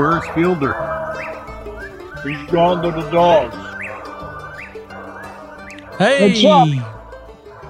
Where's 0.00 0.26
Fielder? 0.28 0.72
He's 2.24 2.50
gone 2.50 2.82
to 2.84 2.90
the 2.90 3.10
dogs. 3.10 3.54
Hey, 5.98 6.80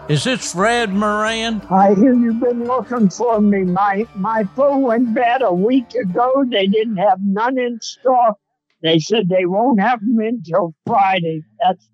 is 0.09 0.23
this 0.23 0.53
Fred 0.53 0.93
Moran? 0.93 1.61
I 1.69 1.93
hear 1.95 2.15
you've 2.15 2.39
been 2.39 2.69
looking 2.69 3.11
for 3.11 3.41
me. 3.41 3.65
My 3.65 4.07
my 4.15 4.45
phone 4.55 4.83
went 4.83 5.13
bad 5.13 5.43
a 5.43 5.53
week 5.53 5.93
ago. 5.97 6.45
They 6.49 6.69
didn't 6.69 6.99
have 6.99 7.19
none 7.21 7.59
in 7.59 7.81
stock. 7.81 8.39
They 8.81 9.01
said 9.01 9.29
they 9.29 9.47
won't 9.47 9.81
have 9.81 9.99
them 9.99 10.21
until 10.21 10.73
Friday. 10.87 11.43
That's 11.61 11.85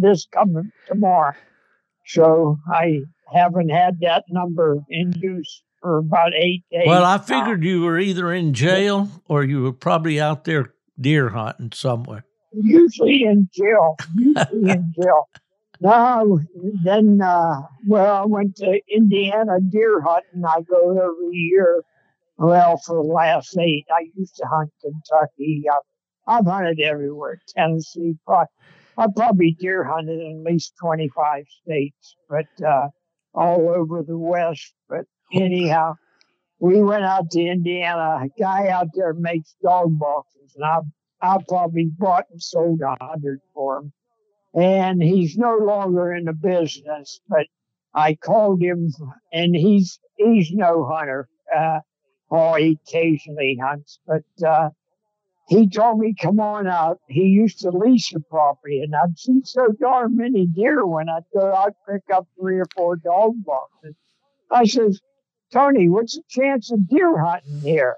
this 0.00 0.26
coming 0.32 0.72
tomorrow. 0.86 1.34
So 2.06 2.56
I 2.72 3.00
haven't 3.34 3.68
had 3.68 4.00
that 4.00 4.24
number 4.30 4.78
in 4.88 5.12
use 5.12 5.62
for 5.84 5.98
about 5.98 6.32
eight 6.34 6.64
days. 6.72 6.84
Well, 6.86 7.04
I 7.04 7.18
figured 7.18 7.62
you 7.62 7.82
were 7.82 7.98
either 7.98 8.32
in 8.32 8.54
jail 8.54 9.10
or 9.28 9.44
you 9.44 9.62
were 9.62 9.72
probably 9.72 10.18
out 10.18 10.44
there 10.44 10.72
deer 10.98 11.28
hunting 11.28 11.72
somewhere. 11.74 12.24
Usually 12.52 13.24
in 13.24 13.50
jail. 13.54 13.96
Usually 14.16 14.70
in 14.70 14.94
jail. 14.98 15.28
No, 15.82 16.40
then, 16.82 17.20
uh, 17.20 17.60
well, 17.86 18.22
I 18.22 18.24
went 18.24 18.56
to 18.56 18.80
Indiana 18.88 19.60
deer 19.60 20.00
hunting. 20.00 20.42
I 20.46 20.62
go 20.62 20.92
every 20.92 21.36
year. 21.36 21.82
Well, 22.38 22.78
for 22.78 22.96
the 22.96 23.02
last 23.02 23.54
eight, 23.58 23.84
I 23.92 24.06
used 24.16 24.36
to 24.36 24.46
hunt 24.46 24.70
Kentucky. 24.80 25.64
I've, 25.70 26.38
I've 26.38 26.46
hunted 26.50 26.80
everywhere. 26.80 27.42
Tennessee, 27.54 28.14
probably, 28.24 28.46
I 28.96 29.06
probably 29.14 29.56
deer 29.60 29.84
hunted 29.84 30.18
in 30.18 30.44
at 30.46 30.50
least 30.50 30.72
25 30.80 31.44
states, 31.62 32.16
but, 32.30 32.46
uh, 32.66 32.88
all 33.34 33.68
over 33.68 34.02
the 34.02 34.16
West. 34.16 34.72
But 34.88 35.04
anyhow, 35.34 35.94
we 36.58 36.82
went 36.82 37.04
out 37.04 37.30
to 37.32 37.40
Indiana. 37.40 38.24
A 38.24 38.28
guy 38.40 38.68
out 38.68 38.88
there 38.94 39.14
makes 39.14 39.54
dog 39.62 39.98
boxes, 39.98 40.54
and 40.56 40.64
I, 40.64 40.78
I 41.20 41.38
probably 41.48 41.90
bought 41.98 42.24
and 42.30 42.42
sold 42.42 42.80
a 42.80 42.96
hundred 43.02 43.40
for 43.54 43.78
him 43.78 43.92
and 44.54 45.02
he's 45.02 45.36
no 45.36 45.56
longer 45.56 46.14
in 46.14 46.24
the 46.24 46.32
business. 46.32 47.20
But 47.28 47.46
I 47.92 48.14
called 48.14 48.62
him, 48.62 48.88
and 49.32 49.54
he's 49.54 49.98
he's 50.16 50.50
no 50.52 50.86
hunter. 50.86 51.28
Uh, 51.54 51.80
or 52.30 52.58
he 52.58 52.78
occasionally 52.88 53.58
hunts, 53.62 54.00
but 54.06 54.22
uh, 54.46 54.70
he 55.48 55.68
told 55.68 55.98
me, 55.98 56.14
"Come 56.20 56.40
on 56.40 56.66
out." 56.66 56.98
He 57.08 57.24
used 57.24 57.60
to 57.60 57.70
lease 57.70 58.10
the 58.12 58.20
property, 58.20 58.80
and 58.80 58.94
I'd 58.94 59.18
see 59.18 59.40
so 59.44 59.68
darn 59.80 60.16
many 60.16 60.46
deer 60.46 60.86
when 60.86 61.08
I'd 61.08 61.24
go 61.32 61.54
out 61.54 61.74
pick 61.88 62.02
up 62.12 62.26
three 62.40 62.58
or 62.58 62.66
four 62.74 62.96
dog 62.96 63.34
boxes. 63.44 63.94
I 64.50 64.64
says, 64.64 65.00
"Tony, 65.54 65.88
what's 65.88 66.16
the 66.16 66.22
chance 66.28 66.70
of 66.70 66.88
deer 66.88 67.16
hunting 67.16 67.60
here?" 67.60 67.96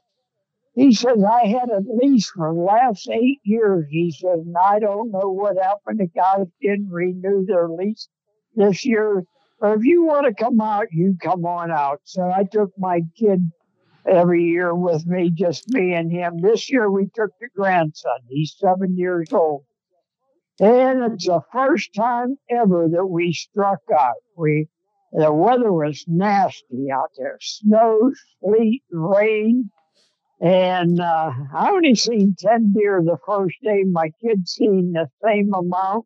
He 0.76 0.92
says, 0.92 1.24
I 1.24 1.46
had 1.46 1.70
a 1.70 1.80
lease 1.86 2.30
for 2.30 2.52
the 2.52 2.60
last 2.60 3.08
eight 3.08 3.40
years. 3.44 3.86
He 3.90 4.10
says, 4.10 4.40
and 4.40 4.54
I 4.56 4.78
don't 4.78 5.10
know 5.10 5.30
what 5.30 5.56
happened. 5.56 6.00
The 6.00 6.06
guys 6.06 6.46
didn't 6.60 6.90
renew 6.90 7.46
their 7.46 7.66
lease 7.66 8.08
this 8.54 8.84
year. 8.84 9.24
But 9.58 9.78
if 9.78 9.84
you 9.84 10.04
want 10.04 10.26
to 10.26 10.34
come 10.34 10.60
out, 10.60 10.88
you 10.92 11.16
come 11.18 11.46
on 11.46 11.70
out. 11.70 12.00
So 12.04 12.30
I 12.30 12.44
took 12.44 12.72
my 12.76 13.00
kid 13.18 13.40
every 14.06 14.44
year 14.44 14.74
with 14.74 15.06
me, 15.06 15.30
just 15.30 15.66
me 15.70 15.94
and 15.94 16.12
him. 16.12 16.42
This 16.42 16.70
year 16.70 16.90
we 16.90 17.08
took 17.14 17.30
the 17.40 17.48
grandson. 17.56 18.18
He's 18.28 18.54
seven 18.58 18.98
years 18.98 19.32
old. 19.32 19.64
And 20.60 21.10
it's 21.10 21.26
the 21.26 21.40
first 21.52 21.94
time 21.94 22.36
ever 22.50 22.86
that 22.92 23.06
we 23.06 23.32
struck 23.32 23.80
out. 23.90 24.16
We, 24.36 24.68
the 25.12 25.32
weather 25.32 25.72
was 25.72 26.04
nasty 26.06 26.90
out 26.92 27.10
there. 27.16 27.38
Snow, 27.40 28.12
sleet, 28.40 28.82
rain 28.90 29.70
and 30.40 31.00
uh, 31.00 31.32
I 31.54 31.70
only 31.70 31.94
seen 31.94 32.36
10 32.38 32.72
deer 32.72 33.02
the 33.02 33.16
first 33.26 33.56
day. 33.62 33.84
My 33.84 34.10
kid 34.22 34.46
seen 34.46 34.92
the 34.92 35.08
same 35.24 35.52
amount, 35.54 36.04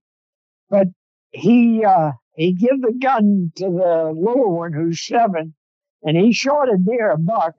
but 0.68 0.86
he, 1.32 1.84
uh, 1.84 2.12
he 2.36 2.52
give 2.52 2.80
the 2.80 2.96
gun 3.00 3.50
to 3.56 3.64
the 3.64 4.12
little 4.16 4.56
one 4.56 4.72
who's 4.72 5.04
seven 5.04 5.54
and 6.02 6.16
he 6.16 6.32
shot 6.32 6.72
a 6.72 6.78
deer, 6.78 7.10
a 7.10 7.18
buck, 7.18 7.54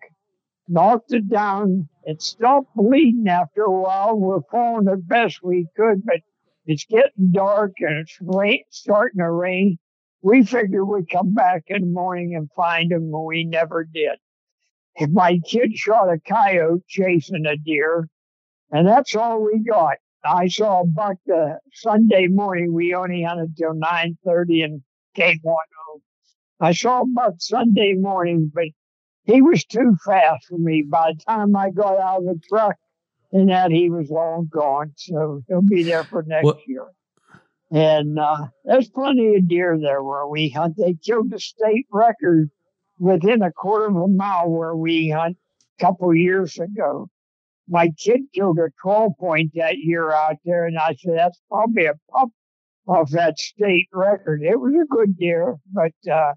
knocked 0.67 1.11
it 1.11 1.29
down. 1.29 1.89
It 2.05 2.21
stopped 2.21 2.73
bleeding 2.75 3.27
after 3.27 3.63
a 3.63 3.71
while. 3.71 4.17
We're 4.17 4.41
following 4.49 4.85
the 4.85 4.97
best 4.97 5.43
we 5.43 5.67
could, 5.75 6.05
but 6.05 6.21
it's 6.65 6.85
getting 6.85 7.31
dark 7.31 7.73
and 7.79 7.97
it's 7.97 8.17
rain, 8.21 8.63
starting 8.69 9.19
to 9.19 9.29
rain. 9.29 9.77
We 10.21 10.43
figured 10.43 10.87
we'd 10.87 11.09
come 11.09 11.33
back 11.33 11.63
in 11.67 11.81
the 11.81 11.87
morning 11.87 12.35
and 12.35 12.49
find 12.55 12.91
him, 12.91 13.11
and 13.13 13.25
we 13.25 13.43
never 13.43 13.83
did 13.83 14.19
my 15.09 15.39
kid 15.45 15.75
shot 15.75 16.09
a 16.09 16.19
coyote 16.19 16.83
chasing 16.87 17.45
a 17.45 17.57
deer, 17.57 18.07
and 18.71 18.87
that's 18.87 19.15
all 19.15 19.43
we 19.43 19.59
got. 19.59 19.97
I 20.23 20.47
saw 20.47 20.81
a 20.81 20.85
buck 20.85 21.17
the 21.25 21.59
Sunday 21.73 22.27
morning. 22.27 22.73
We 22.73 22.93
only 22.93 23.23
hunted 23.23 23.57
till 23.57 23.73
nine 23.73 24.17
thirty 24.25 24.61
and 24.61 24.81
came 25.15 25.39
on 25.43 25.65
home. 25.87 26.01
I 26.59 26.73
saw 26.73 27.01
a 27.01 27.05
buck 27.05 27.35
Sunday 27.39 27.93
morning, 27.93 28.51
but 28.53 28.65
he 29.23 29.41
was 29.41 29.65
too 29.65 29.95
fast 30.05 30.45
for 30.47 30.57
me. 30.57 30.83
By 30.87 31.13
the 31.13 31.23
time 31.23 31.55
I 31.55 31.71
got 31.71 31.99
out 31.99 32.19
of 32.19 32.25
the 32.25 32.39
truck, 32.47 32.75
and 33.31 33.49
that 33.49 33.71
he 33.71 33.89
was 33.89 34.11
long 34.11 34.47
gone. 34.51 34.93
So 34.97 35.41
he'll 35.47 35.61
be 35.61 35.83
there 35.83 36.03
for 36.03 36.23
next 36.23 36.45
what? 36.45 36.59
year. 36.67 36.85
And 37.71 38.19
uh, 38.19 38.47
there's 38.65 38.89
plenty 38.89 39.35
of 39.35 39.47
deer 39.47 39.77
there 39.79 40.03
where 40.03 40.27
we 40.27 40.49
hunt. 40.49 40.75
They 40.77 40.93
killed 40.93 41.31
the 41.31 41.39
state 41.39 41.87
record 41.91 42.51
within 42.99 43.41
a 43.41 43.51
quarter 43.51 43.85
of 43.87 43.95
a 43.95 44.07
mile 44.07 44.49
where 44.49 44.75
we 44.75 45.09
hunt 45.09 45.37
a 45.79 45.83
couple 45.83 46.13
years 46.13 46.59
ago. 46.59 47.09
My 47.69 47.89
kid 47.97 48.21
killed 48.33 48.59
a 48.59 48.69
12 48.81 49.13
point 49.19 49.51
that 49.55 49.77
year 49.77 50.11
out 50.11 50.37
there, 50.43 50.65
and 50.65 50.77
I 50.77 50.95
said, 50.95 51.13
that's 51.15 51.41
probably 51.49 51.85
a 51.85 51.93
pup 52.11 52.29
off 52.87 53.09
that 53.11 53.39
state 53.39 53.87
record. 53.93 54.41
It 54.43 54.59
was 54.59 54.73
a 54.73 54.85
good 54.85 55.17
deer, 55.17 55.55
but 55.71 55.93
uh, 56.11 56.33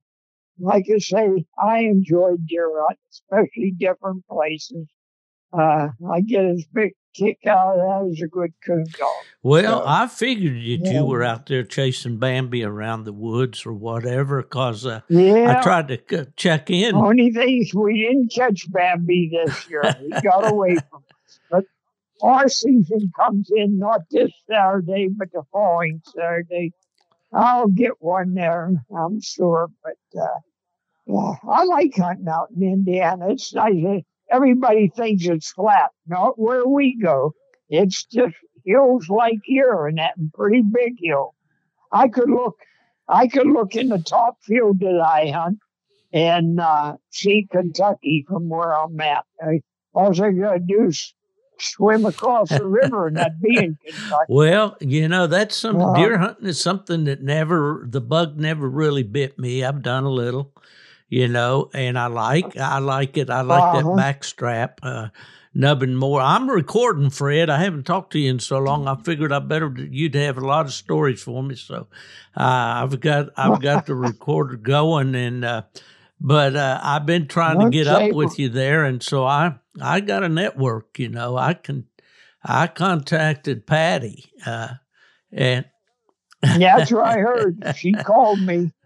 like 0.61 0.87
I 0.95 0.99
say, 0.99 1.45
I 1.59 1.81
enjoy 1.81 2.37
deer 2.47 2.71
hunting, 2.81 2.99
especially 3.13 3.73
different 3.79 4.27
places. 4.29 4.87
Uh, 5.57 5.89
I 6.11 6.21
get 6.21 6.45
as 6.45 6.65
big 6.73 6.95
kick 7.15 7.47
out 7.47 7.75
of 7.75 7.77
that 7.77 8.11
as 8.13 8.21
a 8.23 8.27
good 8.27 8.53
coon 8.65 8.85
dog. 8.99 9.09
Well, 9.43 9.81
so, 9.81 9.85
I 9.87 10.07
figured 10.09 10.57
that 10.57 10.91
yeah. 10.91 10.93
you 10.93 11.05
were 11.07 11.23
out 11.23 11.47
there 11.47 11.63
chasing 11.63 12.19
Bambi 12.19 12.65
around 12.65 13.05
the 13.05 13.13
woods 13.13 13.65
or 13.65 13.73
whatever, 13.73 14.43
because 14.43 14.85
uh, 14.85 15.01
yeah. 15.09 15.59
I 15.59 15.63
tried 15.63 15.89
to 15.89 15.99
c- 16.09 16.31
check 16.37 16.71
in. 16.71 16.95
Only 16.95 17.31
thing 17.31 17.63
is 17.63 17.75
we 17.75 18.03
didn't 18.03 18.33
catch 18.33 18.71
Bambi 18.71 19.31
this 19.33 19.69
year. 19.71 19.83
He 20.01 20.11
got 20.21 20.51
away 20.51 20.75
from 20.91 21.05
us. 21.09 21.39
But 21.51 21.65
our 22.23 22.49
season 22.49 23.13
comes 23.17 23.51
in 23.55 23.79
not 23.79 24.03
this 24.11 24.33
Saturday, 24.51 25.09
but 25.17 25.29
the 25.33 25.43
following 25.53 26.03
Saturday. 26.05 26.73
I'll 27.33 27.69
get 27.69 28.01
one 28.01 28.35
there, 28.35 28.71
I'm 28.97 29.21
sure. 29.21 29.69
But 29.83 30.21
uh, 30.21 30.41
yeah, 31.07 31.33
I 31.49 31.65
like 31.65 31.97
hunting 31.97 32.29
out 32.29 32.49
in 32.57 32.63
Indiana. 32.63 33.31
It's 33.31 33.53
nice 33.53 34.05
everybody 34.31 34.89
thinks 34.89 35.27
it's 35.27 35.51
flat. 35.51 35.91
Not 36.07 36.39
where 36.39 36.67
we 36.67 36.99
go. 37.01 37.35
It's 37.69 38.05
just 38.05 38.35
hills 38.65 39.09
like 39.09 39.41
here 39.45 39.87
and 39.87 39.99
that 39.99 40.15
pretty 40.33 40.63
big 40.63 40.95
hill. 40.99 41.35
I 41.93 42.09
could 42.09 42.31
look, 42.31 42.57
I 43.09 43.29
could 43.29 43.47
look 43.47 43.77
in 43.77 43.89
the 43.89 43.99
top 43.99 44.39
field 44.43 44.81
that 44.81 45.01
I 45.01 45.31
hunt 45.31 45.59
and 46.13 46.61
uh, 46.61 46.97
see 47.11 47.47
Kentucky 47.51 48.25
from 48.29 48.49
where 48.49 48.73
I'm 48.73 48.99
at. 49.01 49.25
I, 49.43 49.61
all 49.93 50.11
I 50.11 50.31
gotta 50.31 50.61
do 50.61 50.87
is 50.89 51.15
swim 51.59 52.05
across 52.05 52.49
the 52.49 52.67
river 52.83 53.07
and 53.07 53.19
I'd 53.19 53.41
be 53.41 53.57
in 53.57 53.79
Kentucky. 53.85 54.25
Well, 54.29 54.77
you 54.81 55.09
know, 55.09 55.27
that's 55.27 55.57
some 55.57 55.81
uh, 55.81 55.95
deer 55.95 56.19
hunting 56.19 56.47
is 56.47 56.61
something 56.61 57.05
that 57.05 57.23
never 57.23 57.87
the 57.89 58.01
bug 58.01 58.39
never 58.39 58.69
really 58.69 59.03
bit 59.03 59.39
me. 59.39 59.65
I've 59.65 59.83
done 59.83 60.05
a 60.05 60.11
little 60.11 60.53
you 61.09 61.29
know, 61.29 61.71
and 61.75 61.99
I 61.99 62.07
like 62.07 62.57
I 62.57 62.79
like 62.79 63.17
it. 63.17 63.31
I 63.31 63.43
like 63.43 63.63
uh-huh. 63.63 63.95
that 63.95 64.21
backstrap. 64.21 64.79
Uh, 64.83 65.09
nubbin 65.55 65.95
more. 65.97 66.21
I'm 66.21 66.51
recording, 66.51 67.11
Fred. 67.11 67.49
I 67.49 67.63
haven't 67.63 67.85
talked 67.85 68.13
to 68.13 68.19
you 68.19 68.31
in 68.31 68.41
so 68.41 68.59
long. 68.59 68.89
I 68.89 68.97
figured 68.97 69.33
I 69.33 69.39
better 69.39 69.73
you'd 69.79 70.15
have 70.15 70.37
a 70.37 70.47
lot 70.47 70.67
of 70.67 70.73
stories 70.73 71.23
for 71.23 71.43
me. 71.43 71.55
So 71.55 71.87
uh, 72.37 72.83
I've 72.83 73.01
got 73.01 73.29
I've 73.37 73.61
got 73.61 73.87
the 73.87 73.95
recorder 73.95 74.57
going, 74.57 75.15
and 75.15 75.45
uh, 75.45 75.63
but 76.21 76.57
uh, 76.57 76.81
I've 76.83 77.07
been 77.07 77.29
trying 77.29 77.61
to 77.61 77.71
get 77.71 77.87
up 77.87 78.13
with 78.13 78.39
you 78.39 78.49
there, 78.49 78.85
and 78.85 79.03
so 79.03 79.25
I 79.25 79.55
I 79.81 80.01
got 80.01 80.25
a 80.25 80.29
network. 80.29 80.99
You 80.99 81.09
know, 81.09 81.37
I 81.37 81.55
can 81.55 81.87
I 82.43 82.67
contacted 82.67 83.67
Patty, 83.67 84.25
uh, 84.45 84.69
and 85.33 85.65
yeah, 86.57 86.79
that's 86.79 86.93
what 86.93 87.07
I 87.07 87.19
heard. 87.19 87.65
She 87.77 87.93
called 87.93 88.41
me 88.41 88.73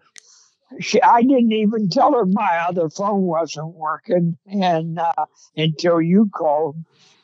she, 0.81 1.01
I 1.03 1.23
didn't 1.23 1.53
even 1.53 1.89
tell 1.89 2.13
her 2.13 2.27
my 2.27 2.65
other 2.69 2.89
phone 2.91 3.23
wasn't 3.23 3.75
working, 3.75 4.37
and 4.47 4.99
uh, 4.99 5.27
until 5.57 6.01
you 6.01 6.31
called, 6.35 6.77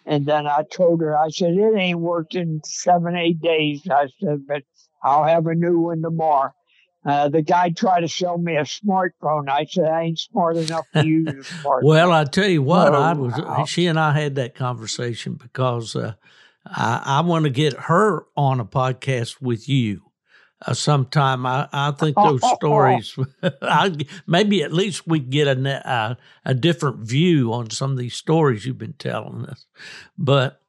and 0.06 0.26
then 0.26 0.46
I 0.46 0.62
told 0.70 1.00
her 1.00 1.16
I 1.16 1.28
said 1.28 1.54
it 1.54 1.76
ain't 1.76 2.00
worked 2.00 2.34
in 2.34 2.60
seven 2.64 3.16
eight 3.16 3.40
days. 3.40 3.82
I 3.90 4.08
said, 4.20 4.46
but 4.46 4.62
I'll 5.02 5.24
have 5.24 5.46
a 5.46 5.54
new 5.54 5.80
one 5.80 6.02
tomorrow. 6.02 6.52
uh, 7.04 7.28
the 7.28 7.42
guy 7.42 7.68
tried 7.70 8.00
to 8.00 8.08
sell 8.08 8.38
me 8.38 8.56
a 8.56 8.62
smartphone. 8.62 9.48
I 9.50 9.66
said 9.66 9.84
I 9.84 10.02
ain't 10.04 10.18
smart 10.18 10.56
enough 10.56 10.86
to 10.94 11.06
use 11.06 11.28
a 11.28 11.52
smartphone. 11.54 11.80
Well, 11.82 12.12
I 12.12 12.24
tell 12.24 12.48
you 12.48 12.62
what, 12.62 12.94
I 12.94 13.12
was. 13.12 13.68
She 13.68 13.86
and 13.86 14.00
I 14.00 14.12
had 14.18 14.36
that 14.36 14.54
conversation 14.54 15.34
because 15.34 15.94
uh, 15.94 16.14
I, 16.66 17.02
I 17.04 17.20
want 17.20 17.44
to 17.44 17.50
get 17.50 17.74
her 17.74 18.24
on 18.36 18.58
a 18.60 18.64
podcast 18.64 19.42
with 19.42 19.68
you. 19.68 20.03
Uh, 20.66 20.72
sometime 20.74 21.44
I, 21.46 21.68
I 21.72 21.90
think 21.92 22.16
those 22.16 22.40
stories 22.54 23.16
I, 23.62 23.94
maybe 24.26 24.62
at 24.62 24.72
least 24.72 25.06
we 25.06 25.18
get 25.18 25.46
a, 25.46 25.90
a 25.90 26.16
a 26.44 26.54
different 26.54 26.98
view 27.00 27.52
on 27.52 27.70
some 27.70 27.92
of 27.92 27.98
these 27.98 28.14
stories 28.14 28.64
you've 28.64 28.78
been 28.78 28.94
telling 28.94 29.44
us 29.46 29.66
but 30.16 30.60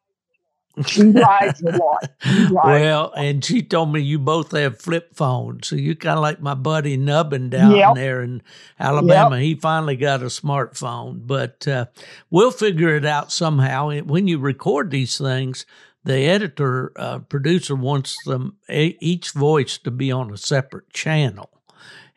she 0.85 1.03
lies 1.03 1.61
a 1.61 1.71
lot. 1.77 2.09
Lies. 2.25 2.49
well 2.65 3.13
and 3.15 3.45
she 3.45 3.61
told 3.63 3.93
me 3.93 4.01
you 4.01 4.19
both 4.19 4.51
have 4.51 4.81
flip 4.81 5.15
phones 5.15 5.67
so 5.69 5.77
you 5.77 5.95
kind 5.95 6.17
of 6.17 6.21
like 6.21 6.41
my 6.41 6.53
buddy 6.55 6.97
nubbin 6.97 7.49
down 7.49 7.71
Yep. 7.75 7.95
there 7.95 8.21
in 8.21 8.41
alabama 8.77 9.39
he 9.39 9.55
finally 9.55 9.95
got 9.95 10.21
a 10.21 10.25
smartphone 10.25 11.25
but 11.25 11.65
uh, 11.69 11.85
we'll 12.29 12.51
figure 12.51 12.93
it 12.97 13.05
out 13.05 13.31
somehow 13.31 13.91
when 14.01 14.27
you 14.27 14.37
record 14.39 14.91
these 14.91 15.17
things 15.17 15.65
the 16.05 16.19
editor 16.25 16.93
uh, 16.97 17.19
producer 17.19 17.75
wants 17.75 18.23
them 18.23 18.57
each 18.69 19.31
voice 19.31 19.77
to 19.79 19.91
be 19.91 20.11
on 20.11 20.31
a 20.33 20.37
separate 20.37 20.91
channel 20.93 21.49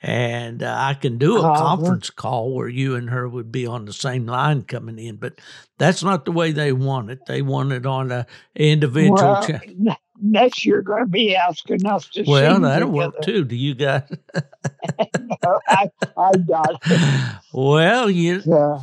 and 0.03 0.63
uh, 0.63 0.75
I 0.79 0.95
can 0.95 1.19
do 1.19 1.39
a 1.39 1.45
Uh-huh. 1.45 1.59
conference 1.59 2.11
call 2.11 2.55
where 2.55 2.69
you 2.69 2.95
and 2.95 3.11
her 3.11 3.29
would 3.29 3.51
be 3.51 3.67
on 3.67 3.85
the 3.87 3.93
same 3.93 4.27
line 4.27 4.63
coming 4.63 4.99
in, 4.99 5.17
but 5.17 5.41
that's 5.79 6.05
not 6.05 6.25
the 6.25 6.33
way 6.33 6.53
they 6.53 6.73
want 6.73 7.11
it. 7.11 7.27
They 7.27 7.43
want 7.43 7.73
it 7.73 7.87
on 7.87 8.13
a 8.13 8.27
individual 8.55 9.17
well, 9.17 9.43
channel. 9.43 9.97
next 10.21 10.65
you're 10.65 10.83
going 10.83 11.05
to 11.05 11.11
be 11.11 11.35
asking 11.37 11.87
us 11.87 12.09
to 12.11 12.25
Well, 12.27 12.61
that'll 12.61 12.91
work 12.91 13.21
too. 13.23 13.45
Do 13.45 13.57
you 13.57 13.75
guys? 13.75 14.03
I, 14.99 15.91
I 16.17 16.37
got 16.47 16.77
it. 16.91 17.03
well, 17.53 18.11
you 18.11 18.43
Uh, 18.51 18.81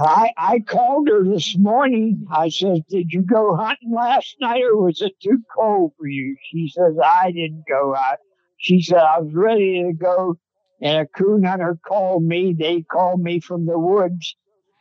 I 0.00 0.32
I 0.36 0.60
called 0.60 1.08
her 1.08 1.24
this 1.24 1.56
morning. 1.58 2.26
I 2.30 2.48
said, 2.48 2.82
"Did 2.88 3.12
you 3.12 3.22
go 3.22 3.56
hunting 3.56 3.92
last 3.92 4.36
night, 4.40 4.62
or 4.62 4.76
was 4.82 5.00
it 5.00 5.18
too 5.22 5.38
cold 5.56 5.92
for 5.98 6.06
you?" 6.06 6.36
She 6.50 6.68
says, 6.68 6.96
"I 7.02 7.30
didn't 7.32 7.64
go 7.68 7.94
out." 7.94 8.18
She 8.58 8.80
said, 8.82 8.98
"I 8.98 9.20
was 9.20 9.34
ready 9.34 9.82
to 9.82 9.92
go, 9.92 10.36
and 10.80 10.98
a 10.98 11.06
coon 11.06 11.44
hunter 11.44 11.78
called 11.86 12.24
me. 12.24 12.52
They 12.52 12.82
called 12.82 13.20
me 13.20 13.40
from 13.40 13.66
the 13.66 13.78
woods, 13.78 14.36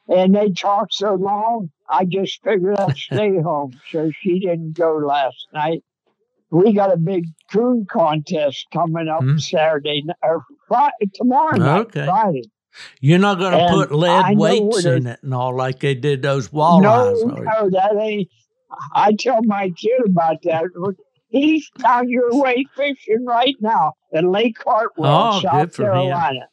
and 0.07 0.35
they 0.35 0.51
talked 0.51 0.93
so 0.93 1.13
long. 1.15 1.71
I 1.89 2.05
just 2.05 2.43
figured 2.43 2.77
I'd 2.77 2.95
stay 2.95 3.39
home." 3.39 3.79
So 3.91 4.09
she 4.21 4.39
didn't 4.39 4.73
go 4.73 4.97
last 4.97 5.47
night. 5.53 5.83
We 6.51 6.73
got 6.73 6.93
a 6.93 6.97
big 6.97 7.25
coon 7.51 7.85
contest 7.89 8.67
coming 8.71 9.07
up 9.07 9.23
Hmm. 9.23 9.37
Saturday 9.37 10.03
or 10.23 10.43
Friday, 10.67 11.09
tomorrow 11.13 11.57
night, 11.57 11.87
Okay. 11.87 12.05
Friday. 12.05 12.43
You're 12.99 13.19
not 13.19 13.37
going 13.39 13.51
to 13.53 13.67
put 13.73 13.91
lead 13.91 14.37
weights 14.37 14.85
in 14.85 15.07
it 15.07 15.19
and 15.23 15.33
all 15.33 15.55
like 15.55 15.79
they 15.79 15.95
did 15.95 16.21
those 16.21 16.49
walleyes. 16.49 16.81
No, 16.83 17.35
no, 17.43 17.69
that 17.69 17.95
ain't. 17.99 18.29
I 18.93 19.13
tell 19.13 19.41
my 19.43 19.69
kid 19.69 20.01
about 20.05 20.41
that. 20.43 20.63
He's 21.29 21.69
down 21.79 22.09
your 22.09 22.33
way 22.41 22.65
fishing 22.75 23.25
right 23.25 23.55
now 23.59 23.93
at 24.13 24.23
Lake 24.23 24.57
Hartwell, 24.63 25.33
Oh, 25.33 25.39
South 25.41 25.75
for 25.75 25.83
him. 25.83 25.91
Carolina. 25.91 26.49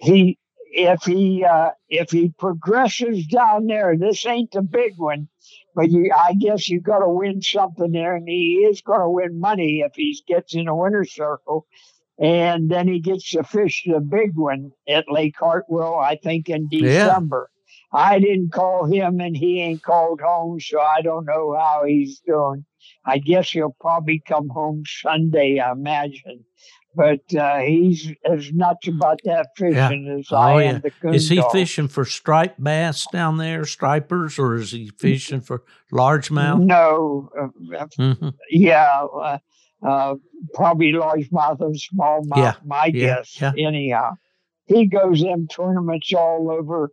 He, 0.00 0.38
if 0.72 1.02
he, 1.02 1.44
uh, 1.44 1.70
if 1.88 2.10
he 2.10 2.30
progresses 2.38 3.26
down 3.26 3.66
there, 3.66 3.96
this 3.98 4.24
ain't 4.24 4.52
the 4.52 4.62
big 4.62 4.94
one, 4.96 5.28
but 5.74 5.90
you, 5.90 6.10
I 6.16 6.34
guess 6.34 6.68
you 6.68 6.80
got 6.80 7.00
to 7.00 7.08
win 7.08 7.42
something 7.42 7.92
there, 7.92 8.16
and 8.16 8.28
he 8.28 8.66
is 8.70 8.80
going 8.80 9.00
to 9.00 9.10
win 9.10 9.40
money 9.40 9.80
if 9.80 9.92
he 9.94 10.18
gets 10.26 10.54
in 10.54 10.68
a 10.68 10.76
winner 10.76 11.04
circle. 11.04 11.66
And 12.20 12.70
then 12.70 12.86
he 12.86 13.00
gets 13.00 13.30
to 13.30 13.42
fish 13.42 13.82
the 13.86 13.98
big 14.00 14.36
one 14.36 14.72
at 14.86 15.10
Lake 15.10 15.36
Hartwell, 15.38 15.94
I 15.98 16.16
think 16.16 16.48
in 16.50 16.68
Yeah. 16.70 16.80
December. 17.06 17.50
I 17.92 18.18
didn't 18.18 18.52
call 18.52 18.84
him 18.84 19.20
and 19.20 19.36
he 19.36 19.60
ain't 19.60 19.82
called 19.82 20.20
home, 20.20 20.60
so 20.60 20.80
I 20.80 21.00
don't 21.02 21.24
know 21.24 21.56
how 21.58 21.84
he's 21.86 22.20
doing. 22.20 22.64
I 23.06 23.18
guess 23.18 23.50
he'll 23.50 23.74
probably 23.80 24.22
come 24.26 24.48
home 24.48 24.82
Sunday, 24.86 25.58
I 25.58 25.72
imagine. 25.72 26.44
But 26.94 27.20
uh, 27.34 27.58
he's 27.58 28.12
as 28.24 28.52
nuts 28.52 28.86
about 28.88 29.20
that 29.24 29.48
fishing 29.56 30.14
as 30.18 30.26
Oh, 30.30 30.36
I 30.36 30.62
yeah. 30.64 30.70
am 30.70 30.80
the 30.82 30.90
coon 30.90 31.14
Is 31.14 31.28
he 31.28 31.36
dog. 31.36 31.52
fishing 31.52 31.88
for 31.88 32.04
striped 32.04 32.62
bass 32.62 33.06
down 33.06 33.38
there, 33.38 33.64
stripers, 33.64 34.38
or 34.38 34.56
is 34.56 34.72
he 34.72 34.90
fishing 34.98 35.40
for 35.40 35.62
largemouth? 35.92 36.60
No, 36.64 37.30
uh, 37.40 37.86
Mhm. 37.98 38.34
yeah, 38.50 39.04
uh, 39.04 39.38
uh, 39.86 40.14
probably 40.54 40.92
largemouth 40.92 41.60
and 41.60 41.74
smallmouth. 41.74 42.36
Yeah, 42.36 42.54
my 42.64 42.86
yeah, 42.86 43.16
guess. 43.16 43.40
yeah. 43.40 43.52
Anyhow, 43.58 44.12
he 44.66 44.86
goes 44.86 45.22
in 45.22 45.48
tournaments 45.48 46.12
all 46.12 46.50
over. 46.50 46.90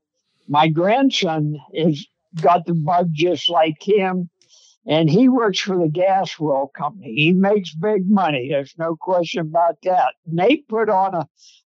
My 0.47 0.67
grandson 0.67 1.57
is 1.73 2.07
got 2.41 2.65
the 2.65 2.73
bug 2.73 3.09
just 3.11 3.49
like 3.49 3.81
him, 3.81 4.29
and 4.85 5.09
he 5.09 5.27
works 5.29 5.59
for 5.59 5.77
the 5.77 5.89
gas 5.89 6.39
well 6.39 6.71
company. 6.75 7.13
He 7.15 7.33
makes 7.33 7.73
big 7.75 8.09
money. 8.09 8.47
There's 8.49 8.75
no 8.77 8.95
question 8.95 9.41
about 9.41 9.77
that. 9.83 10.13
And 10.25 10.39
they 10.39 10.57
put 10.57 10.89
on 10.89 11.15
a, 11.15 11.27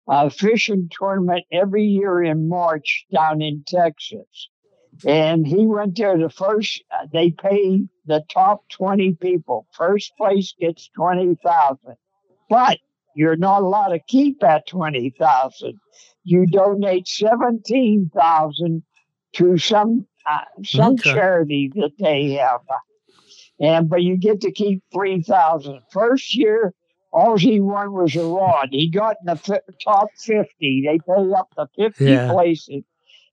a 0.09 0.31
fishing 0.31 0.91
tournament 0.91 1.45
every 1.53 1.85
year 1.85 2.23
in 2.23 2.49
March 2.49 3.07
down 3.13 3.41
in 3.41 3.63
Texas. 3.67 4.49
And 5.07 5.47
he 5.47 5.67
went 5.67 5.97
there 5.97 6.17
the 6.19 6.31
first, 6.31 6.83
uh, 6.91 7.07
they 7.13 7.31
pay 7.31 7.83
the 8.07 8.23
top 8.31 8.69
20 8.71 9.15
people. 9.15 9.67
First 9.73 10.17
place 10.17 10.55
gets 10.59 10.89
20,000. 10.97 11.97
But 12.49 12.79
you're 13.15 13.37
not 13.37 13.63
allowed 13.63 13.89
to 13.89 14.01
keep 14.01 14.41
that 14.41 14.67
20,000. 14.69 15.81
You 16.25 16.47
donate 16.47 17.09
17,000 17.09 18.83
to 19.35 19.59
some, 19.59 20.07
uh, 20.29 20.41
some 20.65 20.99
Okay. 21.01 21.01
charity 21.01 21.71
that 21.75 21.93
they 21.99 22.33
have. 22.33 22.61
And, 23.61 23.89
but 23.89 24.03
you 24.03 24.17
get 24.17 24.41
to 24.43 24.53
keep 24.53 24.83
3,000. 24.93 25.81
First 25.91 26.35
year, 26.37 26.75
all 27.13 27.39
he 27.39 27.61
won 27.61 27.93
was 27.93 28.17
a 28.17 28.25
rod. 28.25 28.69
He 28.73 28.91
got 28.91 29.17
in 29.21 29.27
the 29.27 29.37
fi- 29.37 29.61
top 29.85 30.09
50. 30.19 30.85
They 30.87 30.99
pay 30.99 31.33
up 31.33 31.49
to 31.57 31.69
50 31.77 31.95
Yeah. 32.05 32.27
places. 32.27 32.83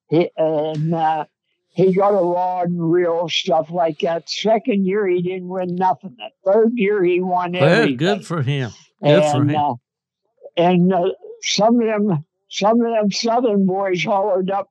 He, 0.10 0.30
and, 0.38 0.94
uh, 0.94 1.25
he 1.73 1.94
got 1.94 2.09
a 2.09 2.23
rod 2.23 2.69
and 2.69 2.91
reel, 2.91 3.29
stuff 3.29 3.69
like 3.71 4.00
that. 4.00 4.29
Second 4.29 4.85
year, 4.85 5.07
he 5.07 5.21
didn't 5.21 5.47
win 5.47 5.75
nothing. 5.75 6.15
The 6.18 6.51
third 6.51 6.71
year, 6.75 7.03
he 7.03 7.21
won 7.21 7.53
Well, 7.53 7.63
everything. 7.63 7.97
good 7.97 8.25
for 8.25 8.42
him. 8.42 8.71
Good 9.04 9.23
for 9.31 9.44
him. 9.44 9.56
uh, 9.56 9.73
and 10.57 10.94
uh, 10.94 11.09
some 11.42 11.80
of 11.81 11.87
them, 11.87 12.25
some 12.49 12.81
of 12.81 12.92
them 12.92 13.11
Southern 13.11 13.66
boys 13.66 14.04
hollered 14.04 14.51
up, 14.51 14.69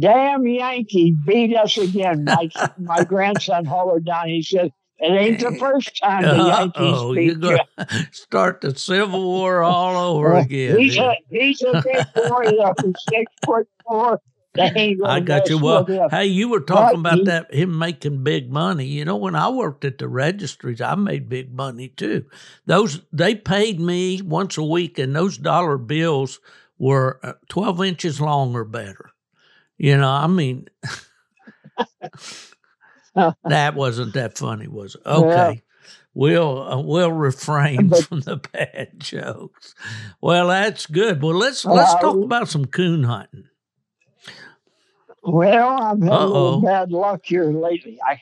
"Damn 0.00 0.46
Yankee 0.46 1.14
beat 1.26 1.56
us 1.56 1.78
again!" 1.78 2.24
My 2.24 2.48
my 2.78 3.04
grandson 3.04 3.64
hollered 3.64 4.04
down. 4.04 4.28
He 4.28 4.42
said, 4.42 4.72
"It 4.98 5.12
ain't 5.12 5.38
the 5.40 5.56
first 5.60 5.96
time 6.02 6.22
the 6.24 6.34
Yankees 6.44 6.74
Uh-oh, 6.82 7.12
you're 7.12 7.14
beat 7.14 7.24
you." 7.34 7.38
going 7.38 7.58
to 7.78 8.08
start 8.10 8.60
the 8.60 8.74
Civil 8.76 9.22
War 9.22 9.62
all 9.62 9.96
over 10.16 10.34
again. 10.34 10.78
He's 10.78 10.96
a 10.98 11.16
he's 11.30 11.62
a 11.62 11.80
big 11.82 12.04
boy, 12.14 12.50
though, 12.58 12.74
six 13.08 13.32
foot 13.46 13.68
four. 13.86 14.20
I 15.04 15.20
got 15.20 15.48
you. 15.48 15.58
Well, 15.58 15.90
hey, 16.10 16.26
you 16.26 16.48
were 16.48 16.60
talking 16.60 16.98
about 16.98 17.24
that 17.24 17.52
him 17.54 17.78
making 17.78 18.24
big 18.24 18.50
money. 18.50 18.86
You 18.86 19.04
know, 19.04 19.16
when 19.16 19.34
I 19.36 19.48
worked 19.48 19.84
at 19.84 19.98
the 19.98 20.08
registries, 20.08 20.80
I 20.80 20.94
made 20.96 21.28
big 21.28 21.52
money 21.54 21.88
too. 21.88 22.26
Those 22.66 23.02
they 23.12 23.34
paid 23.34 23.80
me 23.80 24.22
once 24.22 24.58
a 24.58 24.64
week, 24.64 24.98
and 24.98 25.14
those 25.14 25.38
dollar 25.38 25.78
bills 25.78 26.40
were 26.78 27.20
uh, 27.22 27.34
twelve 27.48 27.82
inches 27.84 28.20
long 28.20 28.54
or 28.54 28.64
better. 28.64 29.10
You 29.78 29.96
know, 29.96 30.10
I 30.10 30.26
mean, 30.26 30.68
that 33.44 33.74
wasn't 33.74 34.14
that 34.14 34.38
funny, 34.38 34.68
was 34.68 34.96
it? 34.96 35.02
Okay. 35.06 35.62
We'll 36.14 36.62
uh, 36.62 36.80
we'll 36.80 37.12
refrain 37.12 37.94
from 37.94 38.20
the 38.22 38.36
bad 38.38 39.00
jokes. 39.00 39.74
Well, 40.20 40.48
that's 40.48 40.86
good. 40.86 41.22
Well, 41.22 41.36
let's 41.36 41.66
let's 41.66 41.94
talk 41.96 42.24
about 42.24 42.48
some 42.48 42.66
coon 42.66 43.04
hunting. 43.04 43.49
Well, 45.22 45.68
I've 45.82 46.00
had 46.02 46.08
a 46.10 46.14
Uh-oh. 46.14 46.26
little 46.28 46.62
bad 46.62 46.92
luck 46.92 47.20
here 47.24 47.52
lately. 47.52 47.98
I, 48.06 48.18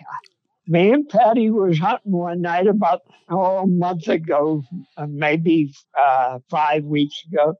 me 0.67 0.90
and 0.93 1.09
Patty 1.09 1.49
was 1.50 1.78
hunting 1.78 2.12
one 2.12 2.43
night 2.43 2.67
about 2.67 3.02
oh, 3.28 3.59
a 3.59 3.67
month 3.67 4.09
ago, 4.09 4.62
uh, 4.97 5.07
maybe 5.09 5.73
uh, 5.99 6.40
five 6.50 6.85
weeks 6.85 7.23
ago, 7.31 7.55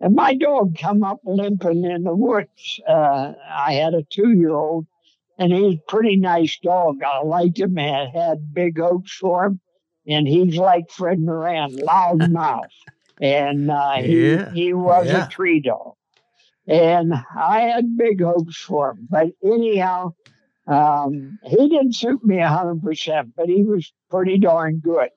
and 0.00 0.14
my 0.14 0.34
dog 0.34 0.76
come 0.78 1.02
up 1.04 1.20
limping 1.24 1.84
in 1.84 2.02
the 2.02 2.14
woods. 2.14 2.80
Uh, 2.86 3.32
I 3.48 3.74
had 3.74 3.94
a 3.94 4.02
two-year-old, 4.10 4.86
and 5.38 5.52
he's 5.52 5.76
a 5.78 5.82
pretty 5.90 6.16
nice 6.16 6.58
dog. 6.58 7.02
I 7.02 7.22
liked 7.22 7.58
him 7.60 7.78
and 7.78 8.10
had 8.14 8.52
big 8.52 8.78
hopes 8.78 9.12
for 9.12 9.44
him, 9.46 9.60
and 10.06 10.26
he's 10.26 10.56
like 10.56 10.90
Fred 10.90 11.20
Moran, 11.20 11.76
loud 11.76 12.30
mouth, 12.30 12.64
and 13.20 13.70
uh, 13.70 13.98
Yeah, 14.00 14.50
he 14.52 14.64
he 14.64 14.74
was 14.74 15.06
yeah. 15.06 15.26
a 15.26 15.30
tree 15.30 15.60
dog 15.60 15.94
and 16.68 17.14
I 17.36 17.60
had 17.62 17.96
big 17.96 18.22
hopes 18.22 18.56
for 18.56 18.90
him. 18.92 19.08
But 19.10 19.28
anyhow, 19.44 20.14
um, 20.66 21.38
he 21.44 21.68
didn't 21.68 21.94
suit 21.96 22.24
me 22.24 22.38
a 22.40 22.48
hundred 22.48 22.82
percent, 22.82 23.34
but 23.36 23.48
he 23.48 23.62
was 23.64 23.92
pretty 24.10 24.38
darn 24.38 24.78
good. 24.78 25.10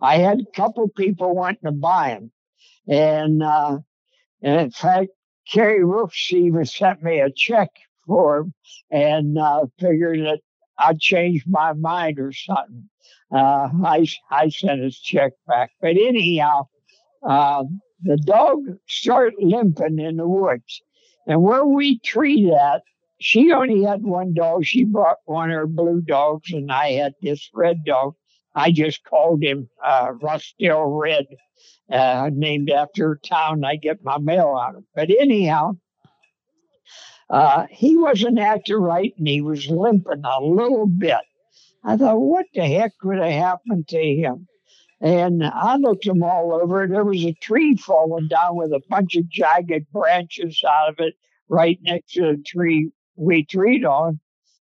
I 0.00 0.18
had 0.18 0.40
a 0.40 0.56
couple 0.56 0.88
people 0.88 1.34
wanting 1.34 1.64
to 1.64 1.72
buy 1.72 2.10
him, 2.10 2.32
And, 2.88 3.42
uh, 3.42 3.78
and 4.42 4.60
in 4.60 4.70
fact, 4.70 5.10
Kerry 5.50 5.84
Rooks 5.84 6.32
even 6.32 6.64
sent 6.66 7.02
me 7.02 7.20
a 7.20 7.30
check 7.30 7.70
for 8.06 8.38
him 8.38 8.54
and 8.90 9.38
uh, 9.38 9.66
figured 9.78 10.20
that 10.20 10.40
I'd 10.78 11.00
change 11.00 11.44
my 11.46 11.72
mind 11.74 12.18
or 12.18 12.32
something. 12.32 12.88
Uh, 13.32 13.68
I, 13.84 14.06
I 14.30 14.48
sent 14.50 14.82
his 14.82 14.98
check 14.98 15.32
back. 15.46 15.72
But 15.80 15.90
anyhow, 15.96 16.68
uh, 17.22 17.64
the 18.02 18.16
dog 18.18 18.60
started 18.88 19.34
limping 19.40 19.98
in 19.98 20.16
the 20.16 20.28
woods. 20.28 20.82
And 21.26 21.42
where 21.42 21.64
we 21.64 21.98
treat 21.98 22.52
at, 22.52 22.82
she 23.20 23.52
only 23.52 23.84
had 23.84 24.02
one 24.02 24.32
dog. 24.34 24.64
She 24.64 24.84
brought 24.84 25.18
one 25.26 25.50
of 25.50 25.56
her 25.56 25.66
blue 25.66 26.00
dogs, 26.00 26.52
and 26.52 26.72
I 26.72 26.92
had 26.92 27.14
this 27.20 27.50
red 27.54 27.84
dog. 27.84 28.14
I 28.54 28.72
just 28.72 29.04
called 29.04 29.42
him 29.42 29.68
uh, 29.84 30.12
Rossdale 30.20 31.00
Red, 31.00 31.26
uh, 31.92 32.30
named 32.32 32.70
after 32.70 33.12
a 33.12 33.18
town 33.18 33.64
I 33.64 33.76
get 33.76 34.02
my 34.02 34.18
mail 34.18 34.56
out 34.60 34.76
of. 34.76 34.84
But 34.94 35.10
anyhow, 35.10 35.72
uh, 37.28 37.66
he 37.70 37.96
wasn't 37.96 38.38
acting 38.38 38.76
right, 38.76 39.14
and 39.18 39.28
he 39.28 39.40
was 39.40 39.68
limping 39.68 40.24
a 40.24 40.42
little 40.42 40.86
bit. 40.86 41.20
I 41.84 41.96
thought, 41.96 42.20
what 42.20 42.46
the 42.54 42.66
heck 42.66 42.92
would 43.04 43.18
have 43.18 43.32
happened 43.32 43.88
to 43.88 43.98
him? 43.98 44.48
And 45.00 45.42
I 45.44 45.76
looked 45.76 46.06
him 46.06 46.22
all 46.22 46.52
over. 46.52 46.82
and 46.82 46.92
There 46.92 47.04
was 47.04 47.24
a 47.24 47.32
tree 47.32 47.76
falling 47.76 48.28
down 48.28 48.56
with 48.56 48.72
a 48.72 48.82
bunch 48.88 49.16
of 49.16 49.28
jagged 49.28 49.90
branches 49.92 50.62
out 50.68 50.90
of 50.90 50.96
it 50.98 51.14
right 51.48 51.78
next 51.82 52.12
to 52.12 52.36
the 52.36 52.42
tree 52.44 52.90
we 53.16 53.44
treed 53.44 53.84
on. 53.84 54.20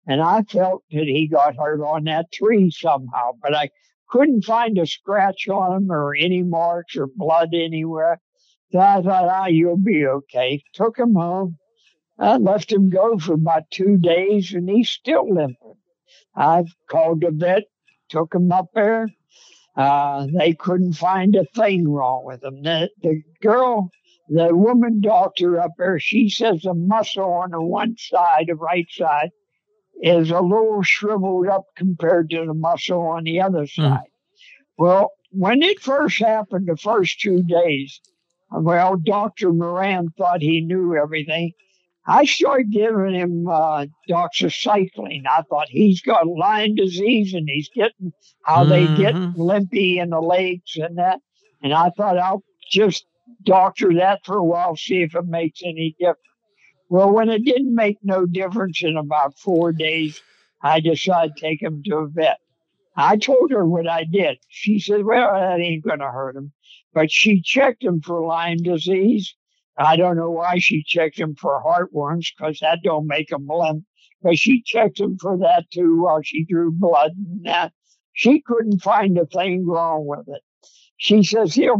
And 0.07 0.21
I 0.21 0.43
felt 0.43 0.83
that 0.91 1.05
he 1.05 1.29
got 1.29 1.57
hurt 1.57 1.83
on 1.83 2.05
that 2.05 2.33
tree 2.33 2.71
somehow, 2.71 3.33
but 3.41 3.55
I 3.55 3.71
couldn't 4.09 4.45
find 4.45 4.77
a 4.79 4.87
scratch 4.87 5.49
on 5.49 5.77
him 5.77 5.93
or 5.93 6.15
any 6.15 6.43
marks 6.43 6.97
or 6.97 7.09
blood 7.15 7.51
anywhere. 7.55 8.21
So 8.73 8.81
I 8.81 9.03
thought, 9.03 9.29
ah, 9.29 9.47
you'll 9.47 9.77
be 9.77 10.07
okay. 10.07 10.63
Took 10.73 10.99
him 10.99 11.15
home. 11.15 11.59
I 12.19 12.37
left 12.39 12.73
him 12.73 12.89
go 12.91 13.19
for 13.19 13.35
about 13.35 13.71
two 13.71 13.97
days 13.99 14.53
and 14.53 14.69
he's 14.69 14.91
still 14.91 15.33
limping. 15.33 15.75
I 16.35 16.65
called 16.91 17.21
the 17.21 17.31
vet, 17.31 17.65
took 18.09 18.35
him 18.35 18.51
up 18.53 18.69
there. 18.75 19.09
Uh, 19.75 20.27
they 20.39 20.53
couldn't 20.53 20.93
find 20.93 21.35
a 21.35 21.45
thing 21.55 21.89
wrong 21.89 22.25
with 22.25 22.45
him. 22.45 22.63
The, 22.63 22.91
the 23.03 23.23
girl, 23.41 23.91
the 24.29 24.55
woman 24.55 25.01
doctor 25.01 25.59
up 25.59 25.73
there, 25.79 25.99
she 25.99 26.29
says 26.29 26.63
the 26.63 26.75
muscle 26.75 27.33
on 27.33 27.53
the 27.53 27.63
one 27.63 27.97
side, 27.99 28.47
the 28.49 28.55
right 28.55 28.87
side, 28.91 29.31
is 30.03 30.31
a 30.31 30.41
little 30.41 30.83
shriveled 30.83 31.49
up 31.49 31.65
compared 31.77 32.31
to 32.31 32.45
the 32.45 32.55
muscle 32.55 33.01
on 33.01 33.25
the 33.25 33.41
other 33.41 33.61
hmm. 33.61 33.83
side. 33.83 33.99
Mm. 33.99 34.79
Well, 34.79 35.13
when 35.31 35.63
it 35.63 35.81
first 35.81 36.19
happened, 36.19 36.67
the 36.67 36.77
first 36.77 37.21
two 37.21 37.43
days, 37.43 38.01
well, 38.51 38.97
Dr. 38.97 39.53
Moran 39.53 40.11
thought 40.19 40.43
he 40.43 40.61
knew 40.61 40.95
everything. 40.95 41.53
I 42.07 42.25
started 42.25 42.73
giving 42.73 43.15
him 43.15 43.47
uh, 43.49 43.87
doxycycline. 44.09 45.25
I 45.27 45.43
thought 45.43 45.69
he's 45.69 46.01
got 46.01 46.27
Lyme 46.27 46.75
disease 46.75 47.33
and 47.33 47.49
he's 47.49 47.71
getting 47.75 48.13
how 48.45 48.65
mm-hmm. 48.65 48.71
they 48.71 49.03
get 49.03 49.15
mm-hmm. 49.15 49.41
limpy 49.41 49.99
in 49.99 50.11
the 50.11 50.21
legs 50.21 50.77
and 50.77 50.99
that. 50.99 51.21
And 51.63 51.73
I 51.73 51.91
thought 51.97 52.19
I'll 52.19 52.43
just 52.71 53.07
doctor 53.45 53.95
that 53.95 54.25
for 54.25 54.37
a 54.37 54.45
while, 54.45 54.77
see 54.77 55.03
if 55.03 55.15
it 55.15 55.27
makes 55.27 55.61
any 55.65 55.95
difference. 55.99 56.19
Well, 56.89 57.13
when 57.13 57.31
it 57.31 57.45
didn't 57.45 57.75
make 57.75 57.99
no 58.03 58.27
difference 58.27 58.83
in 58.83 58.97
about 58.97 59.39
four 59.39 59.73
days, 59.73 60.21
I 60.61 60.81
decided 60.81 61.37
to 61.37 61.41
take 61.41 61.63
him 61.63 61.83
to 61.87 61.97
a 61.99 62.09
vet. 62.09 62.39
I 62.97 63.17
told 63.17 63.51
her 63.53 63.65
what 63.65 63.89
I 63.89 64.05
did. 64.05 64.39
She 64.49 64.79
said, 64.79 65.05
Well, 65.05 65.33
that 65.33 65.61
ain't 65.61 65.85
going 65.85 66.01
to 66.01 66.11
hurt 66.11 66.37
him. 66.37 66.53
But 66.93 67.11
she 67.11 67.41
checked 67.41 67.83
him 67.83 68.03
for 68.03 68.27
Lyme 68.27 68.59
disease 68.59 69.35
I 69.77 69.97
don't 69.97 70.17
know 70.17 70.31
why 70.31 70.59
she 70.59 70.85
checked 70.87 71.19
him 71.19 71.35
for 71.35 71.63
heartworms 71.63 72.27
because 72.37 72.59
that 72.61 72.81
don't 72.85 73.07
make 73.07 73.31
him 73.31 73.47
limp. 73.49 73.85
But 74.23 74.39
she 74.39 74.63
checked 74.63 75.01
him 75.01 75.19
for 75.21 75.39
that 75.39 75.65
too 75.73 76.03
while 76.03 76.21
she 76.23 76.45
drew 76.45 76.71
blood 76.71 77.13
and 77.17 77.45
that. 77.45 77.73
She 78.13 78.43
couldn't 78.43 78.83
find 78.83 79.19
a 79.19 79.27
thing 79.27 79.67
wrong 79.67 80.07
with 80.07 80.29
it. 80.29 80.43
She 80.99 81.23
says, 81.23 81.55
here, 81.55 81.75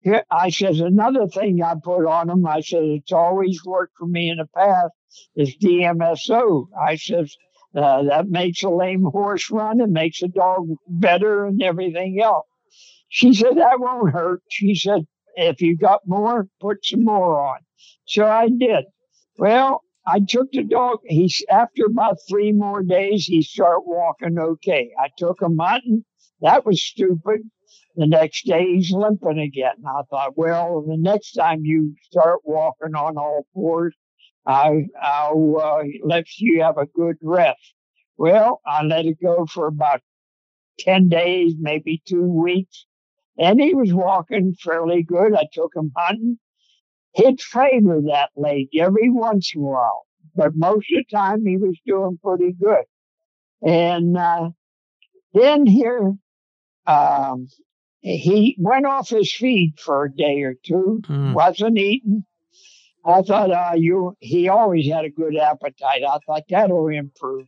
here, 0.00 0.24
I 0.30 0.50
says, 0.50 0.80
another 0.80 1.28
thing 1.28 1.62
I 1.62 1.74
put 1.82 2.06
on 2.06 2.30
him, 2.30 2.46
I 2.46 2.60
said, 2.60 2.82
it's 2.82 3.12
always 3.12 3.64
worked 3.64 3.94
for 3.98 4.06
me 4.06 4.30
in 4.30 4.38
the 4.38 4.48
past, 4.56 4.92
is 5.36 5.56
DMSO. 5.56 6.66
I 6.78 6.96
says, 6.96 7.36
uh, 7.76 8.04
that 8.04 8.28
makes 8.28 8.62
a 8.62 8.70
lame 8.70 9.04
horse 9.04 9.50
run 9.50 9.80
and 9.80 9.92
makes 9.92 10.22
a 10.22 10.28
dog 10.28 10.68
better 10.88 11.46
and 11.46 11.62
everything 11.62 12.20
else. 12.20 12.46
She 13.08 13.34
said, 13.34 13.56
that 13.56 13.78
won't 13.78 14.12
hurt. 14.12 14.42
She 14.50 14.74
said, 14.74 15.06
if 15.36 15.60
you 15.60 15.76
got 15.76 16.00
more, 16.06 16.48
put 16.60 16.84
some 16.84 17.04
more 17.04 17.40
on. 17.40 17.58
So 18.06 18.26
I 18.26 18.48
did. 18.48 18.84
Well, 19.38 19.82
I 20.06 20.20
took 20.20 20.52
the 20.52 20.62
dog. 20.62 20.98
He's 21.06 21.42
after 21.50 21.86
about 21.86 22.18
three 22.28 22.52
more 22.52 22.82
days, 22.82 23.24
he 23.24 23.42
started 23.42 23.82
walking 23.86 24.38
okay. 24.38 24.90
I 24.98 25.08
took 25.16 25.40
him 25.40 25.56
hunting. 25.58 26.04
That 26.40 26.66
was 26.66 26.82
stupid. 26.82 27.40
The 27.96 28.06
next 28.06 28.46
day 28.46 28.66
he's 28.74 28.90
limping 28.90 29.38
again. 29.38 29.76
I 29.86 30.02
thought, 30.10 30.36
well, 30.36 30.82
the 30.82 30.96
next 30.96 31.32
time 31.32 31.60
you 31.64 31.94
start 32.02 32.40
walking 32.44 32.94
on 32.94 33.16
all 33.16 33.46
fours, 33.54 33.94
I, 34.46 34.86
I'll 35.00 35.56
uh, 35.60 35.84
let 36.04 36.26
you 36.38 36.62
have 36.62 36.76
a 36.76 36.86
good 36.86 37.16
rest. 37.22 37.74
Well, 38.16 38.60
I 38.66 38.82
let 38.82 39.06
it 39.06 39.18
go 39.22 39.46
for 39.46 39.66
about 39.66 40.02
10 40.80 41.08
days, 41.08 41.54
maybe 41.58 42.02
two 42.06 42.24
weeks. 42.24 42.86
And 43.38 43.60
he 43.60 43.74
was 43.74 43.92
walking 43.92 44.54
fairly 44.54 45.02
good. 45.02 45.34
I 45.34 45.46
took 45.52 45.74
him 45.74 45.92
hunting. 45.96 46.38
He'd 47.14 47.40
favor 47.40 48.00
that 48.06 48.30
leg 48.36 48.68
every 48.78 49.10
once 49.10 49.52
in 49.54 49.60
a 49.60 49.64
while, 49.64 50.02
but 50.34 50.56
most 50.56 50.86
of 50.92 51.04
the 51.08 51.16
time 51.16 51.44
he 51.46 51.56
was 51.56 51.78
doing 51.86 52.18
pretty 52.22 52.52
good. 52.52 52.84
And 53.62 54.16
uh, 54.16 54.50
then 55.32 55.66
here, 55.66 56.14
um, 56.86 57.48
he 58.00 58.56
went 58.58 58.84
off 58.84 59.08
his 59.08 59.32
feed 59.32 59.74
for 59.78 60.04
a 60.04 60.12
day 60.12 60.42
or 60.42 60.54
two, 60.62 61.00
mm. 61.04 61.34
wasn't 61.34 61.78
eating. 61.78 62.24
I 63.06 63.22
thought, 63.22 63.50
uh, 63.50 63.72
you, 63.76 64.16
he 64.18 64.48
always 64.48 64.90
had 64.90 65.04
a 65.04 65.10
good 65.10 65.36
appetite. 65.36 66.02
I 66.02 66.18
thought 66.26 66.42
that'll 66.48 66.88
improve. 66.88 67.46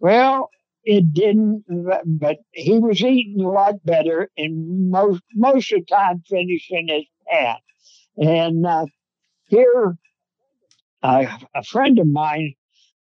Well, 0.00 0.50
it 0.86 1.12
didn't, 1.12 1.64
but 2.06 2.36
he 2.52 2.78
was 2.78 3.02
eating 3.02 3.44
a 3.44 3.50
lot 3.50 3.84
better 3.84 4.30
and 4.38 4.88
most, 4.88 5.20
most 5.34 5.72
of 5.72 5.80
the 5.80 5.84
time 5.84 6.22
finishing 6.30 6.86
his 6.88 7.04
pan. 7.28 7.56
And 8.16 8.64
uh, 8.64 8.86
here, 9.48 9.98
uh, 11.02 11.26
a 11.54 11.64
friend 11.64 11.98
of 11.98 12.06
mine, 12.06 12.54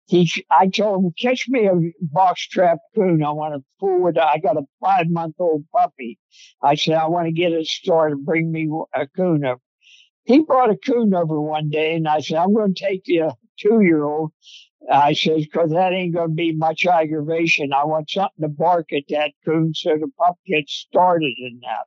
he, 0.06 0.30
I 0.48 0.68
told 0.68 1.04
him, 1.04 1.12
catch 1.20 1.48
me 1.48 1.66
a 1.66 1.72
box 2.00 2.46
trap 2.46 2.78
coon. 2.94 3.24
I 3.24 3.30
want 3.32 3.54
to 3.54 3.64
fool 3.80 4.00
with, 4.00 4.16
I 4.16 4.38
got 4.38 4.56
a 4.56 4.62
five 4.80 5.08
month 5.10 5.34
old 5.40 5.64
puppy. 5.74 6.18
I 6.62 6.76
said, 6.76 6.94
I 6.94 7.08
want 7.08 7.26
to 7.26 7.32
get 7.32 7.52
a 7.52 7.64
store 7.64 8.10
to 8.10 8.16
bring 8.16 8.52
me 8.52 8.70
a 8.94 9.08
coon 9.08 9.44
over. 9.44 9.60
He 10.24 10.38
brought 10.40 10.70
a 10.70 10.76
coon 10.76 11.14
over 11.14 11.40
one 11.40 11.68
day 11.68 11.96
and 11.96 12.06
I 12.06 12.20
said, 12.20 12.36
I'm 12.36 12.54
going 12.54 12.74
to 12.74 12.80
take 12.80 13.04
the 13.04 13.34
two 13.58 13.80
year 13.80 14.04
old 14.04 14.30
I 14.90 15.12
says, 15.12 15.44
because 15.44 15.70
that 15.70 15.92
ain't 15.92 16.14
going 16.14 16.30
to 16.30 16.34
be 16.34 16.52
much 16.52 16.86
aggravation. 16.86 17.72
I 17.72 17.84
want 17.84 18.10
something 18.10 18.42
to 18.42 18.48
bark 18.48 18.92
at 18.92 19.04
that 19.10 19.32
coon 19.44 19.74
so 19.74 19.90
the 19.90 20.10
pup 20.18 20.36
gets 20.46 20.72
started 20.72 21.34
in 21.38 21.60
that. 21.62 21.86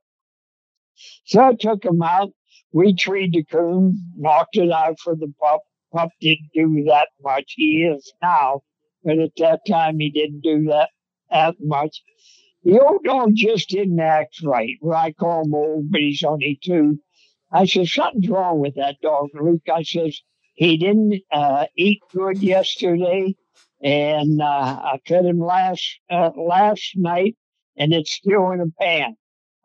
So 1.24 1.42
I 1.42 1.54
took 1.54 1.84
him 1.84 2.02
out. 2.02 2.30
We 2.72 2.94
treated 2.94 3.32
the 3.32 3.44
coon, 3.44 3.98
knocked 4.16 4.56
it 4.56 4.72
out 4.72 4.98
for 5.00 5.14
the 5.14 5.32
pup. 5.42 5.62
Pup 5.92 6.10
didn't 6.20 6.50
do 6.54 6.84
that 6.88 7.08
much. 7.22 7.54
He 7.56 7.84
is 7.84 8.12
now, 8.22 8.62
but 9.04 9.18
at 9.18 9.32
that 9.36 9.60
time 9.68 9.98
he 9.98 10.10
didn't 10.10 10.40
do 10.40 10.64
that 10.64 10.90
that 11.30 11.56
much. 11.60 12.02
The 12.64 12.80
old 12.80 13.04
dog 13.04 13.30
just 13.34 13.68
didn't 13.68 14.00
act 14.00 14.42
right. 14.42 14.76
Well, 14.80 14.98
I 14.98 15.12
call 15.12 15.44
him 15.44 15.54
old, 15.54 15.90
but 15.90 16.00
he's 16.00 16.22
only 16.24 16.58
two. 16.62 16.98
I 17.52 17.66
said, 17.66 17.86
something's 17.86 18.28
wrong 18.28 18.58
with 18.58 18.74
that 18.74 18.96
dog, 19.00 19.28
Luke. 19.34 19.62
I 19.72 19.82
says, 19.82 20.20
he 20.56 20.78
didn't 20.78 21.22
uh, 21.32 21.66
eat 21.76 22.02
good 22.14 22.42
yesterday, 22.42 23.36
and 23.82 24.42
uh, 24.42 24.46
I 24.46 25.00
fed 25.08 25.26
him 25.26 25.40
last 25.40 26.00
uh, 26.10 26.32
last 26.36 26.94
night, 26.96 27.36
and 27.78 27.94
it's 27.94 28.12
still 28.12 28.52
in 28.52 28.62
a 28.62 28.72
pan. 28.82 29.16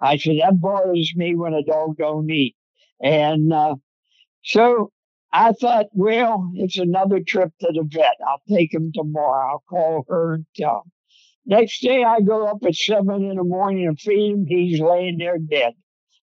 I 0.01 0.17
said 0.17 0.37
that 0.41 0.61
bothers 0.61 1.13
me 1.15 1.35
when 1.35 1.55
a 1.55 1.63
dog 1.63 1.97
don't 1.97 2.31
eat, 2.31 2.55
and 3.03 3.53
uh, 3.53 3.77
so 4.43 4.91
I 5.33 5.53
thought, 5.53 5.87
well, 5.93 6.51
it's 6.55 6.79
another 6.79 7.21
trip 7.21 7.51
to 7.61 7.71
the 7.73 7.83
vet. 7.85 8.17
I'll 8.27 8.41
take 8.49 8.73
him 8.73 8.91
tomorrow. 8.93 9.51
I'll 9.53 9.63
call 9.69 10.05
her 10.09 10.35
and 10.35 10.47
tell 10.55 10.83
him. 10.85 10.91
Next 11.45 11.81
day, 11.81 12.03
I 12.05 12.21
go 12.21 12.47
up 12.47 12.63
at 12.65 12.75
seven 12.75 13.25
in 13.29 13.37
the 13.37 13.43
morning 13.43 13.87
and 13.87 13.99
feed 13.99 14.31
him. 14.33 14.45
He's 14.47 14.81
laying 14.81 15.19
there 15.19 15.39
dead. 15.39 15.73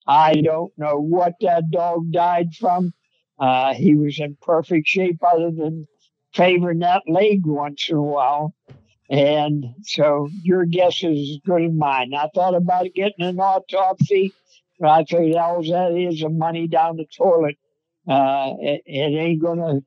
I 0.06 0.36
don't 0.42 0.72
know 0.78 0.98
what 1.00 1.34
that 1.42 1.70
dog 1.70 2.12
died 2.12 2.54
from. 2.58 2.92
Uh, 3.38 3.74
he 3.74 3.94
was 3.94 4.18
in 4.18 4.36
perfect 4.42 4.86
shape 4.88 5.22
other 5.22 5.50
than 5.50 5.86
favoring 6.34 6.80
that 6.80 7.02
leg 7.06 7.46
once 7.46 7.88
in 7.88 7.96
a 7.96 8.02
while. 8.02 8.54
And 9.10 9.64
so 9.82 10.28
your 10.42 10.64
guess 10.66 11.02
is 11.02 11.30
as 11.30 11.38
good 11.44 11.62
as 11.62 11.72
mine. 11.72 12.12
I 12.14 12.28
thought 12.34 12.54
about 12.54 12.92
getting 12.94 13.24
an 13.24 13.40
autopsy, 13.40 14.32
I 14.82 15.04
figured 15.04 15.36
all 15.36 15.62
that 15.62 15.96
is 15.96 16.20
the 16.20 16.28
money 16.28 16.68
down 16.68 16.96
the 16.96 17.06
toilet. 17.16 17.56
Uh, 18.08 18.54
it, 18.60 18.82
it 18.86 19.18
ain't 19.18 19.42
going 19.42 19.58
to 19.58 19.80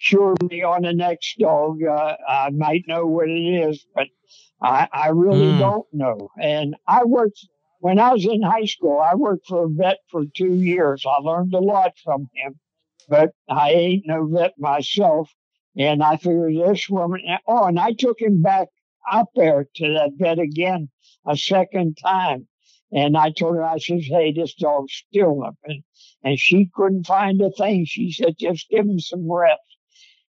cure 0.00 0.34
me 0.48 0.62
on 0.62 0.82
the 0.82 0.92
next 0.92 1.38
dog. 1.38 1.82
Uh, 1.82 2.16
I 2.28 2.50
might 2.50 2.84
know 2.86 3.06
what 3.06 3.28
it 3.28 3.40
is, 3.40 3.84
but 3.94 4.08
I, 4.62 4.88
I 4.92 5.08
really 5.08 5.52
mm. 5.52 5.58
don't 5.58 5.86
know. 5.92 6.30
And 6.40 6.76
I 6.86 7.04
worked 7.04 7.38
when 7.80 7.98
I 7.98 8.12
was 8.12 8.24
in 8.24 8.42
high 8.42 8.66
school. 8.66 9.00
I 9.00 9.14
worked 9.14 9.46
for 9.48 9.64
a 9.64 9.68
vet 9.68 9.98
for 10.10 10.24
two 10.34 10.54
years. 10.54 11.04
I 11.06 11.20
learned 11.20 11.54
a 11.54 11.58
lot 11.58 11.92
from 12.04 12.28
him, 12.34 12.60
but 13.08 13.30
I 13.48 13.70
ain't 13.70 14.04
no 14.06 14.26
vet 14.26 14.52
myself. 14.58 15.30
And 15.76 16.02
I 16.02 16.16
figured 16.16 16.54
this 16.56 16.88
woman. 16.88 17.22
Oh, 17.46 17.64
and 17.64 17.80
I 17.80 17.92
took 17.92 18.20
him 18.20 18.42
back 18.42 18.68
up 19.10 19.28
there 19.34 19.66
to 19.76 19.94
that 19.94 20.12
vet 20.16 20.38
again 20.38 20.88
a 21.26 21.36
second 21.36 21.98
time. 22.02 22.46
And 22.92 23.16
I 23.16 23.32
told 23.32 23.56
her, 23.56 23.64
I 23.64 23.78
said, 23.78 24.02
hey, 24.02 24.32
this 24.32 24.54
dog's 24.54 24.92
still 24.92 25.42
up. 25.42 25.56
And, 25.64 25.82
and 26.22 26.38
she 26.38 26.70
couldn't 26.72 27.06
find 27.06 27.40
a 27.40 27.50
thing. 27.50 27.86
She 27.86 28.12
said, 28.12 28.36
just 28.38 28.68
give 28.68 28.86
him 28.86 29.00
some 29.00 29.30
rest. 29.30 29.60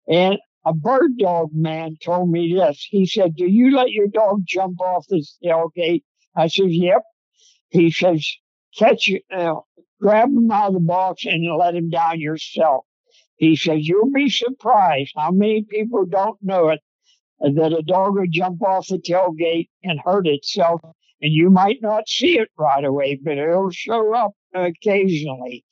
And 0.09 0.39
a 0.65 0.73
bird 0.73 1.19
dog 1.19 1.51
man 1.53 1.97
told 2.03 2.31
me 2.31 2.55
this. 2.55 2.87
He 2.89 3.07
said, 3.07 3.37
Do 3.37 3.47
you 3.47 3.75
let 3.77 3.91
your 3.91 4.09
dog 4.09 4.43
jump 4.47 4.81
off 4.81 5.07
the 5.09 5.25
tailgate? 5.45 6.03
I 6.37 6.47
said, 6.49 6.71
Yep. 6.71 7.03
He 7.71 7.91
says, 7.91 8.27
Catch 8.77 9.09
it, 9.11 9.25
uh, 9.33 9.57
grab 10.05 10.29
him 10.29 10.51
out 10.51 10.69
of 10.69 10.75
the 10.75 10.81
box 10.81 11.25
and 11.25 11.43
let 11.57 11.75
him 11.75 11.89
down 11.89 12.21
yourself. 12.21 12.85
He 13.39 13.57
says, 13.57 13.89
You'll 13.89 14.13
be 14.13 14.29
surprised 14.29 15.15
how 15.17 15.31
many 15.31 15.63
people 15.63 16.05
don't 16.05 16.37
know 16.43 16.69
it 16.69 16.81
that 17.41 17.73
a 17.73 17.83
dog 17.83 18.15
will 18.15 18.27
jump 18.31 18.63
off 18.63 18.89
the 18.89 18.99
tailgate 18.99 19.71
and 19.83 19.99
hurt 20.05 20.27
itself. 20.27 20.83
And 21.23 21.33
you 21.33 21.49
might 21.49 21.79
not 21.81 22.07
see 22.07 22.39
it 22.39 22.51
right 22.59 22.85
away, 22.85 23.19
but 23.23 23.39
it'll 23.39 23.71
show 23.71 24.15
up 24.15 24.33
occasionally. 24.55 25.65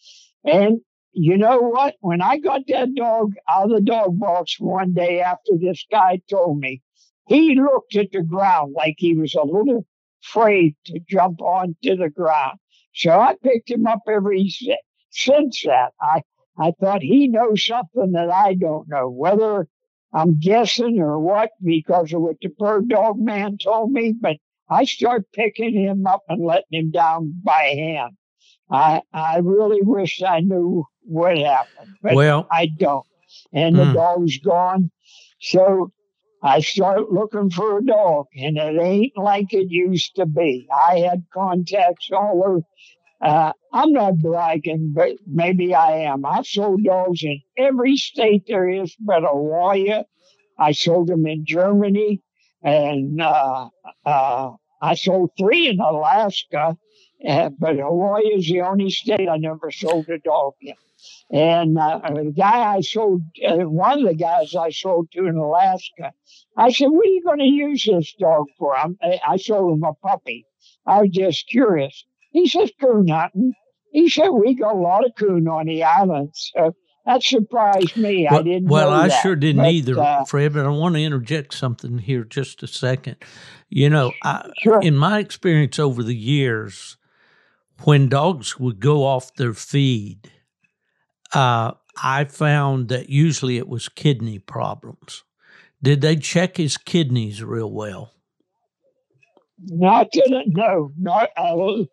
And 0.46 0.80
you 1.12 1.36
know 1.36 1.60
what? 1.60 1.96
When 2.00 2.22
I 2.22 2.38
got 2.38 2.62
that 2.68 2.94
dog 2.94 3.32
out 3.46 3.64
of 3.64 3.70
the 3.70 3.82
dog 3.82 4.18
box 4.18 4.56
one 4.58 4.94
day 4.94 5.20
after 5.20 5.52
this 5.60 5.84
guy 5.90 6.22
told 6.30 6.58
me, 6.58 6.80
he 7.28 7.54
looked 7.54 7.96
at 7.96 8.12
the 8.12 8.22
ground 8.22 8.72
like 8.74 8.94
he 8.96 9.14
was 9.14 9.34
a 9.34 9.44
little 9.44 9.84
afraid 10.24 10.74
to 10.86 11.00
jump 11.06 11.42
onto 11.42 11.96
the 11.96 12.08
ground. 12.08 12.58
So 12.94 13.10
I 13.10 13.36
picked 13.42 13.70
him 13.70 13.86
up 13.86 14.00
every 14.08 14.52
since 15.10 15.62
that. 15.64 15.92
I 16.00 16.22
I 16.58 16.72
thought 16.80 17.02
he 17.02 17.28
knows 17.28 17.64
something 17.64 18.12
that 18.12 18.30
I 18.30 18.54
don't 18.54 18.88
know, 18.88 19.08
whether 19.08 19.68
I'm 20.12 20.38
guessing 20.38 21.00
or 21.00 21.18
what, 21.18 21.50
because 21.64 22.12
of 22.12 22.20
what 22.20 22.36
the 22.42 22.48
bird 22.48 22.88
dog 22.88 23.18
man 23.18 23.56
told 23.56 23.92
me. 23.92 24.14
But 24.18 24.36
I 24.68 24.84
start 24.84 25.24
picking 25.32 25.74
him 25.74 26.06
up 26.06 26.22
and 26.28 26.44
letting 26.44 26.64
him 26.70 26.90
down 26.90 27.34
by 27.42 27.74
hand. 27.74 28.16
I 28.70 29.02
I 29.12 29.38
really 29.38 29.82
wish 29.82 30.22
I 30.22 30.40
knew 30.40 30.84
what 31.02 31.38
happened, 31.38 31.96
but 32.02 32.14
well, 32.14 32.46
I 32.50 32.66
don't. 32.66 33.06
And 33.52 33.76
the 33.76 33.84
mm. 33.84 33.94
dog's 33.94 34.38
gone. 34.38 34.90
So 35.40 35.92
I 36.42 36.60
start 36.60 37.12
looking 37.12 37.50
for 37.50 37.78
a 37.78 37.84
dog, 37.84 38.26
and 38.36 38.58
it 38.58 38.80
ain't 38.82 39.16
like 39.16 39.52
it 39.52 39.70
used 39.70 40.16
to 40.16 40.26
be. 40.26 40.66
I 40.72 40.98
had 40.98 41.24
contacts 41.32 42.10
all 42.12 42.42
over. 42.44 42.60
Uh, 43.20 43.52
I'm 43.72 43.92
not 43.92 44.18
bragging, 44.18 44.92
but 44.94 45.12
maybe 45.26 45.74
I 45.74 45.98
am. 45.98 46.26
I've 46.26 46.46
sold 46.46 46.82
dogs 46.84 47.22
in 47.22 47.40
every 47.56 47.96
state 47.96 48.44
there 48.48 48.68
is 48.68 48.94
but 48.98 49.22
Hawaii. 49.22 50.02
I 50.58 50.72
sold 50.72 51.08
them 51.08 51.26
in 51.26 51.44
Germany, 51.46 52.20
and 52.62 53.20
uh, 53.20 53.68
uh, 54.04 54.52
I 54.80 54.94
sold 54.96 55.30
three 55.38 55.68
in 55.68 55.78
Alaska. 55.80 56.76
Uh, 57.26 57.50
but 57.56 57.76
Hawaii 57.76 58.24
is 58.34 58.48
the 58.48 58.62
only 58.62 58.90
state 58.90 59.28
I 59.28 59.36
never 59.36 59.70
sold 59.70 60.08
a 60.08 60.18
dog 60.18 60.54
in. 60.60 60.74
And 61.30 61.78
uh, 61.78 62.00
the 62.14 62.32
guy 62.36 62.74
I 62.76 62.80
sold, 62.80 63.22
uh, 63.46 63.56
one 63.58 64.00
of 64.00 64.08
the 64.08 64.14
guys 64.14 64.54
I 64.54 64.70
sold 64.70 65.10
to 65.12 65.26
in 65.26 65.36
Alaska, 65.36 66.12
I 66.56 66.70
said, 66.72 66.86
What 66.86 67.06
are 67.06 67.10
you 67.10 67.22
going 67.24 67.38
to 67.38 67.44
use 67.44 67.84
this 67.84 68.14
dog 68.18 68.46
for? 68.58 68.76
I'm, 68.76 68.98
I 69.26 69.36
sold 69.36 69.78
him 69.78 69.84
a 69.84 69.94
puppy. 69.94 70.46
I 70.86 71.02
was 71.02 71.10
just 71.10 71.48
curious. 71.48 72.04
He 72.30 72.46
says, 72.48 72.70
Coon 72.80 73.08
hunting. 73.08 73.54
He 73.92 74.08
said, 74.08 74.28
We 74.28 74.54
got 74.54 74.74
a 74.74 74.78
lot 74.78 75.04
of 75.04 75.12
coon 75.18 75.48
on 75.48 75.66
the 75.66 75.84
island. 75.84 76.30
So 76.34 76.74
that 77.06 77.22
surprised 77.22 77.96
me. 77.96 78.26
Well, 78.30 78.40
I 78.40 78.42
didn't 78.42 78.68
Well, 78.68 78.90
I 78.90 79.08
that. 79.08 79.22
sure 79.22 79.36
didn't 79.36 79.62
but, 79.62 79.72
either, 79.72 79.98
uh, 79.98 80.24
Fred, 80.24 80.52
but 80.52 80.66
I 80.66 80.68
want 80.68 80.94
to 80.94 81.02
interject 81.02 81.54
something 81.54 81.98
here 81.98 82.24
just 82.24 82.62
a 82.62 82.66
second. 82.66 83.16
You 83.68 83.90
know, 83.90 84.12
I, 84.22 84.50
sure. 84.62 84.80
in 84.80 84.96
my 84.96 85.18
experience 85.18 85.78
over 85.78 86.02
the 86.02 86.14
years, 86.14 86.96
when 87.84 88.08
dogs 88.08 88.58
would 88.60 88.78
go 88.80 89.04
off 89.04 89.34
their 89.34 89.54
feed, 89.54 90.30
uh, 91.32 91.72
I 92.02 92.24
found 92.24 92.88
that 92.88 93.08
usually 93.08 93.58
it 93.58 93.68
was 93.68 93.88
kidney 93.88 94.38
problems. 94.38 95.24
Did 95.82 96.00
they 96.00 96.16
check 96.16 96.56
his 96.56 96.76
kidneys 96.76 97.42
real 97.42 97.70
well? 97.70 98.14
No, 99.64 99.88
I 99.88 100.08
didn't 100.10 100.56
know. 100.56 100.92
Not, 100.98 101.30
I, 101.36 101.86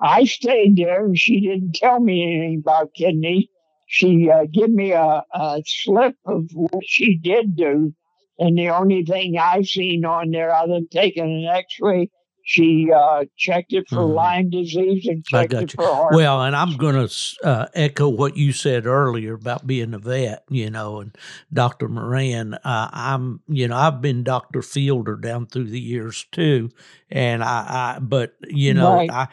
I 0.00 0.24
stayed 0.24 0.76
there 0.76 1.04
and 1.04 1.18
she 1.18 1.40
didn't 1.40 1.74
tell 1.74 2.00
me 2.00 2.22
anything 2.22 2.62
about 2.64 2.94
kidney. 2.94 3.50
She 3.86 4.30
uh, 4.30 4.46
gave 4.50 4.70
me 4.70 4.92
a, 4.92 5.22
a 5.32 5.62
slip 5.66 6.16
of 6.26 6.48
what 6.52 6.84
she 6.84 7.16
did 7.16 7.56
do. 7.56 7.94
And 8.38 8.58
the 8.58 8.70
only 8.70 9.04
thing 9.04 9.38
I've 9.38 9.66
seen 9.66 10.04
on 10.04 10.30
there, 10.30 10.52
other 10.52 10.74
than 10.74 10.88
taking 10.88 11.24
an 11.24 11.46
x 11.54 11.76
ray, 11.80 12.10
she 12.46 12.92
uh, 12.94 13.24
checked 13.38 13.72
it 13.72 13.88
for 13.88 13.96
mm-hmm. 13.96 14.14
Lyme 14.14 14.50
disease 14.50 15.06
and 15.06 15.24
checked 15.24 15.54
it 15.54 15.72
for 15.72 15.82
heart. 15.82 16.14
Well, 16.14 16.42
and 16.42 16.54
I'm 16.54 16.76
going 16.76 17.08
to 17.08 17.36
uh, 17.42 17.66
echo 17.72 18.06
what 18.06 18.36
you 18.36 18.52
said 18.52 18.84
earlier 18.84 19.32
about 19.32 19.66
being 19.66 19.94
a 19.94 19.98
vet, 19.98 20.44
you 20.50 20.70
know, 20.70 21.00
and 21.00 21.16
Dr. 21.50 21.88
Moran. 21.88 22.52
Uh, 22.52 22.90
I'm, 22.92 23.40
you 23.48 23.66
know, 23.66 23.76
I've 23.76 24.02
been 24.02 24.24
Dr. 24.24 24.60
Fielder 24.60 25.16
down 25.16 25.46
through 25.46 25.70
the 25.70 25.80
years 25.80 26.26
too, 26.32 26.68
and 27.10 27.42
I, 27.42 27.96
I 27.96 27.98
but 28.00 28.36
you 28.46 28.74
know, 28.74 28.94
right. 28.94 29.10
I. 29.10 29.28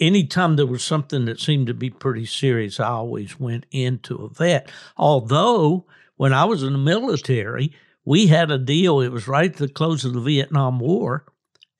Anytime 0.00 0.56
there 0.56 0.66
was 0.66 0.82
something 0.82 1.24
that 1.26 1.38
seemed 1.38 1.68
to 1.68 1.72
be 1.74 1.88
pretty 1.88 2.26
serious, 2.26 2.80
I 2.80 2.88
always 2.88 3.38
went 3.38 3.64
into 3.70 4.16
a 4.16 4.28
vet. 4.28 4.70
Although 4.96 5.86
when 6.16 6.32
I 6.32 6.44
was 6.44 6.64
in 6.64 6.72
the 6.72 6.78
military, 6.80 7.72
we 8.04 8.26
had 8.26 8.50
a 8.50 8.58
deal. 8.58 9.00
It 9.00 9.12
was 9.12 9.28
right 9.28 9.50
at 9.50 9.56
the 9.56 9.68
close 9.68 10.04
of 10.04 10.12
the 10.12 10.20
Vietnam 10.20 10.80
War 10.80 11.24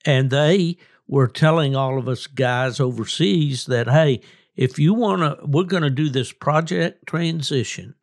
and 0.05 0.29
they 0.29 0.77
were 1.07 1.27
telling 1.27 1.75
all 1.75 1.97
of 1.97 2.07
us 2.07 2.27
guys 2.27 2.79
overseas 2.79 3.65
that, 3.65 3.87
hey, 3.87 4.21
if 4.55 4.79
you 4.79 4.93
want 4.93 5.21
to, 5.21 5.45
we're 5.45 5.63
going 5.63 5.83
to 5.83 5.89
do 5.89 6.09
this 6.09 6.31
project 6.31 7.07
transition. 7.07 7.95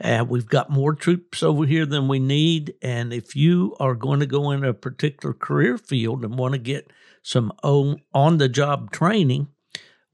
And 0.00 0.28
we've 0.28 0.46
got 0.46 0.70
more 0.70 0.94
troops 0.94 1.42
over 1.42 1.66
here 1.66 1.84
than 1.84 2.06
we 2.06 2.20
need. 2.20 2.74
And 2.80 3.12
if 3.12 3.34
you 3.34 3.74
are 3.80 3.96
going 3.96 4.20
to 4.20 4.26
go 4.26 4.52
in 4.52 4.62
a 4.62 4.72
particular 4.72 5.34
career 5.34 5.76
field 5.76 6.24
and 6.24 6.38
want 6.38 6.52
to 6.52 6.58
get 6.58 6.92
some 7.22 7.52
on 7.62 8.38
the 8.38 8.48
job 8.48 8.92
training, 8.92 9.48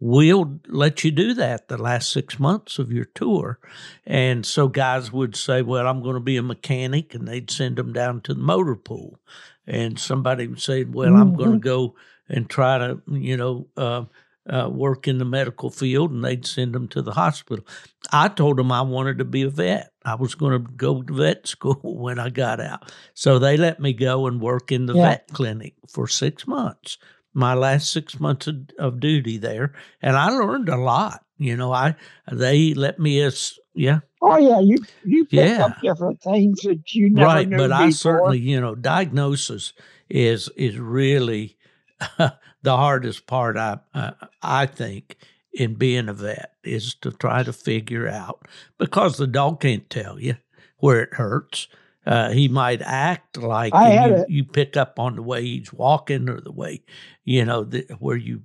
we'll 0.00 0.58
let 0.68 1.04
you 1.04 1.10
do 1.10 1.34
that 1.34 1.68
the 1.68 1.76
last 1.76 2.10
six 2.10 2.38
months 2.38 2.78
of 2.78 2.90
your 2.90 3.04
tour. 3.04 3.58
And 4.06 4.46
so 4.46 4.68
guys 4.68 5.12
would 5.12 5.36
say, 5.36 5.60
Well, 5.60 5.86
I'm 5.86 6.02
going 6.02 6.14
to 6.14 6.20
be 6.20 6.38
a 6.38 6.42
mechanic, 6.42 7.14
and 7.14 7.28
they'd 7.28 7.50
send 7.50 7.76
them 7.76 7.92
down 7.92 8.22
to 8.22 8.32
the 8.32 8.40
motor 8.40 8.76
pool 8.76 9.20
and 9.66 9.98
somebody 9.98 10.46
would 10.46 10.60
say, 10.60 10.84
"Well, 10.84 11.10
mm-hmm. 11.10 11.20
I'm 11.20 11.34
going 11.34 11.52
to 11.52 11.58
go 11.58 11.94
and 12.28 12.48
try 12.48 12.78
to, 12.78 13.00
you 13.06 13.36
know, 13.36 13.66
uh, 13.76 14.04
uh, 14.48 14.68
work 14.70 15.08
in 15.08 15.18
the 15.18 15.24
medical 15.24 15.70
field," 15.70 16.10
and 16.10 16.24
they'd 16.24 16.46
send 16.46 16.74
them 16.74 16.88
to 16.88 17.02
the 17.02 17.12
hospital. 17.12 17.64
I 18.12 18.28
told 18.28 18.58
them 18.58 18.72
I 18.72 18.82
wanted 18.82 19.18
to 19.18 19.24
be 19.24 19.42
a 19.42 19.50
vet. 19.50 19.92
I 20.04 20.14
was 20.16 20.34
going 20.34 20.52
to 20.52 20.72
go 20.72 21.02
to 21.02 21.14
vet 21.14 21.46
school 21.46 21.80
when 21.82 22.18
I 22.18 22.30
got 22.30 22.60
out, 22.60 22.92
so 23.14 23.38
they 23.38 23.56
let 23.56 23.80
me 23.80 23.92
go 23.92 24.26
and 24.26 24.40
work 24.40 24.72
in 24.72 24.86
the 24.86 24.94
yeah. 24.94 25.10
vet 25.10 25.28
clinic 25.32 25.74
for 25.88 26.06
six 26.08 26.46
months. 26.46 26.98
My 27.36 27.54
last 27.54 27.90
six 27.90 28.20
months 28.20 28.46
of, 28.46 28.56
of 28.78 29.00
duty 29.00 29.38
there, 29.38 29.72
and 30.00 30.16
I 30.16 30.28
learned 30.28 30.68
a 30.68 30.76
lot. 30.76 31.24
You 31.36 31.56
know, 31.56 31.72
I 31.72 31.96
they 32.30 32.74
let 32.74 32.98
me 32.98 33.20
as 33.20 33.58
yeah 33.74 34.00
Oh 34.26 34.38
yeah, 34.38 34.58
you 34.58 34.78
you 35.04 35.26
pick 35.26 35.50
yeah. 35.50 35.66
up 35.66 35.80
different 35.82 36.22
things 36.22 36.62
that 36.62 36.94
you 36.94 37.10
never 37.10 37.26
right, 37.26 37.48
knew 37.48 37.58
but 37.58 37.68
before. 37.68 37.82
I 37.82 37.90
certainly 37.90 38.38
you 38.38 38.58
know 38.58 38.74
diagnosis 38.74 39.74
is 40.08 40.48
is 40.56 40.78
really 40.78 41.58
the 42.18 42.32
hardest 42.64 43.26
part. 43.26 43.58
I 43.58 43.80
uh, 43.92 44.12
I 44.42 44.64
think 44.64 45.16
in 45.52 45.74
being 45.74 46.08
a 46.08 46.14
vet 46.14 46.52
is 46.64 46.94
to 47.02 47.12
try 47.12 47.42
to 47.42 47.52
figure 47.52 48.08
out 48.08 48.48
because 48.78 49.18
the 49.18 49.26
dog 49.26 49.60
can't 49.60 49.90
tell 49.90 50.18
you 50.18 50.36
where 50.78 51.02
it 51.02 51.12
hurts. 51.12 51.68
Uh, 52.06 52.30
he 52.30 52.48
might 52.48 52.82
act 52.82 53.36
like 53.38 53.72
you, 53.74 54.24
you, 54.28 54.44
pick 54.44 54.76
up 54.76 54.98
on 54.98 55.16
the 55.16 55.22
way 55.22 55.42
he's 55.42 55.72
walking 55.72 56.28
or 56.28 56.38
the 56.38 56.52
way 56.52 56.82
you 57.24 57.42
know 57.44 57.64
the, 57.64 57.86
where 57.98 58.16
you 58.16 58.42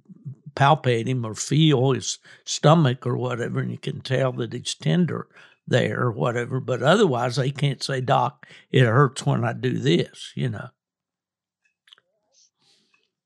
palpate 0.60 1.08
him 1.08 1.26
or 1.26 1.36
feel 1.36 1.94
his 1.94 2.20
stomach 2.44 3.08
or 3.08 3.16
whatever, 3.16 3.62
and 3.62 3.72
you 3.72 3.78
can 3.78 4.02
tell 4.02 4.34
that 4.34 4.52
he's 4.52 4.76
tender 4.76 5.28
there 5.66 6.02
or 6.02 6.12
whatever. 6.12 6.60
But 6.60 6.84
otherwise, 6.84 7.38
they 7.38 7.52
can't 7.52 7.82
say, 7.82 8.02
Doc, 8.02 8.46
it 8.70 8.86
hurts 8.86 9.26
when 9.26 9.46
I 9.46 9.54
do 9.54 9.78
this, 9.78 10.34
you 10.36 10.50
know. 10.50 10.70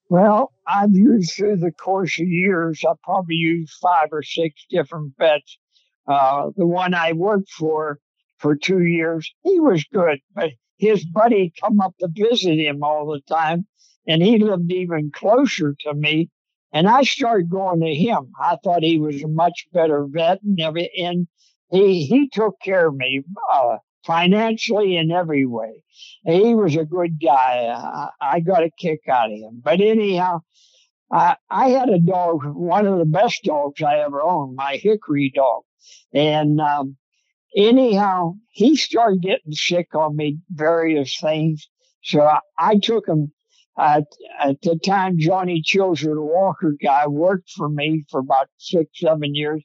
Well, 0.10 0.54
I've 0.68 0.94
used 0.94 1.34
through 1.34 1.58
the 1.58 1.72
course 1.72 2.20
of 2.20 2.28
years, 2.28 2.84
I 2.88 2.94
probably 3.04 3.36
used 3.36 3.74
five 3.82 4.10
or 4.12 4.22
six 4.22 4.64
different 4.70 5.14
vets. 5.18 5.58
Uh, 6.08 6.52
the 6.56 6.68
one 6.68 6.94
I 6.94 7.14
worked 7.14 7.50
for 7.50 8.00
for 8.38 8.56
two 8.56 8.84
years, 8.84 9.34
he 9.42 9.60
was 9.60 9.84
good, 9.92 10.20
but 10.36 10.52
his 10.78 11.06
buddy 11.06 11.52
come 11.60 11.80
up 11.80 11.96
to 12.00 12.10
visit 12.12 12.60
him 12.60 12.84
all 12.84 13.08
the 13.08 13.22
time, 13.22 13.66
and 14.06 14.22
he 14.22 14.38
lived 14.38 14.72
even 14.72 15.12
closer 15.12 15.76
to 15.80 15.94
me. 15.94 16.30
And 16.74 16.88
I 16.88 17.04
started 17.04 17.50
going 17.50 17.82
to 17.82 17.94
him. 17.94 18.32
I 18.42 18.58
thought 18.64 18.84
he 18.84 19.00
was 19.00 19.22
a 19.24 19.28
much 19.28 19.68
better 19.72 20.08
vet, 20.10 20.42
and 20.42 20.60
every 20.60 20.90
and 20.98 21.28
he 21.72 22.06
he 22.06 22.30
took 22.30 22.56
care 22.62 22.88
of 22.88 22.96
me 22.96 23.22
uh, 23.54 23.78
financially 24.06 24.98
in 24.98 25.12
every 25.12 25.46
way. 25.46 25.84
He 26.26 26.56
was 26.56 26.76
a 26.76 26.86
good 26.86 27.22
guy. 27.22 27.74
I, 27.76 28.10
I 28.20 28.40
got 28.40 28.64
a 28.64 28.72
kick 28.78 29.02
out 29.08 29.32
of 29.32 29.38
him. 29.38 29.62
But 29.64 29.82
anyhow, 29.82 30.42
I, 31.12 31.38
I 31.50 31.70
had 31.70 31.90
a 31.90 32.00
dog, 32.00 32.42
one 32.44 32.88
of 32.88 32.98
the 32.98 33.06
best 33.06 33.44
dogs 33.44 33.82
I 33.82 34.00
ever 34.00 34.22
owned, 34.22 34.56
my 34.56 34.78
Hickory 34.78 35.32
dog. 35.34 35.62
And 36.14 36.60
um, 36.60 36.98
anyhow, 37.56 38.34
he 38.50 38.76
started 38.76 39.22
getting 39.22 39.54
sick 39.54 39.94
on 39.94 40.16
me, 40.16 40.40
various 40.50 41.18
things. 41.22 41.70
So 42.04 42.22
I, 42.22 42.40
I 42.58 42.78
took 42.78 43.08
him. 43.08 43.32
At 43.78 44.06
the 44.62 44.80
time, 44.86 45.18
Johnny 45.18 45.62
Chilser, 45.66 46.14
the 46.14 46.22
Walker 46.22 46.74
guy, 46.82 47.08
worked 47.08 47.50
for 47.50 47.70
me 47.70 48.04
for 48.10 48.20
about 48.20 48.50
six, 48.58 48.92
seven 49.00 49.34
years. 49.34 49.64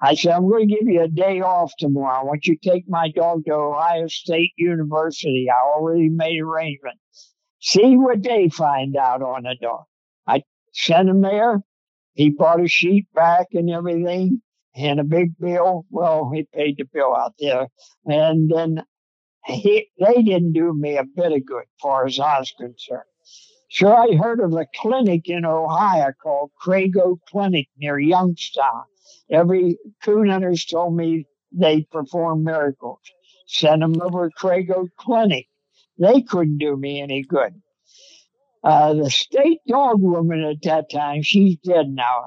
I 0.00 0.14
said, 0.14 0.32
I'm 0.32 0.48
going 0.48 0.68
to 0.68 0.74
give 0.74 0.88
you 0.88 1.02
a 1.02 1.08
day 1.08 1.40
off 1.40 1.72
tomorrow. 1.78 2.20
I 2.20 2.24
want 2.24 2.46
you 2.46 2.56
to 2.58 2.70
take 2.70 2.84
my 2.88 3.10
dog 3.10 3.44
to 3.46 3.54
Ohio 3.54 4.08
State 4.08 4.52
University. 4.58 5.46
I 5.48 5.66
already 5.66 6.08
made 6.08 6.40
arrangements. 6.40 7.32
See 7.60 7.96
what 7.96 8.22
they 8.22 8.48
find 8.48 8.96
out 8.96 9.22
on 9.22 9.44
the 9.44 9.56
dog. 9.60 9.84
I 10.26 10.42
sent 10.72 11.08
him 11.08 11.22
there. 11.22 11.62
He 12.14 12.30
brought 12.30 12.60
a 12.60 12.68
sheet 12.68 13.06
back 13.14 13.48
and 13.52 13.70
everything 13.70 14.42
and 14.74 15.00
a 15.00 15.04
big 15.04 15.38
bill. 15.38 15.86
Well, 15.90 16.30
he 16.34 16.46
paid 16.52 16.76
the 16.76 16.84
bill 16.92 17.14
out 17.14 17.34
there. 17.38 17.68
And 18.04 18.50
then 18.50 18.82
he, 19.46 19.88
they 19.98 20.22
didn't 20.22 20.52
do 20.52 20.74
me 20.74 20.96
a 20.96 21.04
bit 21.04 21.32
of 21.32 21.46
good 21.46 21.64
far 21.80 22.06
as 22.06 22.18
I 22.18 22.40
was 22.40 22.52
concerned. 22.58 23.04
So 23.74 23.92
I 23.92 24.14
heard 24.14 24.38
of 24.38 24.52
a 24.52 24.68
clinic 24.72 25.28
in 25.28 25.44
Ohio 25.44 26.12
called 26.22 26.52
Crago 26.64 27.18
Clinic 27.28 27.66
near 27.76 27.98
Youngstown. 27.98 28.84
Every 29.28 29.78
coon 30.00 30.28
hunters 30.28 30.64
told 30.64 30.96
me 30.96 31.26
they 31.50 31.82
perform 31.90 32.44
miracles. 32.44 33.00
Sent 33.48 33.80
them 33.80 34.00
over 34.00 34.28
to 34.28 34.34
Crago 34.36 34.86
Clinic. 34.96 35.48
They 35.98 36.22
couldn't 36.22 36.58
do 36.58 36.76
me 36.76 37.02
any 37.02 37.24
good. 37.24 37.60
Uh, 38.62 38.94
the 38.94 39.10
state 39.10 39.58
dog 39.66 40.00
woman 40.00 40.44
at 40.44 40.62
that 40.62 40.88
time, 40.88 41.22
she's 41.22 41.56
dead 41.56 41.88
now. 41.88 42.26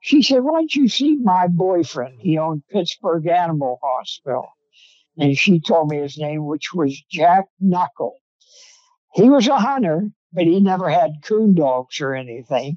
She 0.00 0.20
said, 0.20 0.42
Why 0.42 0.58
don't 0.58 0.74
you 0.74 0.88
see 0.88 1.14
my 1.14 1.46
boyfriend? 1.46 2.18
He 2.18 2.38
owned 2.38 2.64
Pittsburgh 2.72 3.28
Animal 3.28 3.78
Hospital. 3.84 4.48
And 5.16 5.38
she 5.38 5.60
told 5.60 5.90
me 5.90 5.98
his 5.98 6.18
name, 6.18 6.44
which 6.44 6.74
was 6.74 7.00
Jack 7.08 7.44
Knuckle. 7.60 8.16
He 9.14 9.30
was 9.30 9.46
a 9.46 9.58
hunter, 9.58 10.10
but 10.32 10.44
he 10.44 10.60
never 10.60 10.88
had 10.88 11.22
coon 11.22 11.54
dogs 11.54 12.00
or 12.00 12.14
anything. 12.14 12.76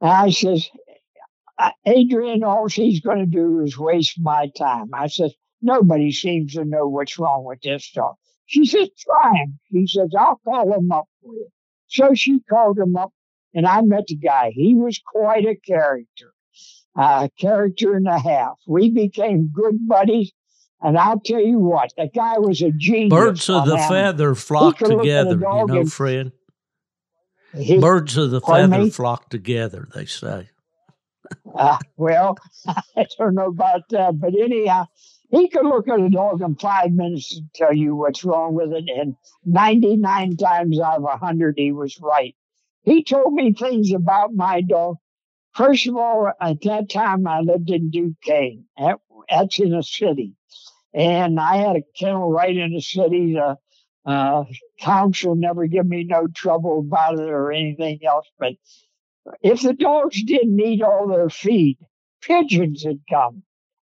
And 0.00 0.10
I 0.10 0.30
says, 0.30 0.68
uh, 1.58 1.70
Adrian, 1.86 2.42
all 2.42 2.68
she's 2.68 3.00
going 3.00 3.18
to 3.18 3.26
do 3.26 3.60
is 3.60 3.78
waste 3.78 4.18
my 4.20 4.50
time. 4.56 4.90
I 4.94 5.08
says, 5.08 5.34
nobody 5.60 6.10
seems 6.10 6.54
to 6.54 6.64
know 6.64 6.88
what's 6.88 7.18
wrong 7.18 7.44
with 7.44 7.60
this 7.60 7.90
dog. 7.92 8.14
She 8.46 8.64
says, 8.66 8.88
try 8.98 9.34
him. 9.36 9.58
He 9.68 9.86
says, 9.86 10.10
I'll 10.18 10.40
call 10.44 10.72
him 10.72 10.90
up 10.90 11.04
for 11.22 11.34
you. 11.34 11.48
So 11.86 12.14
she 12.14 12.40
called 12.48 12.78
him 12.78 12.96
up 12.96 13.12
and 13.54 13.66
I 13.66 13.82
met 13.82 14.06
the 14.06 14.16
guy. 14.16 14.52
He 14.54 14.74
was 14.74 15.00
quite 15.04 15.44
a 15.44 15.54
character, 15.54 16.32
a 16.96 17.30
character 17.38 17.94
and 17.94 18.06
a 18.08 18.18
half. 18.18 18.58
We 18.66 18.90
became 18.90 19.50
good 19.52 19.76
buddies. 19.86 20.32
And 20.82 20.96
I'll 20.96 21.20
tell 21.20 21.40
you 21.40 21.58
what, 21.58 21.92
the 21.96 22.08
guy 22.12 22.38
was 22.38 22.62
a 22.62 22.70
genius. 22.70 23.10
Birds 23.10 23.50
of 23.50 23.66
the 23.66 23.76
feather 23.76 24.34
flock 24.34 24.78
together, 24.78 25.34
you 25.34 25.66
know, 25.66 25.84
Fred. 25.84 26.32
He, 27.54 27.78
Birds 27.78 28.16
of 28.16 28.30
the 28.30 28.40
feather 28.40 28.84
me? 28.84 28.90
flock 28.90 29.28
together, 29.28 29.88
they 29.94 30.06
say. 30.06 30.50
Uh, 31.54 31.78
well, 31.96 32.38
I 32.66 33.06
don't 33.18 33.34
know 33.34 33.48
about 33.48 33.88
that, 33.90 34.18
but 34.18 34.34
anyhow, 34.34 34.86
he 35.30 35.48
could 35.48 35.66
look 35.66 35.88
at 35.88 36.00
a 36.00 36.08
dog 36.08 36.42
in 36.42 36.56
five 36.56 36.92
minutes 36.92 37.36
and 37.36 37.52
tell 37.54 37.72
you 37.72 37.94
what's 37.94 38.24
wrong 38.24 38.54
with 38.54 38.72
it. 38.72 38.88
And 38.88 39.16
99 39.44 40.36
times 40.36 40.80
out 40.80 40.96
of 40.96 41.02
100, 41.02 41.54
he 41.56 41.72
was 41.72 42.00
right. 42.00 42.34
He 42.82 43.04
told 43.04 43.34
me 43.34 43.52
things 43.52 43.92
about 43.92 44.34
my 44.34 44.60
dog. 44.60 44.96
First 45.54 45.86
of 45.86 45.96
all, 45.96 46.30
at 46.40 46.62
that 46.62 46.88
time, 46.88 47.26
I 47.26 47.40
lived 47.40 47.70
in 47.70 47.90
Duquesne. 47.90 48.64
That, 48.78 48.98
that's 49.28 49.58
in 49.58 49.74
a 49.74 49.82
city. 49.82 50.34
And 50.92 51.38
I 51.38 51.56
had 51.56 51.76
a 51.76 51.82
kennel 51.96 52.30
right 52.30 52.56
in 52.56 52.72
the 52.72 52.80
city. 52.80 53.34
The 53.34 53.56
uh, 54.06 54.44
council 54.80 55.34
never 55.34 55.66
give 55.66 55.86
me 55.86 56.04
no 56.04 56.26
trouble 56.34 56.80
about 56.80 57.18
it 57.18 57.28
or 57.28 57.52
anything 57.52 58.00
else. 58.06 58.26
But 58.38 58.54
if 59.42 59.62
the 59.62 59.74
dogs 59.74 60.22
didn't 60.22 60.60
eat 60.60 60.82
all 60.82 61.08
their 61.08 61.30
feed, 61.30 61.78
pigeons 62.22 62.84
would 62.84 63.02
come 63.08 63.42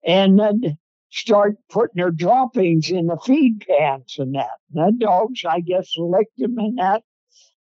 and 0.05 0.38
then 0.38 0.79
start 1.11 1.57
putting 1.68 1.96
their 1.96 2.11
droppings 2.11 2.90
in 2.90 3.07
the 3.07 3.18
feed 3.18 3.64
pans 3.66 4.16
and 4.18 4.35
that. 4.35 4.51
And 4.75 4.99
the 4.99 5.05
dogs, 5.05 5.44
I 5.44 5.61
guess, 5.61 5.92
licked 5.96 6.38
them 6.38 6.59
and 6.59 6.79
that. 6.79 7.03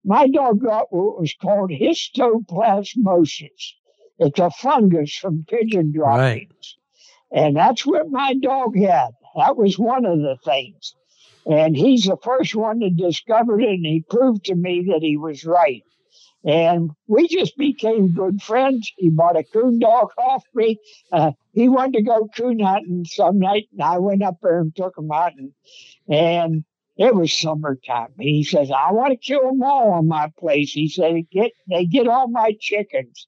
My 0.04 0.28
dog 0.28 0.62
got 0.62 0.92
what 0.92 1.20
was 1.20 1.34
called 1.40 1.70
histoplasmosis. 1.70 3.74
It's 4.18 4.38
a 4.38 4.50
fungus 4.50 5.16
from 5.16 5.44
pigeon 5.48 5.92
droppings. 5.92 6.76
Right. 7.32 7.44
And 7.44 7.56
that's 7.56 7.86
what 7.86 8.10
my 8.10 8.34
dog 8.34 8.76
had. 8.76 9.10
That 9.36 9.56
was 9.56 9.78
one 9.78 10.04
of 10.04 10.18
the 10.18 10.36
things. 10.44 10.94
And 11.46 11.76
he's 11.76 12.04
the 12.04 12.16
first 12.22 12.54
one 12.54 12.80
to 12.80 12.90
discover 12.90 13.60
it, 13.60 13.68
and 13.68 13.86
he 13.86 14.04
proved 14.08 14.44
to 14.46 14.54
me 14.54 14.86
that 14.90 15.02
he 15.02 15.16
was 15.16 15.44
right. 15.44 15.82
And 16.44 16.90
we 17.06 17.28
just 17.28 17.56
became 17.56 18.12
good 18.12 18.40
friends. 18.42 18.90
He 18.96 19.10
bought 19.10 19.36
a 19.38 19.44
coon 19.44 19.78
dog 19.78 20.10
off 20.16 20.44
me. 20.54 20.78
Uh, 21.12 21.32
he 21.52 21.68
wanted 21.68 21.98
to 21.98 22.02
go 22.02 22.28
coon 22.34 22.60
hunting 22.60 23.04
some 23.04 23.38
night, 23.38 23.68
and 23.72 23.82
I 23.82 23.98
went 23.98 24.22
up 24.22 24.38
there 24.42 24.60
and 24.60 24.74
took 24.74 24.96
him 24.96 25.10
out. 25.12 25.32
And, 26.08 26.64
it 26.96 27.14
was 27.14 27.32
summertime. 27.32 28.12
He 28.18 28.44
says, 28.44 28.70
I 28.70 28.92
want 28.92 29.12
to 29.12 29.16
kill 29.16 29.46
them 29.46 29.62
all 29.62 29.92
on 29.92 30.06
my 30.06 30.30
place. 30.38 30.72
He 30.72 30.86
said, 30.86 31.14
get, 31.30 31.52
they 31.66 31.86
get 31.86 32.06
all 32.06 32.28
my 32.28 32.54
chickens. 32.60 33.26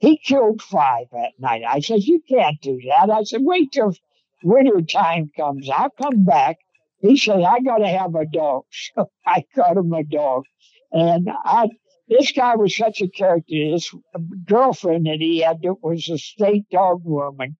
He 0.00 0.16
killed 0.16 0.62
five 0.62 1.06
that 1.12 1.32
night. 1.38 1.62
I 1.68 1.80
said, 1.80 2.02
You 2.04 2.22
can't 2.26 2.60
do 2.62 2.80
that. 2.88 3.10
I 3.10 3.22
said, 3.24 3.42
Wait 3.42 3.70
till 3.72 3.94
winter 4.42 4.80
time 4.80 5.30
comes. 5.36 5.68
I'll 5.68 5.90
come 5.90 6.24
back. 6.24 6.58
He 7.00 7.16
said, 7.16 7.42
I 7.42 7.60
got 7.60 7.78
to 7.78 7.88
have 7.88 8.14
a 8.14 8.26
dog. 8.26 8.64
So 8.94 9.10
I 9.26 9.44
got 9.54 9.76
him 9.76 9.92
a 9.92 10.04
dog. 10.04 10.44
And 10.92 11.28
I 11.44 11.68
this 12.08 12.32
guy 12.32 12.56
was 12.56 12.76
such 12.76 13.00
a 13.00 13.08
character. 13.08 13.54
His 13.54 13.88
girlfriend 14.44 15.06
that 15.06 15.18
he 15.20 15.38
had 15.40 15.60
was 15.80 16.08
a 16.08 16.18
state 16.18 16.68
dog 16.70 17.02
woman. 17.04 17.56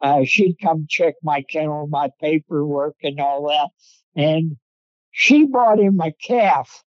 Uh, 0.00 0.24
she'd 0.24 0.56
come 0.60 0.86
check 0.88 1.14
my 1.22 1.42
kennel, 1.42 1.86
my 1.86 2.10
paperwork, 2.20 2.96
and 3.04 3.20
all 3.20 3.46
that. 3.46 3.70
And 4.20 4.56
she 5.12 5.44
brought 5.46 5.78
him 5.78 6.00
a 6.00 6.12
calf 6.12 6.82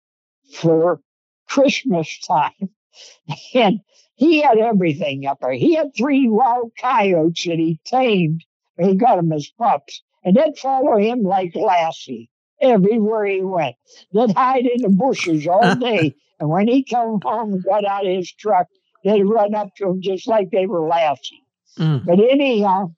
for 0.55 1.01
Christmas 1.49 2.19
time. 2.27 2.53
And 3.55 3.81
he 4.17 4.43
had 4.43 4.59
everything 4.59 5.27
up 5.27 5.39
there. 5.41 5.53
He 5.53 5.75
had 5.75 5.97
three 5.97 6.29
wild 6.29 6.73
coyotes 6.79 7.45
that 7.47 7.59
he 7.59 7.81
tamed. 7.87 8.45
He 8.79 8.95
got 8.97 9.17
them 9.17 9.33
as 9.33 9.49
pups. 9.49 10.03
And 10.25 10.37
they'd 10.37 10.59
follow 10.59 10.99
him 10.99 11.23
like 11.23 11.55
Lassie 11.55 12.31
everywhere 12.61 13.27
he 13.27 13.41
went. 13.43 13.77
They'd 14.13 14.33
hide 14.33 14.67
in 14.67 14.83
the 14.83 14.89
bushes 14.89 15.47
all 15.47 15.75
day 15.81 16.15
and 16.43 16.51
when 16.51 16.67
he 16.67 16.83
come 16.83 17.21
home 17.23 17.53
and 17.53 17.65
got 17.65 17.85
out 17.85 18.05
of 18.05 18.13
his 18.13 18.33
truck, 18.33 18.67
they'd 19.05 19.23
run 19.23 19.55
up 19.55 19.69
to 19.77 19.91
him 19.91 20.03
just 20.03 20.27
like 20.27 20.51
they 20.51 20.67
were 20.67 20.89
Lassie. 20.89 21.45
Mm. 21.79 22.05
But 22.05 22.19
anyhow, 22.19 22.95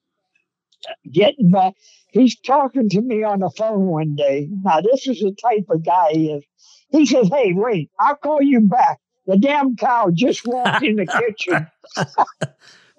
getting 1.12 1.50
back, 1.50 1.74
he's 2.10 2.40
talking 2.40 2.88
to 2.88 3.02
me 3.02 3.22
on 3.22 3.40
the 3.40 3.50
phone 3.50 3.84
one 3.84 4.16
day. 4.16 4.48
Now, 4.62 4.80
this 4.80 5.06
is 5.06 5.20
the 5.20 5.36
type 5.42 5.66
of 5.68 5.84
guy 5.84 6.12
he 6.12 6.30
is. 6.30 6.44
He 6.88 7.04
says, 7.04 7.28
Hey, 7.28 7.52
wait, 7.52 7.90
I'll 8.00 8.16
call 8.16 8.40
you 8.40 8.62
back. 8.62 8.98
The 9.26 9.36
damn 9.36 9.76
cow 9.76 10.10
just 10.10 10.46
walked 10.46 10.82
in 10.82 10.96
the 10.96 11.06
kitchen. 11.06 11.66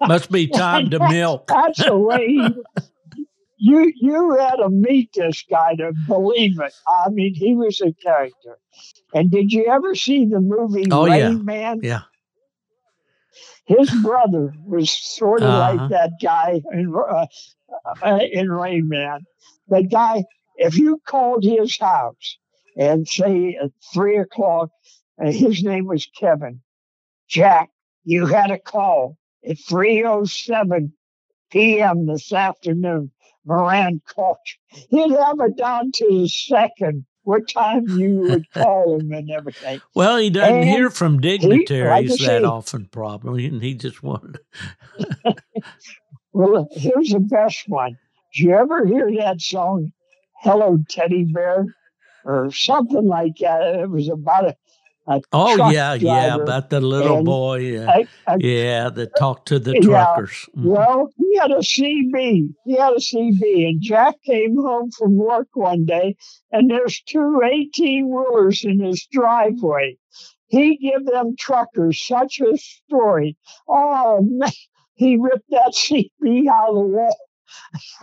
Must 0.00 0.30
be 0.30 0.46
time 0.46 0.90
to 0.90 1.00
milk. 1.08 1.48
That's 1.48 1.84
the 1.84 1.96
way 1.96 2.24
he, 2.28 2.48
you 3.56 3.92
you 3.96 4.36
had 4.38 4.56
to 4.56 4.68
meet 4.70 5.10
this 5.14 5.44
guy 5.48 5.74
to 5.76 5.92
believe 6.06 6.60
it. 6.60 6.74
I 6.88 7.10
mean, 7.10 7.34
he 7.34 7.54
was 7.54 7.80
a 7.80 7.92
character. 7.92 8.58
And 9.14 9.30
did 9.30 9.52
you 9.52 9.66
ever 9.66 9.94
see 9.94 10.26
the 10.26 10.40
movie 10.40 10.86
oh, 10.90 11.06
Rain 11.06 11.38
yeah. 11.38 11.42
Man? 11.42 11.80
Yeah. 11.82 12.02
His 13.66 13.90
brother 14.02 14.52
was 14.64 14.90
sort 14.90 15.42
of 15.42 15.48
uh-huh. 15.48 15.74
like 15.74 15.90
that 15.90 16.12
guy 16.22 16.62
in, 16.72 16.94
uh, 16.94 17.26
uh, 18.02 18.18
in 18.30 18.50
Rain 18.50 18.88
Man. 18.88 19.20
The 19.68 19.82
guy, 19.82 20.24
if 20.56 20.76
you 20.78 21.00
called 21.06 21.42
his 21.42 21.76
house 21.78 22.38
and 22.76 23.08
say 23.08 23.58
at 23.60 23.70
three 23.92 24.18
o'clock, 24.18 24.70
uh, 25.20 25.32
his 25.32 25.64
name 25.64 25.86
was 25.86 26.06
Kevin, 26.18 26.60
Jack, 27.28 27.70
you 28.04 28.26
had 28.26 28.50
a 28.50 28.58
call 28.58 29.16
at 29.44 29.56
3.07 29.56 30.92
p.m. 31.50 32.06
this 32.06 32.32
afternoon. 32.32 33.10
Moran 33.46 34.02
you. 34.06 34.58
He'd 34.68 35.12
have 35.12 35.40
it 35.40 35.56
down 35.56 35.92
to 35.92 36.06
the 36.10 36.28
second 36.28 37.06
what 37.22 37.48
time 37.48 37.88
you 37.88 38.18
would 38.20 38.50
call 38.54 38.98
him 38.98 39.12
and 39.12 39.30
everything. 39.30 39.80
Well, 39.94 40.18
he 40.18 40.30
doesn't 40.30 40.60
and 40.60 40.68
hear 40.68 40.90
from 40.90 41.20
dignitaries 41.20 41.66
he, 41.68 41.84
like 41.84 42.06
that 42.08 42.18
say, 42.18 42.42
often, 42.42 42.86
probably, 42.86 43.46
and 43.46 43.62
he 43.62 43.74
just 43.74 44.02
wanted. 44.02 44.38
well, 46.32 46.68
here's 46.72 47.10
the 47.10 47.20
best 47.20 47.68
one. 47.68 47.98
Did 48.34 48.44
you 48.44 48.54
ever 48.54 48.84
hear 48.84 49.10
that 49.18 49.40
song, 49.40 49.92
"Hello, 50.42 50.78
Teddy 50.88 51.24
Bear"? 51.24 51.66
or 52.26 52.50
something 52.50 53.06
like 53.06 53.36
that. 53.40 53.62
It 53.62 53.90
was 53.90 54.08
about 54.08 54.48
a 54.48 54.56
oh 55.32 55.70
yeah, 55.70 55.94
yeah, 55.94 56.34
about 56.34 56.70
the 56.70 56.80
little 56.80 57.22
boy, 57.22 57.58
yeah, 57.58 57.88
I, 57.88 58.08
I, 58.26 58.36
yeah, 58.40 58.88
that 58.90 59.16
talked 59.18 59.48
to 59.48 59.58
the 59.58 59.78
truckers. 59.80 60.48
Yeah. 60.54 60.60
Mm-hmm. 60.60 60.68
Well, 60.68 61.10
he 61.16 61.36
had 61.36 61.50
a 61.50 61.58
CB. 61.58 62.54
He 62.64 62.76
had 62.76 62.92
a 62.92 63.00
CB, 63.00 63.68
and 63.68 63.80
Jack 63.80 64.16
came 64.24 64.56
home 64.56 64.90
from 64.90 65.16
work 65.16 65.48
one 65.54 65.84
day, 65.84 66.16
and 66.50 66.70
there's 66.70 67.00
two 67.02 67.40
18 67.44 68.08
wheelers 68.08 68.64
in 68.64 68.80
his 68.80 69.06
driveway. 69.10 69.96
He 70.48 70.76
give 70.76 71.06
them 71.06 71.36
truckers 71.38 72.00
such 72.00 72.40
a 72.40 72.56
story. 72.56 73.36
Oh 73.68 74.20
man, 74.28 74.50
he 74.94 75.16
ripped 75.16 75.50
that 75.50 75.74
CB 75.74 76.48
out 76.48 76.70
of 76.70 76.74
the 76.74 76.80
wall. 76.80 77.16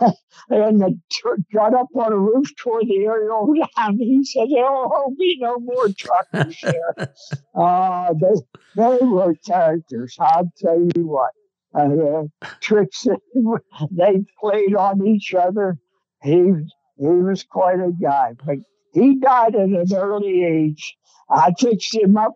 and 0.50 0.80
the, 0.80 0.98
got 1.52 1.74
up 1.74 1.88
on 1.94 2.12
a 2.12 2.18
roof 2.18 2.54
toward 2.56 2.86
the 2.86 3.04
aerial 3.04 3.46
ram. 3.46 3.98
He 3.98 4.24
said, 4.24 4.48
There 4.50 4.64
will 4.64 5.14
be 5.18 5.38
no 5.40 5.58
more 5.58 5.88
truckers 5.88 6.56
here. 6.56 6.94
uh, 7.54 8.14
they, 8.14 8.34
they 8.76 9.04
were 9.04 9.34
characters, 9.46 10.16
I'll 10.20 10.50
tell 10.58 10.80
you 10.94 11.06
what. 11.06 11.30
Uh, 11.74 12.22
tricks 12.60 13.06
they 13.90 14.24
played 14.40 14.76
on 14.76 15.06
each 15.06 15.34
other. 15.34 15.76
He, 16.22 16.52
he 16.96 17.06
was 17.06 17.42
quite 17.42 17.80
a 17.80 17.90
guy, 18.00 18.34
but 18.44 18.58
he 18.92 19.16
died 19.16 19.56
at 19.56 19.68
an 19.68 19.86
early 19.92 20.44
age. 20.44 20.96
I 21.28 21.52
fixed 21.58 21.94
him 21.94 22.16
up. 22.16 22.34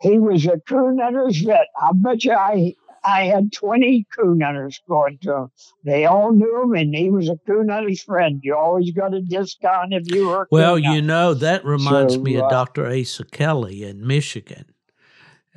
He 0.00 0.18
was 0.18 0.46
a 0.46 0.58
coon 0.68 0.98
hunter's 0.98 1.40
vet. 1.40 1.66
I 1.80 1.90
bet 1.94 2.24
you 2.24 2.32
I 2.32 2.74
I 3.02 3.24
had 3.24 3.52
20 3.52 4.06
coon 4.14 4.40
hunters 4.40 4.80
going 4.88 5.18
to 5.22 5.34
him. 5.34 5.50
They 5.84 6.04
all 6.04 6.32
knew 6.32 6.62
him, 6.62 6.74
and 6.74 6.94
he 6.94 7.10
was 7.10 7.28
a 7.28 7.38
coon 7.46 7.68
hunter's 7.68 8.02
friend. 8.02 8.40
You 8.42 8.56
always 8.56 8.90
got 8.92 9.14
a 9.14 9.20
discount 9.20 9.94
if 9.94 10.10
you 10.10 10.28
were. 10.28 10.48
Well, 10.50 10.78
you 10.78 11.00
know 11.00 11.34
that 11.34 11.64
reminds 11.64 12.14
so, 12.14 12.20
me 12.20 12.36
of 12.36 12.44
uh, 12.44 12.48
Dr. 12.48 12.86
Asa 12.86 13.24
Kelly 13.24 13.84
in 13.84 14.06
Michigan. 14.06 14.66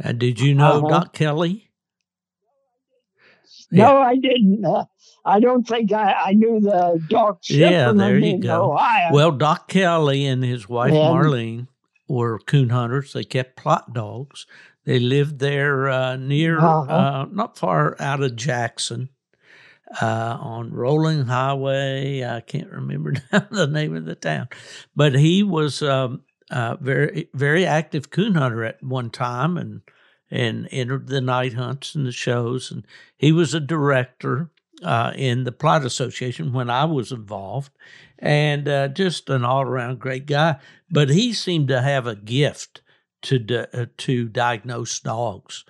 Uh, 0.04 0.12
did 0.14 0.40
you 0.40 0.54
know 0.54 0.80
uh-huh. 0.80 0.90
Doc 0.90 1.14
Kelly? 1.14 1.70
No. 3.72 3.98
I 3.98 4.16
didn't. 4.16 4.64
Uh, 4.64 4.86
I 5.26 5.40
don't 5.40 5.68
think 5.68 5.92
I, 5.92 6.14
I 6.14 6.32
knew 6.34 6.60
the 6.60 7.02
Doc. 7.10 7.40
Yeah, 7.50 7.92
there 7.92 8.18
you 8.18 8.40
go. 8.40 8.74
Ohio. 8.74 9.14
Well, 9.14 9.32
Doc 9.32 9.68
Kelly 9.68 10.26
and 10.26 10.44
his 10.44 10.68
wife 10.68 10.92
and, 10.92 11.00
Marlene 11.00 11.68
were 12.08 12.40
coon 12.40 12.70
hunters. 12.70 13.14
They 13.14 13.24
kept 13.24 13.58
Plott 13.58 13.94
dogs. 13.94 14.46
They 14.86 15.00
lived 15.00 15.40
there 15.40 15.90
uh, 15.90 16.16
near, 16.18 16.60
uh-huh. 16.60 16.92
uh, 16.92 17.26
not 17.32 17.58
far 17.58 17.96
out 18.00 18.22
of 18.22 18.36
Jackson, 18.36 19.10
uh, 20.02 20.38
on 20.40 20.72
Rolling 20.72 21.26
Highway. 21.26 22.24
I 22.24 22.42
can't 22.42 22.72
remember 22.72 23.14
now 23.32 23.48
the 23.50 23.68
name 23.68 23.96
of 23.96 24.06
the 24.06 24.16
town, 24.16 24.50
but 24.96 25.16
he 25.16 25.44
was 25.44 25.82
um, 25.82 26.24
very, 26.52 27.30
very 27.34 27.66
active 27.66 28.10
coon 28.10 28.36
hunter 28.36 28.64
at 28.64 28.84
one 28.84 29.10
time, 29.10 29.58
and 29.58 29.82
and 30.32 30.68
entered 30.72 31.08
the 31.08 31.22
night 31.22 31.54
hunts 31.54 31.94
and 31.94 32.08
the 32.08 32.12
shows. 32.12 32.72
And 32.72 32.86
he 33.16 33.32
was 33.32 33.54
a 33.54 33.60
director 33.60 34.50
uh, 34.84 35.14
in 35.16 35.44
the 35.44 35.52
Plott 35.52 35.86
Association 35.86 36.54
when 36.54 36.70
I 36.70 36.86
was 36.86 37.12
involved, 37.12 37.72
and 38.18 38.68
uh, 38.68 38.88
just 38.90 39.30
an 39.30 39.46
all 39.46 39.62
around 39.62 40.00
great 40.00 40.26
guy. 40.26 40.58
But 40.90 41.10
he 41.10 41.34
seemed 41.34 41.68
to 41.70 41.82
have 41.82 42.08
a 42.08 42.16
gift 42.16 42.82
to 43.24 43.40
di- 43.40 43.68
uh, 43.74 43.88
to 43.98 44.28
diagnose 44.30 45.00
dogs. 45.00 45.66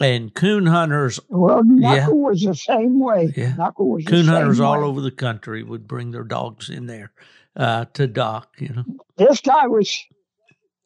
And 0.00 0.34
coon 0.34 0.64
hunters. 0.64 1.20
Well, 1.28 1.62
Knuckle 1.62 2.16
yeah, 2.16 2.28
was 2.28 2.42
the 2.42 2.54
same 2.54 3.00
way. 3.00 3.34
Yeah. 3.36 3.54
Knuckle 3.56 3.90
was 3.90 4.04
coon 4.06 4.26
hunters 4.26 4.58
way. 4.58 4.66
all 4.66 4.84
over 4.84 5.00
the 5.02 5.10
country 5.10 5.62
would 5.62 5.86
bring 5.86 6.10
their 6.10 6.24
dogs 6.24 6.70
in 6.70 6.86
there 6.86 7.12
uh, 7.56 7.84
to 7.92 8.06
doc. 8.06 8.54
You 8.58 8.68
know, 8.68 8.84
this 9.16 9.40
guy 9.42 9.66
was 9.66 9.94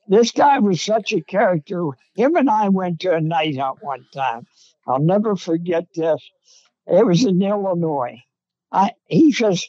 this 0.09 0.33
guy 0.33 0.59
was 0.59 0.83
such 0.83 1.12
a 1.12 1.20
character. 1.20 1.85
Him 2.16 2.35
and 2.37 2.50
I 2.50 2.68
went 2.70 3.00
to 3.00 3.14
a 3.14 3.20
night 3.20 3.57
hunt 3.57 3.79
one 3.83 4.05
time. 4.12 4.46
I'll 4.87 4.98
never 4.98 5.37
forget 5.37 5.85
this. 5.94 6.20
It 6.87 7.07
was 7.07 7.24
in 7.24 7.40
Illinois. 7.40 8.20
I 8.72 8.92
he 9.07 9.31
says, 9.31 9.64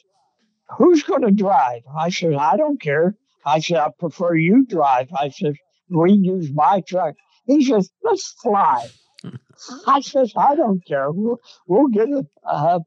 "Who's 0.76 1.04
going 1.04 1.22
to 1.22 1.30
drive?" 1.30 1.82
I 1.96 2.10
said, 2.10 2.34
"I 2.34 2.56
don't 2.56 2.80
care." 2.80 3.14
I 3.44 3.60
said, 3.60 3.78
"I 3.78 3.90
prefer 3.96 4.34
you 4.34 4.66
drive." 4.66 5.08
I 5.16 5.28
said, 5.28 5.54
we 5.88 6.12
use 6.12 6.50
my 6.52 6.82
truck. 6.86 7.14
He 7.46 7.64
says, 7.64 7.90
let's 8.02 8.34
fly. 8.42 8.88
I 9.86 10.00
says, 10.00 10.32
I 10.36 10.54
don't 10.54 10.84
care. 10.86 11.10
We'll, 11.10 11.40
we'll 11.66 11.88
get 11.88 12.08
a, 12.08 12.26
a, 12.44 12.80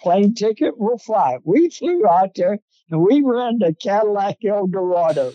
plane 0.00 0.34
ticket. 0.34 0.74
We'll 0.76 0.98
fly. 0.98 1.38
We 1.44 1.68
flew 1.70 2.06
out 2.06 2.34
there 2.34 2.58
and 2.90 3.00
we 3.02 3.22
ran 3.22 3.58
to 3.60 3.74
Cadillac 3.74 4.38
Eldorado. 4.44 5.32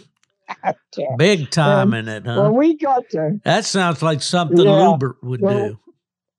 Big 1.17 1.49
time 1.49 1.93
and 1.93 2.09
in 2.09 2.15
it, 2.15 2.25
huh? 2.25 2.43
When 2.43 2.55
we 2.55 2.77
got 2.77 3.03
there. 3.11 3.37
That 3.43 3.65
sounds 3.65 4.01
like 4.01 4.21
something 4.21 4.57
yeah, 4.57 4.65
Lubert 4.65 5.15
would 5.21 5.41
well, 5.41 5.69
do. 5.69 5.79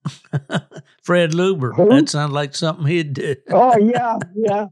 Fred 1.02 1.32
Lubert. 1.32 1.76
Who? 1.76 1.88
That 1.88 2.08
sounds 2.08 2.32
like 2.32 2.54
something 2.54 2.86
he'd 2.86 3.14
do. 3.14 3.36
oh, 3.50 3.78
yeah, 3.78 4.18
yeah. 4.34 4.66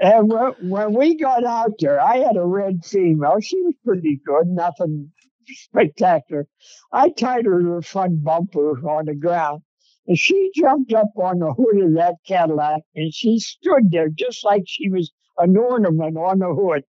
And 0.00 0.32
when 0.62 0.94
we 0.94 1.16
got 1.16 1.44
out 1.44 1.72
there, 1.78 2.00
I 2.00 2.18
had 2.18 2.36
a 2.36 2.44
red 2.46 2.84
female. 2.84 3.38
She 3.40 3.60
was 3.62 3.74
pretty 3.84 4.20
good, 4.24 4.46
nothing 4.46 5.12
spectacular. 5.46 6.46
I 6.92 7.10
tied 7.10 7.44
her 7.46 7.60
to 7.60 7.72
a 7.72 7.82
front 7.82 8.24
bumper 8.24 8.78
on 8.88 9.06
the 9.06 9.14
ground, 9.14 9.62
and 10.06 10.16
she 10.18 10.52
jumped 10.54 10.94
up 10.94 11.10
on 11.16 11.40
the 11.40 11.52
hood 11.52 11.84
of 11.84 11.94
that 11.94 12.16
Cadillac, 12.26 12.82
and 12.94 13.12
she 13.12 13.38
stood 13.38 13.90
there 13.90 14.08
just 14.08 14.44
like 14.44 14.64
she 14.66 14.88
was 14.88 15.12
an 15.38 15.56
ornament 15.56 16.16
on 16.16 16.38
the 16.38 16.54
hood. 16.54 16.84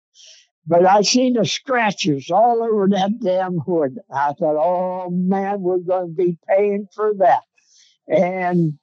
But 0.66 0.85
I 0.85 1.01
seen 1.03 1.35
the 1.35 1.47
scratches 1.47 2.31
all 2.31 2.62
over 2.62 2.88
that 2.90 3.21
damn 3.21 3.59
hood. 3.59 3.99
I 4.12 4.35
thought, 4.35 4.57
oh 4.59 5.09
man, 5.11 5.62
we're 5.62 5.79
going 5.79 6.09
to 6.09 6.14
be 6.14 6.37
paying 6.47 6.88
for 6.94 7.14
that. 7.18 7.42
And 8.07 8.79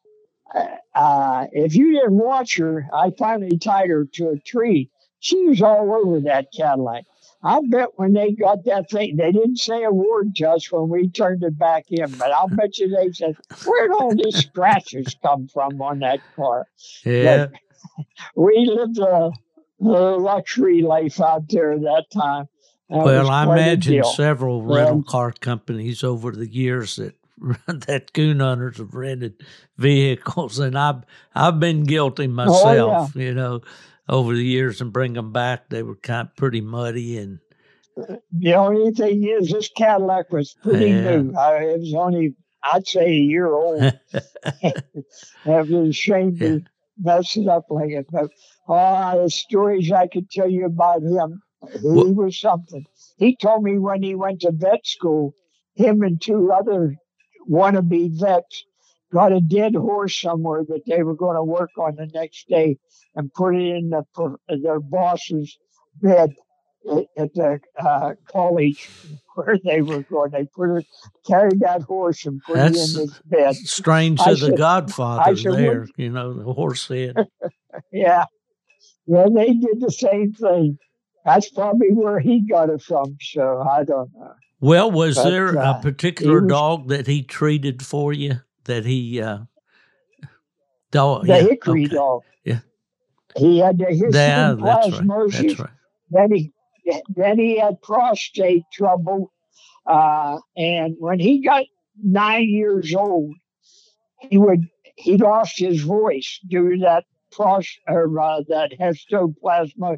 uh, 0.54 1.48
if 1.52 1.76
you 1.76 1.94
didn't 1.94 2.18
watch 2.18 2.58
her, 2.58 2.88
I 2.94 3.12
finally 3.18 3.58
tied 3.58 3.90
her 3.90 4.06
to 4.14 4.30
a 4.30 4.40
tree. 4.40 4.90
She 5.20 5.46
was 5.46 5.62
all 5.62 5.94
over 5.94 6.22
that 6.22 6.48
Cadillac. 6.56 7.06
I 7.44 7.60
bet 7.70 7.90
when 7.96 8.14
they 8.14 8.32
got 8.32 8.66
that 8.66 8.90
thing, 8.90 9.18
they 9.18 9.32
didn't 9.32 9.58
say 9.58 9.84
a 9.84 9.92
word 9.92 10.36
to 10.38 10.50
us 10.50 10.72
when 10.72 10.90
we 10.90 11.10
turned 11.10 11.44
it 11.44 11.58
back 11.58 11.86
in, 11.90 12.12
but 12.12 12.32
I'll 12.32 12.48
bet 12.56 12.78
you 12.78 12.90
they 12.90 13.12
said, 13.12 13.36
Where'd 13.66 13.92
all 13.92 14.16
these 14.16 14.38
scratches 14.38 15.16
come 15.22 15.48
from 15.48 15.82
on 15.82 16.00
that 16.00 16.22
car? 16.36 16.66
Yeah. 17.04 17.48
But 17.48 18.06
we 18.36 18.66
lived 18.66 18.98
a, 18.98 19.32
a, 19.80 19.84
luxury 19.84 20.82
life 20.82 21.22
out 21.22 21.50
there 21.50 21.74
at 21.74 21.82
that 21.82 22.06
time. 22.12 22.48
That 22.90 23.04
well, 23.04 23.30
I 23.30 23.44
imagine 23.44 24.04
several 24.04 24.64
rental 24.64 25.04
car 25.04 25.32
companies 25.32 26.04
over 26.04 26.32
the 26.32 26.48
years 26.48 26.96
that 26.98 27.16
that 27.68 28.14
coon 28.14 28.40
hunters 28.40 28.78
have 28.78 28.94
rented 28.94 29.44
vehicles, 29.78 30.60
and 30.60 30.78
I've 30.78 31.04
I've 31.34 31.60
been 31.60 31.84
guilty 31.84 32.28
myself. 32.28 33.12
Oh, 33.16 33.20
yeah. 33.20 33.26
You 33.26 33.34
know, 33.34 33.62
over 34.08 34.34
the 34.34 34.44
years 34.44 34.82
and 34.82 34.94
bring 34.94 35.14
them 35.14 35.32
back, 35.32 35.70
they 35.70 35.84
were 35.84 35.96
kind 35.96 36.28
of 36.30 36.36
pretty 36.36 36.62
muddy 36.62 37.18
and. 37.18 37.40
The 38.34 38.56
only 38.56 38.92
thing 38.92 39.24
is, 39.24 39.50
this 39.50 39.70
Cadillac 39.70 40.30
was 40.30 40.54
pretty 40.62 40.90
yeah. 40.90 41.16
new. 41.18 41.34
I, 41.34 41.60
it 41.60 41.80
was 41.80 41.94
only, 41.94 42.36
I'd 42.62 42.86
say, 42.86 43.06
a 43.06 43.14
year 43.14 43.48
old. 43.48 43.82
I 44.44 44.74
was 45.46 45.72
ashamed 45.72 46.42
yeah. 46.42 46.48
to 46.48 46.64
mess 46.98 47.38
it 47.38 47.48
up 47.48 47.68
like 47.70 47.92
it. 47.92 48.08
But 48.12 48.32
oh, 48.68 48.74
all 48.74 49.24
the 49.24 49.30
stories 49.30 49.94
I 49.94 50.08
could 50.08 50.30
tell 50.30 50.50
you 50.50 50.66
about 50.66 51.04
him, 51.04 51.42
he 51.72 51.80
well, 51.84 52.14
was 52.14 52.38
something. 52.38 52.86
He 53.18 53.38
told 53.38 53.64
me 53.64 53.80
when 53.80 54.04
he 54.04 54.14
went 54.14 54.42
to 54.42 54.52
vet 54.52 54.86
school, 54.86 55.34
him 55.76 56.02
and 56.02 56.22
two 56.22 56.52
other 56.52 56.96
wannabe 57.50 58.12
vets 58.20 58.66
got 59.12 59.32
a 59.32 59.40
dead 59.40 59.76
horse 59.76 60.20
somewhere 60.20 60.64
that 60.68 60.82
they 60.86 61.04
were 61.04 61.16
going 61.16 61.36
to 61.36 61.44
work 61.44 61.72
on 61.78 61.96
the 61.96 62.08
next 62.08 62.48
day 62.50 62.78
and 63.16 63.34
put 63.34 63.56
it 63.56 63.76
in 63.76 63.90
the, 63.90 64.04
their 64.62 64.80
boss's 64.80 65.58
bed 66.02 66.36
at 67.18 67.34
the 67.34 67.60
uh, 67.80 68.14
college 68.28 68.90
where 69.36 69.58
they 69.64 69.82
were 69.82 70.04
going. 70.04 70.32
They 70.32 70.46
put 70.46 70.78
it, 70.78 70.86
carried 71.26 71.60
that 71.62 71.82
horse 71.82 72.26
and 72.26 72.42
put 72.44 72.58
That's 72.58 72.78
it 72.78 72.96
in 72.96 73.02
his 73.02 73.20
bed. 73.26 73.56
Strange 73.56 74.22
to 74.24 74.36
the 74.36 74.52
Godfather 74.52 75.36
said, 75.36 75.54
there, 75.54 75.88
you 75.98 76.10
know, 76.10 76.34
the 76.34 76.54
horse 76.54 76.88
head. 76.88 77.16
yeah. 77.92 78.26
Well, 79.06 79.32
they 79.32 79.54
did 79.54 79.80
the 79.80 79.92
same 79.92 80.34
thing. 80.34 80.78
That's 81.24 81.50
probably 81.50 81.92
where 81.92 82.20
he 82.20 82.42
got 82.48 82.70
it 82.70 82.82
from. 82.82 83.18
So 83.20 83.62
I 83.62 83.84
don't 83.84 84.12
know. 84.14 84.34
Well, 84.60 84.92
was 84.92 85.16
but, 85.16 85.30
there 85.30 85.58
uh, 85.58 85.80
a 85.80 85.82
particular 85.82 86.42
was, 86.42 86.50
dog 86.50 86.88
that 86.90 87.08
he 87.08 87.24
treated 87.24 87.84
for 87.84 88.14
you 88.14 88.42
that 88.66 88.86
he 88.86 89.22
uh 89.22 89.40
dog 90.92 91.28
the 91.28 91.34
yeah, 91.34 91.42
hickory 91.42 91.86
okay. 91.86 91.96
dog. 91.96 92.22
Yeah. 92.44 92.60
He 93.36 93.60
had 93.60 93.78
the 93.78 93.86
history 93.86 94.12
yeah, 94.14 94.56
that's 94.58 95.02
right. 95.02 95.32
That's 95.32 95.60
right. 95.60 95.70
Then 96.10 96.32
he 96.32 96.54
then 97.10 97.40
he 97.40 97.60
had 97.60 97.82
prostate 97.82 98.64
trouble. 98.72 99.32
Uh, 99.86 100.40
and 100.58 100.96
when 101.00 101.20
he 101.20 101.42
got 101.42 101.66
nine 102.02 102.50
years 102.50 102.94
old, 102.96 103.36
he 104.20 104.38
would 104.38 104.68
he 104.96 105.18
lost 105.18 105.60
his 105.60 105.82
voice 105.82 106.40
due 106.48 106.72
to 106.72 106.82
that 106.82 107.06
pros 107.32 107.68
or 107.88 108.20
uh, 108.20 108.42
that 108.48 108.72
histoplasma. 108.80 109.98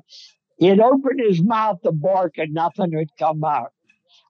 He'd 0.57 0.79
open 0.79 1.19
his 1.19 1.41
mouth 1.41 1.81
to 1.83 1.91
bark 1.91 2.37
and 2.37 2.53
nothing 2.53 2.95
would 2.95 3.11
come 3.19 3.43
out. 3.43 3.71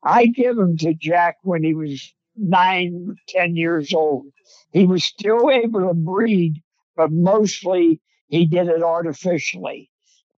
I 0.03 0.27
give 0.27 0.57
him 0.57 0.77
to 0.77 0.93
Jack 0.93 1.37
when 1.43 1.63
he 1.63 1.73
was 1.73 2.13
nine, 2.35 3.15
ten 3.27 3.55
years 3.55 3.93
old. 3.93 4.27
He 4.71 4.85
was 4.85 5.03
still 5.03 5.49
able 5.49 5.87
to 5.87 5.93
breed, 5.93 6.61
but 6.95 7.11
mostly 7.11 7.99
he 8.27 8.45
did 8.45 8.67
it 8.67 8.83
artificially. 8.83 9.89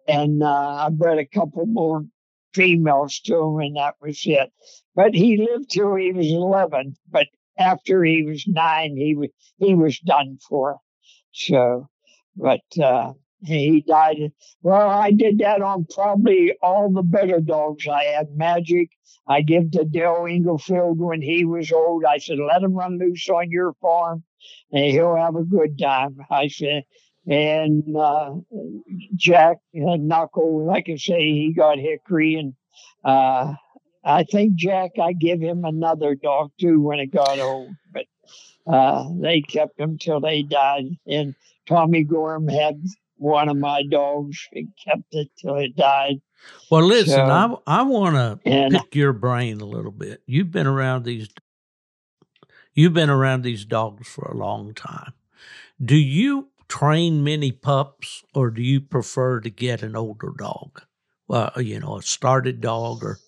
And 0.06 0.42
uh, 0.42 0.86
I 0.86 0.88
bred 0.90 1.18
a 1.18 1.26
couple 1.26 1.66
more 1.66 2.04
females 2.54 3.20
to 3.20 3.36
him, 3.36 3.58
and 3.58 3.76
that 3.76 3.96
was 4.00 4.22
it. 4.24 4.50
But 4.94 5.14
he 5.14 5.36
lived 5.36 5.70
till 5.70 5.94
he 5.96 6.12
was 6.12 6.26
11. 6.26 6.96
But 7.10 7.26
after 7.58 8.04
he 8.04 8.22
was 8.22 8.46
nine, 8.46 8.96
he 8.96 9.14
was 9.14 9.28
he 9.58 9.74
was 9.74 9.98
done 9.98 10.38
for. 10.48 10.78
So, 11.32 11.88
but 12.36 12.62
uh, 12.82 13.12
he 13.42 13.84
died. 13.86 14.32
Well, 14.62 14.88
I 14.88 15.10
did 15.10 15.38
that 15.38 15.62
on 15.62 15.86
probably 15.92 16.54
all 16.62 16.92
the 16.92 17.02
better 17.02 17.40
dogs. 17.40 17.86
I 17.86 18.04
had 18.04 18.36
Magic. 18.36 18.90
I 19.26 19.42
give 19.42 19.70
to 19.72 19.84
Dale 19.84 20.24
Inglefield 20.26 20.96
when 20.96 21.22
he 21.22 21.44
was 21.44 21.70
old. 21.70 22.04
I 22.04 22.18
said, 22.18 22.38
let 22.38 22.62
him 22.62 22.74
run 22.74 22.98
loose 22.98 23.28
on 23.28 23.50
your 23.50 23.74
farm 23.80 24.24
and 24.72 24.84
he'll 24.84 25.16
have 25.16 25.36
a 25.36 25.44
good 25.44 25.78
time. 25.78 26.18
I 26.30 26.48
said, 26.48 26.84
and 27.26 27.96
uh, 27.96 28.34
Jack 29.14 29.58
uh, 29.76 29.96
Knuckle, 29.96 30.64
like 30.64 30.88
I 30.88 30.96
say, 30.96 31.20
he 31.20 31.52
got 31.54 31.78
Hickory, 31.78 32.36
and 32.36 32.54
uh, 33.04 33.54
I 34.02 34.24
think 34.24 34.54
Jack, 34.54 34.92
I 35.00 35.12
give 35.12 35.40
him 35.40 35.64
another 35.64 36.14
dog 36.14 36.52
too 36.58 36.80
when 36.80 37.00
it 37.00 37.12
got 37.12 37.38
old, 37.38 37.70
but 37.92 38.06
uh, 38.66 39.08
they 39.20 39.42
kept 39.42 39.78
him 39.78 39.98
till 39.98 40.20
they 40.20 40.42
died. 40.42 40.86
And 41.06 41.34
Tommy 41.66 42.04
Gorham 42.04 42.48
had 42.48 42.80
one 43.18 43.48
of 43.48 43.56
my 43.56 43.82
dogs 43.90 44.48
and 44.52 44.68
kept 44.82 45.12
it 45.12 45.28
till 45.38 45.56
it 45.56 45.76
died. 45.76 46.20
Well, 46.70 46.84
listen, 46.84 47.14
so, 47.14 47.62
I 47.66 47.80
I 47.80 47.82
want 47.82 48.14
to 48.44 48.70
pick 48.70 48.94
your 48.94 49.12
brain 49.12 49.60
a 49.60 49.66
little 49.66 49.90
bit. 49.90 50.22
You've 50.26 50.50
been 50.50 50.66
around 50.66 51.04
these 51.04 51.28
you've 52.74 52.94
been 52.94 53.10
around 53.10 53.42
these 53.42 53.64
dogs 53.64 54.08
for 54.08 54.24
a 54.26 54.36
long 54.36 54.72
time. 54.74 55.12
Do 55.82 55.96
you 55.96 56.48
train 56.68 57.24
many 57.24 57.50
pups, 57.50 58.22
or 58.34 58.50
do 58.50 58.62
you 58.62 58.80
prefer 58.80 59.40
to 59.40 59.50
get 59.50 59.82
an 59.82 59.96
older 59.96 60.32
dog? 60.36 60.82
Well, 61.26 61.52
you 61.56 61.80
know, 61.80 61.98
a 61.98 62.02
started 62.02 62.60
dog, 62.60 63.04
or 63.04 63.18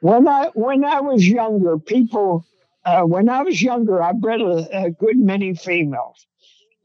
when 0.00 0.28
I 0.28 0.50
when 0.54 0.84
I 0.84 1.00
was 1.00 1.26
younger, 1.26 1.78
people 1.78 2.46
uh, 2.84 3.02
when 3.02 3.28
I 3.28 3.42
was 3.42 3.60
younger, 3.60 4.02
I 4.02 4.12
bred 4.12 4.40
a, 4.40 4.84
a 4.84 4.90
good 4.90 5.18
many 5.18 5.54
females. 5.54 6.26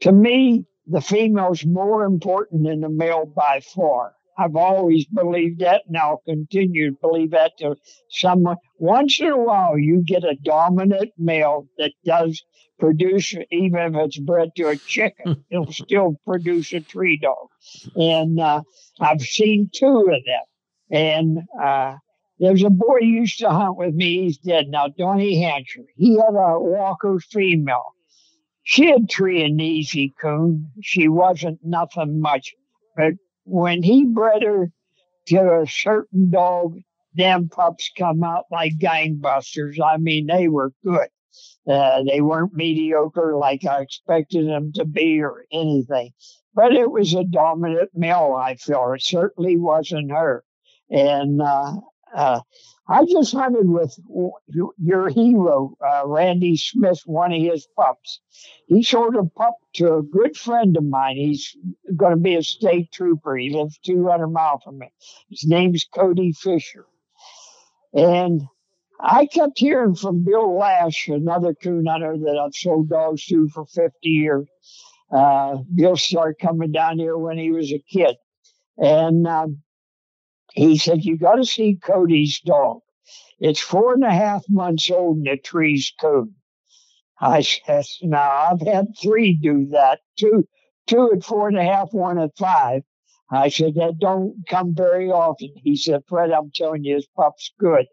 To 0.00 0.12
me, 0.12 0.66
the 0.86 1.00
female's 1.00 1.64
more 1.64 2.04
important 2.04 2.64
than 2.64 2.80
the 2.80 2.88
male 2.88 3.26
by 3.26 3.60
far. 3.74 4.14
I've 4.36 4.56
always 4.56 5.06
believed 5.06 5.60
that, 5.60 5.82
and 5.86 5.96
I'll 5.96 6.22
continue 6.26 6.90
to 6.90 6.96
believe 7.00 7.30
that 7.30 7.52
to 7.58 7.76
someone. 8.10 8.56
Once 8.78 9.20
in 9.20 9.28
a 9.28 9.38
while, 9.38 9.78
you 9.78 10.02
get 10.04 10.24
a 10.24 10.36
dominant 10.42 11.12
male 11.16 11.68
that 11.78 11.92
does 12.04 12.42
produce, 12.78 13.32
even 13.50 13.94
if 13.94 13.94
it's 13.94 14.18
bred 14.18 14.50
to 14.56 14.68
a 14.68 14.76
chicken, 14.76 15.44
it'll 15.50 15.72
still 15.72 16.16
produce 16.26 16.72
a 16.72 16.80
tree 16.80 17.16
dog. 17.16 17.48
And 17.94 18.40
uh, 18.40 18.62
I've 19.00 19.22
seen 19.22 19.70
two 19.72 20.00
of 20.00 20.24
them. 20.24 20.44
And 20.90 21.38
uh, 21.62 21.96
there's 22.38 22.64
a 22.64 22.70
boy 22.70 22.98
who 23.00 23.06
used 23.06 23.38
to 23.38 23.50
hunt 23.50 23.76
with 23.76 23.94
me. 23.94 24.24
He's 24.24 24.38
dead 24.38 24.66
now, 24.68 24.88
Donnie 24.88 25.42
Hancher. 25.42 25.84
He 25.96 26.16
had 26.16 26.34
a 26.34 26.58
Walker 26.58 27.18
female. 27.20 27.94
She 28.64 28.86
had 28.86 29.08
tree 29.08 29.44
and 29.44 29.60
easy 29.60 30.14
coon. 30.20 30.72
She 30.82 31.06
wasn't 31.08 31.60
nothing 31.62 32.20
much, 32.20 32.54
but 32.96 33.14
when 33.44 33.82
he 33.82 34.06
bred 34.06 34.42
her 34.42 34.72
to 35.26 35.60
a 35.60 35.66
certain 35.66 36.30
dog, 36.30 36.78
them 37.14 37.48
pups 37.48 37.90
come 37.96 38.24
out 38.24 38.46
like 38.50 38.78
gangbusters. 38.78 39.78
I 39.80 39.98
mean, 39.98 40.26
they 40.26 40.48
were 40.48 40.72
good. 40.82 41.08
Uh, 41.68 42.02
they 42.04 42.20
weren't 42.20 42.54
mediocre 42.54 43.36
like 43.36 43.64
I 43.64 43.82
expected 43.82 44.48
them 44.48 44.72
to 44.74 44.84
be 44.84 45.22
or 45.22 45.44
anything. 45.52 46.12
But 46.54 46.72
it 46.72 46.90
was 46.90 47.14
a 47.14 47.24
dominant 47.24 47.90
male, 47.94 48.34
I 48.38 48.54
feel. 48.56 48.92
It 48.92 49.02
certainly 49.02 49.56
wasn't 49.56 50.10
her. 50.10 50.44
And 50.90 51.40
uh, 51.42 51.76
uh, 52.14 52.40
I 52.86 53.04
just 53.06 53.32
hunted 53.34 53.68
with 53.68 53.98
your 54.78 55.08
hero, 55.08 55.74
uh, 55.84 56.02
Randy 56.06 56.56
Smith, 56.56 57.00
one 57.06 57.32
of 57.32 57.40
his 57.40 57.66
pups. 57.76 58.20
He 58.66 58.82
sold 58.82 59.16
a 59.16 59.24
pup 59.24 59.54
to 59.74 59.96
a 59.96 60.02
good 60.02 60.36
friend 60.36 60.76
of 60.76 60.84
mine. 60.84 61.16
He's 61.16 61.56
going 61.96 62.12
to 62.12 62.20
be 62.20 62.34
a 62.36 62.42
state 62.42 62.92
trooper. 62.92 63.36
He 63.36 63.50
lives 63.50 63.78
200 63.84 64.28
miles 64.28 64.62
from 64.64 64.78
me. 64.78 64.88
His 65.30 65.46
name's 65.46 65.84
Cody 65.84 66.32
Fisher. 66.32 66.86
And 67.94 68.42
I 69.00 69.26
kept 69.26 69.58
hearing 69.58 69.94
from 69.94 70.24
Bill 70.24 70.56
Lash, 70.58 71.08
another 71.08 71.54
coon 71.54 71.86
hunter 71.86 72.16
that 72.18 72.38
I've 72.38 72.54
sold 72.54 72.90
dogs 72.90 73.24
to 73.26 73.48
for 73.48 73.64
50 73.66 74.08
years. 74.08 74.46
Uh, 75.10 75.58
Bill 75.74 75.96
started 75.96 76.36
coming 76.40 76.72
down 76.72 76.98
here 76.98 77.16
when 77.16 77.38
he 77.38 77.50
was 77.50 77.72
a 77.72 77.78
kid. 77.90 78.16
And 78.78 79.26
um, 79.26 79.63
he 80.54 80.78
said, 80.78 81.04
You 81.04 81.18
got 81.18 81.36
to 81.36 81.44
see 81.44 81.78
Cody's 81.82 82.40
dog. 82.40 82.80
It's 83.40 83.60
four 83.60 83.92
and 83.92 84.04
a 84.04 84.12
half 84.12 84.44
months 84.48 84.90
old 84.90 85.18
in 85.18 85.24
the 85.24 85.36
tree's 85.36 85.92
coon. 86.00 86.36
I 87.20 87.42
said, 87.42 87.84
Now, 88.02 88.30
I've 88.30 88.60
had 88.60 88.86
three 89.00 89.34
do 89.34 89.66
that 89.72 90.00
two, 90.16 90.46
two 90.86 91.10
at 91.12 91.24
four 91.24 91.48
and 91.48 91.58
a 91.58 91.64
half, 91.64 91.92
one 91.92 92.18
at 92.18 92.36
five. 92.38 92.82
I 93.32 93.48
said, 93.48 93.74
That 93.74 93.98
don't 93.98 94.36
come 94.48 94.74
very 94.74 95.10
often. 95.10 95.50
He 95.56 95.76
said, 95.76 96.02
Fred, 96.06 96.30
I'm 96.30 96.52
telling 96.54 96.84
you, 96.84 96.94
his 96.94 97.08
pup's 97.16 97.52
good. 97.58 97.86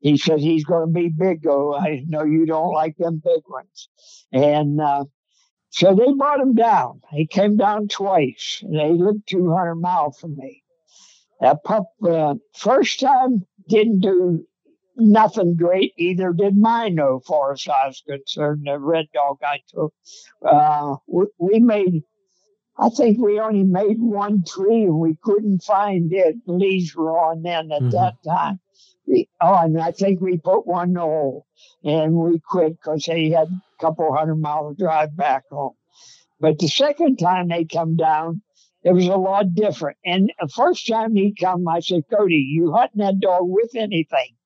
He 0.00 0.18
said, 0.18 0.40
He's 0.40 0.64
going 0.64 0.86
to 0.88 0.92
be 0.92 1.08
big, 1.08 1.42
though. 1.42 1.74
I 1.74 2.04
know 2.06 2.24
you 2.24 2.44
don't 2.44 2.72
like 2.72 2.96
them 2.98 3.22
big 3.24 3.42
ones. 3.48 3.88
And, 4.32 4.80
uh, 4.80 5.04
so 5.70 5.94
they 5.94 6.12
brought 6.12 6.40
him 6.40 6.54
down. 6.54 7.00
He 7.12 7.26
came 7.26 7.56
down 7.56 7.88
twice. 7.88 8.60
And 8.62 8.78
they 8.78 8.92
lived 8.92 9.26
200 9.28 9.76
miles 9.76 10.18
from 10.18 10.36
me. 10.36 10.61
That 11.42 11.64
pup, 11.64 11.92
uh, 12.08 12.36
first 12.54 13.00
time, 13.00 13.44
didn't 13.68 13.98
do 13.98 14.46
nothing 14.96 15.56
great. 15.56 15.92
Either 15.98 16.32
did 16.32 16.56
mine, 16.56 16.94
no, 16.94 17.18
far 17.18 17.52
as 17.52 17.66
I 17.66 17.88
was 17.88 18.00
concerned. 18.06 18.62
The 18.64 18.78
red 18.78 19.06
dog 19.12 19.38
I 19.42 19.58
took, 19.68 19.92
uh, 20.46 20.96
we, 21.08 21.26
we, 21.38 21.58
made. 21.58 22.04
I 22.78 22.90
think 22.90 23.18
we 23.18 23.40
only 23.40 23.64
made 23.64 23.96
one 23.98 24.44
tree, 24.46 24.84
and 24.84 25.00
we 25.00 25.18
couldn't 25.20 25.64
find 25.64 26.12
it. 26.12 26.36
Leaves 26.46 26.94
were 26.94 27.18
on 27.18 27.42
then 27.42 27.72
at 27.72 27.82
mm-hmm. 27.82 27.90
that 27.90 28.14
time. 28.24 28.60
We, 29.08 29.28
oh, 29.40 29.62
and 29.62 29.80
I 29.80 29.90
think 29.90 30.20
we 30.20 30.38
put 30.38 30.64
one 30.64 30.90
in 30.90 30.94
the 30.94 31.00
hole, 31.00 31.46
and 31.82 32.14
we 32.14 32.38
quit 32.38 32.74
because 32.74 33.04
they 33.06 33.30
had 33.30 33.48
a 33.48 33.62
couple 33.80 34.14
hundred 34.14 34.36
mile 34.36 34.74
drive 34.78 35.16
back 35.16 35.42
home. 35.50 35.74
But 36.38 36.60
the 36.60 36.68
second 36.68 37.16
time 37.16 37.48
they 37.48 37.64
come 37.64 37.96
down, 37.96 38.42
it 38.84 38.92
was 38.92 39.06
a 39.06 39.16
lot 39.16 39.54
different. 39.54 39.96
And 40.04 40.32
the 40.40 40.48
first 40.48 40.86
time 40.88 41.14
he 41.14 41.34
come, 41.38 41.66
I 41.68 41.80
said, 41.80 42.02
Cody, 42.12 42.36
you 42.36 42.72
hunting 42.72 43.04
that 43.04 43.20
dog 43.20 43.42
with 43.42 43.74
anything? 43.74 44.36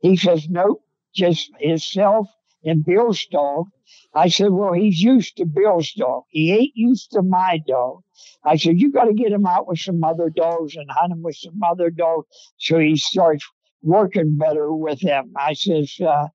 He 0.00 0.16
says, 0.16 0.48
nope, 0.48 0.82
just 1.14 1.50
himself 1.60 2.28
and 2.64 2.84
Bill's 2.84 3.24
dog. 3.26 3.66
I 4.14 4.28
said, 4.28 4.50
well, 4.50 4.72
he's 4.72 5.00
used 5.00 5.36
to 5.36 5.46
Bill's 5.46 5.92
dog. 5.92 6.24
He 6.28 6.52
ain't 6.52 6.72
used 6.74 7.10
to 7.12 7.22
my 7.22 7.60
dog. 7.66 8.02
I 8.44 8.56
said, 8.56 8.80
you 8.80 8.92
got 8.92 9.04
to 9.04 9.14
get 9.14 9.32
him 9.32 9.46
out 9.46 9.68
with 9.68 9.78
some 9.78 10.02
other 10.02 10.30
dogs 10.30 10.76
and 10.76 10.90
hunt 10.90 11.12
him 11.12 11.22
with 11.22 11.36
some 11.36 11.60
other 11.62 11.90
dogs 11.90 12.26
so 12.58 12.78
he 12.78 12.96
starts 12.96 13.44
working 13.82 14.36
better 14.36 14.72
with 14.72 15.00
them. 15.00 15.32
I 15.36 15.54
says, 15.54 15.94
uh, 16.00 16.28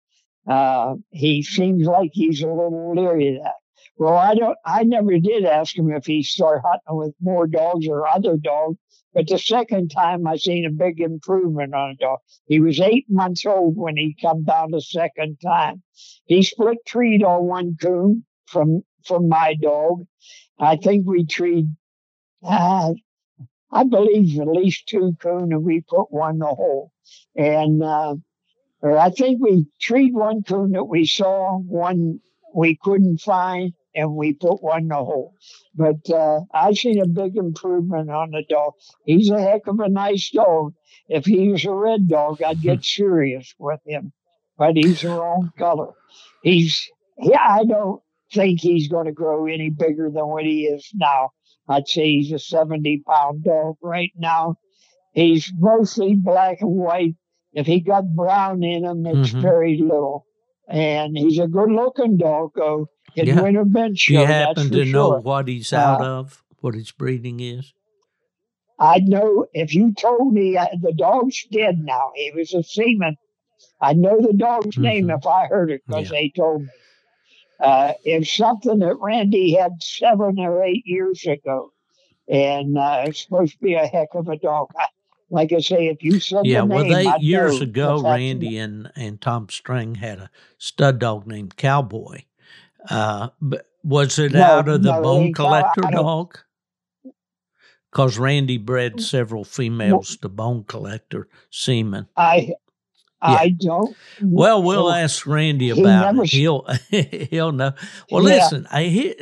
uh, 0.49 0.95
he 1.11 1.43
seems 1.43 1.87
like 1.87 2.11
he's 2.13 2.41
a 2.41 2.47
little 2.47 2.93
leery 2.95 3.37
of 3.37 3.43
that. 3.43 3.55
Well, 3.97 4.15
I 4.15 4.35
don't. 4.35 4.57
I 4.65 4.83
never 4.83 5.17
did 5.19 5.45
ask 5.45 5.75
him 5.75 5.91
if 5.91 6.05
he 6.05 6.21
started 6.23 6.61
hunting 6.65 6.97
with 6.97 7.15
more 7.21 7.47
dogs 7.47 7.87
or 7.87 8.07
other 8.07 8.37
dogs. 8.37 8.77
But 9.13 9.27
the 9.27 9.39
second 9.39 9.89
time, 9.89 10.27
I 10.27 10.35
seen 10.35 10.65
a 10.65 10.71
big 10.71 10.99
improvement 10.99 11.73
on 11.73 11.91
a 11.91 11.95
dog. 11.95 12.19
He 12.47 12.59
was 12.59 12.79
eight 12.79 13.05
months 13.09 13.45
old 13.45 13.75
when 13.75 13.97
he 13.97 14.15
come 14.21 14.43
down 14.43 14.71
the 14.71 14.81
second 14.81 15.37
time. 15.43 15.81
He 16.25 16.43
split 16.43 16.77
treed 16.85 17.23
on 17.23 17.45
one 17.45 17.77
coon 17.81 18.25
from 18.45 18.83
from 19.03 19.27
my 19.29 19.55
dog. 19.55 20.05
I 20.59 20.75
think 20.75 21.07
we 21.07 21.25
treed. 21.25 21.67
Uh, 22.43 22.93
I 23.71 23.83
believe 23.83 24.39
at 24.39 24.47
least 24.47 24.87
two 24.87 25.13
coon, 25.19 25.51
and 25.51 25.63
we 25.63 25.81
put 25.81 26.11
one 26.11 26.35
in 26.35 26.39
the 26.39 26.47
hole. 26.47 26.91
And 27.35 27.81
uh, 27.83 28.15
I 28.83 29.09
think 29.09 29.41
we 29.41 29.65
treed 29.81 30.13
one 30.13 30.43
coon 30.43 30.71
that 30.71 30.85
we 30.85 31.05
saw, 31.05 31.57
one 31.57 32.19
we 32.55 32.77
couldn't 32.81 33.19
find, 33.21 33.73
and 33.97 34.15
we 34.15 34.33
put 34.33 34.63
one 34.63 34.83
in 34.83 34.87
the 34.89 34.95
hole. 34.95 35.33
But 35.75 36.09
uh, 36.09 36.41
I've 36.53 36.77
seen 36.77 37.01
a 37.01 37.07
big 37.07 37.35
improvement 37.37 38.09
on 38.11 38.31
the 38.31 38.43
dog. 38.49 38.73
He's 39.05 39.29
a 39.31 39.41
heck 39.41 39.67
of 39.67 39.79
a 39.81 39.89
nice 39.89 40.29
dog. 40.31 40.73
If 41.09 41.25
he 41.25 41.49
was 41.49 41.65
a 41.65 41.73
red 41.73 42.07
dog, 42.07 42.41
I'd 42.43 42.61
get 42.61 42.85
serious 42.85 43.53
with 43.59 43.81
him. 43.85 44.13
But 44.57 44.77
he's 44.77 45.01
the 45.01 45.09
wrong 45.09 45.51
color. 45.57 45.93
He's 46.43 46.87
yeah, 47.19 47.45
I 47.47 47.65
don't 47.65 48.01
think 48.33 48.61
he's 48.61 48.87
going 48.89 49.07
to 49.07 49.11
grow 49.11 49.47
any 49.47 49.69
bigger 49.71 50.09
than 50.13 50.27
what 50.27 50.45
he 50.45 50.65
is 50.65 50.89
now. 50.93 51.31
I'd 51.67 51.87
say 51.87 52.05
he's 52.05 52.31
a 52.31 52.39
70 52.39 53.03
pound 53.07 53.43
dog 53.43 53.77
right 53.81 54.11
now. 54.17 54.55
He's 55.13 55.51
mostly 55.57 56.15
black 56.15 56.61
and 56.61 56.71
white. 56.75 57.15
If 57.53 57.65
he 57.67 57.79
got 57.81 58.15
brown 58.15 58.63
in 58.63 58.85
him, 58.85 59.05
it's 59.07 59.33
Mhm. 59.33 59.41
very 59.41 59.77
little. 59.77 60.25
And 60.69 61.17
he's 61.17 61.39
a 61.39 61.47
good 61.47 61.71
looking 61.71 62.17
dog, 62.17 62.51
though. 62.55 62.87
Yeah. 63.25 63.63
bench 63.63 64.07
Do 64.07 64.13
you 64.13 64.25
happen 64.25 64.69
to 64.71 64.85
know 64.85 65.11
sure. 65.11 65.19
what 65.21 65.47
he's 65.47 65.73
out 65.73 66.01
Uh, 66.01 66.19
of? 66.19 66.43
What 66.61 66.75
his 66.75 66.91
breeding 66.91 67.39
is? 67.39 67.73
I'd 68.79 69.07
know 69.07 69.47
if 69.53 69.73
you 69.73 69.93
told 69.93 70.33
me 70.33 70.55
uh, 70.57 70.67
the 70.81 70.93
dog's 70.93 71.43
dead 71.51 71.79
now. 71.79 72.11
He 72.15 72.31
was 72.35 72.53
a 72.53 72.61
seaman. 72.63 73.17
I 73.81 73.93
know 73.93 74.21
the 74.21 74.33
dog's 74.33 74.77
name 74.77 75.07
Mhm. 75.07 75.17
if 75.17 75.25
I 75.25 75.47
heard 75.47 75.71
it 75.71 75.81
because 75.87 76.11
Yeah. 76.11 76.17
they 76.19 76.29
told 76.35 76.61
me. 76.63 76.67
Uh, 77.59 77.93
it's 78.05 78.31
something 78.35 78.79
that 78.79 78.99
Randy 78.99 79.53
had 79.55 79.81
seven 79.81 80.37
or 80.39 80.63
eight 80.63 80.83
years 80.85 81.25
ago, 81.25 81.71
and 82.27 82.77
uh, 82.77 83.05
it's 83.07 83.23
supposed 83.23 83.53
to 83.53 83.59
be 83.59 83.73
a 83.73 83.87
heck 83.87 84.09
of 84.13 84.27
a 84.27 84.37
dog. 84.37 84.69
I, 84.77 84.85
like 85.31 85.51
I 85.51 85.59
say, 85.59 85.87
if 85.87 86.03
you 86.03 86.19
said 86.19 86.45
Yeah, 86.45 86.59
the 86.61 86.65
well, 86.67 86.83
name, 86.83 86.93
they 86.93 87.05
I'd 87.07 87.21
years 87.23 87.59
ago, 87.61 87.99
Randy 88.03 88.59
and 88.59 88.91
and 88.95 89.19
Tom 89.19 89.49
String 89.49 89.95
had 89.95 90.19
a 90.19 90.29
stud 90.59 90.99
dog 90.99 91.25
named 91.25 91.57
Cowboy. 91.57 92.25
Uh, 92.89 93.29
but 93.41 93.67
was 93.83 94.19
it 94.19 94.33
No, 94.33 94.57
out 94.59 94.67
of 94.69 94.83
the 94.83 94.91
no, 94.93 95.01
bone 95.01 95.33
collector 95.33 95.81
dog? 95.81 96.37
Because 97.91 98.17
Randy 98.17 98.57
bred 98.57 98.99
several 99.01 99.43
females 99.43 100.17
to 100.17 100.29
bone 100.29 100.63
collector 100.65 101.27
semen. 101.49 102.07
I 102.15 102.53
I 103.21 103.49
don't. 103.49 103.97
Well, 104.21 104.61
we'll 104.61 104.91
ask 104.91 105.25
Randy 105.25 105.69
about 105.71 106.11
never 106.13 106.23
it. 106.23 106.31
He'll 106.31 106.67
he'll 106.89 107.51
know. 107.51 107.73
Well, 108.11 108.23
Yeah. 108.23 108.35
listen, 108.35 108.67
I 108.71 108.83
hear, 108.83 109.15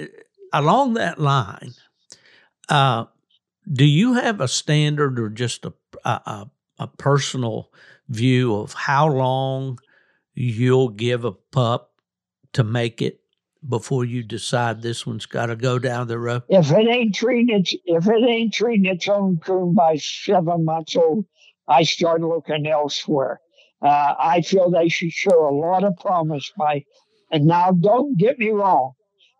along 0.51 0.95
that 0.95 1.20
line, 1.20 1.74
uh, 2.70 3.05
do 3.72 3.86
you 3.86 4.13
have 4.13 4.41
a 4.41 4.47
standard 4.47 5.20
or 5.20 5.30
just 5.30 5.66
a 5.66 5.74
a 6.03 6.49
a 6.80 6.88
personal 6.88 7.72
view 8.09 8.55
of 8.55 8.74
how 8.74 9.07
long 9.07 9.80
you'll 10.34 10.89
give 10.89 11.24
a 11.24 11.32
pup 11.32 11.93
to 12.53 12.63
make 12.63 13.01
it 13.01 13.22
before 13.68 14.05
you 14.05 14.24
decide 14.24 14.82
this 14.82 15.05
one's 15.05 15.26
got 15.26 15.47
to 15.47 15.55
go 15.55 15.80
down 15.80 16.07
the 16.07 16.20
road? 16.20 16.43
If 16.49 16.72
it 16.72 16.88
ain't 16.88 17.16
treating 17.16 17.55
its 17.55 17.76
if 17.86 18.07
it 18.07 18.24
ain't 18.24 18.53
treating 18.53 18.86
its 18.86 19.07
own 19.07 19.38
coon 19.38 19.74
by 19.74 19.97
seven 19.97 20.66
months 20.66 20.95
old, 20.95 21.26
I 21.68 21.84
start 21.84 22.22
looking 22.22 22.68
elsewhere. 22.68 23.41
Uh, 23.82 24.16
I 24.18 24.41
feel 24.41 24.70
they 24.70 24.89
should 24.89 25.11
show 25.11 25.47
a 25.47 25.53
lot 25.55 25.84
of 25.84 25.97
promise 25.97 26.51
by. 26.57 26.86
And 27.32 27.45
now, 27.45 27.72
don't 27.72 28.18
get 28.18 28.39
me 28.39 28.49
wrong. 28.49 28.93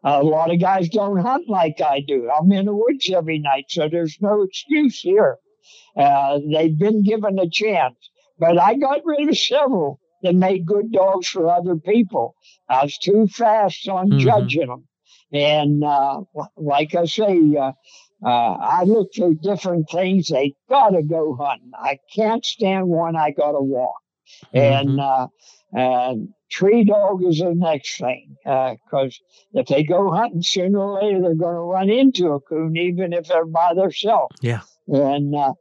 A 0.04 0.22
lot 0.24 0.54
of 0.54 0.60
guys 0.60 0.90
don't 0.90 1.18
hunt 1.18 1.50
like 1.50 1.82
I 1.82 2.00
do. 2.00 2.30
I'm 2.30 2.52
in 2.52 2.66
the 2.66 2.76
woods 2.76 3.10
every 3.10 3.40
night, 3.40 3.66
so 3.70 3.90
there's 3.90 4.18
no 4.22 4.44
excuse 4.44 5.00
here. 5.00 5.38
Uh, 5.98 6.40
they've 6.52 6.78
been 6.78 7.02
given 7.04 7.40
a 7.40 7.50
chance, 7.50 7.96
but 8.38 8.60
I 8.60 8.76
got 8.76 9.02
rid 9.04 9.30
of 9.30 9.38
several 9.38 10.00
that 10.26 10.36
made 10.36 10.66
good 10.66 10.92
dogs 10.92 11.28
for 11.28 11.50
other 11.50 11.76
people. 11.78 12.36
I 12.70 12.84
was 12.84 12.98
too 12.98 13.28
fast 13.28 13.88
on 13.90 14.12
Mhm. 14.12 14.20
judging 14.20 14.68
them. 14.68 14.88
And 15.34 15.84
uh, 15.84 16.22
like 16.58 16.96
I 16.96 17.06
say, 17.06 17.56
uh, 17.56 17.72
uh, 18.24 18.54
I 18.80 18.84
look 18.84 19.10
for 19.16 19.34
different 19.34 19.90
things. 19.90 20.28
They 20.28 20.56
gotta 20.70 21.04
go 21.04 21.36
hunting. 21.36 21.72
I 21.76 22.00
can't 22.16 22.46
stand 22.46 22.88
one. 22.88 23.16
I 23.16 23.32
gotta 23.32 23.62
walk. 23.62 24.02
And 24.54 25.00
uh, 25.00 25.28
and 25.74 26.30
tree 26.50 26.84
dog 26.86 27.24
is 27.24 27.40
the 27.40 27.54
next 27.54 27.98
thing 28.00 28.36
because 28.44 29.20
if 29.54 29.68
they 29.68 29.84
go 29.84 30.12
hunting, 30.12 30.42
sooner 30.42 30.80
or 30.80 31.02
later 31.02 31.22
they're 31.22 31.36
going 31.36 31.56
to 31.56 31.60
run 31.62 31.90
into 31.90 32.30
a 32.32 32.40
coon, 32.42 32.78
even 32.78 33.14
if 33.14 33.28
they're 33.28 33.46
by 33.46 33.74
themselves. 33.74 34.36
Yeah. 34.42 34.62
And 34.88 35.36
uh, 35.36 35.54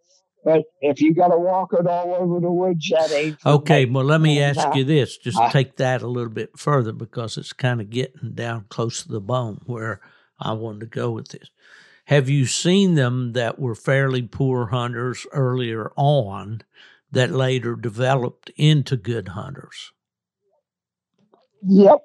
but 0.44 0.62
if 0.80 1.00
you 1.00 1.14
got 1.14 1.28
to 1.28 1.38
walk 1.38 1.72
it 1.72 1.86
all 1.86 2.14
over 2.14 2.40
the 2.40 2.50
woods, 2.50 2.88
that 2.90 3.10
ain't 3.12 3.38
Okay, 3.46 3.86
well, 3.86 4.04
let 4.04 4.20
me 4.20 4.40
ask 4.42 4.74
you 4.74 4.84
this. 4.84 5.16
Just 5.16 5.38
I- 5.38 5.50
take 5.50 5.76
that 5.76 6.02
a 6.02 6.06
little 6.06 6.32
bit 6.32 6.58
further 6.58 6.92
because 6.92 7.36
it's 7.38 7.52
kind 7.52 7.80
of 7.80 7.90
getting 7.90 8.32
down 8.34 8.66
close 8.68 9.02
to 9.02 9.08
the 9.08 9.20
bone 9.20 9.60
where 9.66 10.00
I 10.38 10.52
wanted 10.52 10.80
to 10.80 10.86
go 10.86 11.10
with 11.10 11.28
this. 11.28 11.48
Have 12.06 12.28
you 12.28 12.44
seen 12.44 12.94
them 12.96 13.32
that 13.32 13.58
were 13.58 13.74
fairly 13.74 14.22
poor 14.22 14.66
hunters 14.66 15.26
earlier 15.32 15.90
on 15.96 16.60
that 17.10 17.30
later 17.30 17.76
developed 17.76 18.50
into 18.56 18.96
good 18.96 19.28
hunters? 19.28 19.92
Yep. 21.66 22.00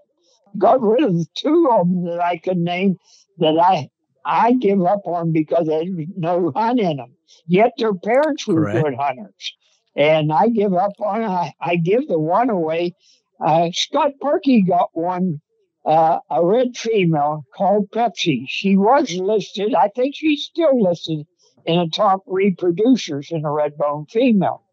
Got 0.57 0.81
rid 0.81 1.03
of 1.03 1.15
two 1.35 1.69
of 1.71 1.87
them 1.87 2.05
that 2.05 2.21
I 2.21 2.37
could 2.37 2.57
name 2.57 2.97
that 3.39 3.59
I 3.59 3.89
I 4.25 4.53
give 4.53 4.81
up 4.83 5.01
on 5.05 5.31
because 5.31 5.67
there 5.67 5.79
was 5.79 6.07
no 6.15 6.51
hunt 6.55 6.79
in 6.79 6.97
them. 6.97 7.15
Yet 7.47 7.73
their 7.77 7.93
parents 7.93 8.47
were 8.47 8.55
Correct. 8.65 8.83
good 8.85 8.95
hunters. 8.95 9.53
And 9.95 10.31
I 10.31 10.47
give 10.49 10.73
up 10.73 10.93
on 10.99 11.23
I, 11.23 11.53
I 11.61 11.75
give 11.75 12.07
the 12.07 12.19
one 12.19 12.49
away. 12.49 12.95
Uh, 13.43 13.69
Scott 13.73 14.11
Perky 14.21 14.61
got 14.63 14.89
one, 14.93 15.41
uh, 15.85 16.19
a 16.29 16.45
red 16.45 16.75
female 16.77 17.43
called 17.55 17.89
Pepsi. 17.91 18.45
She 18.47 18.75
was 18.77 19.11
listed, 19.13 19.73
I 19.73 19.89
think 19.95 20.15
she's 20.15 20.43
still 20.43 20.81
listed 20.81 21.25
in 21.65 21.79
the 21.79 21.89
top 21.89 22.25
reproducers 22.27 23.31
in 23.31 23.45
a 23.45 23.49
Redbone 23.49 24.09
female. 24.09 24.63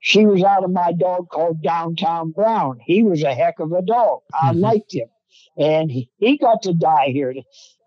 She 0.00 0.26
was 0.26 0.42
out 0.42 0.64
of 0.64 0.70
my 0.72 0.92
dog 0.92 1.28
called 1.30 1.62
Downtown 1.62 2.32
Brown. 2.32 2.78
He 2.84 3.02
was 3.04 3.22
a 3.22 3.34
heck 3.34 3.60
of 3.60 3.72
a 3.72 3.82
dog. 3.82 4.20
I 4.34 4.52
Mhm. 4.52 4.60
liked 4.60 4.94
him. 4.94 5.08
And 5.56 5.90
he, 5.90 6.08
he 6.16 6.38
got 6.38 6.62
to 6.62 6.72
die 6.72 7.08
here. 7.08 7.34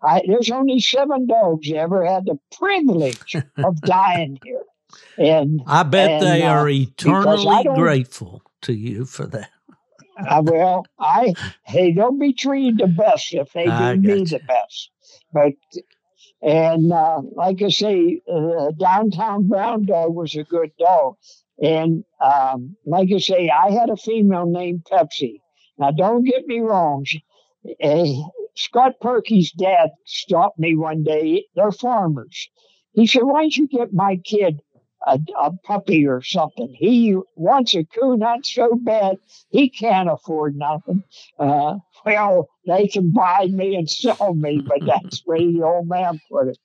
I, 0.02 0.22
there's 0.26 0.50
only 0.50 0.80
seven 0.80 1.26
dogs 1.26 1.70
ever 1.72 2.04
had 2.04 2.26
the 2.26 2.38
privilege 2.56 3.36
of 3.58 3.80
dying 3.82 4.38
here. 4.44 4.62
And 5.18 5.62
I 5.66 5.82
bet 5.82 6.10
And, 6.10 6.22
they 6.22 6.42
uh, 6.42 6.52
are 6.52 6.68
eternally 6.68 7.64
grateful 7.74 8.42
to 8.62 8.72
you 8.72 9.04
for 9.04 9.26
that. 9.26 9.50
uh, 10.18 10.42
well, 10.44 10.86
I 10.98 11.34
hey, 11.64 11.92
they'll 11.92 12.12
be 12.12 12.32
treated 12.32 12.78
the 12.78 12.86
best 12.86 13.34
if 13.34 13.52
they 13.52 13.66
do 13.66 13.96
me 13.96 14.24
the 14.24 14.40
best. 14.46 14.90
But 15.32 15.54
and 16.42 16.92
uh, 16.92 17.22
like 17.32 17.62
I 17.62 17.68
say, 17.70 18.20
uh, 18.32 18.70
downtown 18.78 19.48
brown 19.48 19.86
dog 19.86 20.14
was 20.14 20.34
a 20.36 20.44
good 20.44 20.70
dog. 20.78 21.16
And 21.62 22.04
um, 22.20 22.76
like 22.84 23.08
I 23.14 23.18
say, 23.18 23.48
I 23.50 23.70
had 23.70 23.90
a 23.90 23.96
female 23.96 24.46
named 24.46 24.86
Pepsi. 24.90 25.40
Now, 25.78 25.90
don't 25.90 26.24
get 26.24 26.46
me 26.46 26.60
wrong. 26.60 27.04
She, 27.04 27.24
uh, 27.82 28.28
Scott 28.54 28.94
Perky's 29.00 29.52
dad 29.52 29.90
stopped 30.04 30.58
me 30.58 30.76
one 30.76 31.02
day. 31.02 31.46
They're 31.54 31.72
farmers. 31.72 32.48
He 32.92 33.06
said, 33.06 33.24
"Why 33.24 33.42
don't 33.42 33.56
you 33.56 33.68
get 33.68 33.92
my 33.92 34.16
kid 34.16 34.60
a, 35.06 35.20
a 35.38 35.52
puppy 35.64 36.06
or 36.06 36.22
something? 36.22 36.74
He 36.74 37.16
wants 37.36 37.74
a 37.74 37.84
coon 37.84 38.22
hunt 38.22 38.46
so 38.46 38.74
bad 38.74 39.18
he 39.50 39.70
can't 39.70 40.10
afford 40.10 40.56
nothing. 40.56 41.02
Uh, 41.38 41.76
well, 42.04 42.48
they 42.66 42.88
can 42.88 43.12
buy 43.12 43.46
me 43.50 43.76
and 43.76 43.88
sell 43.90 44.34
me, 44.34 44.60
but 44.66 44.80
that's 44.86 45.22
the 45.22 45.30
way 45.30 45.52
the 45.52 45.62
old 45.64 45.88
man 45.88 46.20
put 46.30 46.48
it. 46.48 46.58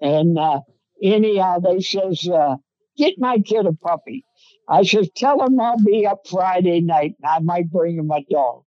And 0.00 0.38
uh, 0.38 0.60
anyhow, 1.02 1.60
they 1.60 1.80
says, 1.80 2.28
uh, 2.28 2.56
get 2.96 3.14
my 3.18 3.38
kid 3.38 3.66
a 3.66 3.72
puppy. 3.72 4.24
I 4.68 4.82
says, 4.84 5.08
tell 5.16 5.44
him 5.44 5.58
I'll 5.60 5.82
be 5.82 6.06
up 6.06 6.26
Friday 6.28 6.80
night 6.80 7.16
and 7.22 7.30
I 7.30 7.38
might 7.40 7.70
bring 7.70 7.96
him 7.96 8.10
a 8.10 8.22
dog. 8.30 8.64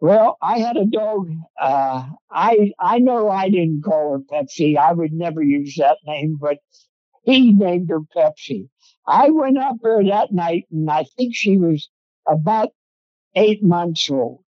Well, 0.00 0.36
I 0.42 0.58
had 0.60 0.76
a 0.76 0.86
dog. 0.86 1.30
Uh, 1.60 2.08
I 2.30 2.72
I 2.78 2.98
know 2.98 3.28
I 3.30 3.50
didn't 3.50 3.82
call 3.82 4.12
her 4.12 4.18
Pepsi. 4.20 4.76
I 4.76 4.92
would 4.92 5.12
never 5.12 5.42
use 5.42 5.76
that 5.76 5.98
name, 6.06 6.38
but 6.40 6.58
he 7.24 7.52
named 7.52 7.90
her 7.90 8.00
Pepsi. 8.00 8.68
I 9.06 9.30
went 9.30 9.58
up 9.58 9.76
there 9.82 10.04
that 10.04 10.32
night, 10.32 10.66
and 10.70 10.90
I 10.90 11.04
think 11.04 11.34
she 11.34 11.58
was 11.58 11.88
about 12.28 12.70
eight 13.34 13.62
months 13.62 14.10
old. 14.10 14.44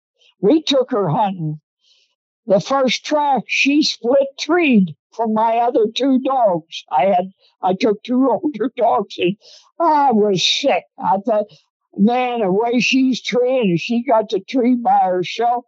We 0.41 0.63
took 0.63 0.91
her 0.91 1.09
hunting. 1.09 1.61
The 2.47 2.59
first 2.59 3.05
track, 3.05 3.43
she 3.47 3.83
split 3.83 4.27
treed 4.39 4.95
from 5.13 5.33
my 5.33 5.57
other 5.59 5.87
two 5.93 6.19
dogs. 6.19 6.83
I 6.91 7.05
had 7.05 7.31
I 7.61 7.73
took 7.75 8.03
two 8.03 8.29
older 8.43 8.71
dogs, 8.75 9.17
and 9.19 9.37
I 9.79 10.11
was 10.13 10.45
sick. 10.45 10.85
I 10.97 11.17
thought, 11.25 11.45
man, 11.99 12.41
the 12.41 12.51
way 12.51 12.79
she's 12.79 13.21
treeing, 13.21 13.71
and 13.71 13.79
she 13.79 14.03
got 14.03 14.29
the 14.29 14.39
tree 14.39 14.75
by 14.75 14.99
herself. 15.03 15.65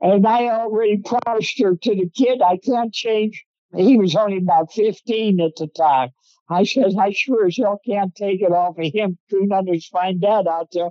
And 0.00 0.26
I 0.26 0.48
already 0.48 0.98
promised 0.98 1.58
her 1.60 1.76
to 1.76 1.94
the 1.94 2.08
kid, 2.14 2.40
I 2.42 2.56
can't 2.58 2.92
change. 2.92 3.44
He 3.76 3.96
was 3.96 4.16
only 4.16 4.38
about 4.38 4.72
15 4.72 5.40
at 5.40 5.56
the 5.56 5.68
time. 5.68 6.10
I 6.48 6.64
said, 6.64 6.94
I 6.98 7.12
sure 7.12 7.46
as 7.46 7.56
hell 7.56 7.80
can't 7.86 8.14
take 8.14 8.42
it 8.42 8.52
off 8.52 8.78
of 8.78 8.92
him. 8.92 9.18
Coon 9.30 9.50
hunters 9.50 9.86
find 9.86 10.20
that 10.22 10.46
out 10.46 10.68
there. 10.72 10.90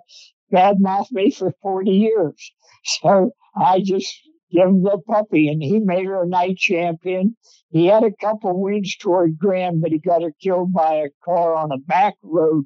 badmouthed 0.53 1.11
me 1.11 1.31
for 1.31 1.53
40 1.61 1.91
years. 1.91 2.51
So 2.85 3.31
I 3.57 3.81
just 3.81 4.15
give 4.51 4.69
him 4.69 4.83
the 4.83 4.99
puppy, 5.05 5.49
and 5.49 5.61
he 5.61 5.79
made 5.79 6.05
her 6.05 6.23
a 6.23 6.27
night 6.27 6.55
champion. 6.57 7.35
He 7.71 7.87
had 7.87 8.03
a 8.03 8.11
couple 8.11 8.59
wins 8.61 8.95
toward 8.95 9.37
Grand, 9.37 9.81
but 9.81 9.91
he 9.91 9.99
got 9.99 10.21
her 10.23 10.31
killed 10.41 10.71
by 10.71 10.95
a 10.95 11.09
car 11.25 11.55
on 11.55 11.73
a 11.73 11.77
back 11.77 12.15
road 12.23 12.65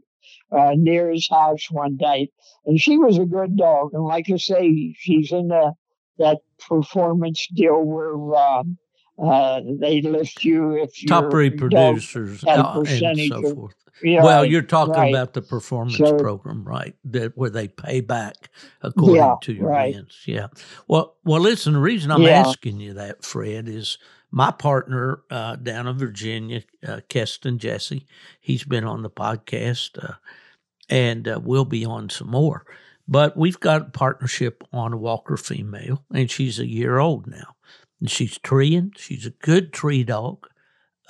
uh, 0.51 0.71
near 0.75 1.09
his 1.11 1.27
house 1.29 1.69
one 1.71 1.97
night. 1.97 2.31
And 2.65 2.79
she 2.79 2.97
was 2.97 3.17
a 3.17 3.25
good 3.25 3.57
dog. 3.57 3.91
And 3.93 4.03
like 4.03 4.29
I 4.29 4.37
say, 4.37 4.95
she's 4.97 5.31
in 5.31 5.49
the, 5.49 5.73
that 6.19 6.39
performance 6.67 7.47
deal 7.53 7.81
where 7.81 8.35
um, 8.35 8.77
uh, 9.21 9.61
they 9.79 10.01
list 10.01 10.43
you 10.43 10.73
if 10.73 11.01
you 11.01 11.07
top 11.07 11.25
reproducers 11.25 12.43
uh, 12.45 12.81
and 12.87 13.19
so 13.29 13.55
forth. 13.55 13.75
Yeah, 14.01 14.23
well, 14.23 14.43
you're 14.43 14.63
talking 14.63 14.95
right. 14.95 15.13
about 15.13 15.33
the 15.33 15.41
performance 15.41 15.97
so, 15.97 16.17
program, 16.17 16.63
right? 16.65 16.95
That 17.05 17.37
where 17.37 17.51
they 17.51 17.67
pay 17.67 18.01
back 18.01 18.49
according 18.81 19.15
yeah, 19.15 19.35
to 19.41 19.53
your 19.53 19.69
right. 19.69 19.95
Yeah. 20.25 20.47
Well, 20.87 21.15
well, 21.23 21.39
listen. 21.39 21.73
The 21.73 21.79
reason 21.79 22.11
I'm 22.11 22.23
yeah. 22.23 22.43
asking 22.45 22.79
you 22.79 22.93
that, 22.93 23.23
Fred, 23.23 23.69
is 23.69 23.99
my 24.33 24.49
partner 24.49 25.21
uh, 25.29 25.55
down 25.57 25.85
in 25.87 25.95
Virginia, 25.95 26.63
uh, 26.85 27.01
Keston 27.07 27.59
Jesse. 27.59 28.07
He's 28.41 28.63
been 28.63 28.83
on 28.83 29.03
the 29.03 29.09
podcast, 29.09 30.03
uh, 30.03 30.15
and 30.89 31.27
uh, 31.27 31.39
we'll 31.41 31.65
be 31.65 31.85
on 31.85 32.09
some 32.09 32.31
more. 32.31 32.65
But 33.07 33.37
we've 33.37 33.59
got 33.59 33.81
a 33.81 33.91
partnership 33.91 34.63
on 34.73 34.91
a 34.91 34.97
Walker 34.97 35.37
female, 35.37 36.03
and 36.11 36.31
she's 36.31 36.57
a 36.57 36.65
year 36.65 36.97
old 36.97 37.27
now. 37.27 37.55
And 37.99 38.09
she's 38.09 38.39
treeing. 38.39 38.93
She's 38.97 39.27
a 39.27 39.29
good 39.29 39.71
tree 39.71 40.03
dog. 40.03 40.47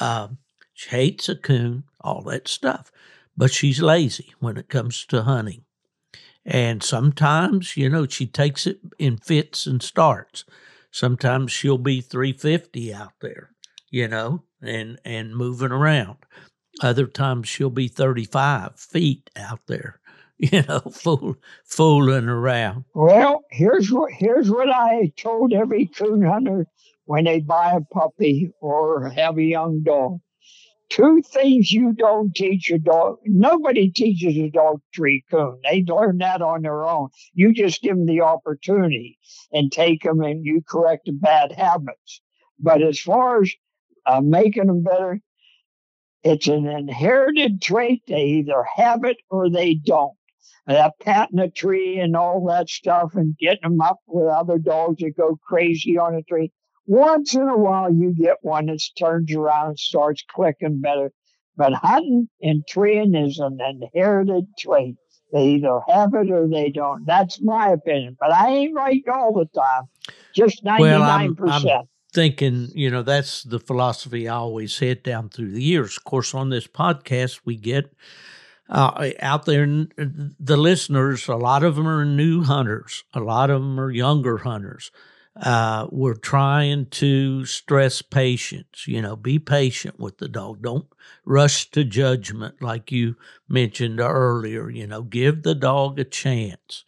Um, 0.01 0.39
she 0.74 0.89
hates 0.89 1.30
a 1.30 1.36
coon, 1.38 1.86
all 2.01 2.24
that 2.24 2.49
stuff. 2.49 2.91
But 3.38 3.51
she's 3.51 3.82
lazy 3.82 4.34
when 4.39 4.57
it 4.57 4.67
comes 4.67 5.05
to 5.05 5.24
hunting. 5.24 5.63
And 6.45 6.84
sometimes, 6.84 7.78
you 7.78 7.88
know, 7.88 8.05
she 8.05 8.28
takes 8.28 8.67
it 8.67 8.80
in 8.99 9.15
fits 9.15 9.65
and 9.65 9.82
starts. 9.82 10.43
Sometimes 10.94 11.52
she'll 11.52 11.80
be 11.80 12.02
350 12.02 12.94
out 12.94 13.14
there, 13.20 13.50
you 13.89 14.08
know, 14.08 14.44
and, 14.62 15.00
and 15.04 15.36
moving 15.36 15.72
around. 15.72 16.18
Other 16.84 17.08
times 17.08 17.50
she'll 17.50 17.72
be 17.72 17.88
35 17.88 18.80
feet 18.80 19.28
out 19.36 19.62
there, 19.66 20.00
you 20.38 20.62
know, 20.62 20.82
fool, 20.82 21.36
fooling 21.66 22.30
around. 22.30 22.86
Well, 22.94 23.44
here's 23.50 23.91
what 23.91 24.12
here's 24.12 24.52
what 24.52 24.70
I 24.70 25.12
told 25.18 25.52
every 25.52 25.88
coon 25.88 26.22
hunter 26.22 26.68
when 27.06 27.24
they 27.24 27.39
buy 27.39 27.72
a 27.72 27.82
puppy 27.82 28.52
or 28.62 29.10
have 29.10 29.39
a 29.39 29.44
young 29.44 29.82
dog. 29.82 30.20
Two 30.94 31.24
things 31.24 31.72
you 31.72 31.91
don't 31.94 32.36
teach 32.36 32.70
a 32.70 32.78
dog. 32.78 33.18
Nobody 33.26 33.89
teaches 33.89 34.38
a 34.38 34.52
dog 34.52 34.80
tree 34.94 35.24
coon. 35.32 35.60
They 35.64 35.84
learn 35.88 36.20
that 36.20 36.44
on 36.44 36.62
their 36.62 36.86
own. 36.86 37.10
You 37.34 37.52
just 37.52 37.82
give 37.82 37.96
them 37.96 38.06
the 38.06 38.22
opportunity 38.22 39.18
and 39.52 39.72
take 39.72 40.04
them 40.04 40.22
and 40.22 40.46
you 40.46 40.62
correct 40.62 41.08
the 41.08 41.14
bad 41.14 41.52
habits. 41.52 42.22
But 42.60 42.84
as 42.84 43.00
far 43.00 43.41
as 43.41 43.52
uh, 44.06 44.22
making 44.22 44.68
them 44.68 44.84
better, 44.84 45.20
it's 46.22 46.48
an 46.48 46.68
inherited 46.68 47.60
trait. 47.60 48.04
They 48.08 48.26
either 48.26 48.64
have 48.76 49.04
it 49.04 49.18
or 49.32 49.50
they 49.50 49.74
don't. 49.74 50.14
That 50.68 51.00
patting 51.00 51.39
a 51.39 51.50
tree 51.50 51.98
and 51.98 52.16
all 52.16 52.46
that 52.50 52.70
stuff 52.70 53.16
and 53.16 53.36
getting 53.39 53.64
them 53.64 53.82
up 53.82 53.98
with 54.06 54.28
other 54.28 54.60
dogs 54.60 55.02
that 55.02 55.18
go 55.18 55.39
crazy 55.44 55.98
on 55.98 56.14
a 56.14 56.22
tree. 56.22 56.52
Once 56.86 57.34
in 57.34 57.48
a 57.48 57.58
while, 57.58 57.94
you 57.94 58.14
get 58.14 58.38
one 58.42 58.66
that 58.66 58.82
turns 58.98 59.34
around 59.34 59.70
and 59.70 59.80
starts 59.80 60.24
clicking 60.30 60.82
better. 60.82 61.12
But 61.56 61.74
hunting 61.74 62.30
and 62.42 62.66
treeing 62.68 63.16
is 63.16 63.40
an 63.40 63.60
inherited 63.62 64.48
trait. 64.58 64.96
They 65.32 65.50
either 65.50 65.80
have 65.88 66.14
it 66.14 66.32
or 66.32 66.48
they 66.48 66.70
don't. 66.70 67.06
That's 67.06 67.42
my 67.42 67.70
opinion. 67.70 68.18
But 68.20 68.34
I 68.34 68.50
ain't 68.50 68.76
right 68.76 69.04
all 69.12 69.34
the 69.34 69.46
time. 69.56 69.84
Just 70.36 70.64
99%. 70.64 70.80
Well, 70.80 71.04
I'm, 71.04 71.38
I'm 71.40 71.88
thinking, 72.12 72.70
you 72.74 72.90
know, 72.90 73.02
that's 73.02 73.44
the 73.44 73.60
philosophy 73.60 74.28
I 74.28 74.36
always 74.36 74.78
had 74.78 75.04
down 75.04 75.30
through 75.30 75.52
the 75.52 75.64
years. 75.64 75.98
Of 75.98 76.04
course, 76.04 76.34
on 76.34 76.50
this 76.50 76.68
podcast, 76.68 77.42
we 77.46 77.56
get 77.56 77.94
uh, 78.70 79.10
out 79.20 79.46
there, 79.46 79.66
the 79.66 80.58
listeners, 80.58 81.28
a 81.28 81.36
lot 81.36 81.64
of 81.64 81.76
them 81.76 81.88
are 81.88 82.06
new 82.06 82.44
hunters, 82.44 83.04
a 83.14 83.20
lot 83.20 83.50
of 83.50 83.62
them 83.62 83.80
are 83.80 83.92
younger 83.92 84.40
hunters 84.40 84.92
uh, 85.36 85.88
we're 85.92 86.14
trying 86.16 86.86
to 86.88 87.46
stress 87.46 88.02
patience. 88.02 88.88
You 88.88 89.02
know, 89.02 89.16
be 89.16 89.40
patient 89.40 90.00
with 90.00 90.18
the 90.20 90.28
dog. 90.28 90.62
Don't 90.62 90.86
rush 91.26 91.70
to 91.72 91.84
judgment 91.84 92.62
like 92.62 92.92
you 92.92 93.16
mentioned 93.48 94.00
earlier. 94.00 94.70
You 94.70 94.88
know, 94.88 95.02
give 95.04 95.44
the 95.44 95.56
dog 95.56 96.00
a 96.00 96.04
chance. 96.04 96.84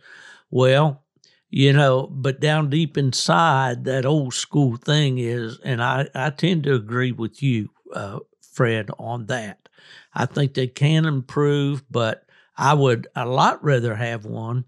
Well, 0.49 1.03
you 1.49 1.73
know, 1.73 2.07
but 2.11 2.39
down 2.39 2.69
deep 2.69 2.97
inside, 2.97 3.85
that 3.85 4.05
old 4.05 4.33
school 4.33 4.77
thing 4.77 5.17
is, 5.19 5.59
and 5.63 5.81
I, 5.81 6.07
I 6.13 6.29
tend 6.31 6.63
to 6.63 6.75
agree 6.75 7.11
with 7.11 7.41
you, 7.41 7.69
uh, 7.93 8.19
Fred, 8.41 8.89
on 8.99 9.27
that. 9.27 9.69
I 10.13 10.25
think 10.25 10.53
they 10.53 10.67
can 10.67 11.05
improve, 11.05 11.83
but 11.89 12.25
I 12.57 12.73
would 12.73 13.07
a 13.15 13.25
lot 13.25 13.63
rather 13.63 13.95
have 13.95 14.25
one 14.25 14.65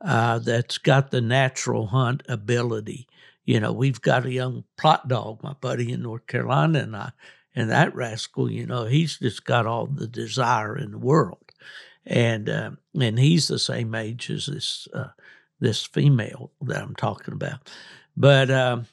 uh, 0.00 0.38
that's 0.40 0.78
got 0.78 1.10
the 1.10 1.20
natural 1.20 1.86
hunt 1.88 2.22
ability 2.28 3.06
you 3.44 3.60
know, 3.60 3.72
we've 3.72 4.00
got 4.00 4.26
a 4.26 4.32
young 4.32 4.64
Plott 4.78 5.08
dog, 5.08 5.42
my 5.42 5.54
buddy 5.60 5.92
in 5.92 6.02
North 6.02 6.26
Carolina, 6.26 6.80
and 6.80 6.96
I, 6.96 7.12
and 7.54 7.70
that 7.70 7.94
rascal, 7.94 8.50
you 8.50 8.66
know, 8.66 8.84
he's 8.84 9.18
just 9.18 9.44
got 9.44 9.66
all 9.66 9.86
the 9.86 10.06
desire 10.06 10.76
in 10.76 10.92
the 10.92 10.98
world, 10.98 11.52
and 12.06 12.48
uh, 12.48 12.70
and 12.98 13.18
he's 13.18 13.48
the 13.48 13.58
same 13.58 13.94
age 13.94 14.30
as 14.30 14.46
this 14.46 14.88
uh, 14.94 15.10
this 15.60 15.84
female 15.84 16.52
that 16.62 16.82
I'm 16.82 16.94
talking 16.94 17.34
about, 17.34 17.70
but 18.16 18.50
um, 18.50 18.86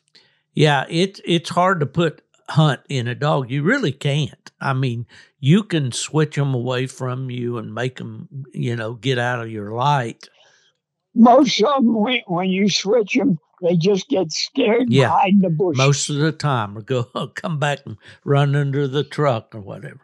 yeah, 0.54 0.86
it's 0.90 1.22
it's 1.24 1.50
hard 1.50 1.80
to 1.80 1.86
put 1.86 2.22
hunt 2.50 2.82
in 2.90 3.08
a 3.08 3.16
dog. 3.16 3.50
You 3.50 3.64
really 3.64 3.92
can't. 3.92 4.52
I 4.60 4.74
mean, 4.74 5.06
you 5.40 5.64
can 5.64 5.92
switch 5.92 6.36
them 6.36 6.54
away 6.54 6.88
from 6.88 7.30
you 7.30 7.58
and 7.58 7.74
make 7.74 7.98
them, 7.98 8.28
you 8.54 8.76
know, 8.76 8.94
get 8.94 9.18
out 9.18 9.42
of 9.42 9.52
your 9.52 9.72
light. 9.72 10.28
Most 11.16 11.62
of 11.62 11.76
them, 11.76 11.94
when, 11.94 12.22
when 12.28 12.50
you 12.50 12.70
switch 12.70 13.16
them, 13.16 13.40
they 13.62 13.76
just 13.76 14.08
get 14.08 14.32
scared 14.32 14.92
yeah. 14.92 15.08
behind 15.08 15.42
the 15.42 15.50
bush. 15.50 15.78
Most 15.78 16.10
of 16.10 16.18
the 16.18 16.32
time, 16.32 16.78
or 16.78 16.82
go 16.82 17.04
come 17.36 17.60
back 17.60 17.80
and 17.86 17.98
run 18.24 18.56
under 18.56 18.88
the 18.88 19.04
truck 19.04 19.54
or 19.54 19.62
whatever. 19.62 20.02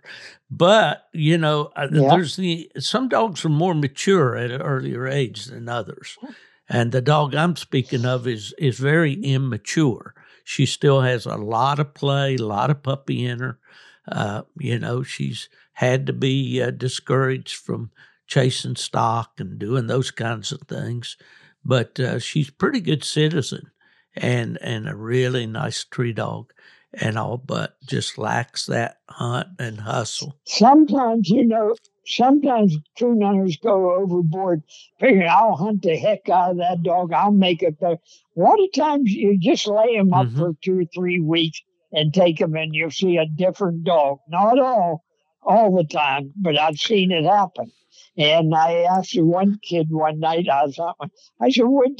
But 0.49 1.07
you 1.13 1.37
know, 1.37 1.71
uh, 1.75 1.87
yeah. 1.91 2.09
there's 2.09 2.35
the 2.35 2.71
some 2.79 3.09
dogs 3.09 3.45
are 3.45 3.49
more 3.49 3.73
mature 3.73 4.35
at 4.35 4.51
an 4.51 4.61
earlier 4.61 5.07
age 5.07 5.45
than 5.45 5.69
others, 5.69 6.17
and 6.69 6.91
the 6.91 7.01
dog 7.01 7.35
I'm 7.35 7.55
speaking 7.55 8.05
of 8.05 8.27
is 8.27 8.53
is 8.57 8.77
very 8.77 9.13
immature. 9.13 10.13
She 10.43 10.65
still 10.65 11.01
has 11.01 11.25
a 11.25 11.37
lot 11.37 11.79
of 11.79 11.93
play, 11.93 12.35
a 12.35 12.45
lot 12.45 12.69
of 12.69 12.83
puppy 12.83 13.25
in 13.25 13.39
her. 13.39 13.57
Uh, 14.07 14.43
you 14.59 14.77
know, 14.77 15.01
she's 15.01 15.49
had 15.73 16.05
to 16.07 16.13
be 16.13 16.61
uh, 16.61 16.69
discouraged 16.69 17.55
from 17.55 17.89
chasing 18.27 18.75
stock 18.75 19.39
and 19.39 19.59
doing 19.59 19.87
those 19.87 20.11
kinds 20.11 20.51
of 20.51 20.61
things 20.61 21.17
but 21.65 21.99
uh, 21.99 22.19
she's 22.19 22.49
pretty 22.49 22.79
good 22.79 23.03
citizen 23.03 23.71
and 24.15 24.57
and 24.61 24.87
a 24.87 24.95
really 24.95 25.45
nice 25.45 25.83
tree 25.83 26.13
dog 26.13 26.53
and 26.93 27.17
all, 27.17 27.37
but 27.37 27.75
just 27.85 28.17
lacks 28.17 28.67
that 28.67 28.97
hunt 29.09 29.47
and 29.59 29.81
hustle. 29.81 30.37
Sometimes, 30.45 31.29
you 31.29 31.45
know, 31.45 31.75
sometimes 32.05 32.77
coon 32.97 33.21
hunters 33.21 33.57
go 33.57 33.93
overboard, 33.95 34.63
figuring 34.99 35.27
I'll 35.29 35.55
hunt 35.55 35.81
the 35.81 35.97
heck 35.97 36.29
out 36.29 36.51
of 36.51 36.57
that 36.57 36.83
dog. 36.83 37.11
I'll 37.13 37.31
make 37.31 37.61
it 37.61 37.79
better. 37.79 37.97
A 38.37 38.39
lot 38.39 38.63
of 38.63 38.71
times 38.73 39.11
you 39.11 39.37
just 39.39 39.67
lay 39.67 39.95
him 39.95 40.13
up 40.13 40.27
mm-hmm. 40.27 40.37
for 40.37 40.53
two 40.63 40.79
or 40.79 40.85
three 40.93 41.19
weeks 41.19 41.61
and 41.91 42.13
take 42.13 42.39
him, 42.39 42.55
and 42.55 42.73
you'll 42.73 42.91
see 42.91 43.17
a 43.17 43.25
different 43.25 43.83
dog. 43.83 44.19
Not 44.27 44.59
all, 44.59 45.03
all 45.41 45.75
the 45.75 45.85
time, 45.85 46.33
but 46.35 46.57
I've 46.57 46.77
seen 46.77 47.11
it 47.11 47.25
happen. 47.25 47.71
And 48.17 48.55
I 48.55 48.83
asked 48.83 49.19
one 49.19 49.59
kid 49.61 49.87
one 49.89 50.19
night, 50.19 50.47
I 50.49 50.63
was 50.63 50.79
I 51.41 51.49
said, 51.49 51.65
what 51.65 51.91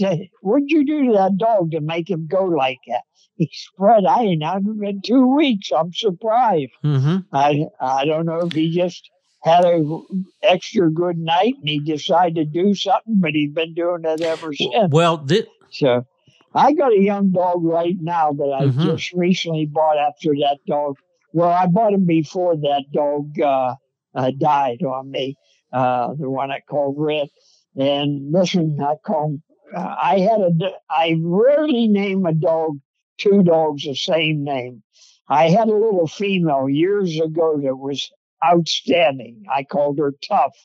what'd 0.42 0.72
you 0.72 0.86
do 0.86 1.08
to 1.08 1.14
that 1.14 1.38
dog 1.38 1.72
to 1.72 1.82
make 1.82 2.10
him 2.10 2.28
go 2.28 2.46
like 2.46 2.80
that? 2.88 3.02
He 3.36 3.52
said, 3.54 4.06
I 4.06 4.22
ain't 4.22 4.44
out 4.44 4.62
of 4.62 4.82
it 4.82 5.04
two 5.04 5.36
weeks. 5.36 5.72
I'm 5.78 5.92
surprised. 5.92 6.72
Mm-hmm. 6.84 7.18
I, 7.34 7.66
I 7.82 8.06
don't 8.06 8.26
know 8.26 8.46
if 8.46 8.54
he 8.54 8.72
just 8.72 9.10
had 9.44 9.66
a 9.66 10.00
extra 10.42 10.90
good 10.90 11.18
night 11.18 11.56
and 11.60 11.68
he 11.68 11.80
decided 11.80 12.36
to 12.36 12.46
do 12.46 12.74
something, 12.74 13.16
but 13.18 13.32
he's 13.32 13.52
been 13.52 13.74
doing 13.74 14.04
it 14.06 14.22
ever 14.22 14.54
since. 14.54 14.90
Well, 14.90 15.18
this, 15.18 15.46
so 15.70 16.06
I 16.54 16.72
got 16.72 16.94
a 16.94 17.00
young 17.00 17.32
dog 17.32 17.64
right 17.66 17.98
now 18.00 18.32
that 18.32 18.58
I 18.58 18.66
mm-hmm. 18.68 18.84
just 18.86 19.12
recently 19.12 19.66
bought 19.66 19.98
after 19.98 20.30
that 20.30 20.60
dog. 20.66 20.96
Well, 21.34 21.50
I 21.50 21.68
bought 21.68 21.94
him 21.94 22.06
before 22.06 22.56
that 22.56 22.86
dog 22.94 23.38
uh, 23.42 23.76
uh, 24.16 24.32
died 24.40 24.82
on 24.82 25.12
me 25.12 25.38
uh, 25.74 26.14
the 26.14 26.30
one 26.30 26.52
I 26.52 26.62
called 26.62 26.96
Red. 26.98 27.28
And 27.76 28.32
listen, 28.32 28.80
I 28.82 28.96
call 29.06 29.38
uh, 29.76 29.96
I 30.02 30.20
had 30.20 30.40
a, 30.42 30.72
I 30.90 31.20
rarely 31.20 31.88
name 31.88 32.26
a 32.26 32.34
dog, 32.34 32.78
two 33.18 33.44
dogs 33.44 33.84
the 33.84 33.96
same 33.96 34.44
name. 34.44 34.84
I 35.28 35.50
had 35.50 35.68
a 35.68 35.74
little 35.74 36.08
female 36.08 36.70
years 36.70 37.20
ago 37.20 37.60
that 37.64 37.76
was 37.76 38.12
outstanding. 38.46 39.44
I 39.52 39.64
called 39.64 39.98
her 39.98 40.14
Tough. 40.28 40.56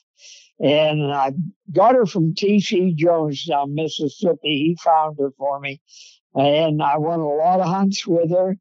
And 0.59 1.11
I 1.11 1.33
got 1.71 1.95
her 1.95 2.05
from 2.05 2.35
T.C. 2.35 2.93
Jones 2.93 3.45
down 3.45 3.73
Mississippi. 3.73 4.37
He 4.43 4.77
found 4.79 5.17
her 5.19 5.31
for 5.35 5.59
me. 5.59 5.81
And 6.35 6.83
I 6.83 6.97
won 6.97 7.19
a 7.19 7.27
lot 7.27 7.59
of 7.59 7.65
hunts 7.65 8.05
with 8.05 8.29
her. 8.29 8.55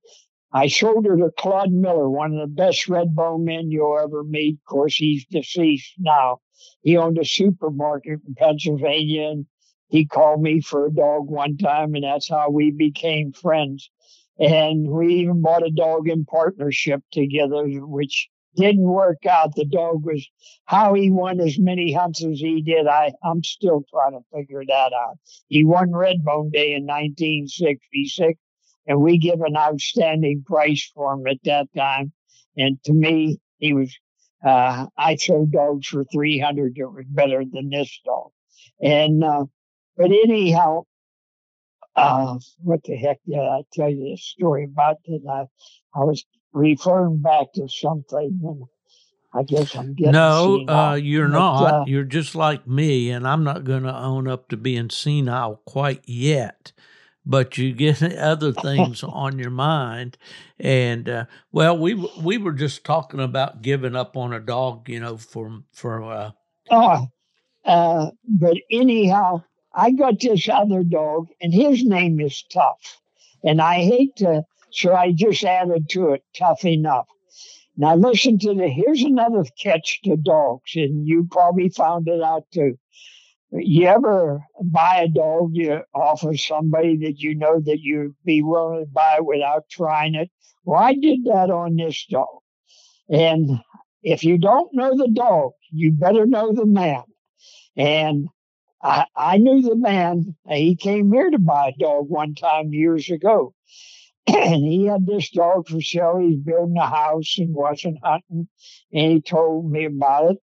I 0.53 0.67
her 1.07 1.17
to 1.17 1.31
Claude 1.39 1.71
Miller, 1.71 2.11
one 2.11 2.35
of 2.35 2.41
the 2.41 2.53
best 2.53 2.89
Redbone 2.89 3.45
men 3.45 3.71
you'll 3.71 3.99
ever 3.99 4.25
meet. 4.25 4.55
Of 4.55 4.65
course, 4.65 4.97
he's 4.97 5.25
deceased 5.27 5.95
now. 5.99 6.41
He 6.83 6.97
owned 6.97 7.19
a 7.19 7.25
supermarket 7.25 8.21
in 8.27 8.35
Pennsylvania 8.35 9.29
and 9.29 9.47
he 9.91 10.07
called 10.07 10.43
me 10.43 10.61
for 10.61 10.87
a 10.87 10.93
dog 10.93 11.31
one 11.31 11.57
time 11.57 11.95
and 11.95 12.03
that's 12.03 12.29
how 12.29 12.51
we 12.51 12.73
became 12.73 13.33
friends. 13.33 13.91
And 14.41 14.89
we 14.89 15.15
even 15.17 15.41
bought 15.41 15.67
a 15.67 15.71
dog 15.71 16.09
in 16.09 16.25
partnership 16.25 17.03
together, 17.13 17.65
which 17.87 18.29
didn't 18.57 18.83
work 18.83 19.27
out. 19.27 19.55
The 19.55 19.65
dog 19.65 20.05
was 20.05 20.29
how 20.65 20.95
he 20.95 21.13
won 21.13 21.39
as 21.41 21.61
many 21.61 21.93
hunts 21.93 22.25
as 22.25 22.41
he 22.41 22.61
did. 22.61 22.89
I, 22.89 23.13
I'm 23.23 23.45
still 23.45 23.85
trying 23.89 24.13
to 24.13 24.25
figure 24.37 24.65
that 24.67 24.93
out. 24.93 25.19
He 25.47 25.63
won 25.63 25.93
Redbone 25.93 26.51
Day 26.51 26.73
in 26.73 26.87
1966 26.87 28.37
and 28.91 29.01
we 29.01 29.18
give 29.18 29.41
an 29.41 29.57
outstanding 29.57 30.43
price 30.45 30.91
for 30.93 31.12
him 31.12 31.24
at 31.28 31.38
that 31.45 31.68
time. 31.76 32.12
And 32.57 32.82
to 32.86 32.93
me, 32.93 33.38
he 33.59 33.72
was, 33.72 33.97
uh, 34.45 34.86
I 34.99 35.14
sold 35.14 35.53
dogs 35.53 35.86
for 35.86 36.05
300 36.12 36.74
that 36.74 36.88
was 36.88 37.05
better 37.09 37.45
than 37.51 37.70
this 37.70 38.01
dog. 38.05 38.32
And, 38.82 39.22
uh, 39.22 39.45
but 39.97 40.07
anyhow, 40.07 40.82
uh, 41.95 42.38
what 42.64 42.82
the 42.82 42.97
heck 42.97 43.18
did 43.24 43.38
I 43.38 43.62
tell 43.72 43.88
you 43.88 44.11
this 44.11 44.24
story 44.24 44.64
about 44.64 44.97
that 45.07 45.20
I, 45.30 45.99
I 45.99 46.03
was 46.03 46.24
referring 46.53 47.22
back 47.22 47.53
to 47.55 47.68
something 47.68 48.41
and 48.43 48.64
I 49.32 49.45
guess 49.45 49.76
I'm 49.76 49.95
getting 49.95 50.14
no, 50.14 50.64
uh, 50.66 50.95
you're 50.95 51.28
but, 51.28 51.38
not. 51.38 51.62
Uh, 51.62 51.84
you're 51.86 52.03
just 52.03 52.34
like 52.34 52.66
me, 52.66 53.12
and 53.12 53.28
I'm 53.28 53.45
not 53.45 53.62
going 53.62 53.84
to 53.84 53.97
own 53.97 54.26
up 54.26 54.49
to 54.49 54.57
being 54.57 54.91
senile 54.91 55.62
quite 55.64 56.01
yet 56.05 56.72
but 57.25 57.59
you 57.59 57.73
get 57.73 58.03
other 58.18 58.53
things 58.62 59.03
on 59.03 59.39
your 59.39 59.51
mind. 59.51 60.16
And 60.59 61.09
uh, 61.09 61.25
well, 61.53 61.77
we 61.79 61.95
we 62.23 62.39
were 62.39 62.53
just 62.53 62.85
talking 62.85 63.21
about 63.21 63.62
giving 63.62 63.97
up 63.97 64.16
on 64.16 64.33
a 64.33 64.41
dog, 64.41 64.89
you 64.89 65.01
know, 65.01 65.16
for 65.16 65.62
for. 65.73 66.05
Uh, 66.05 66.31
oh, 66.71 67.07
uh, 67.64 68.11
but 68.29 68.57
anyhow, 68.71 69.43
I 69.75 69.91
got 69.93 70.21
this 70.21 70.49
other 70.49 70.83
dog, 70.83 71.29
and 71.41 71.53
his 71.53 71.85
name 71.85 72.21
is 72.21 72.43
Tough, 72.53 73.01
and 73.45 73.61
I 73.61 73.77
hate 73.77 74.16
to, 74.16 74.45
so 74.71 74.95
I 74.95 75.12
just 75.12 75.45
added 75.45 75.89
to 75.91 76.12
it, 76.12 76.25
Tough 76.37 76.64
enough. 76.64 77.07
Now 77.77 77.95
listen 77.97 78.39
to 78.41 78.55
the. 78.55 78.68
Here's 78.68 79.03
another 79.03 79.45
catch 79.59 80.01
to 80.03 80.16
dogs, 80.16 80.73
and 80.75 81.07
you 81.07 81.27
probably 81.31 81.71
found 81.71 82.09
it 82.09 82.23
out 82.23 82.45
too 82.53 82.79
you 83.53 83.87
ever 83.87 84.45
buy 84.63 85.03
a 85.03 85.09
dog 85.09 85.51
you 85.53 85.81
offer 85.95 86.37
somebody 86.37 86.97
that 86.99 87.19
you 87.19 87.35
know 87.35 87.61
that 87.61 87.81
you'd 87.81 88.15
be 88.25 88.43
willing 88.43 88.85
to 88.85 88.91
buy 88.91 89.19
without 89.21 89.69
trying 89.71 90.15
it? 90.15 90.31
Well, 90.65 90.81
I 90.81 90.95
did 90.95 91.25
that 91.25 91.51
on 91.51 91.77
this 91.77 92.07
dog. 92.07 92.29
And 93.09 93.61
if 94.03 94.23
you 94.25 94.39
don't 94.39 94.75
know 94.75 94.97
the 94.97 95.09
dog, 95.09 95.53
you 95.71 95.93
better 95.93 96.27
know 96.27 96.53
the 96.53 96.67
man. 96.67 97.03
And 97.77 98.29
I, 98.83 99.07
I 99.17 99.39
knew 99.39 99.63
the 99.63 99.77
man. 99.77 100.37
He 100.49 100.77
came 100.77 101.13
here 101.13 101.31
to 101.31 101.39
buy 101.39 101.69
a 101.69 101.79
dog 101.79 102.09
one 102.09 102.35
time 102.35 102.73
years 102.73 103.11
ago. 103.11 103.55
And 104.27 104.63
he 104.65 104.85
had 104.85 105.07
this 105.07 105.31
dog 105.31 105.67
for 105.67 105.81
sale. 105.81 106.19
He's 106.19 106.39
building 106.39 106.77
a 106.77 106.87
house 106.87 107.37
and 107.39 107.53
wasn't 107.53 107.99
hunting. 108.03 108.49
And 108.93 109.13
he 109.13 109.21
told 109.21 109.71
me 109.71 109.87
about 109.87 110.33
it. 110.33 110.39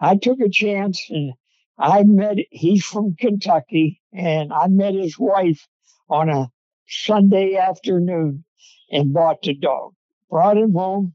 I 0.00 0.16
took 0.16 0.40
a 0.40 0.48
chance 0.48 1.06
and 1.08 1.34
I 1.82 2.04
met, 2.04 2.36
he's 2.52 2.84
from 2.84 3.16
Kentucky, 3.16 4.00
and 4.12 4.52
I 4.52 4.68
met 4.68 4.94
his 4.94 5.18
wife 5.18 5.66
on 6.08 6.28
a 6.28 6.48
Sunday 6.86 7.56
afternoon 7.56 8.44
and 8.92 9.12
bought 9.12 9.42
the 9.42 9.54
dog. 9.54 9.94
Brought 10.30 10.58
him 10.58 10.74
home. 10.74 11.14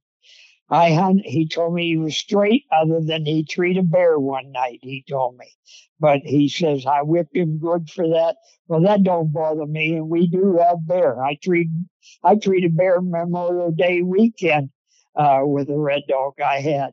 I 0.69 0.91
hunt, 0.91 1.21
he 1.23 1.47
told 1.47 1.73
me 1.73 1.85
he 1.85 1.97
was 1.97 2.17
straight, 2.17 2.65
other 2.69 2.99
than 2.99 3.25
he 3.25 3.45
treated 3.45 3.85
a 3.85 3.87
bear 3.87 4.19
one 4.19 4.51
night, 4.51 4.79
he 4.81 5.05
told 5.09 5.37
me. 5.37 5.45
But 6.01 6.19
he 6.25 6.49
says, 6.49 6.85
I 6.85 7.01
whipped 7.01 7.37
him 7.37 7.59
good 7.59 7.89
for 7.89 8.05
that. 8.09 8.35
Well, 8.67 8.81
that 8.81 9.03
don't 9.03 9.31
bother 9.31 9.65
me, 9.65 9.93
and 9.93 10.09
we 10.09 10.27
do 10.27 10.57
have 10.61 10.85
bear. 10.85 11.23
I 11.23 11.37
treat, 11.41 11.69
I 12.25 12.35
treated 12.35 12.75
bear 12.75 12.99
Memorial 12.99 13.71
Day 13.71 14.01
weekend 14.01 14.71
uh, 15.15 15.43
with 15.43 15.69
a 15.69 15.79
red 15.79 16.01
dog 16.09 16.33
I 16.45 16.59
had. 16.59 16.91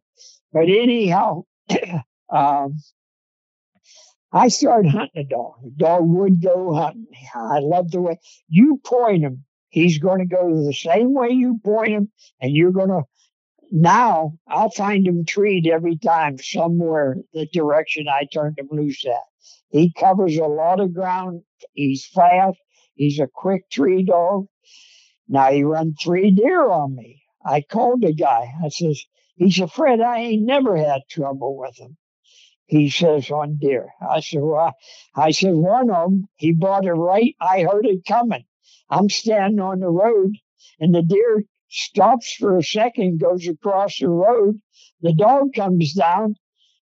But 0.52 0.68
anyhow, 0.68 1.42
um, 2.30 2.76
I 4.36 4.48
started 4.48 4.90
hunting 4.90 5.26
a 5.26 5.28
dog. 5.28 5.62
The 5.62 5.70
dog 5.70 6.08
would 6.08 6.42
go 6.42 6.74
hunting. 6.74 7.06
I 7.36 7.60
love 7.60 7.92
the 7.92 8.02
way 8.02 8.18
you 8.48 8.80
point 8.84 9.22
him. 9.22 9.44
He's 9.68 9.98
going 9.98 10.18
to 10.18 10.26
go 10.26 10.64
the 10.64 10.72
same 10.72 11.14
way 11.14 11.28
you 11.30 11.60
point 11.64 11.90
him, 11.90 12.10
and 12.40 12.50
you're 12.50 12.72
going 12.72 12.88
to. 12.88 13.02
Now 13.70 14.36
I'll 14.48 14.70
find 14.70 15.06
him 15.06 15.24
treed 15.24 15.68
every 15.68 15.96
time 15.96 16.38
somewhere 16.38 17.16
the 17.32 17.46
direction 17.46 18.08
I 18.08 18.24
turned 18.24 18.58
him 18.58 18.68
loose 18.72 19.04
at. 19.06 19.22
He 19.70 19.92
covers 19.92 20.36
a 20.36 20.46
lot 20.46 20.80
of 20.80 20.94
ground. 20.94 21.42
He's 21.72 22.04
fast. 22.04 22.58
He's 22.96 23.20
a 23.20 23.28
quick 23.32 23.70
tree 23.70 24.02
dog. 24.02 24.46
Now 25.28 25.52
he 25.52 25.62
run 25.62 25.94
three 25.94 26.32
deer 26.32 26.68
on 26.68 26.96
me. 26.96 27.22
I 27.46 27.60
called 27.60 28.02
the 28.02 28.12
guy. 28.12 28.52
I 28.64 28.68
says, 28.68 29.04
he's 29.36 29.60
afraid 29.60 30.00
I 30.00 30.18
ain't 30.18 30.42
never 30.44 30.76
had 30.76 31.02
trouble 31.08 31.56
with 31.56 31.78
him 31.78 31.96
he 32.66 32.88
says 32.88 33.30
oh, 33.30 33.36
on 33.40 33.56
deer. 33.56 33.90
I 34.00 34.20
said, 34.20 34.42
well, 34.42 34.74
I 35.14 35.30
said, 35.32 35.54
one 35.54 35.90
of 35.90 36.10
them, 36.10 36.28
he 36.36 36.52
bought 36.52 36.86
it 36.86 36.92
right. 36.92 37.34
I 37.40 37.62
heard 37.62 37.86
it 37.86 38.04
coming. 38.06 38.44
I'm 38.88 39.08
standing 39.10 39.60
on 39.60 39.80
the 39.80 39.90
road 39.90 40.36
and 40.80 40.94
the 40.94 41.02
deer 41.02 41.44
stops 41.68 42.34
for 42.34 42.56
a 42.56 42.62
second, 42.62 43.20
goes 43.20 43.46
across 43.46 43.98
the 43.98 44.08
road. 44.08 44.60
The 45.02 45.12
dog 45.12 45.54
comes 45.54 45.92
down. 45.94 46.36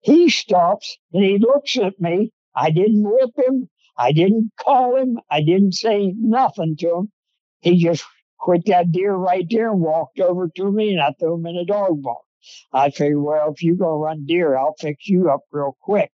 He 0.01 0.29
stops 0.29 0.99
and 1.13 1.25
he 1.25 1.39
looks 1.39 1.77
at 1.77 2.01
me. 2.01 2.33
I 2.55 2.71
didn't 2.71 3.03
whip 3.03 3.31
him. 3.37 3.69
I 3.97 4.13
didn't 4.13 4.53
call 4.61 4.97
him. 4.97 5.19
I 5.31 5.41
didn't 5.43 5.73
say 5.75 6.13
nothing 6.17 6.77
to 6.81 6.97
him. 6.97 7.13
He 7.61 7.83
just 7.83 8.05
quit 8.39 8.67
that 8.67 8.93
deer 8.93 9.15
right 9.15 9.47
there 9.51 9.71
and 9.71 9.81
walked 9.81 10.21
over 10.21 10.49
to 10.57 10.71
me 10.71 10.93
and 10.93 11.01
I 11.01 11.13
threw 11.19 11.35
him 11.35 11.47
in 11.47 11.57
a 11.57 11.65
dog 11.65 12.03
box. 12.03 12.27
I 12.73 12.91
figured, 12.91 13.23
well, 13.23 13.53
if 13.53 13.63
you're 13.63 13.77
going 13.77 13.99
to 13.99 14.05
run 14.05 14.27
deer, 14.27 14.57
I'll 14.57 14.75
fix 14.79 15.09
you 15.09 15.31
up 15.31 15.41
real 15.51 15.77
quick. 15.81 16.11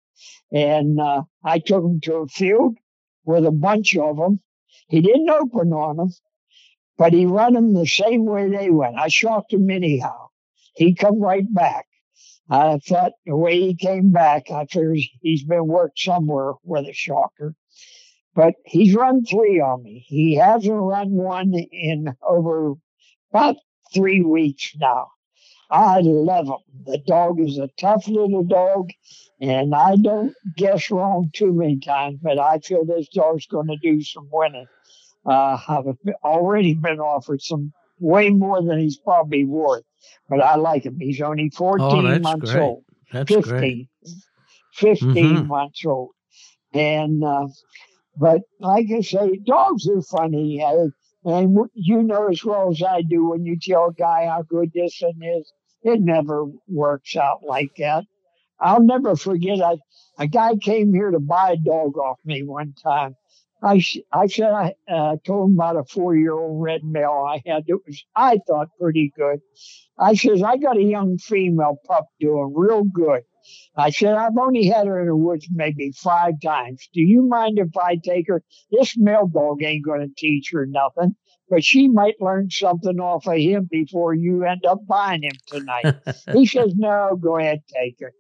And 0.52 1.00
uh, 1.00 1.24
I 1.44 1.60
took 1.60 1.84
him 1.84 2.00
to 2.02 2.16
a 2.16 2.28
field 2.28 2.78
with 3.26 3.46
a 3.46 3.52
bunch 3.52 3.96
of 3.98 4.18
them. 4.18 4.40
He 4.88 5.02
didn't 5.02 5.30
open 5.30 5.74
on 5.74 5.98
them, 5.98 6.10
but 6.98 7.14
he 7.14 7.26
run 7.26 7.54
them 7.54 7.74
the 7.74 7.88
same 7.88 8.26
way 8.26 8.50
they 8.50 8.70
went. 8.70 8.98
I 8.98 9.08
shocked 9.08 9.54
him 9.54 9.70
anyhow. 9.70 10.28
He 10.76 10.94
come 10.94 11.20
right 11.20 11.46
back. 11.54 11.86
I 12.50 12.78
thought 12.78 13.14
the 13.26 13.36
way 13.36 13.60
he 13.60 13.76
came 13.76 14.12
back, 14.12 14.52
I 14.52 14.66
figured 14.66 15.00
he's 15.22 15.44
been 15.44 15.68
worked 15.68 16.00
somewhere 16.00 16.54
with 16.64 16.86
a 16.88 16.94
shocker. 16.94 17.56
But 18.36 18.56
he's 18.66 18.94
run 18.94 19.26
three 19.26 19.60
on 19.60 19.82
me. 19.82 20.06
He 20.08 20.36
hasn't 20.36 20.76
run 20.76 21.12
one 21.12 21.54
in 21.54 22.16
over 22.22 22.74
about 23.32 23.56
three 23.94 24.22
weeks 24.22 24.76
now. 24.76 25.08
I 25.70 25.99
love 26.01 26.47
him. 26.47 26.84
The 26.86 26.99
dog 26.99 27.39
is 27.39 27.57
a 27.57 27.70
tough 27.78 28.07
little 28.07 28.43
dog, 28.43 28.89
and 29.39 29.74
I 29.74 29.95
don't 29.95 30.34
guess 30.55 30.91
wrong 30.91 31.32
too 31.34 31.53
many 31.53 31.80
times, 31.80 32.20
but 32.22 32.39
I 32.39 32.59
feel 32.59 32.86
this 32.86 33.07
dog's 33.09 33.47
going 33.47 33.68
to 33.68 33.78
do 33.78 34.01
some 34.01 34.30
winning. 34.32 34.68
Uh, 35.26 35.57
I've 35.68 35.86
already 36.24 36.76
been 36.76 36.99
offered 36.99 37.41
some 37.41 37.74
way 37.99 38.30
more 38.30 38.61
than 38.61 38.80
he's 38.80 38.97
probably 38.97 39.45
worth, 39.45 39.84
but 40.30 40.41
I 40.41 40.55
like 40.55 40.84
him. 40.84 40.99
He's 40.99 41.22
only 41.22 41.49
14 41.49 41.86
oh, 41.86 42.20
months 42.20 42.51
great. 42.51 42.61
old. 42.61 42.84
That's 43.11 43.34
15, 43.34 43.51
great. 43.57 43.88
15 44.74 45.13
mm-hmm. 45.13 45.47
months 45.47 45.86
old. 45.86 46.11
And, 46.74 47.24
uh, 47.24 47.47
but 48.18 48.41
like 48.59 48.88
I 48.95 49.01
say, 49.01 49.39
dogs 49.45 49.88
are 49.88 50.01
funny. 50.01 50.61
Uh, 50.63 50.88
and 51.26 51.58
you 51.74 52.04
know 52.04 52.28
as 52.30 52.44
well 52.46 52.72
as 52.72 52.82
I 52.84 53.02
do 53.02 53.30
when 53.30 53.46
you 53.46 53.58
tell 53.60 53.88
a 53.88 53.94
guy 53.94 54.28
how 54.28 54.44
good 54.44 54.72
this 54.74 55.00
thing 55.00 55.20
is, 55.24 55.52
it 55.84 56.00
never 56.00 56.46
works 56.68 57.16
out 57.16 57.44
like 57.44 57.72
that. 57.80 58.06
I'll 58.60 58.84
never 58.84 59.16
forget. 59.16 59.60
I, 59.62 59.78
a 60.18 60.28
guy 60.28 60.56
came 60.56 60.94
here 60.94 61.12
to 61.12 61.20
buy 61.20 61.52
a 61.52 61.58
dog 61.58 61.98
off 61.98 62.20
me 62.24 62.44
one 62.44 62.74
time. 62.82 63.16
I, 63.64 63.84
I 64.14 64.28
said 64.28 64.52
I 64.52 64.76
uh, 64.88 65.16
told 65.26 65.50
him 65.50 65.56
about 65.56 65.78
a 65.78 65.84
four 65.86 66.16
year 66.16 66.34
old 66.34 66.62
red 66.62 66.84
male 66.84 67.26
I 67.28 67.42
had 67.46 67.64
that 67.68 67.80
was 67.88 68.04
I 68.16 68.40
thought 68.48 68.68
pretty 68.80 69.12
good. 69.18 69.40
I 69.98 70.14
says 70.14 70.44
I 70.44 70.58
got 70.58 70.78
a 70.78 70.84
young 70.84 71.18
female 71.18 71.78
pup 71.88 72.06
doing 72.20 72.54
real 72.56 72.84
good. 72.84 73.24
I 73.78 73.89
said, 73.91 74.16
I've 74.16 74.38
only 74.38 74.68
had 74.68 74.88
her 74.88 75.00
in 75.02 75.08
the 75.08 75.16
woods 75.16 75.48
maybe 75.52 75.91
five 75.91 76.36
times. 76.43 76.89
Do 76.93 77.02
you 77.02 77.24
mind 77.24 77.60
if 77.60 77.76
I 77.78 77.98
take 77.98 78.28
her? 78.28 78.43
This 78.72 78.98
male 78.98 79.28
dog 79.28 79.64
ain't 79.64 79.86
going 79.86 80.02
to 80.02 80.14
teach 80.18 80.52
her 80.54 80.66
nothing, 80.66 81.16
but 81.50 81.64
she 81.64 81.88
might 81.88 82.22
learn 82.22 82.50
something 82.52 83.00
off 83.00 83.28
of 83.28 83.38
him 83.38 83.68
before 83.72 84.14
you 84.14 84.43
end 84.46 84.66
up 84.66 84.86
buying 84.88 85.24
him 85.24 85.39
tonight. 85.48 85.89
he 86.32 86.46
says, 86.46 86.74
No, 86.76 87.18
go 87.22 87.38
ahead, 87.38 87.64
take 87.74 87.98
her. 88.02 88.14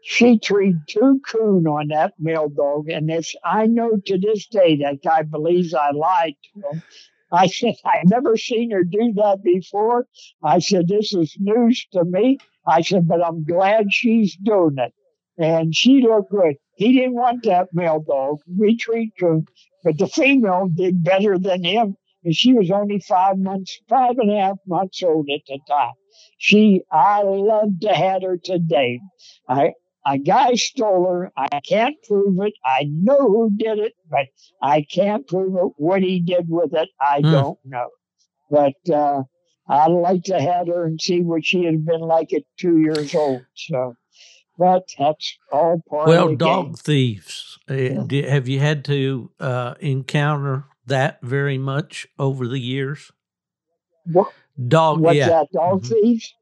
she 0.00 0.38
treed 0.38 0.82
two 0.88 1.20
coon 1.30 1.66
on 1.66 1.88
that 1.88 2.14
male 2.18 2.48
dog, 2.48 2.88
and 2.88 3.10
if 3.10 3.28
I 3.44 3.66
know 3.66 3.96
to 4.06 4.18
this 4.18 4.46
day 4.48 4.76
that 4.76 5.02
guy 5.04 5.22
believes 5.22 5.74
I 5.74 5.90
lied 5.92 6.34
to 6.54 6.60
him. 6.70 6.82
I 7.30 7.46
said, 7.48 7.74
I 7.84 8.02
never 8.06 8.36
seen 8.38 8.70
her 8.70 8.84
do 8.84 9.12
that 9.16 9.42
before. 9.42 10.06
I 10.42 10.60
said, 10.60 10.88
this 10.88 11.12
is 11.14 11.36
news 11.38 11.86
to 11.92 12.04
me. 12.04 12.40
I 12.68 12.82
said, 12.82 13.08
but 13.08 13.24
I'm 13.24 13.44
glad 13.44 13.92
she's 13.92 14.36
doing 14.36 14.76
it. 14.78 14.92
And 15.38 15.74
she 15.74 16.02
looked 16.02 16.30
good. 16.30 16.56
He 16.74 16.92
didn't 16.92 17.14
want 17.14 17.44
that 17.44 17.68
male 17.72 18.00
dog. 18.00 18.38
We 18.46 18.76
treat 18.76 19.12
coon, 19.18 19.46
but 19.82 19.98
the 19.98 20.08
female 20.08 20.68
did 20.74 21.02
better 21.02 21.38
than 21.38 21.64
him. 21.64 21.96
And 22.24 22.34
she 22.34 22.52
was 22.52 22.70
only 22.70 23.00
five 23.00 23.38
months, 23.38 23.80
five 23.88 24.18
and 24.18 24.30
a 24.30 24.40
half 24.40 24.58
months 24.66 25.02
old 25.02 25.28
at 25.32 25.40
the 25.46 25.58
time. 25.68 25.92
She, 26.38 26.82
I 26.90 27.22
love 27.22 27.80
to 27.82 27.88
have 27.88 28.22
her 28.22 28.36
today. 28.36 29.00
I, 29.48 29.72
a 30.04 30.18
guy 30.18 30.54
stole 30.54 31.06
her. 31.06 31.32
I 31.36 31.60
can't 31.60 31.96
prove 32.06 32.36
it. 32.40 32.54
I 32.64 32.86
know 32.90 33.18
who 33.18 33.50
did 33.56 33.78
it, 33.78 33.92
but 34.10 34.26
I 34.62 34.82
can't 34.82 35.26
prove 35.26 35.54
it. 35.56 35.72
What 35.76 36.02
he 36.02 36.20
did 36.20 36.46
with 36.48 36.74
it, 36.74 36.88
I 37.00 37.20
mm. 37.20 37.30
don't 37.30 37.58
know. 37.64 37.88
But 38.50 38.92
uh, 38.92 39.22
I'd 39.68 39.90
like 39.90 40.24
to 40.24 40.40
have 40.40 40.68
her 40.68 40.86
and 40.86 41.00
see 41.00 41.20
what 41.20 41.44
she 41.44 41.64
had 41.64 41.84
been 41.84 42.00
like 42.00 42.32
at 42.32 42.44
two 42.56 42.78
years 42.78 43.14
old. 43.14 43.42
So, 43.54 43.94
but 44.58 44.88
that's 44.98 45.36
all 45.52 45.82
part 45.88 46.08
well, 46.08 46.34
dog 46.34 46.66
game. 46.66 46.74
thieves. 46.74 47.58
Uh, 47.70 47.74
yeah. 47.74 48.30
Have 48.30 48.48
you 48.48 48.60
had 48.60 48.84
to 48.86 49.30
uh, 49.38 49.74
encounter 49.80 50.64
that 50.86 51.20
very 51.22 51.58
much 51.58 52.06
over 52.18 52.48
the 52.48 52.58
years? 52.58 53.12
What, 54.06 54.32
dog, 54.66 55.00
what's 55.00 55.16
yeah. 55.16 55.28
that? 55.28 55.52
Dog 55.52 55.82
mm-hmm. 55.82 55.94
thieves? 55.94 56.34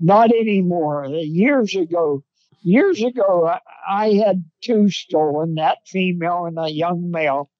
Not 0.00 0.30
anymore. 0.30 1.06
Years 1.06 1.74
ago, 1.76 2.24
years 2.62 3.02
ago, 3.02 3.46
I, 3.46 3.60
I 3.88 4.12
had 4.14 4.44
two 4.60 4.90
stolen, 4.90 5.54
that 5.54 5.78
female 5.86 6.46
and 6.46 6.58
a 6.58 6.68
young 6.68 7.10
male. 7.10 7.50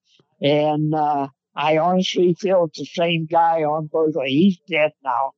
And 0.41 0.95
uh, 0.95 1.29
I 1.59 1.77
honestly 1.79 2.35
feel 2.39 2.67
it's 2.67 2.79
the 2.79 2.85
same 2.85 3.27
guy 3.27 3.65
on 3.65 3.89
both. 3.89 4.15
He's 4.25 4.59
dead 4.69 4.93
now, 5.03 5.33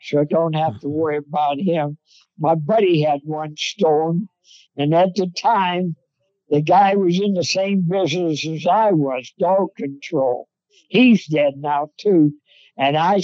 so 0.00 0.20
I 0.20 0.24
don't 0.24 0.54
have 0.54 0.80
to 0.80 0.86
mm-hmm. 0.86 0.96
worry 0.96 1.16
about 1.18 1.58
him. 1.58 1.98
My 2.38 2.54
buddy 2.54 3.02
had 3.02 3.20
one 3.24 3.56
stolen, 3.58 4.30
and 4.74 4.94
at 4.94 5.14
the 5.16 5.26
time, 5.36 5.94
the 6.48 6.62
guy 6.62 6.94
was 6.94 7.20
in 7.20 7.34
the 7.34 7.44
same 7.44 7.82
business 7.86 8.46
as 8.46 8.66
I 8.66 8.92
was, 8.92 9.30
dog 9.38 9.68
control. 9.76 10.48
He's 10.88 11.26
dead 11.26 11.54
now 11.58 11.90
too. 11.98 12.32
And 12.78 12.96
I, 12.96 13.20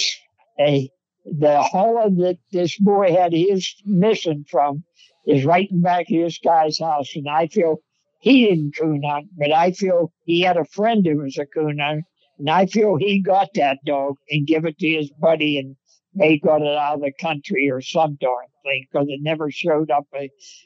a, 0.61 0.91
the 1.25 1.63
hollow 1.63 2.11
that 2.11 2.39
this 2.51 2.79
boy 2.79 3.13
had 3.13 3.33
his 3.33 3.75
mission 3.87 4.45
from 4.47 4.85
is 5.27 5.47
right 5.47 5.71
in 5.71 5.81
back 5.81 6.11
of 6.11 6.19
this 6.19 6.39
guy's 6.39 6.79
house. 6.79 7.17
And 7.17 7.29
I 7.31 7.47
feel 7.47 7.79
he 8.21 8.47
didn't 8.47 8.77
coon 8.77 9.03
hunt, 9.05 9.29
but 9.39 9.53
I 9.53 9.73
feel 9.73 10.13
he 10.27 10.43
had 10.43 10.59
a 10.59 10.67
friend 10.67 11.07
who 11.07 11.19
was 11.19 11.39
a 11.39 11.47
coon 11.47 11.79
hunter. 11.79 12.03
And 12.39 12.51
I 12.51 12.67
feel 12.67 12.97
he 12.97 13.21
got 13.21 13.49
that 13.55 13.79
dog 13.85 14.17
and 14.31 14.47
give 14.47 14.65
it 14.65 14.79
to 14.79 14.89
his 14.89 15.11
buddy 15.21 15.59
and 15.59 15.77
they 16.15 16.39
got 16.39 16.63
it 16.63 16.77
out 16.77 16.97
of 16.97 17.01
the 17.01 17.13
country 17.21 17.71
or 17.71 17.81
some 17.81 18.17
darn 18.21 18.47
thing 18.65 18.87
because 18.91 19.07
it 19.09 19.21
never 19.23 19.51
showed 19.51 19.91
up 19.91 20.07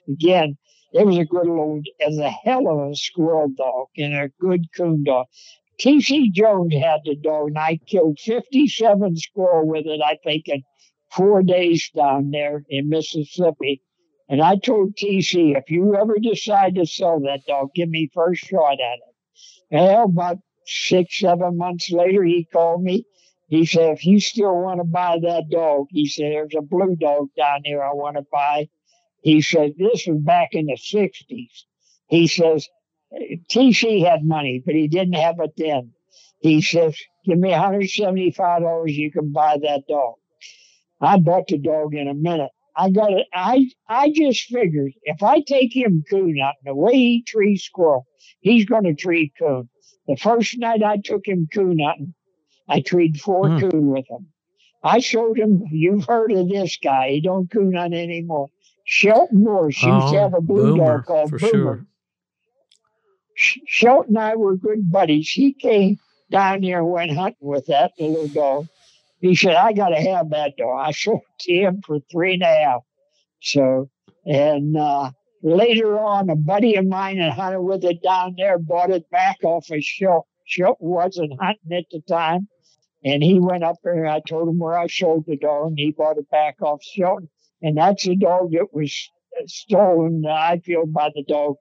again. 0.08 0.56
It 0.92 1.06
was 1.06 1.18
a 1.18 1.24
good 1.24 1.48
old, 1.48 1.86
as 2.04 2.18
a 2.18 2.30
hell 2.30 2.68
of 2.68 2.90
a 2.90 2.94
squirrel 2.94 3.48
dog 3.56 3.88
and 3.96 4.14
a 4.14 4.28
good 4.40 4.64
coon 4.76 5.04
dog. 5.04 5.26
T.C. 5.78 6.30
Jones 6.30 6.72
had 6.74 7.00
the 7.04 7.16
dog, 7.16 7.48
and 7.48 7.58
I 7.58 7.78
killed 7.86 8.18
57 8.18 9.16
squirrel 9.16 9.68
with 9.68 9.84
it, 9.86 10.00
I 10.02 10.16
think, 10.24 10.48
in 10.48 10.62
four 11.12 11.42
days 11.42 11.90
down 11.94 12.30
there 12.30 12.64
in 12.68 12.88
Mississippi. 12.88 13.82
And 14.28 14.40
I 14.40 14.56
told 14.56 14.96
TC, 14.96 15.56
if 15.56 15.70
you 15.70 15.94
ever 15.94 16.18
decide 16.18 16.76
to 16.76 16.86
sell 16.86 17.20
that 17.20 17.44
dog, 17.46 17.68
give 17.74 17.88
me 17.90 18.10
first 18.12 18.44
shot 18.46 18.80
at 18.80 18.98
it. 18.98 19.14
Well, 19.70 20.04
about 20.04 20.38
six, 20.66 21.20
seven 21.20 21.56
months 21.56 21.90
later, 21.90 22.24
he 22.24 22.46
called 22.52 22.82
me. 22.82 23.04
He 23.48 23.64
said, 23.64 23.92
if 23.92 24.04
you 24.04 24.20
still 24.20 24.56
want 24.60 24.80
to 24.80 24.84
buy 24.84 25.18
that 25.22 25.44
dog, 25.50 25.86
he 25.90 26.08
said, 26.08 26.32
there's 26.32 26.54
a 26.56 26.62
blue 26.62 26.96
dog 26.96 27.28
down 27.36 27.60
there 27.64 27.84
I 27.84 27.92
want 27.92 28.16
to 28.16 28.24
buy. 28.32 28.68
He 29.22 29.40
said, 29.40 29.74
this 29.78 30.06
was 30.06 30.20
back 30.20 30.50
in 30.52 30.66
the 30.66 30.76
60s. 30.76 31.64
He 32.08 32.26
says, 32.26 32.68
TC 33.50 34.04
had 34.04 34.24
money, 34.24 34.62
but 34.64 34.74
he 34.74 34.88
didn't 34.88 35.14
have 35.14 35.36
it 35.40 35.52
then. 35.56 35.92
He 36.40 36.60
says, 36.60 36.96
give 37.24 37.38
me 37.38 37.50
$175, 37.50 38.92
you 38.92 39.10
can 39.12 39.32
buy 39.32 39.58
that 39.62 39.82
dog. 39.88 40.14
I 41.00 41.18
bought 41.18 41.48
the 41.48 41.58
dog 41.58 41.94
in 41.94 42.08
a 42.08 42.14
minute. 42.14 42.50
I 42.76 42.90
got 42.90 43.12
it. 43.12 43.26
I 43.32 43.66
I 43.88 44.10
just 44.14 44.42
figured 44.44 44.92
if 45.02 45.22
I 45.22 45.40
take 45.40 45.74
him 45.74 46.04
coon 46.10 46.38
out 46.42 46.54
the 46.64 46.74
way 46.74 46.92
he 46.92 47.24
trees 47.26 47.64
squirrel, 47.64 48.06
he's 48.40 48.66
going 48.66 48.84
to 48.84 48.94
treat 48.94 49.32
coon. 49.38 49.68
The 50.06 50.16
first 50.16 50.58
night 50.58 50.82
I 50.82 50.98
took 50.98 51.26
him 51.26 51.48
coon 51.52 51.78
hunting, 51.78 52.14
I 52.68 52.80
treed 52.80 53.20
four 53.20 53.44
mm. 53.44 53.60
coon 53.60 53.88
with 53.88 54.06
him. 54.08 54.28
I 54.82 55.00
showed 55.00 55.38
him. 55.38 55.64
You've 55.70 56.04
heard 56.04 56.32
of 56.32 56.48
this 56.48 56.78
guy? 56.82 57.10
He 57.10 57.20
don't 57.20 57.50
coon 57.50 57.74
hunt 57.74 57.94
anymore. 57.94 58.48
Shelton 58.84 59.42
Morris 59.42 59.78
oh, 59.82 59.94
used 59.94 60.12
to 60.12 60.20
have 60.20 60.34
a 60.34 60.40
blue 60.40 60.76
boomer, 60.76 60.98
dog 60.98 61.06
called 61.06 61.30
Boomer. 61.32 61.48
Sure. 61.48 61.86
Shelton 63.66 64.16
and 64.16 64.24
I 64.24 64.36
were 64.36 64.56
good 64.56 64.90
buddies. 64.90 65.28
He 65.28 65.52
came 65.52 65.98
down 66.30 66.62
here 66.62 66.78
and 66.78 66.90
went 66.90 67.10
hunting 67.10 67.36
with 67.40 67.66
that 67.66 67.92
little 67.98 68.28
dog. 68.28 68.68
He 69.20 69.34
said, 69.34 69.54
I 69.54 69.72
got 69.72 69.88
to 69.88 70.00
have 70.00 70.30
that 70.30 70.56
dog. 70.56 70.78
I 70.78 70.90
sold 70.92 71.22
to 71.40 71.52
him 71.52 71.82
for 71.84 71.98
three 72.10 72.34
and 72.34 72.42
a 72.42 72.46
half. 72.46 72.82
So, 73.42 73.90
and 74.24 74.76
uh, 74.76 75.10
later 75.46 75.98
on, 75.98 76.30
a 76.30 76.36
buddy 76.36 76.76
of 76.76 76.86
mine 76.86 77.18
that 77.18 77.32
hunted 77.32 77.60
with 77.60 77.84
it 77.84 78.02
down 78.02 78.34
there 78.36 78.58
bought 78.58 78.90
it 78.90 79.08
back 79.10 79.38
off 79.44 79.70
a 79.70 79.80
Shelton. 79.80 80.28
Shelton 80.44 80.88
wasn't 80.88 81.40
hunting 81.40 81.76
at 81.76 81.84
the 81.90 82.00
time. 82.02 82.48
And 83.04 83.22
he 83.22 83.38
went 83.38 83.62
up 83.62 83.76
there. 83.84 84.04
and 84.04 84.12
I 84.12 84.20
told 84.20 84.48
him 84.48 84.58
where 84.58 84.76
I 84.76 84.88
sold 84.88 85.26
the 85.26 85.36
dog, 85.36 85.68
and 85.68 85.78
he 85.78 85.92
bought 85.92 86.18
it 86.18 86.28
back 86.30 86.60
off 86.60 86.82
Shelton. 86.82 87.28
And 87.62 87.76
that's 87.76 88.04
the 88.04 88.16
dog 88.16 88.52
that 88.52 88.68
was 88.72 89.10
stolen, 89.46 90.24
I 90.26 90.58
feel, 90.58 90.86
by 90.86 91.10
the 91.14 91.22
dog 91.22 91.56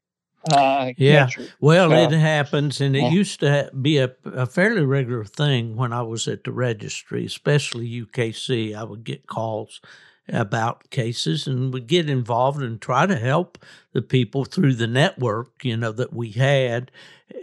uh, 0.52 0.92
yeah, 0.98 1.28
well, 1.60 1.90
so, 1.90 1.96
it 1.96 2.12
happens, 2.12 2.80
and 2.80 2.96
it 2.96 3.02
yeah. 3.02 3.10
used 3.10 3.40
to 3.40 3.72
be 3.82 3.98
a, 3.98 4.12
a, 4.26 4.46
fairly 4.46 4.86
regular 4.86 5.24
thing 5.24 5.76
when 5.76 5.92
I 5.92 6.04
was 6.04 6.28
at 6.28 6.44
the 6.44 6.52
registry, 6.52 7.26
especially 7.26 7.90
UKC. 7.90 8.76
I 8.76 8.84
would 8.84 9.04
get 9.04 9.26
calls 9.26 9.82
about 10.28 10.90
cases 10.90 11.48
and 11.48 11.74
would 11.74 11.88
get 11.88 12.10
involved 12.10 12.62
and 12.62 12.82
try 12.82 13.06
to 13.06 13.16
help 13.16 13.58
the 13.94 14.02
people 14.02 14.46
through 14.46 14.74
the 14.74 14.88
network, 14.88 15.64
you 15.64 15.78
know, 15.78 15.92
that 15.92 16.14
we 16.14 16.32
had. 16.32 16.92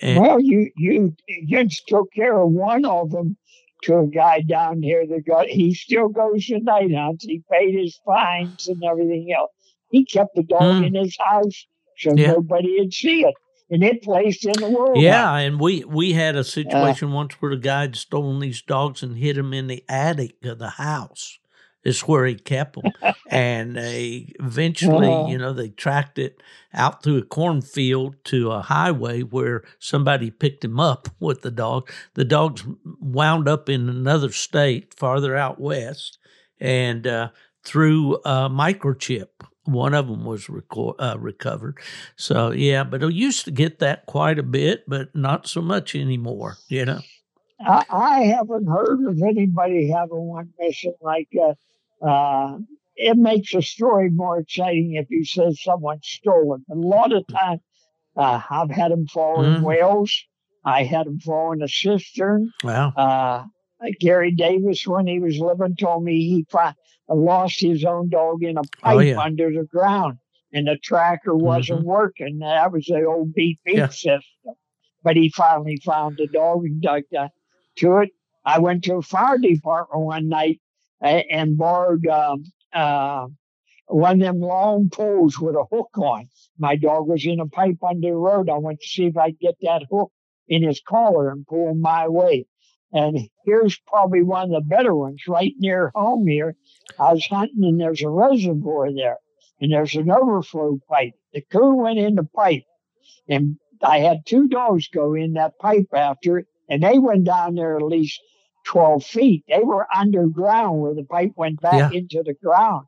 And, 0.00 0.20
well, 0.20 0.40
you 0.40 0.70
you 0.76 1.14
you 1.26 1.68
took 1.86 2.12
care 2.12 2.40
of 2.40 2.50
one 2.50 2.84
of 2.84 3.10
them 3.10 3.36
to 3.82 3.98
a 3.98 4.06
guy 4.06 4.40
down 4.40 4.82
here 4.82 5.06
that 5.06 5.26
got. 5.26 5.46
He 5.46 5.74
still 5.74 6.08
goes 6.08 6.46
to 6.46 6.60
night 6.60 6.94
hunts. 6.94 7.24
He 7.24 7.42
paid 7.50 7.74
his 7.74 8.00
fines 8.04 8.68
and 8.68 8.82
everything 8.84 9.32
else. 9.36 9.50
He 9.90 10.04
kept 10.04 10.34
the 10.34 10.42
dog 10.42 10.78
hmm. 10.78 10.84
in 10.84 10.94
his 10.94 11.16
house 11.18 11.66
so 11.98 12.14
yeah. 12.16 12.32
nobody 12.32 12.76
would 12.78 12.92
see 12.92 13.24
it. 13.24 13.34
And 13.70 13.82
it 13.82 14.02
placed 14.02 14.44
in 14.44 14.52
the 14.52 14.68
world. 14.68 14.98
Yeah, 14.98 15.34
and 15.36 15.58
we 15.58 15.82
we 15.84 16.12
had 16.12 16.36
a 16.36 16.44
situation 16.44 17.08
uh, 17.08 17.14
once 17.14 17.34
where 17.34 17.54
the 17.54 17.60
guy 17.60 17.82
had 17.82 17.96
stolen 17.96 18.40
these 18.40 18.60
dogs 18.60 19.02
and 19.02 19.16
hid 19.16 19.36
them 19.36 19.54
in 19.54 19.66
the 19.66 19.82
attic 19.88 20.44
of 20.44 20.58
the 20.58 20.70
house. 20.70 21.38
Is 21.84 22.02
where 22.02 22.26
he 22.26 22.36
kept 22.36 22.76
them, 22.76 22.92
and 23.28 23.76
they 23.76 24.32
eventually, 24.38 25.30
you 25.30 25.36
know, 25.36 25.52
they 25.52 25.70
tracked 25.70 26.18
it 26.18 26.42
out 26.72 27.02
through 27.02 27.18
a 27.18 27.22
cornfield 27.22 28.14
to 28.26 28.52
a 28.52 28.62
highway 28.62 29.22
where 29.22 29.64
somebody 29.78 30.30
picked 30.30 30.64
him 30.64 30.78
up 30.78 31.08
with 31.20 31.42
the 31.42 31.50
dog. 31.50 31.90
The 32.14 32.24
dogs 32.24 32.64
wound 33.00 33.48
up 33.48 33.68
in 33.68 33.88
another 33.88 34.30
state 34.30 34.94
farther 34.94 35.36
out 35.36 35.60
west, 35.60 36.18
and 36.60 37.06
uh, 37.06 37.30
through 37.64 38.16
a 38.24 38.48
microchip 38.48 39.28
one 39.64 39.94
of 39.94 40.08
them 40.08 40.24
was 40.24 40.48
record, 40.48 40.96
uh, 40.98 41.16
recovered. 41.18 41.78
So 42.16 42.50
yeah, 42.50 42.84
but 42.84 43.04
I 43.04 43.08
used 43.08 43.44
to 43.44 43.50
get 43.50 43.78
that 43.78 44.06
quite 44.06 44.38
a 44.38 44.42
bit, 44.42 44.84
but 44.88 45.14
not 45.14 45.46
so 45.46 45.60
much 45.60 45.94
anymore. 45.94 46.56
You 46.68 46.84
know. 46.84 47.00
I, 47.64 47.84
I 47.90 48.20
haven't 48.24 48.66
heard 48.66 49.06
of 49.06 49.22
anybody 49.22 49.88
having 49.88 50.26
one 50.26 50.52
mission 50.58 50.94
like 51.00 51.28
that. 51.32 51.56
Uh, 52.05 52.59
it 52.96 53.16
makes 53.16 53.55
a 53.55 53.62
story 53.62 54.11
more 54.11 54.38
exciting 54.38 54.94
if 54.94 55.07
you 55.11 55.24
say 55.24 55.53
someone 55.55 55.98
stole 56.03 56.55
it. 56.55 56.72
A 56.72 56.74
lot 56.74 57.12
of 57.12 57.26
times, 57.28 57.61
uh, 58.16 58.40
I've 58.50 58.70
had 58.70 58.92
them 58.92 59.07
fall 59.07 59.38
mm-hmm. 59.38 59.57
in 59.57 59.62
Wales. 59.62 60.24
I 60.64 60.84
had 60.84 61.07
them 61.07 61.18
fall 61.18 61.53
in 61.53 61.62
a 61.62 61.68
cistern. 61.68 62.50
Wow. 62.62 62.92
Uh, 62.96 63.44
Gary 64.00 64.30
Davis, 64.30 64.86
when 64.86 65.07
he 65.07 65.18
was 65.18 65.38
living, 65.38 65.74
told 65.76 66.05
me 66.05 66.20
he 66.20 66.46
found, 66.50 66.76
lost 67.09 67.61
his 67.61 67.84
own 67.84 68.09
dog 68.09 68.42
in 68.42 68.57
a 68.57 68.61
oh, 68.61 68.80
pipe 68.80 68.96
oh, 68.96 69.00
yeah. 69.00 69.18
under 69.20 69.50
the 69.50 69.64
ground, 69.64 70.18
and 70.53 70.68
the 70.68 70.76
tracker 70.82 71.34
wasn't 71.34 71.80
mm-hmm. 71.80 71.88
working. 71.88 72.38
That 72.38 72.72
was 72.72 72.86
the 72.86 73.05
old 73.05 73.34
beep 73.34 73.61
beep 73.64 73.76
yeah. 73.76 73.88
system. 73.88 74.22
But 75.03 75.16
he 75.16 75.30
finally 75.30 75.80
found 75.84 76.18
the 76.18 76.28
dog 76.28 76.64
and 76.64 76.80
dug 76.80 77.03
to 77.78 77.98
it. 77.98 78.11
I 78.44 78.61
went 78.61 78.84
to 78.84 78.94
a 78.94 79.03
fire 79.03 79.38
department 79.38 80.05
one 80.05 80.28
night 80.28 80.61
and 81.03 81.59
borrowed 81.59 82.07
um, 82.07 82.44
uh, 82.72 83.26
one 83.86 84.14
of 84.14 84.20
them 84.20 84.40
long 84.40 84.88
poles 84.90 85.38
with 85.38 85.55
a 85.55 85.64
hook 85.70 85.90
on. 85.96 86.28
My 86.59 86.76
dog 86.76 87.09
was 87.09 87.26
in 87.26 87.40
a 87.40 87.46
pipe 87.46 87.78
under 87.82 88.09
the 88.09 88.16
road. 88.16 88.48
I 88.48 88.59
went 88.59 88.80
to 88.80 88.88
see 88.88 89.07
if 89.07 89.16
I'd 89.16 89.38
get 89.38 89.57
that 89.62 89.82
hook 89.90 90.12
in 90.48 90.62
his 90.62 90.80
collar 90.80 91.30
and 91.30 91.46
pull 91.46 91.70
him 91.70 91.80
my 91.80 92.09
way. 92.09 92.46
And 92.92 93.18
here's 93.44 93.78
probably 93.86 94.22
one 94.22 94.44
of 94.44 94.50
the 94.50 94.68
better 94.68 94.94
ones 94.94 95.22
right 95.26 95.55
near 95.59 95.90
home 95.94 96.26
here. 96.26 96.57
I 96.98 97.14
was 97.14 97.26
hunting 97.26 97.64
and 97.64 97.80
there's 97.80 98.03
a 98.03 98.09
reservoir 98.09 98.92
there 98.92 99.18
and 99.61 99.72
there's 99.72 99.94
an 99.94 100.11
overflow 100.11 100.78
pipe. 100.88 101.14
The 101.32 101.40
coon 101.40 101.76
went 101.76 101.98
in 101.98 102.16
the 102.16 102.24
pipe 102.24 102.64
and 103.28 103.57
I 103.82 104.00
had 104.00 104.26
two 104.26 104.46
dogs 104.48 104.88
go 104.88 105.14
in 105.14 105.34
that 105.34 105.59
pipe 105.59 105.88
after 105.94 106.38
it 106.38 106.46
and 106.68 106.82
they 106.82 106.98
went 106.98 107.24
down 107.24 107.55
there 107.55 107.76
at 107.76 107.82
least 107.82 108.20
12 108.64 109.04
feet. 109.04 109.44
They 109.48 109.62
were 109.62 109.86
underground 109.94 110.80
where 110.80 110.94
the 110.94 111.04
pipe 111.04 111.32
went 111.36 111.60
back 111.60 111.92
yeah. 111.92 111.98
into 111.98 112.22
the 112.22 112.34
ground. 112.34 112.86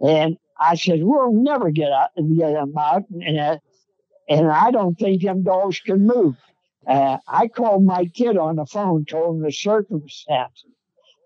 And 0.00 0.36
I 0.58 0.76
said, 0.76 1.00
we'll 1.02 1.32
never 1.32 1.70
get 1.70 1.92
out 1.92 2.10
and 2.16 2.36
get 2.36 2.52
them 2.52 2.76
out. 2.78 3.04
And, 3.10 3.38
uh, 3.38 3.58
and 4.28 4.50
I 4.50 4.70
don't 4.70 4.98
think 4.98 5.22
them 5.22 5.42
dogs 5.42 5.80
can 5.80 6.06
move. 6.06 6.36
Uh, 6.86 7.18
I 7.28 7.48
called 7.48 7.84
my 7.84 8.06
kid 8.06 8.36
on 8.36 8.56
the 8.56 8.66
phone, 8.66 9.04
told 9.04 9.36
him 9.36 9.42
the 9.42 9.52
circumstances. 9.52 10.64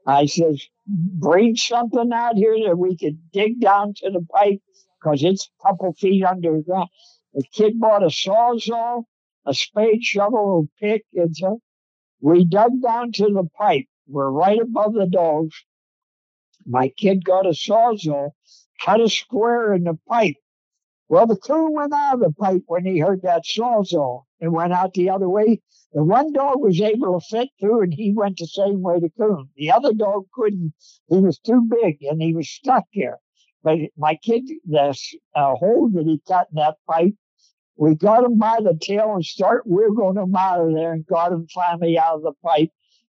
I 0.07 0.27
says, 0.27 0.63
bring 0.87 1.57
something 1.57 2.13
out 2.13 2.37
here 2.37 2.57
that 2.67 2.77
we 2.77 2.97
could 2.97 3.19
dig 3.33 3.61
down 3.61 3.95
to 3.99 4.11
the 4.11 4.21
pipe 4.33 4.61
because 5.01 5.23
it's 5.23 5.49
a 5.49 5.69
couple 5.69 5.93
feet 5.95 6.25
underground. 6.25 6.89
The 7.33 7.45
kid 7.53 7.81
bought 7.81 8.03
a 8.03 8.09
sawzall, 8.09 9.05
a 9.47 9.55
spade, 9.55 10.03
shovel, 10.03 10.67
a 10.67 10.81
pick, 10.81 11.05
and 11.15 11.35
so 11.35 11.61
we 12.21 12.45
dug 12.45 12.81
down 12.83 13.13
to 13.13 13.25
the 13.25 13.49
pipe. 13.57 13.87
We're 14.07 14.31
right 14.31 14.61
above 14.61 14.95
the 14.95 15.07
dogs. 15.07 15.55
My 16.67 16.89
kid 16.89 17.25
got 17.25 17.47
a 17.47 17.51
sawzall, 17.51 18.31
cut 18.81 19.01
a 19.01 19.09
square 19.09 19.75
in 19.75 19.85
the 19.85 19.99
pipe. 20.09 20.37
Well, 21.09 21.27
the 21.27 21.37
coon 21.37 21.75
went 21.75 21.93
out 21.93 22.15
of 22.15 22.21
the 22.21 22.33
pipe 22.33 22.63
when 22.67 22.87
he 22.87 22.99
heard 22.99 23.23
that 23.23 23.45
sawzall 23.45 24.25
and 24.41 24.53
went 24.53 24.73
out 24.73 24.95
the 24.95 25.11
other 25.11 25.29
way. 25.29 25.61
The 25.93 26.03
one 26.03 26.33
dog 26.33 26.61
was 26.61 26.81
able 26.81 27.21
to 27.21 27.27
fit 27.27 27.51
through 27.61 27.83
and 27.83 27.95
he 27.95 28.13
went 28.13 28.39
the 28.39 28.47
same 28.47 28.83
way 28.83 29.01
the 29.01 29.11
coon. 29.11 29.51
The 29.57 29.71
other 29.71 29.93
dog 29.93 30.25
couldn't. 30.33 30.73
He 31.09 31.19
was 31.19 31.39
too 31.39 31.69
big 31.69 32.03
and 32.03 32.21
he 32.23 32.35
was 32.35 32.49
stuck 32.49 32.85
there. 32.95 33.21
But 33.63 33.79
my 33.97 34.17
kid, 34.17 34.45
the 34.67 34.97
uh, 35.35 35.55
hole 35.55 35.91
that 35.95 36.07
he 36.07 36.21
cut 36.27 36.49
in 36.51 36.57
that 36.57 36.77
pipe 36.89 37.15
we 37.77 37.95
got 37.95 38.25
him 38.25 38.39
by 38.39 38.59
the 38.63 38.79
tail 38.81 39.15
and 39.15 39.25
start 39.25 39.65
wiggling 39.67 40.17
him 40.17 40.35
out 40.37 40.61
of 40.61 40.75
there 40.75 40.93
and 40.93 41.07
got 41.07 41.33
him 41.33 41.47
finally 41.53 41.99
out 41.99 42.17
of 42.17 42.23
the 42.23 42.33
pipe. 42.45 42.71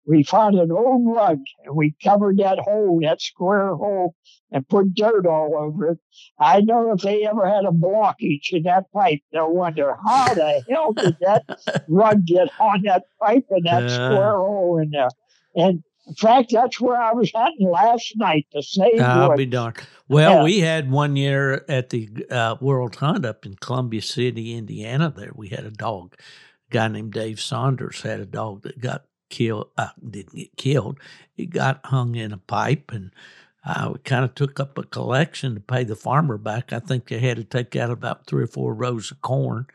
We 0.05 0.23
found 0.23 0.55
an 0.55 0.71
old 0.71 1.05
rug 1.05 1.39
and 1.65 1.75
we 1.75 1.93
covered 2.03 2.37
that 2.37 2.57
hole, 2.59 2.99
that 3.03 3.21
square 3.21 3.75
hole, 3.75 4.15
and 4.51 4.67
put 4.67 4.95
dirt 4.95 5.27
all 5.27 5.55
over 5.55 5.91
it. 5.91 5.99
I 6.39 6.61
know 6.61 6.91
if 6.91 7.01
they 7.01 7.27
ever 7.27 7.47
had 7.47 7.65
a 7.65 7.71
blockage 7.71 8.51
in 8.51 8.63
that 8.63 8.91
pipe, 8.91 9.19
they'll 9.31 9.53
wonder 9.53 9.95
how 10.03 10.33
the 10.33 10.63
hell 10.69 10.93
did 10.93 11.17
that 11.21 11.45
rug 11.87 12.25
get 12.25 12.49
on 12.59 12.81
that 12.83 13.03
pipe 13.21 13.45
and 13.51 13.65
that 13.65 13.83
uh, 13.83 13.89
square 13.89 14.37
hole 14.37 14.79
in 14.81 14.89
there. 14.89 15.09
And 15.55 15.83
in 16.09 16.15
fact, 16.15 16.51
that's 16.51 16.81
where 16.81 16.99
I 16.99 17.13
was 17.13 17.31
hunting 17.33 17.69
last 17.69 18.13
night 18.17 18.47
to 18.53 18.63
save 18.63 18.99
I'll 18.99 19.37
be 19.37 19.45
darned. 19.45 19.77
Well, 20.07 20.37
yeah. 20.37 20.43
we 20.43 20.59
had 20.59 20.89
one 20.89 21.15
year 21.15 21.63
at 21.69 21.91
the 21.91 22.09
uh, 22.31 22.55
World 22.59 22.95
Hunt 22.95 23.25
up 23.25 23.45
in 23.45 23.53
Columbia 23.55 24.01
City, 24.01 24.55
Indiana. 24.55 25.13
There, 25.15 25.31
we 25.35 25.49
had 25.49 25.65
a 25.65 25.71
dog. 25.71 26.15
A 26.71 26.73
guy 26.73 26.87
named 26.87 27.13
Dave 27.13 27.39
Saunders 27.39 28.01
had 28.01 28.19
a 28.19 28.25
dog 28.25 28.63
that 28.63 28.81
got 28.81 29.05
killed. 29.29 29.69
Uh, 29.77 29.89
didn't 30.09 30.33
get 30.33 30.57
killed. 30.57 30.99
He 31.31 31.45
got 31.45 31.85
hung 31.85 32.15
in 32.15 32.33
a 32.33 32.39
pipe, 32.39 32.91
and 32.91 33.11
uh, 33.63 33.91
we 33.93 33.99
kind 33.99 34.25
of 34.25 34.33
took 34.33 34.59
up 34.59 34.79
a 34.79 34.83
collection 34.83 35.53
to 35.53 35.61
pay 35.61 35.83
the 35.83 35.95
farmer 35.95 36.39
back. 36.39 36.73
I 36.73 36.79
think 36.79 37.07
they 37.07 37.19
had 37.19 37.37
to 37.37 37.43
take 37.43 37.75
out 37.75 37.91
about 37.91 38.25
three 38.25 38.45
or 38.45 38.47
four 38.47 38.73
rows 38.73 39.11
of 39.11 39.21
corn, 39.21 39.67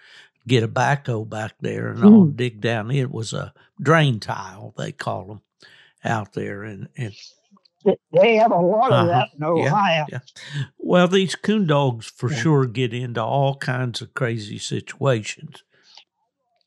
get 0.48 0.64
a 0.64 0.68
backhoe 0.68 1.28
back 1.28 1.54
there, 1.60 1.90
and 1.90 2.00
mm. 2.00 2.12
all 2.12 2.24
dig 2.26 2.60
down. 2.60 2.90
It 2.90 3.12
was 3.12 3.32
a 3.32 3.54
drain 3.80 4.18
tile, 4.18 4.74
they 4.76 4.90
call 4.90 5.26
them 5.26 5.40
out 6.04 6.32
there, 6.34 6.62
and 6.62 6.88
and 6.96 7.14
they 8.12 8.36
have 8.36 8.50
a 8.50 8.60
lot 8.60 8.92
of 8.92 8.92
uh-huh. 8.92 9.06
that 9.06 9.28
in 9.36 9.44
Ohio. 9.44 10.06
Yeah, 10.08 10.18
yeah. 10.54 10.62
Well, 10.78 11.08
these 11.08 11.34
coon 11.34 11.66
dogs 11.66 12.06
for 12.06 12.30
yeah. 12.30 12.38
sure 12.38 12.66
get 12.66 12.94
into 12.94 13.22
all 13.22 13.56
kinds 13.56 14.00
of 14.00 14.14
crazy 14.14 14.58
situations. 14.58 15.62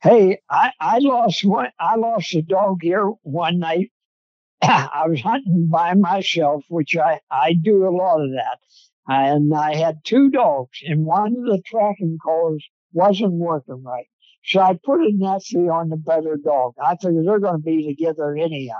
Hey, 0.02 0.40
I, 0.50 0.72
I 0.80 1.00
lost 1.00 1.44
one. 1.44 1.70
I 1.80 1.96
lost 1.96 2.34
a 2.36 2.42
dog 2.42 2.80
here 2.82 3.08
one 3.24 3.60
night. 3.60 3.92
I 4.62 5.06
was 5.08 5.22
hunting 5.22 5.70
by 5.72 5.94
myself, 5.96 6.64
which 6.70 6.96
I 6.96 7.20
I 7.32 7.54
do 7.54 7.88
a 7.88 7.90
lot 7.90 8.22
of 8.22 8.32
that, 8.32 8.60
and 9.08 9.54
I 9.54 9.76
had 9.76 10.04
two 10.04 10.30
dogs, 10.30 10.80
and 10.84 11.06
one 11.06 11.36
of 11.36 11.44
the 11.44 11.62
tracking 11.66 12.18
collars 12.24 12.64
wasn't 12.94 13.34
working 13.34 13.84
right. 13.84 14.08
So 14.44 14.62
I 14.62 14.80
put 14.82 15.02
a 15.02 15.12
Nessie 15.12 15.68
on 15.68 15.90
the 15.90 15.98
better 15.98 16.38
dog. 16.38 16.76
I 16.82 16.96
figured 16.96 17.28
they're 17.28 17.40
going 17.40 17.62
to 17.62 17.66
be 17.66 17.86
together 17.86 18.36
anyhow. 18.36 18.76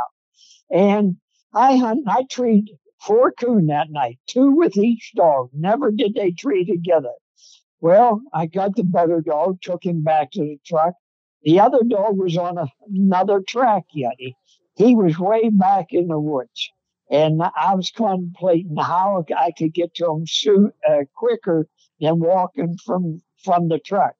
And 0.70 1.18
I 1.54 1.78
hunt, 1.78 2.08
I 2.08 2.26
treed 2.30 2.66
four 3.02 3.32
coon 3.32 3.68
that 3.68 3.90
night, 3.90 4.20
two 4.28 4.52
with 4.52 4.78
each 4.78 5.14
dog. 5.16 5.50
Never 5.54 5.92
did 5.92 6.16
they 6.16 6.32
tree 6.32 6.66
together. 6.66 7.14
Well, 7.80 8.22
I 8.34 8.48
got 8.48 8.76
the 8.76 8.84
better 8.84 9.22
dog, 9.22 9.62
took 9.62 9.86
him 9.86 10.04
back 10.04 10.32
to 10.32 10.42
the 10.42 10.60
truck. 10.66 10.94
The 11.44 11.60
other 11.60 11.84
dog 11.88 12.18
was 12.18 12.38
on 12.38 12.58
a, 12.58 12.68
another 12.94 13.42
track 13.48 13.84
yet. 13.94 14.16
He, 14.18 14.36
he 14.76 14.96
was 14.96 15.20
way 15.20 15.50
back 15.50 15.88
in 15.92 16.08
the 16.08 16.20
woods. 16.20 16.72
And 17.10 17.42
I 17.42 17.76
was 17.76 17.92
contemplating 17.92 18.76
how 18.76 19.24
I 19.38 19.52
could 19.58 19.74
get 19.74 19.94
to 19.96 20.12
him 20.12 20.28
soon, 20.28 20.72
uh, 20.90 21.04
quicker 21.16 21.68
than 22.02 22.20
walking 22.20 22.78
from, 22.86 23.22
from 23.44 23.70
the 23.70 23.80
truck. 23.80 24.16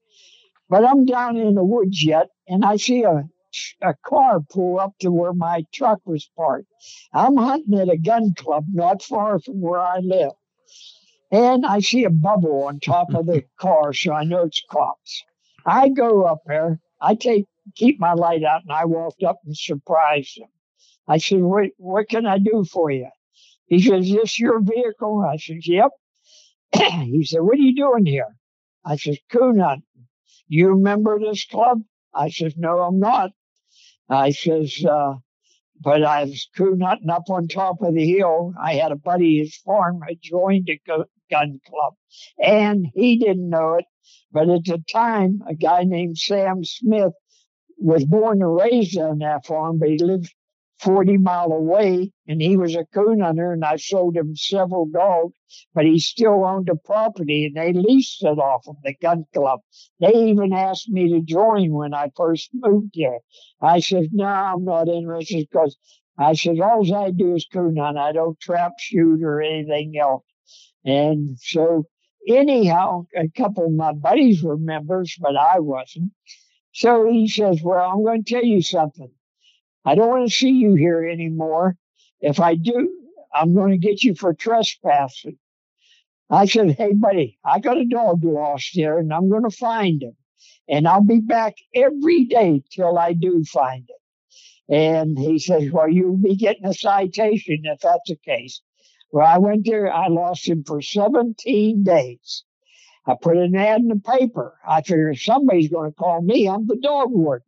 But 0.70 0.86
I'm 0.86 1.06
down 1.06 1.38
in 1.38 1.56
the 1.56 1.64
woods 1.64 2.06
yet, 2.06 2.30
and 2.48 2.64
I 2.64 2.78
see 2.78 3.04
a 3.04 3.24
a 3.82 3.94
car 4.06 4.40
pull 4.40 4.80
up 4.80 4.98
to 5.00 5.12
where 5.12 5.34
my 5.34 5.66
truck 5.74 6.00
was 6.06 6.30
parked. 6.36 6.68
I'm 7.14 7.38
hunting 7.38 7.80
at 7.80 7.90
a 7.90 7.98
gun 7.98 8.34
club 8.36 8.66
not 8.70 9.02
far 9.02 9.40
from 9.40 9.62
where 9.62 9.80
I 9.80 10.00
live. 10.00 10.34
And 11.32 11.66
I 11.66 11.80
see 11.80 12.04
a 12.04 12.10
bubble 12.10 12.64
on 12.64 12.80
top 12.80 13.14
of 13.14 13.26
the 13.26 13.44
car, 13.60 13.94
so 13.94 14.14
I 14.14 14.24
know 14.24 14.44
it's 14.44 14.62
cops. 14.70 15.24
I 15.66 15.90
go 15.90 16.24
up 16.24 16.40
there. 16.46 16.80
I 17.02 17.16
take 17.16 17.46
keep 17.76 18.00
my 18.00 18.14
light 18.14 18.44
out, 18.44 18.64
and 18.64 18.72
I 18.72 18.86
walked 18.86 19.24
up 19.24 19.40
and 19.46 19.56
surprised 19.56 20.38
him. 20.38 20.50
I 21.08 21.18
said, 21.18 21.42
"What 21.42 21.70
what 21.78 22.10
can 22.10 22.26
I 22.26 22.38
do 22.38 22.64
for 22.64 22.90
you?" 22.92 23.10
He 23.68 23.82
says, 23.82 24.08
"Is 24.08 24.14
this 24.14 24.40
your 24.40 24.62
vehicle?" 24.62 25.26
I 25.28 25.38
said, 25.38 25.66
"Yep." 25.66 25.92
he 26.74 27.24
said, 27.26 27.42
"What 27.42 27.56
are 27.56 27.62
you 27.62 27.76
doing 27.76 28.06
here?" 28.06 28.36
I 28.86 28.96
said, 28.96 29.18
"Coon 29.30 29.60
hunting." 29.60 29.84
You 30.50 30.70
remember 30.70 31.20
this 31.20 31.46
club? 31.46 31.82
I 32.14 32.30
says, 32.30 32.56
No, 32.56 32.80
I'm 32.80 33.00
not. 33.00 33.32
I 34.10 34.32
says, 34.32 34.84
uh, 34.86 35.16
but 35.82 36.04
I 36.04 36.24
was 36.24 36.50
coon 36.56 36.82
hunting 36.82 37.10
up 37.10 37.30
on 37.30 37.48
top 37.48 37.82
of 37.82 37.94
the 37.94 38.06
hill. 38.06 38.54
I 38.62 38.76
had 38.76 38.92
a 38.92 38.96
buddy, 38.96 39.40
his 39.40 39.56
farm 39.58 40.02
had 40.08 40.18
joined 40.22 40.70
a 40.70 40.80
gun 41.30 41.60
club, 41.68 41.94
and 42.42 42.88
he 42.96 43.18
didn't 43.18 43.50
know 43.50 43.76
it. 43.76 43.86
But 44.32 44.50
at 44.50 44.66
the 44.66 44.84
time, 44.90 45.42
a 45.48 45.56
guy 45.56 45.84
named 45.84 46.18
Sam 46.18 46.64
Smith 46.64 47.14
was 47.78 48.06
born 48.06 48.42
and 48.42 48.56
raised 48.56 48.98
on 48.98 49.20
that 49.20 49.46
farm, 49.46 49.80
but 49.80 49.90
he 49.90 49.98
lived 49.98 50.34
40 50.80 51.18
mile 51.18 51.52
away 51.52 52.12
and 52.28 52.42
he 52.42 52.56
was 52.58 52.76
a 52.76 52.86
coon 52.86 53.22
hunter 53.22 53.52
and 53.54 53.66
I 53.66 53.78
sold 53.78 54.16
him 54.16 54.36
several 54.36 54.86
dogs, 54.86 55.34
but 55.74 55.86
he 55.86 56.00
still 56.00 56.46
owned 56.46 56.68
the 56.68 56.76
property 56.76 57.46
and 57.46 57.56
they 57.56 57.74
leased 57.74 58.24
it 58.24 58.40
off 58.40 58.68
of 58.68 58.76
the 58.84 58.94
gun 59.02 59.26
club. 59.34 59.62
They 60.00 60.14
even 60.14 60.54
asked 60.54 60.90
me 60.90 61.10
to 61.14 61.22
join 61.22 61.74
when 61.74 61.94
I 61.94 62.12
first 62.16 62.50
moved 62.54 62.92
here. 62.94 63.20
I 63.62 63.80
said, 63.80 64.10
no, 64.12 64.26
I'm 64.26 64.66
not 64.66 64.88
interested 64.88 65.48
because 65.52 65.78
I 66.18 66.34
said, 66.34 66.60
all 66.60 66.96
I 66.96 67.12
do 67.12 67.36
is 67.36 67.48
coon 67.52 67.78
hunt. 67.78 67.98
I 67.98 68.12
don't 68.12 68.40
trap 68.40 68.74
shoot 68.80 69.22
or 69.24 69.42
anything 69.42 69.98
else. 70.00 70.24
And 70.86 71.38
so 71.40 71.86
anyhow, 72.28 73.06
a 73.16 73.30
couple 73.30 73.66
of 73.66 73.72
my 73.72 73.94
buddies 73.94 74.44
were 74.44 74.58
members, 74.58 75.16
but 75.20 75.36
I 75.36 75.60
wasn't. 75.60 76.12
So 76.74 77.10
he 77.10 77.28
says, 77.28 77.62
well, 77.64 77.90
I'm 77.90 78.04
going 78.04 78.24
to 78.24 78.34
tell 78.34 78.46
you 78.46 78.62
something. 78.62 79.12
I 79.88 79.96
don't 79.96 80.10
want 80.10 80.30
to 80.30 80.36
see 80.36 80.50
you 80.50 80.76
here 80.76 81.08
anymore. 81.08 81.78
If 82.20 82.42
I 82.42 82.56
do, 82.56 82.92
I'm 83.34 83.56
going 83.56 83.72
to 83.72 83.78
get 83.78 84.04
you 84.04 84.16
for 84.16 84.34
trespassing. 84.34 85.38
I 86.30 86.46
said, 86.46 86.72
Hey, 86.72 86.92
buddy, 86.92 87.40
I 87.46 87.62
got 87.62 87.78
a 87.78 87.86
dog 87.86 88.22
lost 88.26 88.72
here 88.72 88.98
and 88.98 89.14
I'm 89.14 89.30
going 89.30 89.50
to 89.50 89.50
find 89.50 90.04
him. 90.04 90.18
And 90.68 90.90
I'll 90.90 91.06
be 91.06 91.22
back 91.22 91.56
every 91.74 92.26
day 92.26 92.64
till 92.70 92.98
I 92.98 93.14
do 93.14 93.46
find 93.46 93.88
him. 93.90 94.76
And 94.76 95.18
he 95.18 95.40
says, 95.40 95.72
Well, 95.72 95.90
you'll 95.90 96.18
be 96.18 96.36
getting 96.36 96.66
a 96.66 96.74
citation 96.74 97.62
if 97.64 97.80
that's 97.80 98.10
the 98.10 98.18
case. 98.18 98.60
Well, 99.14 99.26
I 99.26 99.38
went 99.38 99.66
there. 99.66 99.90
I 99.90 100.10
lost 100.10 100.50
him 100.50 100.66
for 100.66 100.82
17 100.82 101.84
days. 101.84 102.44
I 103.06 103.16
put 103.22 103.38
an 103.38 103.56
ad 103.56 103.80
in 103.80 103.88
the 103.88 104.02
paper. 104.02 104.58
I 104.68 104.82
figured 104.82 105.18
somebody's 105.18 105.70
going 105.70 105.92
to 105.92 105.96
call 105.96 106.22
me. 106.22 106.50
I'm 106.50 106.68
the 106.68 106.76
dog 106.76 107.10
warden. 107.10 107.46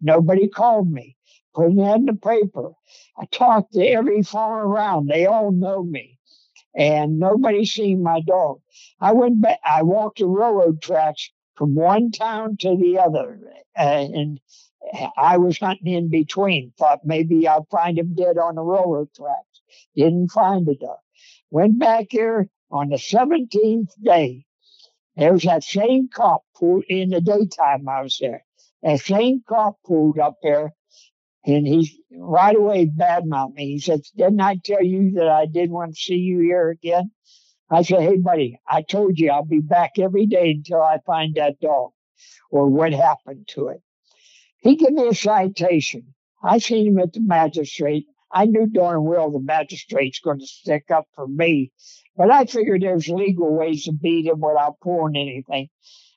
Nobody 0.00 0.46
called 0.46 0.88
me 0.88 1.16
put 1.54 1.66
it 1.72 1.78
in 1.78 2.06
the 2.06 2.14
paper. 2.14 2.72
I 3.18 3.26
talked 3.26 3.74
to 3.74 3.86
every 3.86 4.22
farm 4.22 4.68
around. 4.70 5.08
They 5.08 5.26
all 5.26 5.52
know 5.52 5.82
me. 5.84 6.12
and 6.76 7.20
nobody 7.20 7.66
seen 7.66 8.02
my 8.02 8.22
dog. 8.22 8.60
I 9.00 9.12
went 9.14 9.42
back, 9.42 9.60
I 9.64 9.82
walked 9.84 10.20
the 10.20 10.26
railroad 10.28 10.82
tracks 10.82 11.30
from 11.56 11.76
one 11.76 12.12
town 12.12 12.58
to 12.58 12.76
the 12.76 12.98
other, 13.00 13.40
uh, 13.78 13.82
and 13.82 14.40
I 15.16 15.38
was 15.38 15.58
hunting 15.58 15.94
in 15.94 16.10
between. 16.10 16.72
Thought 16.78 17.00
maybe 17.06 17.48
I'd 17.48 17.68
find 17.70 17.98
him 17.98 18.14
dead 18.14 18.38
on 18.38 18.56
the 18.56 18.62
railroad 18.62 19.10
tracks. 19.14 19.62
Didn't 19.96 20.30
find 20.32 20.68
it 20.68 20.80
dog. 20.80 20.98
Went 21.50 21.78
back 21.78 22.08
here 22.10 22.48
on 22.70 22.90
the 22.90 22.96
17th 22.98 23.90
day. 24.02 24.46
There 25.16 25.32
was 25.32 25.44
that 25.44 25.64
same 25.64 26.08
cop 26.14 26.44
pulled 26.58 26.84
in 26.88 27.10
the 27.10 27.20
daytime 27.20 27.88
I 27.88 28.02
was 28.02 28.18
there. 28.20 28.44
That 28.82 29.00
same 29.00 29.42
cop 29.48 29.78
pulled 29.86 30.18
up 30.18 30.38
there 30.42 30.74
and 31.44 31.66
he 31.66 32.00
right 32.12 32.56
away 32.56 32.86
badmouthed 32.86 33.54
me. 33.54 33.72
He 33.72 33.78
said, 33.80 34.00
Didn't 34.16 34.40
I 34.40 34.56
tell 34.64 34.82
you 34.82 35.12
that 35.12 35.28
I 35.28 35.46
didn't 35.46 35.72
want 35.72 35.94
to 35.94 36.00
see 36.00 36.16
you 36.16 36.40
here 36.40 36.70
again? 36.70 37.10
I 37.70 37.82
said, 37.82 38.00
Hey, 38.00 38.18
buddy, 38.18 38.60
I 38.68 38.82
told 38.82 39.18
you 39.18 39.30
I'll 39.30 39.44
be 39.44 39.60
back 39.60 39.92
every 39.98 40.26
day 40.26 40.52
until 40.52 40.82
I 40.82 40.98
find 41.04 41.34
that 41.34 41.60
dog 41.60 41.90
or 42.50 42.68
what 42.68 42.92
happened 42.92 43.48
to 43.48 43.68
it. 43.68 43.82
He 44.58 44.76
gave 44.76 44.92
me 44.92 45.08
a 45.08 45.14
citation. 45.14 46.14
I 46.42 46.58
seen 46.58 46.86
him 46.86 46.98
at 46.98 47.12
the 47.12 47.20
magistrate. 47.20 48.06
I 48.30 48.46
knew 48.46 48.66
darn 48.66 49.04
well 49.04 49.30
the 49.30 49.40
magistrate's 49.40 50.20
going 50.20 50.38
to 50.38 50.46
stick 50.46 50.90
up 50.90 51.06
for 51.14 51.26
me, 51.26 51.72
but 52.16 52.30
I 52.30 52.44
figured 52.44 52.82
there's 52.82 53.08
legal 53.08 53.54
ways 53.54 53.84
to 53.84 53.92
beat 53.92 54.26
him 54.26 54.40
without 54.40 54.80
pulling 54.80 55.16
anything. 55.16 55.68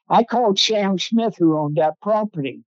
I 0.07 0.23
called 0.23 0.59
Sam 0.59 0.99
Smith, 0.99 1.35
who 1.37 1.57
owned 1.57 1.77
that 1.77 1.99
property. 2.01 2.63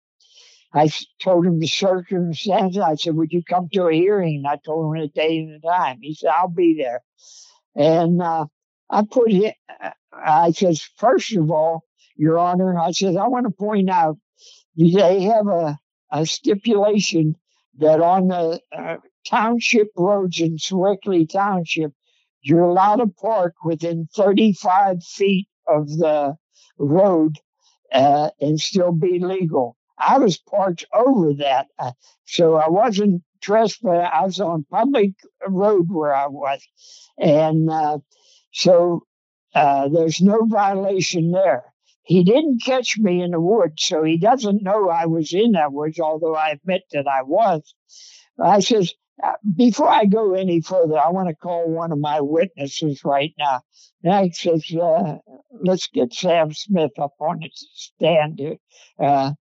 I 0.75 0.91
told 1.21 1.47
him 1.47 1.61
the 1.61 1.67
circumstances. 1.67 2.79
I 2.83 2.95
said, 2.97 3.17
Would 3.17 3.33
you 3.33 3.43
come 3.43 3.69
to 3.73 3.89
a 3.89 3.95
hearing? 3.95 4.45
I 4.47 4.57
told 4.57 4.95
him 4.97 5.03
the 5.03 5.09
day 5.09 5.39
and 5.39 5.55
the 5.63 5.67
time. 5.67 6.01
He 6.03 6.15
said, 6.15 6.31
I'll 6.31 6.49
be 6.49 6.77
there. 6.79 7.03
And 7.77 8.23
uh, 8.23 8.47
I 8.91 9.03
put 9.11 9.33
it, 9.33 9.57
I 10.13 10.53
said, 10.53 10.79
First 10.97 11.35
of 11.37 11.51
all, 11.51 11.85
Your 12.17 12.39
Honor, 12.39 12.79
I 12.79 12.93
said, 12.93 13.17
I 13.17 13.29
want 13.29 13.47
to 13.47 13.51
point 13.51 13.91
out 13.91 14.19
they 14.77 15.23
have 15.23 15.49
a, 15.49 15.79
a 16.13 16.27
stipulation 16.27 17.37
that 17.79 18.01
on 18.01 18.29
the 18.29 18.61
uh, 18.77 18.97
township 19.27 19.89
roads 19.97 20.41
in 20.41 20.59
Sewickley 20.59 21.27
Township, 21.31 21.93
you're 22.43 22.65
allowed 22.65 22.97
to 22.97 23.09
park 23.09 23.55
within 23.65 24.09
35 24.17 25.05
feet 25.05 25.49
of 25.69 25.89
the 25.89 26.37
road 26.79 27.37
uh, 27.93 28.31
and 28.41 28.61
still 28.61 28.93
be 28.93 29.21
legal. 29.21 29.78
I 29.99 30.19
was 30.19 30.39
parked 30.39 30.85
over 30.93 31.35
that, 31.35 31.67
uh, 31.79 31.93
so 32.25 32.55
I 32.55 32.69
wasn't 32.69 33.23
trespassing. 33.41 34.11
I 34.13 34.25
was 34.25 34.41
on 34.41 34.65
public 34.71 35.13
road 35.47 35.87
where 35.91 36.15
I 36.15 36.27
was, 36.29 36.61
and 37.19 37.71
uh, 37.71 37.99
so 38.53 39.03
uh, 39.55 39.89
there's 39.89 40.21
no 40.21 40.45
violation 40.47 41.33
there. 41.33 41.65
He 42.03 42.25
didn't 42.25 42.63
catch 42.65 42.99
me 42.99 43.23
in 43.23 43.33
the 43.33 43.41
woods, 43.41 43.83
so 43.85 44.03
he 44.03 44.17
doesn't 44.17 44.63
know 44.63 44.89
I 44.89 45.07
was 45.07 45.33
in 45.35 45.53
that 45.53 45.73
woods, 45.73 46.01
although 46.01 46.35
I 46.35 46.51
admit 46.51 46.85
that 46.93 47.07
I 47.07 47.23
was. 47.23 47.75
I 48.43 48.61
says, 48.61 48.95
uh, 49.23 49.33
before 49.57 49.89
I 49.89 50.05
go 50.07 50.35
any 50.35 50.61
further, 50.61 50.99
I 50.99 51.11
want 51.11 51.29
to 51.29 51.35
call 51.35 51.69
one 51.69 51.93
of 51.93 51.99
my 51.99 52.21
witnesses 52.21 53.03
right 53.05 53.35
now. 53.39 53.63
And 54.05 54.15
I 54.15 54.31
says, 54.31 54.65
uh, 54.81 55.19
let's 55.61 55.89
get 55.89 56.15
Sam 56.15 56.53
Smith 56.55 56.93
up 56.99 57.15
on 57.21 57.41
the 57.41 57.51
stand 57.53 58.39
here. 58.39 58.57
Uh, 58.99 59.33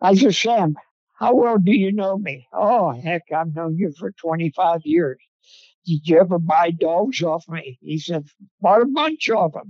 I 0.00 0.14
said, 0.14 0.34
Sam, 0.34 0.76
how 1.18 1.34
well 1.34 1.58
do 1.58 1.72
you 1.72 1.92
know 1.92 2.18
me? 2.18 2.48
Oh, 2.52 2.92
heck, 2.92 3.24
I've 3.34 3.54
known 3.54 3.76
you 3.76 3.92
for 3.98 4.12
25 4.12 4.82
years. 4.84 5.18
Did 5.86 6.08
you 6.08 6.20
ever 6.20 6.38
buy 6.38 6.70
dogs 6.72 7.22
off 7.22 7.48
me? 7.48 7.78
He 7.82 7.98
said, 7.98 8.26
bought 8.60 8.82
a 8.82 8.86
bunch 8.86 9.30
of 9.30 9.52
them. 9.54 9.62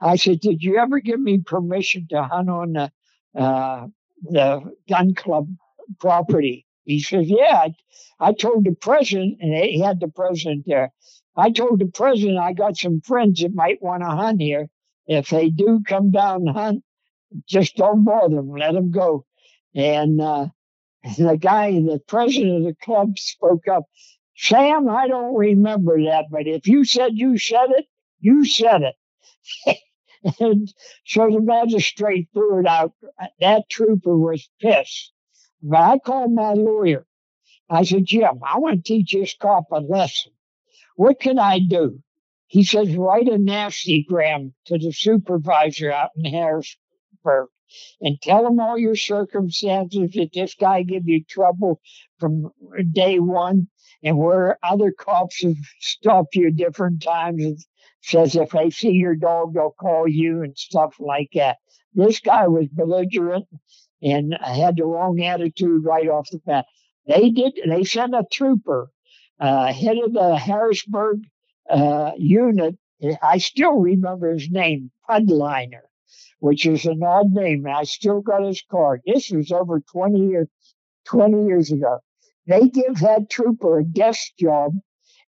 I 0.00 0.16
said, 0.16 0.40
Did 0.40 0.62
you 0.62 0.78
ever 0.78 1.00
give 1.00 1.20
me 1.20 1.40
permission 1.40 2.08
to 2.10 2.24
hunt 2.24 2.50
on 2.50 2.74
the, 2.74 2.92
uh, 3.40 3.88
the 4.24 4.74
gun 4.88 5.14
club 5.14 5.48
property? 6.00 6.66
He 6.84 7.00
says, 7.00 7.26
Yeah. 7.28 7.66
I, 7.66 7.74
I 8.20 8.34
told 8.34 8.64
the 8.66 8.74
president, 8.74 9.38
and 9.42 9.54
he 9.54 9.80
had 9.80 10.00
the 10.00 10.08
president 10.08 10.64
there. 10.66 10.92
I 11.36 11.52
told 11.52 11.80
the 11.80 11.86
president 11.86 12.38
I 12.38 12.54
got 12.54 12.78
some 12.78 13.02
friends 13.02 13.42
that 13.42 13.54
might 13.54 13.82
want 13.82 14.02
to 14.04 14.10
hunt 14.10 14.42
here. 14.42 14.68
If 15.06 15.30
they 15.30 15.50
do 15.50 15.82
come 15.86 16.12
down 16.12 16.48
and 16.48 16.50
hunt, 16.56 16.84
just 17.48 17.76
don't 17.76 18.04
bother 18.04 18.36
them, 18.36 18.50
let 18.50 18.72
them 18.74 18.90
go. 18.92 19.26
And 19.74 20.20
uh, 20.20 20.48
the 21.18 21.36
guy, 21.36 21.72
the 21.72 22.00
president 22.06 22.58
of 22.58 22.64
the 22.64 22.76
club, 22.84 23.18
spoke 23.18 23.68
up. 23.68 23.84
Sam, 24.36 24.88
I 24.88 25.08
don't 25.08 25.34
remember 25.34 26.02
that, 26.04 26.26
but 26.30 26.46
if 26.46 26.66
you 26.66 26.84
said 26.84 27.12
you 27.14 27.38
said 27.38 27.70
it, 27.70 27.86
you 28.20 28.44
said 28.44 28.82
it. 28.82 29.78
And 30.40 30.72
so 31.04 31.28
the 31.30 31.40
magistrate 31.40 32.28
threw 32.32 32.60
it 32.60 32.66
out. 32.66 32.92
That 33.40 33.68
trooper 33.68 34.16
was 34.16 34.48
pissed. 34.60 35.12
But 35.62 35.80
I 35.80 35.98
called 35.98 36.32
my 36.32 36.52
lawyer. 36.52 37.06
I 37.68 37.84
said, 37.84 38.04
Jim, 38.06 38.40
I 38.44 38.58
want 38.58 38.76
to 38.76 38.82
teach 38.82 39.12
this 39.12 39.34
cop 39.34 39.64
a 39.72 39.80
lesson. 39.80 40.32
What 40.96 41.20
can 41.20 41.38
I 41.38 41.58
do? 41.58 42.02
He 42.46 42.64
says, 42.64 42.96
write 42.96 43.28
a 43.28 43.38
nasty 43.38 44.04
gram 44.08 44.54
to 44.66 44.78
the 44.78 44.92
supervisor 44.92 45.90
out 45.90 46.10
in 46.16 46.32
Harrisburg 46.32 47.48
and 48.00 48.20
tell 48.22 48.46
him 48.46 48.60
all 48.60 48.78
your 48.78 48.96
circumstances 48.96 50.12
that 50.14 50.30
this 50.32 50.54
guy 50.54 50.82
give 50.82 51.08
you 51.08 51.24
trouble 51.24 51.80
from 52.18 52.50
day 52.92 53.18
one 53.18 53.68
and 54.02 54.18
where 54.18 54.58
other 54.62 54.92
cops 54.92 55.42
have 55.42 55.56
stopped 55.80 56.34
you 56.34 56.50
different 56.50 57.02
times 57.02 57.44
and 57.44 57.58
says 58.02 58.34
if 58.34 58.50
they 58.50 58.70
see 58.70 58.90
your 58.90 59.14
dog, 59.14 59.54
they'll 59.54 59.74
call 59.78 60.08
you 60.08 60.42
and 60.42 60.56
stuff 60.58 60.96
like 60.98 61.30
that. 61.34 61.58
This 61.94 62.20
guy 62.20 62.48
was 62.48 62.66
belligerent 62.68 63.46
and 64.02 64.36
had 64.40 64.76
the 64.76 64.84
wrong 64.84 65.22
attitude 65.22 65.84
right 65.84 66.08
off 66.08 66.28
the 66.30 66.38
bat. 66.44 66.66
They 67.06 67.30
did. 67.30 67.58
They 67.66 67.84
sent 67.84 68.14
a 68.14 68.24
trooper, 68.30 68.90
uh, 69.40 69.72
head 69.72 69.98
of 69.98 70.12
the 70.12 70.36
Harrisburg 70.36 71.22
uh, 71.68 72.12
unit. 72.16 72.76
I 73.22 73.38
still 73.38 73.74
remember 73.74 74.32
his 74.32 74.50
name, 74.50 74.90
Pudliner, 75.08 75.82
which 76.42 76.66
is 76.66 76.86
an 76.86 77.02
odd 77.04 77.32
name. 77.32 77.66
And 77.66 77.74
I 77.76 77.84
still 77.84 78.20
got 78.20 78.44
his 78.44 78.62
card. 78.70 79.02
This 79.06 79.30
was 79.30 79.52
over 79.52 79.80
20 79.80 80.18
years, 80.28 80.48
20 81.06 81.46
years 81.46 81.72
ago. 81.72 82.00
They 82.46 82.68
give 82.68 83.00
that 83.00 83.30
trooper 83.30 83.78
a 83.78 83.84
desk 83.84 84.32
job 84.38 84.74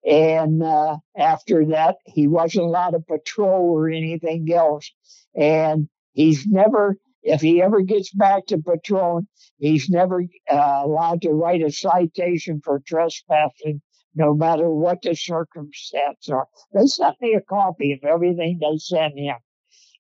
and 0.05 0.61
uh, 0.63 0.97
after 1.17 1.65
that, 1.67 1.97
he 2.05 2.27
wasn't 2.27 2.65
allowed 2.65 2.91
to 2.91 2.99
patrol 2.99 3.71
or 3.71 3.89
anything 3.89 4.51
else. 4.51 4.91
And 5.35 5.87
he's 6.13 6.45
never, 6.47 6.97
if 7.23 7.41
he 7.41 7.61
ever 7.61 7.81
gets 7.81 8.11
back 8.13 8.47
to 8.47 8.57
patrolling, 8.57 9.27
he's 9.59 9.89
never 9.89 10.23
uh, 10.51 10.81
allowed 10.83 11.21
to 11.21 11.31
write 11.31 11.61
a 11.63 11.71
citation 11.71 12.61
for 12.63 12.81
trespassing, 12.85 13.81
no 14.15 14.33
matter 14.33 14.69
what 14.69 15.01
the 15.03 15.15
circumstances 15.15 16.29
are. 16.29 16.47
They 16.73 16.87
sent 16.87 17.21
me 17.21 17.35
a 17.35 17.41
copy 17.41 17.93
of 17.93 18.03
everything 18.03 18.59
they 18.59 18.77
sent 18.77 19.17
him. 19.17 19.37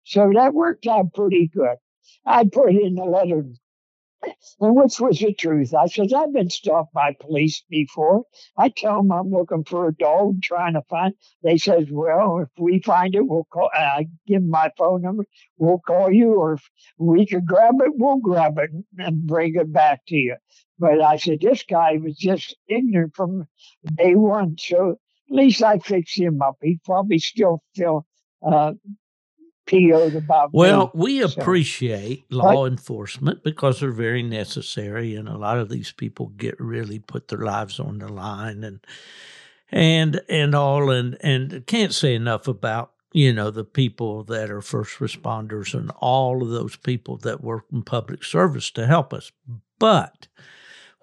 So 0.03 0.31
that 0.33 0.53
worked 0.53 0.87
out 0.87 1.13
pretty 1.13 1.49
good. 1.53 1.77
I 2.25 2.45
put 2.45 2.71
in 2.71 2.95
the 2.95 3.05
letter 3.05 3.45
and 4.59 4.75
which 4.75 4.99
was 4.99 5.19
the 5.19 5.33
truth? 5.33 5.73
I 5.73 5.87
said, 5.87 6.13
I've 6.13 6.33
been 6.33 6.49
stopped 6.49 6.93
by 6.93 7.15
police 7.19 7.63
before. 7.69 8.23
I 8.57 8.69
tell 8.69 8.97
them 8.97 9.11
I'm 9.11 9.31
looking 9.31 9.63
for 9.65 9.87
a 9.87 9.93
dog, 9.93 10.41
trying 10.41 10.73
to 10.73 10.81
find. 10.89 11.13
They 11.43 11.57
says, 11.57 11.87
well, 11.91 12.39
if 12.39 12.49
we 12.57 12.79
find 12.79 13.15
it, 13.15 13.27
we'll 13.27 13.47
call. 13.51 13.69
I 13.73 14.07
give 14.27 14.41
them 14.41 14.49
my 14.49 14.71
phone 14.77 15.01
number. 15.01 15.25
We'll 15.57 15.79
call 15.79 16.11
you, 16.11 16.35
or 16.35 16.53
if 16.53 16.69
we 16.97 17.25
could 17.25 17.45
grab 17.45 17.75
it, 17.81 17.91
we'll 17.95 18.17
grab 18.17 18.57
it 18.59 18.71
and 18.97 19.27
bring 19.27 19.55
it 19.55 19.71
back 19.73 20.05
to 20.07 20.15
you. 20.15 20.37
But 20.79 21.01
I 21.01 21.17
said, 21.17 21.39
this 21.41 21.63
guy 21.63 21.97
was 21.97 22.15
just 22.15 22.55
ignorant 22.67 23.15
from 23.15 23.47
day 23.95 24.15
one. 24.15 24.55
So 24.57 24.91
at 24.91 25.35
least 25.35 25.61
I 25.61 25.79
fixed 25.79 26.17
him 26.17 26.41
up. 26.41 26.57
He 26.61 26.79
probably 26.85 27.19
still 27.19 27.61
feel 27.75 28.05
uh, 28.45 28.73
PO'd 29.65 30.15
about 30.15 30.49
Well, 30.53 30.91
me. 30.93 31.01
we 31.21 31.27
So- 31.27 31.41
appreciate 31.41 32.31
law 32.31 32.65
enforcement 32.65 33.43
because 33.43 33.79
they're 33.79 33.91
very 33.91 34.23
necessary, 34.23 35.15
and 35.15 35.27
a 35.29 35.37
lot 35.37 35.57
of 35.57 35.69
these 35.69 35.91
people 35.91 36.27
get 36.37 36.59
really 36.59 36.99
put 36.99 37.27
their 37.29 37.39
lives 37.45 37.79
on 37.79 37.99
the 37.99 38.09
line 38.09 38.63
and 38.63 38.79
and 39.71 40.21
and 40.29 40.53
all, 40.53 40.89
and 40.91 41.17
and 41.21 41.65
can't 41.65 41.93
say 41.93 42.13
enough 42.13 42.47
about 42.47 42.91
you 43.13 43.31
know 43.33 43.49
the 43.51 43.63
people 43.63 44.23
that 44.25 44.49
are 44.51 44.61
first 44.61 44.99
responders 44.99 45.73
and 45.73 45.91
all 45.99 46.43
of 46.43 46.49
those 46.49 46.75
people 46.75 47.17
that 47.17 47.43
work 47.43 47.65
in 47.71 47.81
public 47.83 48.23
service 48.23 48.69
to 48.71 48.85
help 48.87 49.13
us, 49.13 49.31
but. 49.79 50.27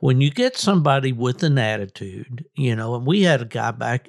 When 0.02 0.22
you 0.22 0.30
get 0.30 0.56
somebody 0.56 1.12
with 1.12 1.42
an 1.42 1.58
attitude, 1.58 2.46
you 2.56 2.74
know, 2.74 2.94
and 2.94 3.06
we 3.06 3.20
had 3.20 3.42
a 3.42 3.44
guy 3.44 3.70
back, 3.70 4.08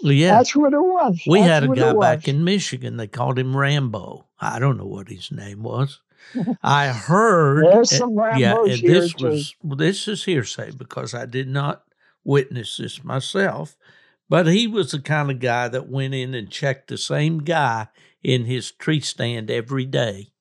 yeah, 0.00 0.36
That's 0.36 0.54
what 0.54 0.72
it 0.72 0.80
was. 0.80 1.22
we 1.26 1.40
That's 1.40 1.50
had 1.50 1.64
a 1.64 1.68
guy 1.68 1.92
back 1.94 2.28
in 2.28 2.44
Michigan. 2.44 2.96
They 2.96 3.06
called 3.06 3.38
him 3.38 3.56
Rambo. 3.56 4.26
I 4.40 4.58
don't 4.58 4.76
know 4.76 4.86
what 4.86 5.08
his 5.08 5.30
name 5.30 5.62
was. 5.62 6.00
I 6.62 6.88
heard. 6.88 7.64
There's 7.64 7.96
some 7.96 8.14
yeah, 8.36 8.54
Rambos 8.54 8.72
and 8.72 8.80
here 8.80 9.00
this 9.00 9.14
too. 9.14 9.26
was 9.26 9.54
this 9.62 10.08
is 10.08 10.24
hearsay 10.24 10.72
because 10.72 11.14
I 11.14 11.26
did 11.26 11.48
not 11.48 11.84
witness 12.24 12.76
this 12.76 13.04
myself. 13.04 13.76
But 14.28 14.48
he 14.48 14.66
was 14.66 14.90
the 14.90 15.00
kind 15.00 15.30
of 15.30 15.38
guy 15.38 15.68
that 15.68 15.88
went 15.88 16.14
in 16.14 16.34
and 16.34 16.50
checked 16.50 16.88
the 16.88 16.98
same 16.98 17.38
guy 17.38 17.88
in 18.24 18.44
his 18.44 18.72
tree 18.72 19.00
stand 19.00 19.50
every 19.50 19.84
day 19.84 20.32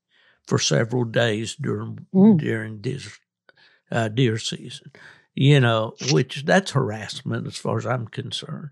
for 0.48 0.58
several 0.58 1.04
days 1.04 1.56
during 1.56 2.08
mm. 2.14 2.40
during 2.40 2.80
deer, 2.80 3.00
uh, 3.92 4.08
deer 4.08 4.38
season. 4.38 4.92
You 5.36 5.60
know, 5.60 5.96
which 6.12 6.46
that's 6.46 6.72
harassment 6.72 7.46
as 7.46 7.58
far 7.58 7.78
as 7.78 7.86
I'm 7.86 8.08
concerned. 8.08 8.70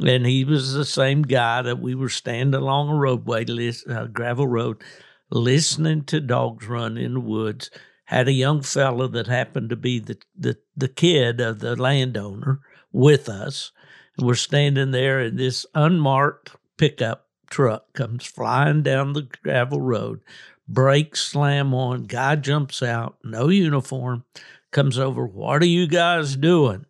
And 0.00 0.24
he 0.24 0.44
was 0.44 0.72
the 0.72 0.84
same 0.84 1.22
guy 1.22 1.62
that 1.62 1.80
we 1.80 1.94
were 1.94 2.08
standing 2.08 2.60
along 2.60 2.88
a 2.88 2.94
roadway, 2.94 3.44
uh, 3.88 4.06
gravel 4.06 4.46
road, 4.46 4.82
listening 5.30 6.04
to 6.04 6.20
dogs 6.20 6.66
run 6.66 6.96
in 6.96 7.14
the 7.14 7.20
woods. 7.20 7.70
Had 8.06 8.28
a 8.28 8.32
young 8.32 8.62
fellow 8.62 9.06
that 9.08 9.26
happened 9.26 9.70
to 9.70 9.76
be 9.76 9.98
the, 9.98 10.18
the, 10.36 10.58
the 10.76 10.88
kid 10.88 11.40
of 11.40 11.60
the 11.60 11.76
landowner 11.76 12.60
with 12.90 13.28
us. 13.28 13.72
We're 14.18 14.34
standing 14.34 14.90
there, 14.90 15.20
and 15.20 15.38
this 15.38 15.66
unmarked 15.74 16.56
pickup 16.76 17.28
truck 17.50 17.92
comes 17.92 18.24
flying 18.24 18.82
down 18.82 19.12
the 19.12 19.28
gravel 19.42 19.80
road. 19.80 20.20
Brakes 20.68 21.20
slam 21.20 21.74
on. 21.74 22.04
Guy 22.04 22.36
jumps 22.36 22.82
out, 22.82 23.18
no 23.22 23.48
uniform, 23.48 24.24
comes 24.70 24.98
over. 24.98 25.26
What 25.26 25.62
are 25.62 25.66
you 25.66 25.86
guys 25.86 26.36
doing? 26.36 26.86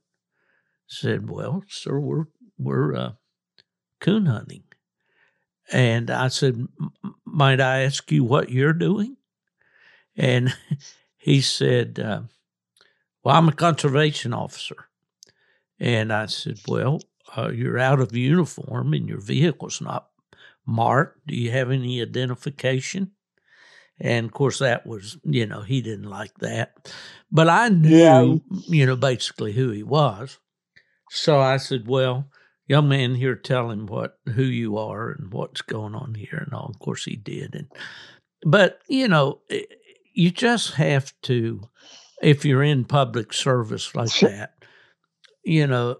Said, 0.86 1.30
well, 1.30 1.64
sir, 1.68 1.98
we're 1.98 2.26
we're 2.64 2.94
uh, 2.94 3.12
coon 4.00 4.26
hunting. 4.26 4.64
And 5.70 6.10
I 6.10 6.28
said, 6.28 6.66
Might 7.24 7.60
I 7.60 7.82
ask 7.82 8.10
you 8.12 8.24
what 8.24 8.50
you're 8.50 8.72
doing? 8.72 9.16
And 10.16 10.54
he 11.16 11.40
said, 11.40 11.98
uh, 11.98 12.22
Well, 13.24 13.36
I'm 13.36 13.48
a 13.48 13.52
conservation 13.52 14.32
officer. 14.32 14.88
And 15.78 16.12
I 16.12 16.26
said, 16.26 16.60
Well, 16.68 17.00
uh, 17.36 17.50
you're 17.50 17.78
out 17.78 18.00
of 18.00 18.14
uniform 18.14 18.92
and 18.92 19.08
your 19.08 19.20
vehicle's 19.20 19.80
not 19.80 20.08
marked. 20.66 21.26
Do 21.26 21.34
you 21.34 21.50
have 21.50 21.70
any 21.70 22.02
identification? 22.02 23.12
And 24.00 24.26
of 24.26 24.32
course, 24.32 24.58
that 24.58 24.86
was, 24.86 25.18
you 25.22 25.46
know, 25.46 25.62
he 25.62 25.80
didn't 25.80 26.10
like 26.10 26.34
that. 26.38 26.92
But 27.30 27.48
I 27.48 27.68
knew, 27.68 27.88
yeah. 27.88 28.34
you 28.66 28.84
know, 28.84 28.96
basically 28.96 29.52
who 29.52 29.70
he 29.70 29.82
was. 29.82 30.38
So 31.10 31.40
I 31.40 31.58
said, 31.58 31.86
Well, 31.86 32.28
young 32.66 32.88
man 32.88 33.14
here 33.14 33.34
tell 33.34 33.70
him 33.70 33.86
what 33.86 34.18
who 34.34 34.42
you 34.42 34.78
are 34.78 35.10
and 35.10 35.32
what's 35.32 35.62
going 35.62 35.94
on 35.94 36.14
here 36.14 36.42
and 36.44 36.54
all. 36.54 36.66
Of 36.66 36.78
course 36.78 37.04
he 37.04 37.16
did. 37.16 37.54
And 37.54 37.68
but 38.44 38.80
you 38.88 39.08
know 39.08 39.40
you 40.12 40.30
just 40.30 40.74
have 40.74 41.12
to 41.22 41.68
if 42.22 42.44
you're 42.44 42.62
in 42.62 42.84
public 42.84 43.32
service 43.32 43.94
like 43.94 44.14
that 44.20 44.54
you 45.44 45.66
know 45.66 45.96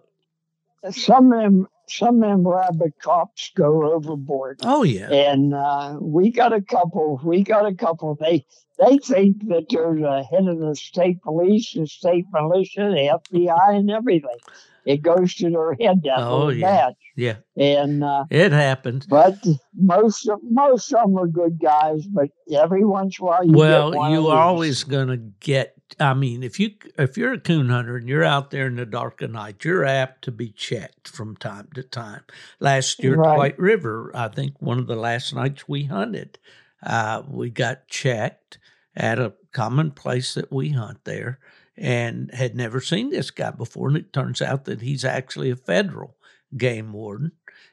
some 0.91 1.33
of 1.33 1.43
them 1.43 1.69
some 1.89 2.23
of 2.23 2.31
them 2.31 2.47
rabbit 2.47 2.95
cops 3.03 3.51
go 3.55 3.93
overboard. 3.93 4.61
Oh 4.63 4.83
yeah. 4.83 5.11
And 5.11 5.53
uh, 5.53 5.99
we 6.01 6.31
got 6.31 6.53
a 6.53 6.63
couple 6.63 7.21
we 7.25 7.43
got 7.43 7.67
a 7.67 7.75
couple. 7.75 8.15
They 8.15 8.47
they 8.79 8.99
think 8.99 9.49
that 9.49 9.67
they're 9.69 9.95
the 9.95 10.25
head 10.31 10.47
of 10.47 10.59
the 10.59 10.75
state 10.75 11.23
police 11.23 11.75
the 11.75 11.87
state 11.87 12.25
militia 12.33 12.91
the 12.91 13.21
fbi 13.31 13.77
and 13.77 13.91
everything 13.91 14.39
it 14.85 15.03
goes 15.03 15.35
to 15.37 15.51
their 15.51 15.75
head 15.75 16.03
that 16.05 16.19
oh, 16.19 16.49
yeah. 16.49 16.67
bad. 16.67 16.95
Yeah, 17.15 17.37
and 17.57 18.03
uh, 18.03 18.25
it 18.31 18.53
happens. 18.53 19.07
But 19.07 19.37
most 19.75 20.29
of, 20.29 20.41
most 20.43 20.93
of 20.93 21.09
them 21.09 21.19
are 21.19 21.27
good 21.27 21.61
guys. 21.61 22.07
But 22.07 22.31
every 22.53 22.85
once 22.85 23.19
in 23.19 23.25
a 23.25 23.27
while, 23.27 23.45
you 23.45 23.53
well, 23.53 24.11
you're 24.11 24.33
always 24.33 24.85
going 24.85 25.09
to 25.09 25.19
get. 25.19 25.75
I 26.01 26.15
mean, 26.15 26.43
if 26.43 26.59
you 26.59 26.71
if 26.99 27.19
you're 27.19 27.35
a 27.35 27.41
coon 27.41 27.69
hunter 27.69 27.97
and 27.97 28.09
you're 28.09 28.25
out 28.25 28.51
there 28.51 28.67
in 28.67 28.77
the 28.77 28.87
dark 28.87 29.21
of 29.21 29.31
night, 29.31 29.65
you're 29.65 29.85
apt 29.85 30.25
to 30.25 30.33
be 30.33 30.51
checked 30.51 31.09
from 31.09 31.37
time 31.37 31.69
to 31.75 31.83
time. 31.83 32.23
Last 32.61 33.03
year 33.03 33.17
right. 33.17 33.33
at 33.33 33.39
White 33.39 33.59
River, 33.59 34.11
I 34.15 34.29
think 34.29 34.55
one 34.61 34.79
of 34.79 34.87
the 34.87 34.97
last 34.97 35.35
nights 35.35 35.69
we 35.69 35.85
hunted, 35.85 36.39
uh, 36.83 37.23
we 37.29 37.51
got 37.51 37.89
checked 37.89 38.59
at 38.97 39.19
a 39.19 39.35
common 39.53 39.91
place 39.91 40.35
that 40.35 40.51
we 40.51 40.71
hunt 40.71 41.05
there 41.05 41.39
and 41.77 42.33
had 42.35 42.55
never 42.55 42.81
seen 42.81 43.11
this 43.11 43.31
guy 43.31 43.51
before. 43.51 43.89
And 43.89 43.97
it 43.97 44.13
turns 44.13 44.43
out 44.43 44.65
that 44.67 44.83
he's 44.83 45.05
actually 45.05 45.51
a 45.51 45.57
federal 45.57 46.17
game 46.57 46.93
warden, 46.93 47.33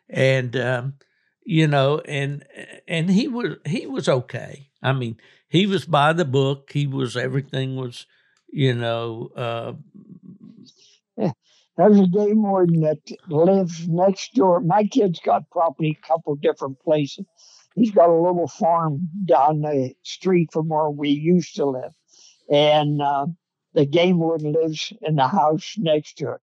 and 0.09 0.55
um, 0.55 0.93
you 1.43 1.67
know, 1.67 1.99
and 2.05 2.45
and 2.87 3.09
he 3.09 3.27
was 3.27 3.57
he 3.65 3.85
was 3.87 4.07
okay. 4.07 4.69
I 4.81 4.93
mean, 4.93 5.17
he 5.49 5.65
was 5.65 5.85
by 5.85 6.13
the 6.13 6.25
book. 6.25 6.71
He 6.71 6.87
was 6.87 7.17
everything 7.17 7.75
was, 7.75 8.05
you 8.49 8.73
know. 8.73 9.31
Uh, 9.35 9.73
yeah. 11.17 11.31
There's 11.77 11.99
a 11.99 12.07
game 12.07 12.43
warden 12.43 12.81
that 12.81 12.99
lives 13.29 13.87
next 13.87 14.33
door. 14.33 14.59
My 14.59 14.83
kid's 14.83 15.19
got 15.21 15.49
property 15.49 15.97
a 16.01 16.07
couple 16.07 16.35
different 16.35 16.79
places. 16.81 17.25
He's 17.75 17.91
got 17.91 18.09
a 18.09 18.21
little 18.21 18.47
farm 18.47 19.09
down 19.25 19.61
the 19.61 19.93
street 20.03 20.49
from 20.51 20.67
where 20.67 20.89
we 20.89 21.09
used 21.09 21.55
to 21.55 21.65
live. 21.65 21.93
And 22.51 23.01
uh, 23.01 23.27
the 23.73 23.85
game 23.85 24.19
warden 24.19 24.53
lives 24.53 24.93
in 25.01 25.15
the 25.15 25.27
house 25.27 25.75
next 25.77 26.17
to 26.17 26.33
it. 26.33 26.41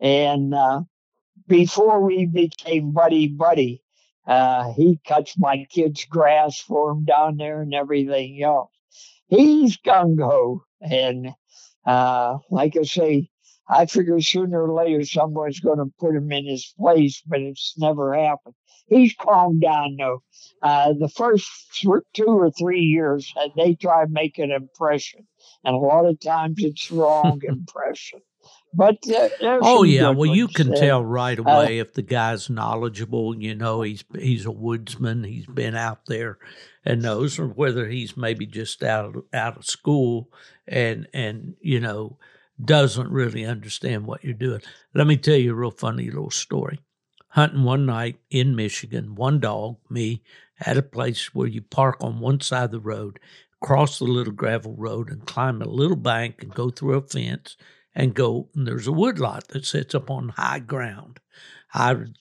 And 0.00 0.54
uh, 0.54 0.82
before 1.46 2.02
we 2.02 2.26
became 2.26 2.92
buddy 2.92 3.28
buddy, 3.28 3.82
uh, 4.26 4.72
he 4.72 4.98
cuts 5.06 5.38
my 5.38 5.66
kids' 5.70 6.04
grass 6.04 6.60
for 6.60 6.90
him 6.90 7.04
down 7.04 7.36
there 7.36 7.62
and 7.62 7.72
everything 7.72 8.42
else. 8.42 8.70
He's 9.28 9.76
gung 9.78 10.20
ho, 10.20 10.62
and 10.80 11.34
uh, 11.84 12.38
like 12.50 12.76
I 12.76 12.82
say, 12.82 13.28
I 13.68 13.86
figure 13.86 14.20
sooner 14.20 14.62
or 14.64 14.74
later 14.74 15.04
someone's 15.04 15.60
going 15.60 15.78
to 15.78 15.92
put 15.98 16.14
him 16.14 16.30
in 16.30 16.46
his 16.46 16.72
place, 16.78 17.22
but 17.26 17.40
it's 17.40 17.74
never 17.78 18.14
happened. 18.14 18.54
He's 18.86 19.14
calmed 19.14 19.60
down 19.60 19.96
though. 19.98 20.22
Uh, 20.62 20.92
the 20.92 21.08
first 21.08 21.48
two 21.80 22.26
or 22.26 22.50
three 22.50 22.80
years, 22.80 23.32
uh, 23.36 23.48
they 23.56 23.74
try 23.74 24.04
to 24.04 24.10
make 24.10 24.38
an 24.38 24.50
impression, 24.50 25.26
and 25.64 25.74
a 25.74 25.78
lot 25.78 26.06
of 26.06 26.20
times 26.20 26.56
it's 26.58 26.90
wrong 26.90 27.40
impression. 27.48 28.20
But 28.72 28.98
uh, 29.08 29.28
oh 29.42 29.82
yeah, 29.82 30.10
well 30.10 30.34
you 30.34 30.48
can 30.48 30.74
tell 30.74 31.04
right 31.04 31.38
uh, 31.38 31.42
away 31.42 31.78
if 31.78 31.94
the 31.94 32.02
guy's 32.02 32.50
knowledgeable. 32.50 33.36
You 33.36 33.54
know, 33.54 33.82
he's 33.82 34.04
he's 34.16 34.44
a 34.44 34.50
woodsman. 34.50 35.24
He's 35.24 35.46
been 35.46 35.74
out 35.74 36.06
there 36.06 36.38
and 36.84 37.02
knows, 37.02 37.38
or 37.38 37.48
whether 37.48 37.88
he's 37.88 38.16
maybe 38.16 38.46
just 38.46 38.82
out 38.82 39.16
of, 39.16 39.24
out 39.32 39.56
of 39.56 39.66
school 39.66 40.30
and 40.68 41.08
and 41.12 41.54
you 41.60 41.80
know 41.80 42.18
doesn't 42.62 43.10
really 43.10 43.44
understand 43.44 44.06
what 44.06 44.24
you're 44.24 44.34
doing. 44.34 44.62
Let 44.94 45.06
me 45.06 45.16
tell 45.16 45.36
you 45.36 45.52
a 45.52 45.56
real 45.56 45.70
funny 45.70 46.06
little 46.06 46.30
story. 46.30 46.80
Hunting 47.36 47.64
one 47.64 47.84
night 47.84 48.18
in 48.30 48.56
Michigan, 48.56 49.14
one 49.14 49.40
dog, 49.40 49.76
me, 49.90 50.22
at 50.58 50.78
a 50.78 50.82
place 50.82 51.34
where 51.34 51.46
you 51.46 51.60
park 51.60 51.98
on 52.00 52.18
one 52.18 52.40
side 52.40 52.64
of 52.64 52.70
the 52.70 52.80
road, 52.80 53.20
cross 53.60 53.98
the 53.98 54.06
little 54.06 54.32
gravel 54.32 54.74
road, 54.74 55.10
and 55.10 55.26
climb 55.26 55.60
a 55.60 55.68
little 55.68 55.98
bank 55.98 56.42
and 56.42 56.54
go 56.54 56.70
through 56.70 56.94
a 56.94 57.02
fence 57.02 57.58
and 57.94 58.14
go. 58.14 58.48
And 58.54 58.66
there's 58.66 58.86
a 58.86 58.92
woodlot 58.92 59.48
that 59.48 59.66
sits 59.66 59.94
up 59.94 60.10
on 60.10 60.30
high 60.30 60.60
ground. 60.60 61.20
I 61.74 61.92
would 61.92 62.16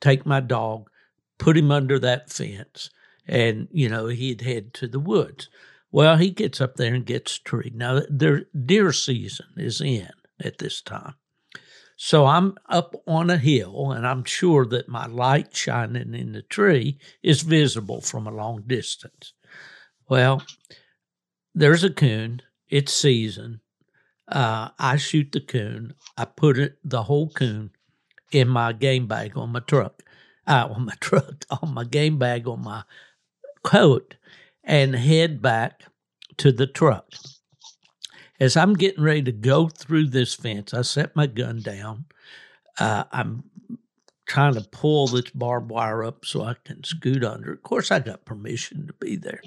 take 0.00 0.24
my 0.24 0.38
dog, 0.38 0.88
put 1.36 1.56
him 1.56 1.72
under 1.72 1.98
that 1.98 2.30
fence, 2.30 2.90
and 3.26 3.66
you 3.72 3.88
know 3.88 4.06
he'd 4.06 4.42
head 4.42 4.72
to 4.74 4.86
the 4.86 5.00
woods. 5.00 5.48
Well, 5.90 6.16
he 6.16 6.30
gets 6.30 6.60
up 6.60 6.76
there 6.76 6.94
and 6.94 7.04
gets 7.04 7.40
treed. 7.40 7.74
Now, 7.74 8.02
their 8.08 8.44
deer 8.54 8.92
season 8.92 9.46
is 9.56 9.80
in 9.80 10.10
at 10.38 10.58
this 10.58 10.80
time. 10.80 11.14
So 11.96 12.26
I'm 12.26 12.56
up 12.68 12.94
on 13.06 13.30
a 13.30 13.36
hill 13.36 13.92
and 13.92 14.06
I'm 14.06 14.24
sure 14.24 14.66
that 14.66 14.88
my 14.88 15.06
light 15.06 15.54
shining 15.56 16.14
in 16.14 16.32
the 16.32 16.42
tree 16.42 16.98
is 17.22 17.42
visible 17.42 18.00
from 18.00 18.26
a 18.26 18.32
long 18.32 18.62
distance. 18.66 19.32
Well, 20.08 20.42
there's 21.54 21.84
a 21.84 21.90
coon, 21.90 22.42
it's 22.68 22.92
season. 22.92 23.60
Uh, 24.28 24.70
I 24.78 24.96
shoot 24.96 25.32
the 25.32 25.40
coon, 25.40 25.94
I 26.16 26.24
put 26.24 26.58
it, 26.58 26.78
the 26.84 27.04
whole 27.04 27.30
coon 27.30 27.70
in 28.32 28.48
my 28.48 28.72
game 28.72 29.06
bag 29.06 29.36
on 29.36 29.50
my 29.50 29.60
truck, 29.60 30.02
uh, 30.46 30.68
on 30.70 30.86
my 30.86 30.94
truck, 31.00 31.44
on 31.62 31.74
my 31.74 31.84
game 31.84 32.18
bag 32.18 32.48
on 32.48 32.62
my 32.62 32.84
coat 33.64 34.16
and 34.64 34.94
head 34.96 35.42
back 35.42 35.84
to 36.38 36.52
the 36.52 36.66
truck. 36.66 37.06
As 38.40 38.56
I'm 38.56 38.74
getting 38.74 39.04
ready 39.04 39.22
to 39.22 39.32
go 39.32 39.68
through 39.68 40.08
this 40.08 40.34
fence, 40.34 40.74
I 40.74 40.82
set 40.82 41.14
my 41.14 41.26
gun 41.26 41.60
down. 41.60 42.06
Uh, 42.78 43.04
I'm 43.12 43.44
trying 44.26 44.54
to 44.54 44.62
pull 44.62 45.06
this 45.06 45.30
barbed 45.30 45.70
wire 45.70 46.02
up 46.04 46.24
so 46.24 46.42
I 46.42 46.56
can 46.64 46.82
scoot 46.84 47.24
under. 47.24 47.52
Of 47.52 47.62
course, 47.62 47.90
I 47.90 48.00
got 48.00 48.24
permission 48.24 48.86
to 48.86 48.92
be 48.94 49.16
there. 49.16 49.40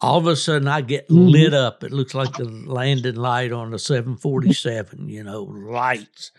All 0.00 0.18
of 0.18 0.26
a 0.26 0.36
sudden, 0.36 0.68
I 0.68 0.80
get 0.80 1.08
mm-hmm. 1.08 1.28
lit 1.28 1.54
up. 1.54 1.82
It 1.82 1.92
looks 1.92 2.14
like 2.14 2.32
the 2.34 2.44
landing 2.44 3.16
light 3.16 3.52
on 3.52 3.74
a 3.74 3.78
747, 3.78 5.08
you 5.08 5.24
know, 5.24 5.42
lights. 5.42 6.30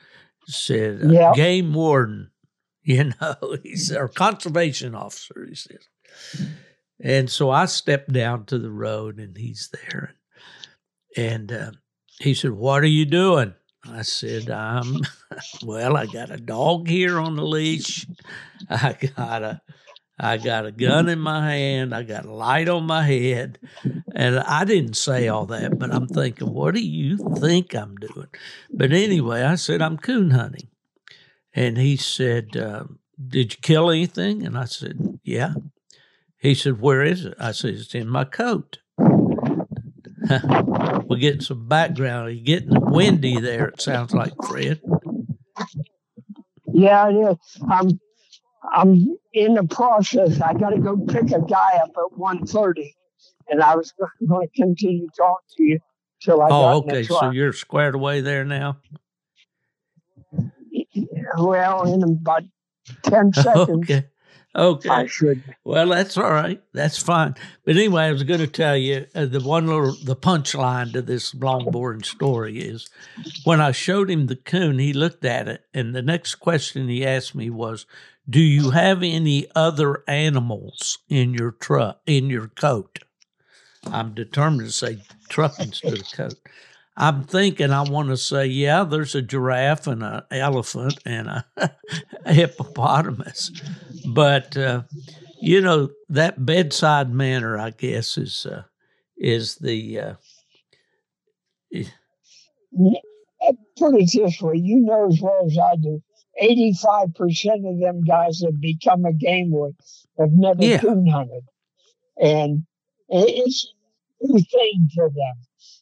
said, 0.45 1.03
uh, 1.03 1.09
yep. 1.09 1.35
Game 1.35 1.73
warden, 1.73 2.31
you 2.84 3.11
know, 3.19 3.57
he's 3.63 3.91
our 3.91 4.07
conservation 4.07 4.95
officer, 4.95 5.45
he 5.47 5.55
says. 5.55 5.88
And 7.01 7.30
so 7.30 7.49
I 7.49 7.65
stepped 7.65 8.11
down 8.11 8.45
to 8.45 8.57
the 8.57 8.71
road 8.71 9.19
and 9.19 9.38
he's 9.38 9.69
there. 9.69 10.15
And 11.18 11.52
uh, 11.52 11.72
he 12.19 12.34
said, 12.34 12.52
What 12.52 12.84
are 12.84 12.88
you 12.88 13.06
doing? 13.06 13.53
I 13.86 14.02
said, 14.02 14.49
I'm, 14.49 15.02
well, 15.64 15.95
I 15.95 16.06
got 16.06 16.31
a 16.31 16.38
dog 16.38 16.88
here 16.88 17.19
on 17.19 17.36
the 17.36 17.45
leash. 17.45 18.06
I 18.69 18.98
got 19.15 19.44
a 19.44 19.61
I 20.19 20.36
got 20.38 20.65
a 20.65 20.72
gun 20.72 21.07
in 21.07 21.19
my 21.19 21.49
hand. 21.49 21.95
I 21.95 22.03
got 22.03 22.26
a 22.26 22.34
light 22.34 22.68
on 22.68 22.84
my 22.84 23.03
head. 23.03 23.57
And 24.14 24.40
I 24.40 24.65
didn't 24.65 24.95
say 24.95 25.30
all 25.30 25.45
that, 25.45 25.80
but 25.80 25.94
I'm 25.94 26.07
thinking, 26.07 26.53
what 26.53 26.76
do 26.76 26.81
you 26.81 27.18
think 27.38 27.73
I'm 27.73 27.95
doing? 27.95 28.27
But 28.69 28.91
anyway, 28.91 29.44
I 29.44 29.56
said, 29.56 29.81
I'm 29.81 29.98
coon 29.98 30.31
hunting. 30.31 30.68
And 31.53 31.77
he 31.77 31.95
said, 31.95 32.57
uh, 32.57 32.84
Did 33.30 33.53
you 33.53 33.60
kill 33.61 33.90
anything? 33.90 34.45
And 34.45 34.57
I 34.57 34.65
said, 34.65 35.19
Yeah. 35.23 35.53
He 36.38 36.53
said, 36.53 36.81
Where 36.81 37.02
is 37.02 37.23
it? 37.23 37.36
I 37.40 37.53
said, 37.53 37.76
It's 37.76 37.95
in 37.95 38.10
my 38.10 38.26
coat. 38.26 38.80
We're 41.07 41.17
getting 41.17 41.41
some 41.41 41.67
background. 41.67 42.33
You're 42.33 42.43
getting 42.43 42.91
windy 42.91 43.39
there, 43.39 43.67
it 43.67 43.81
sounds 43.81 44.13
like, 44.13 44.33
Fred. 44.47 44.81
Yeah, 46.73 47.09
it 47.09 47.15
is. 47.15 47.37
I'm 47.69 47.99
I'm 48.71 49.17
in 49.33 49.55
the 49.55 49.63
process. 49.63 50.41
I 50.41 50.53
got 50.53 50.69
to 50.69 50.79
go 50.79 50.97
pick 50.97 51.31
a 51.31 51.41
guy 51.41 51.79
up 51.81 51.91
at 51.95 52.17
1.30, 52.17 52.93
and 53.49 53.61
I 53.61 53.75
was 53.75 53.93
going 54.27 54.47
to 54.47 54.61
continue 54.61 55.07
talking 55.17 55.47
to 55.57 55.63
you 55.63 55.79
till 56.21 56.41
I 56.41 56.47
oh, 56.49 56.77
okay. 56.79 57.03
So 57.03 57.31
you're 57.31 57.53
squared 57.53 57.95
away 57.95 58.21
there 58.21 58.43
now. 58.45 58.77
Well, 61.37 61.93
in 61.93 62.03
about 62.03 62.43
ten 63.03 63.33
seconds. 63.33 63.69
okay. 63.69 64.05
Okay. 64.60 64.90
I 64.90 65.06
should. 65.06 65.41
Well, 65.64 65.88
that's 65.88 66.18
all 66.18 66.31
right. 66.31 66.61
That's 66.73 66.98
fine. 66.98 67.36
But 67.64 67.77
anyway, 67.77 68.03
I 68.03 68.11
was 68.11 68.23
going 68.23 68.41
to 68.41 68.48
tell 68.48 68.76
you 68.76 69.06
uh, 69.15 69.26
the 69.26 69.40
one 69.40 69.68
little 69.68 69.95
the 70.03 70.18
punchline 70.18 70.91
to 70.94 71.02
this 71.02 71.34
long 71.34 71.72
boring 71.72 72.03
story 72.03 72.60
is 72.60 72.90
when 73.45 73.61
I 73.61 73.72
showed 73.72 74.11
him 74.11 74.27
the 74.27 74.36
coon, 74.36 74.77
he 74.77 74.91
looked 74.91 75.23
at 75.23 75.48
it, 75.48 75.64
and 75.73 75.95
the 75.95 76.02
next 76.02 76.36
question 76.36 76.90
he 76.90 77.06
asked 77.06 77.34
me 77.36 77.49
was, 77.49 77.86
"Do 78.30 78.41
you 78.41 78.72
have 78.72 79.02
any 79.02 79.48
other 79.56 80.03
animals 80.10 80.98
in 81.07 81.34
your 81.34 81.52
truck 81.52 82.02
in 82.06 82.30
your 82.30 82.49
coat?" 82.49 82.99
I'm 83.86 84.14
determined 84.14 84.68
to 84.68 84.73
say 84.73 84.99
truck 85.30 85.57
instead 85.60 85.94
of 85.94 86.11
coat. 86.11 86.36
I'm 86.99 87.23
thinking 87.23 87.72
I 87.72 87.84
want 87.84 88.10
to 88.10 88.18
say, 88.18 88.48
yeah, 88.48 88.84
there's 88.84 89.15
a 89.15 89.22
giraffe 89.22 89.88
and 89.88 90.03
an 90.03 90.23
elephant 90.31 90.99
and 91.06 91.30
a, 91.30 91.45
a 92.26 92.34
hippopotamus, 92.34 93.52
but 94.14 94.57
uh, 94.57 94.84
you 95.41 95.61
know 95.61 95.90
that 96.10 96.45
bedside 96.45 97.14
manner, 97.14 97.57
I 97.57 97.72
guess, 97.72 98.18
is 98.18 98.45
uh, 98.45 98.64
is 99.18 99.56
the. 99.56 99.99
Uh, 99.99 100.14
Put 103.77 103.95
it 103.95 104.11
this 104.14 104.41
way, 104.41 104.57
you 104.57 104.80
know 104.80 105.07
as 105.07 105.19
well 105.22 105.45
as 105.45 105.57
I 105.57 105.76
do. 105.77 106.02
Eighty-five 106.41 107.14
percent 107.15 107.65
of 107.65 107.80
them 107.80 108.02
guys 108.02 108.40
that 108.40 108.60
become 108.60 109.06
a 109.06 109.14
game 109.14 109.52
warden 109.52 109.77
have 110.19 110.31
never 110.31 110.64
yeah. 110.64 110.80
coon 110.80 111.07
hunted, 111.07 111.44
and 112.18 112.65
it's 113.07 113.73
a 114.22 114.27
new 114.27 114.40
thing 114.40 114.90
for 114.94 115.10
them. 115.10 115.36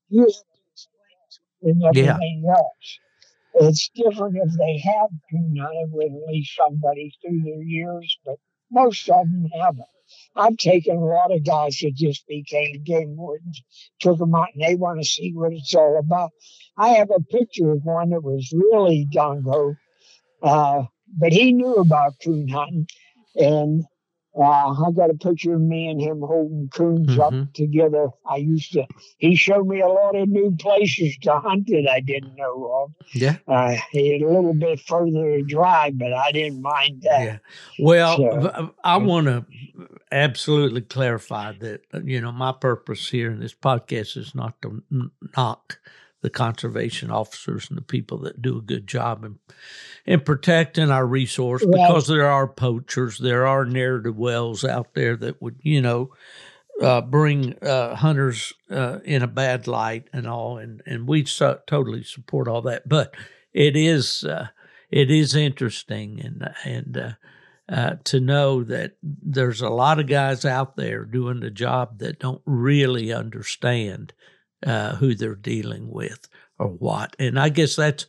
You 0.09 0.29
and 1.63 1.83
everything 1.83 2.43
yeah. 2.45 2.51
else. 2.51 2.99
It's 3.59 3.89
different 3.95 4.37
if 4.37 4.53
they 4.57 4.77
have 4.79 5.09
at 5.31 6.11
least 6.27 6.55
somebody 6.57 7.11
through 7.21 7.41
their 7.43 7.63
years, 7.63 8.17
but 8.25 8.35
most 8.71 9.09
of 9.09 9.29
them 9.29 9.47
haven't. 9.59 9.85
I've 10.35 10.57
taken 10.57 10.97
a 10.97 11.05
lot 11.05 11.33
of 11.33 11.45
guys 11.45 11.77
that 11.81 11.93
just 11.95 12.27
became 12.27 12.83
game 12.83 13.17
wardens, 13.17 13.61
took 13.99 14.17
them 14.19 14.35
out, 14.35 14.49
and 14.53 14.63
they 14.63 14.75
want 14.75 15.01
to 15.01 15.07
see 15.07 15.31
what 15.33 15.53
it's 15.53 15.75
all 15.75 15.97
about. 15.99 16.31
I 16.77 16.89
have 16.89 17.09
a 17.11 17.21
picture 17.21 17.71
of 17.71 17.83
one 17.83 18.11
that 18.11 18.23
was 18.23 18.53
really 18.53 19.07
gung 19.13 19.43
uh, 20.41 20.83
but 21.17 21.33
he 21.33 21.53
knew 21.53 21.75
about 21.75 22.13
coon 22.23 22.47
hunting, 22.47 22.87
and 23.35 23.83
uh, 24.37 24.85
I 24.85 24.91
got 24.91 25.09
a 25.09 25.15
picture 25.15 25.55
of 25.55 25.61
me 25.61 25.87
and 25.87 25.99
him 25.99 26.19
holding 26.21 26.69
coons 26.73 27.09
mm-hmm. 27.09 27.21
up 27.21 27.53
together. 27.53 28.09
I 28.29 28.37
used 28.37 28.73
to, 28.73 28.85
he 29.17 29.35
showed 29.35 29.67
me 29.67 29.81
a 29.81 29.87
lot 29.87 30.15
of 30.15 30.29
new 30.29 30.55
places 30.59 31.17
to 31.23 31.39
hunt 31.39 31.67
that 31.67 31.89
I 31.91 32.01
didn't 32.01 32.35
know 32.35 32.83
of. 32.83 33.05
Yeah. 33.13 33.37
Uh, 33.47 33.75
he 33.91 34.13
had 34.13 34.21
a 34.21 34.31
little 34.31 34.53
bit 34.53 34.79
further 34.81 35.37
to 35.37 35.43
drive, 35.43 35.97
but 35.97 36.13
I 36.13 36.31
didn't 36.31 36.61
mind 36.61 37.01
that. 37.03 37.23
Yeah. 37.23 37.37
Well, 37.79 38.17
so, 38.17 38.75
I 38.83 38.97
want 38.97 39.27
to 39.27 39.45
absolutely 40.11 40.81
clarify 40.81 41.53
that, 41.53 41.81
you 42.03 42.21
know, 42.21 42.31
my 42.31 42.51
purpose 42.51 43.09
here 43.09 43.31
in 43.31 43.39
this 43.39 43.55
podcast 43.55 44.17
is 44.17 44.35
not 44.35 44.61
to 44.61 44.83
knock 45.35 45.79
the 46.27 46.31
conservation 46.31 47.09
officers 47.09 47.69
and 47.69 47.77
the 47.77 47.81
people 47.81 48.17
that 48.17 48.41
do 48.41 48.57
a 48.57 48.61
good 48.61 48.85
job 48.85 49.23
in, 49.23 49.39
in 50.05 50.19
protecting 50.19 50.91
our 50.91 51.07
resource 51.07 51.65
because 51.65 52.07
there 52.07 52.27
are 52.27 52.49
poachers, 52.49 53.17
there 53.17 53.47
are 53.47 53.63
ne'er 53.63 53.99
do 53.99 54.11
wells 54.11 54.65
out 54.65 54.93
there 54.93 55.15
that 55.15 55.41
would, 55.41 55.55
you 55.61 55.81
know, 55.81 56.11
uh, 56.83 56.99
bring 56.99 57.57
uh, 57.59 57.95
hunters 57.95 58.51
uh, 58.69 58.99
in 59.05 59.23
a 59.23 59.27
bad 59.27 59.67
light 59.67 60.09
and 60.11 60.27
all, 60.27 60.57
and 60.57 60.83
and 60.85 61.07
we 61.07 61.23
so, 61.23 61.61
totally 61.65 62.03
support 62.03 62.49
all 62.49 62.61
that. 62.61 62.89
But 62.89 63.15
it 63.53 63.77
is 63.77 64.25
uh, 64.25 64.49
it 64.91 65.09
is 65.09 65.33
interesting 65.33 66.19
and 66.19 66.53
and 66.65 66.97
uh, 66.97 67.11
uh, 67.73 67.95
to 68.03 68.19
know 68.19 68.65
that 68.65 68.97
there's 69.01 69.61
a 69.61 69.69
lot 69.69 69.97
of 69.97 70.07
guys 70.07 70.43
out 70.43 70.75
there 70.75 71.05
doing 71.05 71.39
the 71.39 71.49
job 71.49 71.99
that 71.99 72.19
don't 72.19 72.41
really 72.45 73.13
understand 73.13 74.11
uh, 74.65 74.95
who 74.95 75.15
they're 75.15 75.35
dealing 75.35 75.89
with 75.89 76.27
or 76.59 76.67
what. 76.67 77.15
And 77.19 77.39
I 77.39 77.49
guess 77.49 77.75
that 77.75 78.05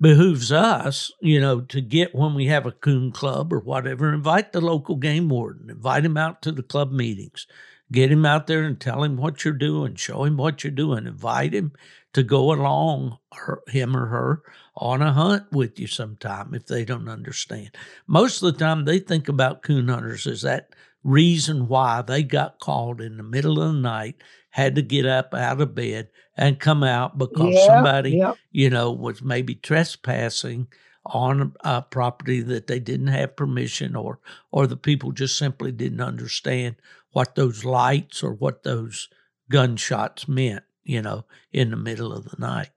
behooves 0.00 0.52
us, 0.52 1.10
you 1.20 1.40
know, 1.40 1.60
to 1.62 1.80
get 1.80 2.14
when 2.14 2.34
we 2.34 2.46
have 2.46 2.66
a 2.66 2.72
coon 2.72 3.12
club 3.12 3.52
or 3.52 3.60
whatever, 3.60 4.12
invite 4.12 4.52
the 4.52 4.60
local 4.60 4.96
game 4.96 5.28
warden, 5.28 5.70
invite 5.70 6.04
him 6.04 6.16
out 6.16 6.42
to 6.42 6.52
the 6.52 6.62
club 6.62 6.92
meetings, 6.92 7.46
get 7.90 8.12
him 8.12 8.26
out 8.26 8.46
there 8.46 8.64
and 8.64 8.78
tell 8.78 9.02
him 9.02 9.16
what 9.16 9.44
you're 9.44 9.54
doing, 9.54 9.94
show 9.94 10.24
him 10.24 10.36
what 10.36 10.62
you're 10.62 10.70
doing, 10.70 11.06
invite 11.06 11.54
him 11.54 11.72
to 12.12 12.22
go 12.22 12.52
along, 12.52 13.18
her, 13.32 13.62
him 13.68 13.96
or 13.96 14.06
her, 14.06 14.42
on 14.76 15.02
a 15.02 15.12
hunt 15.12 15.44
with 15.52 15.78
you 15.78 15.86
sometime 15.86 16.54
if 16.54 16.66
they 16.66 16.84
don't 16.84 17.08
understand. 17.08 17.70
Most 18.06 18.42
of 18.42 18.52
the 18.52 18.58
time, 18.58 18.84
they 18.84 18.98
think 18.98 19.28
about 19.28 19.62
coon 19.62 19.88
hunters 19.88 20.26
as 20.26 20.42
that 20.42 20.70
reason 21.06 21.68
why 21.68 22.02
they 22.02 22.22
got 22.22 22.58
called 22.58 23.00
in 23.00 23.16
the 23.16 23.22
middle 23.22 23.62
of 23.62 23.72
the 23.72 23.80
night 23.80 24.16
had 24.50 24.74
to 24.74 24.82
get 24.82 25.06
up 25.06 25.32
out 25.32 25.60
of 25.60 25.74
bed 25.74 26.08
and 26.36 26.58
come 26.58 26.82
out 26.82 27.16
because 27.16 27.54
yeah, 27.54 27.66
somebody, 27.66 28.10
yeah. 28.12 28.34
you 28.50 28.68
know, 28.68 28.90
was 28.90 29.22
maybe 29.22 29.54
trespassing 29.54 30.66
on 31.04 31.52
a 31.60 31.80
property 31.82 32.40
that 32.40 32.66
they 32.66 32.80
didn't 32.80 33.06
have 33.06 33.36
permission 33.36 33.94
or 33.94 34.18
or 34.50 34.66
the 34.66 34.76
people 34.76 35.12
just 35.12 35.38
simply 35.38 35.70
didn't 35.70 36.00
understand 36.00 36.74
what 37.12 37.36
those 37.36 37.64
lights 37.64 38.22
or 38.22 38.32
what 38.32 38.64
those 38.64 39.08
gunshots 39.48 40.26
meant, 40.26 40.64
you 40.82 41.00
know, 41.00 41.24
in 41.52 41.70
the 41.70 41.76
middle 41.76 42.12
of 42.12 42.24
the 42.24 42.36
night. 42.38 42.70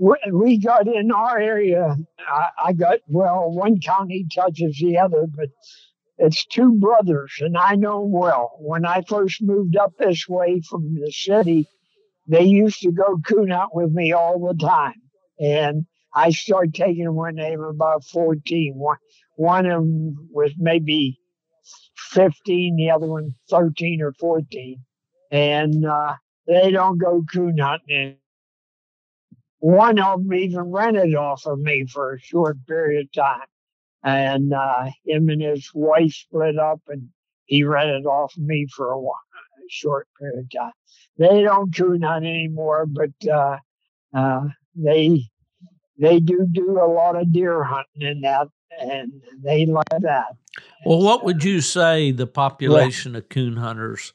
We 0.00 0.58
got 0.58 0.86
in 0.88 1.12
our 1.12 1.38
area. 1.38 1.94
I, 2.26 2.48
I 2.68 2.72
got 2.72 3.00
well. 3.06 3.50
One 3.50 3.80
county 3.80 4.26
touches 4.34 4.78
the 4.80 4.96
other, 4.96 5.26
but 5.26 5.50
it's 6.16 6.46
two 6.46 6.78
brothers, 6.78 7.34
and 7.40 7.56
I 7.56 7.74
know 7.74 8.02
them 8.02 8.12
well. 8.12 8.52
When 8.60 8.86
I 8.86 9.02
first 9.02 9.42
moved 9.42 9.76
up 9.76 9.92
this 9.98 10.26
way 10.26 10.62
from 10.68 10.94
the 10.94 11.12
city, 11.12 11.66
they 12.26 12.44
used 12.44 12.80
to 12.80 12.92
go 12.92 13.18
coon 13.26 13.52
out 13.52 13.74
with 13.74 13.90
me 13.92 14.12
all 14.12 14.38
the 14.38 14.54
time. 14.54 15.00
And 15.38 15.86
I 16.14 16.30
started 16.30 16.74
taking 16.74 17.04
them 17.04 17.16
when 17.16 17.36
they 17.36 17.56
were 17.56 17.70
about 17.70 18.04
14. 18.04 18.74
One, 18.76 18.96
one 19.36 19.66
of 19.66 19.82
them 19.82 20.28
was 20.30 20.52
maybe 20.58 21.18
15, 21.96 22.76
the 22.76 22.90
other 22.90 23.06
one 23.06 23.34
13 23.50 24.00
or 24.00 24.12
14. 24.12 24.78
And 25.30 25.84
uh, 25.84 26.14
they 26.46 26.70
don't 26.70 26.98
go 26.98 27.22
coon 27.32 27.58
hunting. 27.58 28.19
One 29.60 29.98
of 29.98 30.20
them 30.20 30.34
even 30.34 30.60
rented 30.60 31.14
off 31.14 31.46
of 31.46 31.58
me 31.58 31.86
for 31.86 32.14
a 32.14 32.20
short 32.20 32.58
period 32.66 33.06
of 33.06 33.12
time 33.12 33.46
and 34.02 34.52
uh, 34.52 34.90
him 35.04 35.28
and 35.28 35.42
his 35.42 35.70
wife 35.74 36.12
split 36.12 36.58
up, 36.58 36.80
and 36.88 37.08
he 37.46 37.64
rented 37.64 38.06
off 38.06 38.36
of 38.36 38.42
me 38.42 38.66
for 38.74 38.90
a, 38.90 38.98
while, 38.98 39.20
a 39.58 39.62
short 39.68 40.08
period 40.18 40.38
of 40.38 40.50
time. 40.50 40.72
They 41.18 41.42
don't 41.42 41.74
coon 41.74 42.02
hunt 42.02 42.24
anymore, 42.24 42.86
but 42.86 43.28
uh, 43.28 43.58
uh, 44.14 44.48
they 44.74 45.24
they 45.98 46.18
do 46.18 46.46
do 46.50 46.78
a 46.82 46.88
lot 46.90 47.16
of 47.16 47.32
deer 47.32 47.62
hunting 47.62 48.02
in 48.02 48.20
that, 48.22 48.48
and 48.80 49.12
they 49.42 49.66
like 49.66 49.84
that. 50.00 50.34
Well, 50.86 51.02
what 51.02 51.24
would 51.24 51.44
you 51.44 51.60
say 51.60 52.10
the 52.10 52.26
population 52.26 53.12
yeah. 53.12 53.18
of 53.18 53.28
coon 53.28 53.56
hunters 53.56 54.14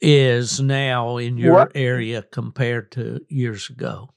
is 0.00 0.60
now 0.60 1.16
in 1.18 1.38
your 1.38 1.54
what? 1.54 1.72
area 1.74 2.22
compared 2.22 2.90
to 2.92 3.20
years 3.28 3.70
ago? 3.70 4.10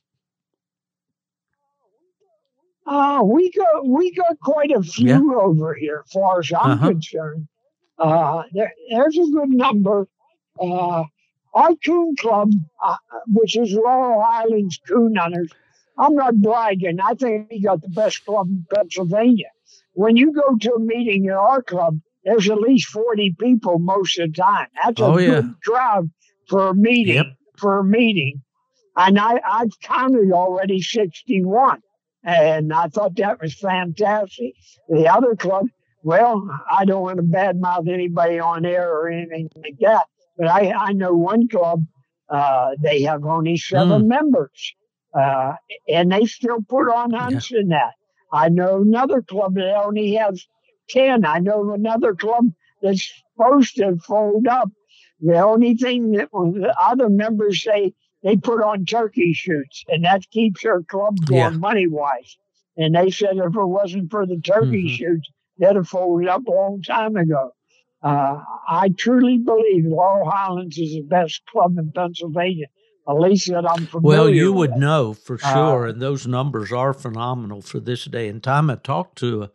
Uh, 2.90 3.22
we 3.24 3.52
got 3.52 3.88
we 3.88 4.12
got 4.16 4.40
quite 4.40 4.72
a 4.72 4.82
few 4.82 5.10
yeah. 5.10 5.22
over 5.40 5.76
here, 5.76 6.04
as 6.04 6.12
far 6.12 6.40
as 6.40 6.52
I'm 6.52 6.72
uh-huh. 6.72 6.88
concerned. 6.90 7.48
Uh, 8.00 8.44
there, 8.52 8.74
there's 8.90 9.16
a 9.16 9.30
good 9.32 9.50
number. 9.50 10.08
Uh, 10.60 11.04
our 11.54 11.76
coon 11.86 12.16
club, 12.16 12.52
uh, 12.84 12.96
which 13.28 13.56
is 13.56 13.74
Laurel 13.74 14.24
Highlands 14.24 14.80
Coon 14.88 15.16
Hunters, 15.16 15.52
I'm 16.00 16.16
not 16.16 16.42
bragging. 16.42 17.00
I 17.00 17.14
think 17.14 17.52
we 17.52 17.62
got 17.62 17.84
the 17.84 17.90
best 17.90 18.26
club 18.26 18.48
in 18.48 18.66
Pennsylvania. 18.74 19.52
When 19.94 20.18
you 20.18 20.34
go 20.34 20.58
to 20.58 20.74
a 20.74 20.80
meeting 20.80 21.26
in 21.26 21.32
our 21.32 21.62
club, 21.62 22.00
there's 22.24 22.50
at 22.50 22.58
least 22.58 22.88
40 22.88 23.36
people 23.40 23.78
most 23.78 24.18
of 24.18 24.32
the 24.32 24.42
time. 24.42 24.68
That's 24.84 25.00
a 25.00 25.06
Oh, 25.06 25.16
good 25.18 25.54
crowd 25.64 26.10
for 26.48 26.70
a 26.70 26.74
meeting. 26.74 27.16
Yep. 27.16 27.26
For 27.58 27.80
a 27.80 27.84
meeting. 27.84 28.42
And 28.96 29.20
I, 29.20 29.40
I've 29.48 29.80
counted 29.82 30.32
already 30.32 30.82
61. 30.82 31.84
And 32.24 32.74
I 32.74 32.88
thought 32.88 33.16
that 33.18 33.42
was 33.42 33.54
fantastic. 33.56 34.54
The 34.90 35.08
other 35.08 35.36
club, 35.36 35.68
well, 36.04 36.48
I 36.70 36.86
don't 36.86 37.02
want 37.02 37.18
to 37.18 37.24
badmouth 37.24 37.92
anybody 37.92 38.40
on 38.40 38.66
air 38.66 38.92
or 38.92 39.10
anything 39.10 39.50
like 39.56 39.78
that, 39.82 40.06
but 40.38 40.48
I, 40.48 40.72
I 40.72 40.94
know 40.94 41.14
one 41.14 41.48
club, 41.48 41.86
uh, 42.30 42.72
they 42.82 43.04
have 43.04 43.26
only 43.26 43.58
seven 43.58 44.08
members, 44.08 44.76
uh, 45.18 45.54
and 45.88 46.12
they 46.12 46.26
still 46.26 46.60
put 46.68 46.90
on 46.90 47.12
hunts 47.12 47.52
in 47.52 47.70
that. 47.70 47.94
I 48.32 48.50
know 48.50 48.82
another 48.82 49.22
club 49.22 49.56
that 49.56 49.76
only 49.84 50.14
has 50.14 50.46
10. 50.90 51.26
I 51.26 51.40
know 51.40 51.74
another 51.74 52.14
club 52.14 52.46
that's 52.82 53.12
supposed 53.36 53.76
to 53.78 53.98
fold 53.98 54.48
up. 54.48 54.70
The 55.22 55.40
only 55.40 55.76
thing 55.76 56.12
that 56.12 56.30
the 56.32 56.76
other 56.80 57.10
members 57.10 57.64
say 57.64 57.94
they 58.24 58.36
put 58.38 58.62
on 58.62 58.86
turkey 58.86 59.34
shoots, 59.34 59.84
and 59.88 60.04
that 60.06 60.30
keeps 60.32 60.64
their 60.64 60.82
club 60.82 61.26
going 61.26 61.38
Yeah. 61.38 61.50
money 61.60 61.88
wise. 61.88 62.38
And 62.78 62.96
they 62.96 63.10
said 63.10 63.38
if 63.38 63.56
it 63.56 63.66
wasn't 63.66 64.12
for 64.12 64.26
the 64.26 64.40
turkey 64.40 64.86
Mhm. 64.86 64.90
shoots, 64.90 65.30
they'd 65.58 65.76
have 65.76 65.88
folded 65.88 66.28
up 66.28 66.46
a 66.48 66.52
long 66.52 66.82
time 66.82 67.16
ago. 67.16 67.52
Uh, 68.02 68.42
I 68.68 68.90
truly 68.90 69.38
believe 69.38 69.86
Laurel 69.86 70.30
Highlands 70.30 70.78
is 70.78 70.94
the 70.94 71.02
best 71.02 71.42
club 71.48 71.78
in 71.78 71.92
Pennsylvania, 71.92 72.68
at 73.08 73.14
least 73.14 73.48
that 73.50 73.70
I'm 73.70 73.86
familiar 73.88 74.18
Well, 74.18 74.30
you 74.30 74.54
with. 74.54 74.58
would 74.58 74.78
know 74.78 75.14
for 75.14 75.36
Uh, 75.36 75.54
sure, 75.54 75.86
and 75.88 76.02
those 76.02 76.26
numbers 76.26 76.72
are 76.72 76.94
phenomenal 76.94 77.62
for 77.62 77.82
this 77.82 78.06
day 78.06 78.30
and 78.30 78.42
time. 78.42 78.70
I 78.70 78.76
talked 78.76 79.18
to 79.20 79.44
a 79.44 79.50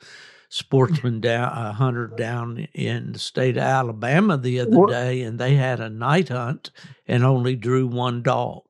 sportsman 0.55 1.21
down, 1.21 1.51
a 1.53 1.73
hunter 1.73 2.07
down 2.07 2.69
in 2.75 3.13
the 3.13 3.19
state 3.19 3.57
of 3.57 3.65
Alabama 3.65 4.37
the 4.37 4.61
other 4.61 4.79
Well- 4.79 4.87
day, 4.89 5.23
and 5.23 5.39
they 5.39 5.57
had 5.57 5.81
a 5.81 5.91
night 5.91 6.29
hunt 6.29 6.71
and 7.09 7.25
only 7.25 7.57
drew 7.57 7.87
one 7.89 8.23
dog. 8.23 8.63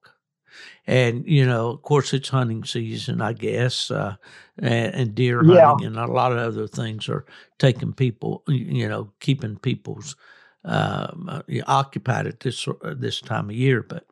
And 0.86 1.26
you 1.26 1.44
know, 1.44 1.70
of 1.70 1.82
course, 1.82 2.14
it's 2.14 2.28
hunting 2.30 2.64
season, 2.64 3.20
I 3.20 3.32
guess, 3.34 3.90
uh, 3.90 4.16
and, 4.58 4.94
and 4.94 5.14
deer 5.14 5.44
Yeah. 5.44 5.66
hunting, 5.68 5.86
and 5.88 5.98
a 5.98 6.06
lot 6.06 6.32
of 6.32 6.38
other 6.38 6.66
things 6.66 7.08
are 7.08 7.24
taking 7.58 7.92
people, 7.92 8.42
you 8.48 8.88
know, 8.88 9.12
keeping 9.20 9.56
people's 9.56 10.16
um, 10.64 11.28
uh, 11.30 11.42
occupied 11.66 12.26
at 12.26 12.40
this 12.40 12.66
uh, 12.66 12.94
this 12.96 13.20
time 13.20 13.50
of 13.50 13.56
year. 13.56 13.82
But 13.82 14.04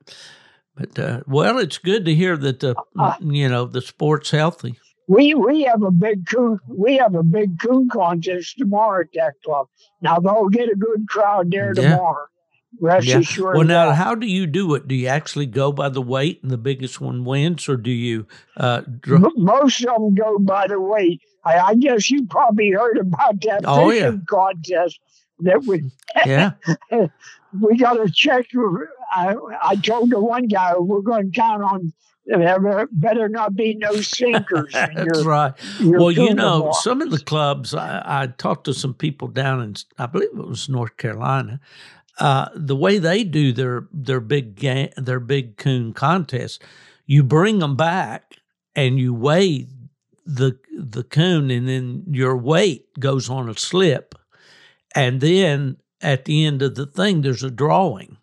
but 0.74 0.98
uh, 0.98 1.20
well, 1.26 1.58
it's 1.58 1.78
good 1.78 2.04
to 2.04 2.14
hear 2.14 2.36
that 2.36 2.60
the 2.60 2.74
Uh, 2.98 3.14
you 3.20 3.48
know 3.48 3.64
the 3.64 3.80
sport's 3.80 4.30
healthy. 4.30 4.78
We 5.08 5.34
we 5.34 5.62
have 5.62 5.82
a 5.82 5.90
big 5.90 6.26
coon 6.26 6.58
we 6.68 6.96
have 6.96 7.14
a 7.14 7.22
big 7.22 7.58
coon 7.60 7.88
contest 7.88 8.56
tomorrow 8.58 9.02
at 9.02 9.08
that 9.14 9.34
club. 9.44 9.66
Now 10.00 10.18
they'll 10.18 10.48
get 10.48 10.68
a 10.70 10.76
good 10.76 11.08
crowd 11.08 11.50
there 11.50 11.72
Yeah. 11.74 11.82
tomorrow. 11.90 12.26
Rest 12.80 13.06
Yeah. 13.06 13.18
assured. 13.18 13.56
Well, 13.56 13.66
now 13.66 13.86
that. 13.90 13.96
how 13.96 14.14
do 14.14 14.26
you 14.26 14.46
do 14.46 14.74
it? 14.74 14.88
Do 14.88 14.94
you 14.94 15.08
actually 15.08 15.46
go 15.46 15.72
by 15.72 15.88
the 15.90 16.00
weight 16.00 16.40
and 16.42 16.50
the 16.50 16.56
biggest 16.56 17.00
one 17.00 17.24
wins, 17.24 17.68
or 17.68 17.76
do 17.76 17.90
you? 17.90 18.26
Uh, 18.56 18.82
dr- 19.00 19.36
most 19.36 19.84
of 19.84 19.94
them 20.00 20.14
go 20.14 20.38
by 20.38 20.68
the 20.68 20.80
weight. 20.80 21.20
I, 21.44 21.58
I 21.58 21.74
guess 21.74 22.10
you 22.10 22.26
probably 22.26 22.70
heard 22.70 22.96
about 22.98 23.40
that 23.42 23.62
Oh, 23.64 23.90
yeah. 23.90 24.12
contest 24.28 25.00
that 25.40 25.64
we 25.64 25.90
yeah, 26.26 26.52
we 27.60 27.76
got 27.76 27.94
to 27.94 28.10
check. 28.10 28.46
I, 29.14 29.34
I 29.62 29.76
told 29.76 30.10
the 30.10 30.20
one 30.20 30.46
guy 30.46 30.74
we're 30.78 31.00
going 31.02 31.32
to 31.32 31.38
count 31.40 31.62
on. 31.62 31.92
There 32.24 32.88
better 32.92 33.28
not 33.28 33.56
be 33.56 33.74
no 33.74 33.96
sinkers 33.96 34.72
that's 34.72 35.24
right. 35.24 35.52
Well, 35.82 36.10
you 36.12 36.34
know, 36.34 36.58
tomorrow. 36.58 36.72
some 36.72 37.02
of 37.02 37.10
the 37.10 37.18
clubs, 37.18 37.74
I, 37.74 38.02
I 38.04 38.26
talked 38.28 38.64
to 38.64 38.74
some 38.74 38.94
people 38.94 39.28
down 39.28 39.60
in, 39.60 39.74
I 39.98 40.06
believe 40.06 40.28
it 40.28 40.46
was 40.46 40.68
North 40.68 40.96
Carolina. 40.96 41.60
Uh, 42.18 42.48
the 42.54 42.76
way 42.76 42.98
they 42.98 43.24
do 43.24 43.52
their 43.52 43.88
their 43.92 44.20
big 44.20 44.54
game, 44.54 44.90
their 44.96 45.18
big 45.18 45.56
coon 45.56 45.92
contest, 45.92 46.62
you 47.06 47.22
bring 47.24 47.58
them 47.58 47.74
back 47.74 48.36
and 48.76 48.98
you 48.98 49.14
weigh 49.14 49.66
the 50.24 50.58
the 50.78 51.02
coon, 51.02 51.50
and 51.50 51.68
then 51.68 52.04
your 52.08 52.36
weight 52.36 52.86
goes 53.00 53.28
on 53.28 53.48
a 53.48 53.56
slip, 53.56 54.14
and 54.94 55.20
then 55.20 55.78
at 56.00 56.26
the 56.26 56.44
end 56.44 56.62
of 56.62 56.74
the 56.74 56.86
thing, 56.86 57.22
there's 57.22 57.42
a 57.42 57.50
drawing. 57.50 58.18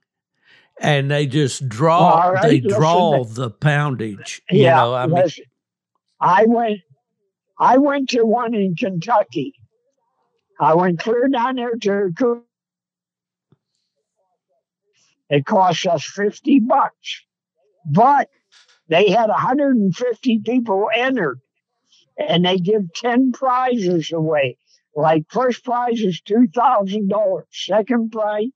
And 0.79 1.11
they 1.11 1.25
just 1.25 1.67
draw. 1.67 2.29
Right, 2.29 2.41
they 2.43 2.59
draw 2.59 3.23
the 3.23 3.49
poundage. 3.49 4.41
You 4.49 4.63
yeah, 4.63 4.75
know, 4.75 4.93
I 4.93 5.07
mean, 5.07 5.25
I 6.21 6.45
went. 6.45 6.79
I 7.59 7.77
went 7.77 8.09
to 8.11 8.23
one 8.23 8.53
in 8.53 8.75
Kentucky. 8.75 9.53
I 10.59 10.75
went 10.75 10.99
clear 10.99 11.27
down 11.27 11.55
there 11.55 11.75
to 11.75 12.43
It 15.29 15.45
cost 15.45 15.85
us 15.85 16.05
fifty 16.05 16.59
bucks, 16.59 17.23
but 17.85 18.29
they 18.87 19.11
had 19.11 19.29
150 19.29 20.39
people 20.39 20.89
entered, 20.93 21.39
and 22.17 22.43
they 22.43 22.57
give 22.57 22.91
10 22.95 23.31
prizes 23.33 24.11
away. 24.11 24.57
Like 24.95 25.25
first 25.29 25.63
prize 25.63 26.01
is 26.01 26.19
two 26.21 26.47
thousand 26.53 27.09
dollars, 27.09 27.45
second 27.51 28.11
prize 28.11 28.47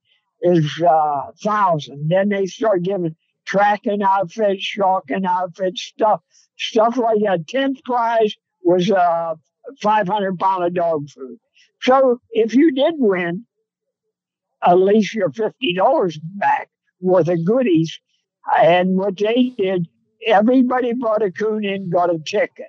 is 0.42 0.82
uh, 0.82 1.30
thousand. 1.42 2.08
Then 2.08 2.28
they 2.28 2.46
start 2.46 2.82
giving 2.82 3.16
tracking 3.44 4.02
outfits, 4.02 4.62
shocking 4.62 5.24
outfits, 5.24 5.82
stuff, 5.82 6.20
stuff 6.58 6.96
like 6.96 7.20
that. 7.24 7.46
Tenth 7.48 7.82
prize 7.84 8.34
was 8.62 8.90
uh, 8.90 9.34
500 9.80 10.38
pound 10.38 10.64
of 10.64 10.74
dog 10.74 11.08
food. 11.10 11.38
So 11.82 12.20
if 12.30 12.54
you 12.54 12.72
did 12.72 12.94
win, 12.98 13.44
at 14.62 14.78
least 14.78 15.14
your 15.14 15.30
$50 15.30 16.18
back 16.36 16.70
worth 17.00 17.28
of 17.28 17.44
goodies. 17.44 18.00
And 18.58 18.96
what 18.96 19.18
they 19.18 19.52
did, 19.56 19.88
everybody 20.26 20.92
brought 20.92 21.22
a 21.22 21.30
coon 21.30 21.64
in, 21.64 21.90
got 21.90 22.14
a 22.14 22.18
ticket, 22.18 22.68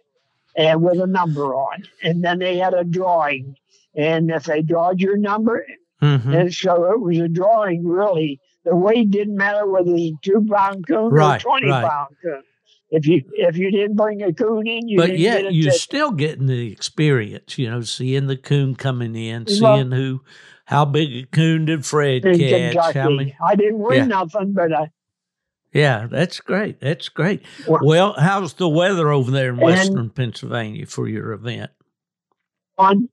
and 0.56 0.82
with 0.82 1.00
a 1.00 1.08
number 1.08 1.54
on, 1.54 1.84
and 2.02 2.24
then 2.24 2.40
they 2.40 2.58
had 2.58 2.74
a 2.74 2.84
drawing. 2.84 3.56
And 3.96 4.30
if 4.32 4.44
they 4.44 4.62
drawed 4.62 5.00
your 5.00 5.18
number, 5.18 5.66
mhm. 6.02 6.36
and 6.40 6.54
so 6.54 6.92
it 6.92 7.00
was 7.02 7.18
a 7.20 7.28
drawing, 7.28 7.86
really. 7.88 8.40
The 8.64 8.76
weight 8.76 9.12
didn't 9.12 9.36
matter 9.38 9.68
whether 9.68 9.90
it 9.90 9.94
was 9.94 10.02
a 10.02 10.14
two 10.24 10.46
pound 10.52 10.88
coon 10.88 11.10
Right, 11.12 11.34
or 11.46 11.58
a 11.58 11.60
20 11.60 11.70
right. 11.70 11.90
pound 11.90 12.16
coon. 12.24 12.44
If 12.92 13.08
you 13.08 13.24
if 13.34 13.58
you 13.58 13.72
didn't 13.72 13.96
bring 13.96 14.22
a 14.24 14.32
coon 14.34 14.68
in, 14.68 14.88
you 14.88 14.98
but 14.98 15.08
didn't 15.08 15.22
yet 15.22 15.54
you're 15.54 15.66
ticket. 15.72 15.82
still 15.82 16.12
getting 16.12 16.46
the 16.48 16.72
experience, 16.72 17.58
you 17.58 17.70
know, 17.70 17.82
seeing 17.82 18.28
the 18.28 18.38
coon 18.38 18.76
coming 18.76 19.16
in, 19.16 19.46
Well- 19.62 19.78
seeing 19.78 19.92
who, 19.92 20.22
how 20.66 20.86
big 20.86 21.12
a 21.16 21.26
coon 21.28 21.66
did 21.66 21.86
Fred 21.86 22.26
in 22.26 22.38
catch, 22.40 22.74
Kentucky. 22.74 23.00
how 23.00 23.10
many. 23.10 23.38
I 23.44 23.56
didn't 23.56 23.80
win 23.80 23.98
Yeah. 23.98 24.06
nothing, 24.06 24.54
but 24.54 24.72
I, 24.74 24.90
Yeah, 25.74 26.08
that's 26.10 26.40
great. 26.40 26.80
That's 26.80 27.10
great. 27.10 27.42
Well- 27.68 28.14
how's 28.18 28.54
the 28.54 28.70
weather 28.70 29.10
over 29.12 29.30
there 29.30 29.50
in 29.50 29.58
Western 29.58 30.10
Pennsylvania 30.10 30.86
for 30.86 31.08
your 31.08 31.34
event? 31.34 31.72
on. 32.78 33.10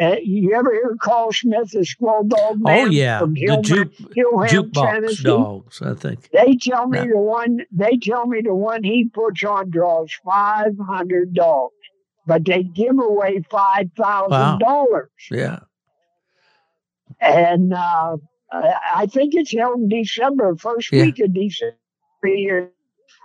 Uh, 0.00 0.16
you 0.22 0.54
ever 0.54 0.72
hear 0.72 0.96
Carl 1.00 1.32
Smith, 1.32 1.70
the 1.72 1.84
squirrel 1.84 2.24
dog 2.24 2.60
man 2.60 2.88
oh 2.88 2.90
yeah, 2.90 3.18
from 3.18 3.34
the 3.34 3.40
Hillman, 3.40 3.62
juke, 3.64 3.92
Hilham, 4.14 4.48
jukebox 4.48 4.92
Tennessee? 4.92 5.22
dogs. 5.24 5.82
I 5.82 5.94
think. 5.94 6.30
They 6.30 6.56
tell 6.56 6.86
me 6.86 6.98
Yeah. 7.00 7.06
the 7.06 7.18
one. 7.18 7.58
They 7.72 7.96
tell 7.96 8.26
me 8.26 8.40
the 8.42 8.54
one 8.54 8.84
he 8.84 9.04
puts 9.06 9.42
on 9.44 9.70
draws 9.70 10.12
five 10.24 10.72
hundred 10.78 11.34
dogs, 11.34 11.74
but 12.26 12.44
they 12.44 12.62
give 12.62 12.98
away 12.98 13.42
five 13.50 13.90
thousand 13.96 14.60
dollars. 14.60 15.10
Yeah. 15.30 15.60
and 17.20 17.72
uh, 17.74 18.16
I 18.52 19.06
think 19.06 19.34
it's 19.34 19.52
held 19.52 19.80
in 19.80 19.88
December, 19.88 20.54
first 20.56 20.92
Yeah. 20.92 21.04
week 21.06 21.18
of 21.20 21.34
December. 21.34 22.70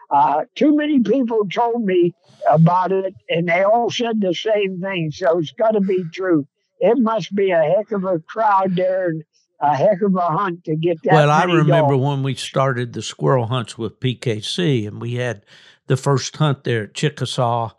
Uh, 0.09 0.43
too 0.55 0.75
many 0.75 0.99
people 1.01 1.47
told 1.47 1.83
me 1.83 2.13
about 2.49 2.91
it, 2.91 3.13
and 3.29 3.47
they 3.47 3.63
all 3.63 3.89
said 3.89 4.21
the 4.21 4.33
same 4.33 4.79
thing. 4.81 5.11
So 5.11 5.39
it's 5.39 5.51
got 5.51 5.71
to 5.71 5.81
be 5.81 6.03
true. 6.11 6.47
It 6.79 6.97
must 6.97 7.35
be 7.35 7.51
a 7.51 7.61
heck 7.61 7.91
of 7.91 8.05
a 8.05 8.19
crowd 8.19 8.75
there 8.75 9.09
and 9.09 9.23
a 9.61 9.75
heck 9.75 10.01
of 10.01 10.15
a 10.15 10.21
hunt 10.21 10.63
to 10.63 10.75
get 10.75 10.97
that. 11.03 11.13
well, 11.13 11.29
I 11.29 11.43
remember 11.43 11.95
dogs. 11.95 12.03
when 12.03 12.23
we 12.23 12.35
started 12.35 12.93
the 12.93 13.01
squirrel 13.01 13.47
hunts 13.47 13.77
with 13.77 13.99
PKC, 13.99 14.87
and 14.87 15.01
we 15.01 15.15
had 15.15 15.45
the 15.87 15.97
first 15.97 16.37
hunt 16.37 16.63
there 16.63 16.83
at 16.83 16.93
Chickasaw 16.93 17.71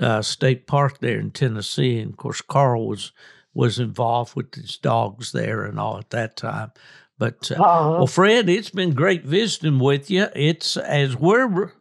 uh, 0.00 0.22
State 0.22 0.66
Park 0.66 0.98
there 0.98 1.18
in 1.18 1.30
Tennessee, 1.30 1.98
and 2.00 2.10
of 2.12 2.16
course 2.16 2.40
Carl 2.40 2.86
was 2.86 3.12
was 3.54 3.78
involved 3.78 4.36
with 4.36 4.54
his 4.54 4.76
dogs 4.78 5.32
there 5.32 5.64
and 5.64 5.80
all 5.80 5.98
at 5.98 6.10
that 6.10 6.36
time. 6.36 6.70
But 7.18 7.50
uh, 7.50 7.62
Uh-huh. 7.62 7.90
well, 7.98 8.06
Fred, 8.06 8.48
it's 8.48 8.70
been 8.70 8.94
great 8.94 9.24
visiting 9.24 9.78
with 9.80 10.10
you. 10.10 10.28
It's 10.36 10.76
as 10.76 11.16
we're 11.16 11.72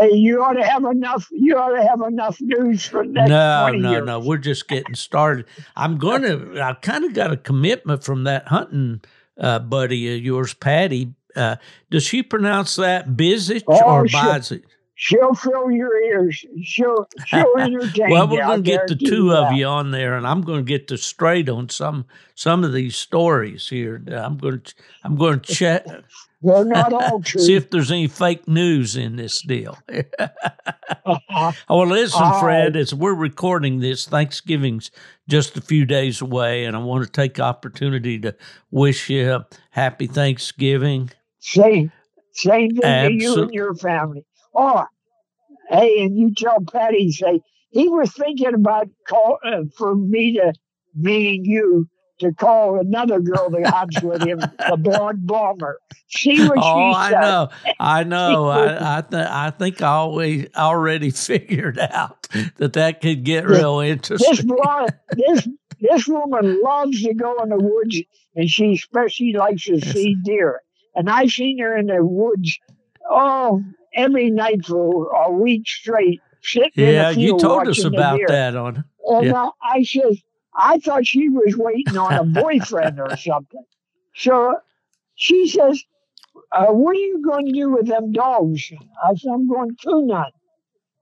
Hey, 0.00 0.12
you 0.14 0.42
ought 0.42 0.54
to 0.54 0.64
have 0.64 0.84
enough. 0.84 1.28
You 1.30 1.56
ought 1.58 1.76
to 1.76 1.86
have 1.86 2.00
enough 2.00 2.40
news 2.40 2.86
for 2.86 3.04
next 3.04 3.28
no, 3.28 3.66
20 3.68 3.78
no, 3.78 3.90
years. 3.90 4.06
no. 4.06 4.20
We're 4.20 4.38
just 4.38 4.68
getting 4.68 4.94
started. 4.94 5.46
I'm 5.76 5.98
going 5.98 6.22
to. 6.22 6.60
I 6.62 6.72
kind 6.74 7.04
of 7.04 7.12
got 7.14 7.32
a 7.32 7.36
commitment 7.36 8.02
from 8.04 8.24
that 8.24 8.48
hunting 8.48 9.02
uh, 9.38 9.58
buddy 9.58 10.16
of 10.16 10.22
yours, 10.22 10.54
Patty, 10.54 11.14
Uh, 11.34 11.56
does 11.90 12.04
she 12.04 12.22
pronounce 12.22 12.76
that 12.76 13.08
Bizich 13.10 13.64
Oh, 13.66 13.80
or 13.84 14.04
Bizich? 14.04 14.62
She'll 14.94 15.34
fill 15.34 15.70
your 15.70 16.00
ears. 16.00 16.44
She'll 16.62 17.08
she'll 17.26 17.54
entertain 17.58 18.10
well, 18.10 18.28
we're 18.28 18.44
going 18.44 18.62
to 18.62 18.70
get 18.70 18.86
the 18.86 18.94
two 18.94 19.32
of 19.32 19.52
you 19.52 19.64
on 19.66 19.90
there, 19.90 20.16
and 20.16 20.26
I'm 20.26 20.42
going 20.42 20.58
to 20.60 20.68
get 20.68 20.86
the 20.88 20.98
straight 20.98 21.48
on 21.48 21.70
some 21.70 22.04
some 22.34 22.62
of 22.62 22.72
these 22.72 22.96
stories 22.96 23.68
here. 23.68 24.02
I'm 24.12 24.36
going 24.36 24.60
to 24.60 24.74
I'm 25.02 25.16
going 25.16 25.40
to 25.40 25.52
check 25.54 25.86
They're 26.42 26.64
not 26.64 26.92
all 26.92 27.20
true. 27.24 27.40
see 27.40 27.54
if 27.54 27.70
there's 27.70 27.90
any 27.90 28.08
fake 28.08 28.46
news 28.48 28.96
in 28.96 29.16
this 29.16 29.40
deal. 29.42 29.78
Uh, 30.18 31.52
Oh, 31.68 31.80
listen, 31.80 32.22
All 32.22 32.40
Fred, 32.40 32.76
as 32.76 32.94
we're 32.94 33.14
recording 33.14 33.80
this, 33.80 34.06
Thanksgiving's 34.06 34.90
just 35.28 35.56
a 35.56 35.60
few 35.60 35.84
days 35.86 36.20
away, 36.20 36.64
and 36.64 36.76
I 36.76 36.80
want 36.80 37.04
to 37.04 37.10
take 37.10 37.34
the 37.34 37.42
opportunity 37.42 38.18
to 38.20 38.34
wish 38.70 39.08
you 39.10 39.32
a 39.32 39.46
happy 39.70 40.06
Thanksgiving. 40.06 41.10
same 41.38 41.90
same 42.34 42.70
thing 42.76 43.18
to 43.18 43.24
you 43.24 43.42
and 43.42 43.52
your 43.54 43.74
family. 43.74 44.24
Oh, 44.54 44.84
hey, 45.70 46.02
and 46.04 46.16
you 46.16 46.34
tell 46.34 46.58
Patty 46.60 47.10
say 47.12 47.40
he 47.70 47.88
was 47.88 48.12
thinking 48.12 48.54
about 48.54 48.88
call 49.08 49.38
uh, 49.44 49.62
for 49.76 49.94
me 49.94 50.34
to 50.34 50.52
meaning 50.94 51.44
you 51.44 51.88
to 52.20 52.32
call 52.32 52.78
another 52.78 53.20
girl 53.20 53.50
that 53.50 53.66
hunts 53.68 54.00
with 54.02 54.22
him, 54.22 54.40
the 54.68 54.76
blonde 54.76 55.26
bomber. 55.26 55.78
See 56.08 56.40
what 56.42 56.58
Oh, 56.58 56.92
she 56.92 56.94
I 56.94 57.10
said. 57.10 57.20
know, 57.20 57.48
I 57.80 58.04
know. 58.04 58.46
I 58.48 58.98
I, 58.98 59.00
th- 59.02 59.26
I 59.26 59.50
think 59.50 59.80
I 59.80 59.88
always 59.88 60.46
already 60.56 61.10
figured 61.10 61.78
out 61.78 62.28
that 62.56 62.74
that 62.74 63.00
could 63.00 63.24
get 63.24 63.46
real 63.46 63.80
interesting. 63.80 64.30
This 64.30 64.42
blonde, 64.44 64.92
this 65.16 65.48
this 65.80 66.06
woman 66.06 66.60
loves 66.62 67.02
to 67.02 67.14
go 67.14 67.42
in 67.42 67.48
the 67.48 67.58
woods, 67.58 68.00
and 68.36 68.48
she 68.48 68.72
especially 68.74 69.32
likes 69.32 69.64
to 69.64 69.80
see 69.80 70.14
deer. 70.22 70.60
And 70.94 71.08
I 71.10 71.26
seen 71.26 71.58
her 71.60 71.76
in 71.76 71.86
the 71.86 72.04
woods, 72.04 72.58
oh, 73.10 73.64
every 73.94 74.30
night 74.30 74.64
for 74.66 75.08
a 75.12 75.30
week 75.32 75.66
straight, 75.66 76.22
sitting 76.42 76.70
in 76.76 76.84
Yeah, 76.94 77.10
a 77.10 77.12
you 77.14 77.38
told 77.38 77.66
us 77.66 77.82
about 77.82 78.20
that 78.28 78.54
on. 78.54 78.84
And 79.08 79.26
Yeah. 79.26 79.44
uh, 79.44 79.50
I 79.62 79.82
said, 79.82 80.18
I 80.54 80.78
thought 80.78 81.06
she 81.06 81.28
was 81.28 81.56
waiting 81.56 81.96
on 81.96 82.16
a 82.16 82.24
boyfriend 82.24 83.00
or 83.00 83.16
something. 83.16 83.64
So 84.14 84.56
she 85.14 85.48
says, 85.48 85.82
uh, 86.52 86.66
What 86.66 86.92
are 86.96 87.00
you 87.00 87.22
going 87.22 87.46
to 87.46 87.52
do 87.52 87.70
with 87.70 87.86
them 87.86 88.12
dogs? 88.12 88.70
I 89.04 89.14
said, 89.14 89.30
I'm 89.32 89.48
going 89.48 89.76
coon 89.84 90.10
hunt. 90.10 90.34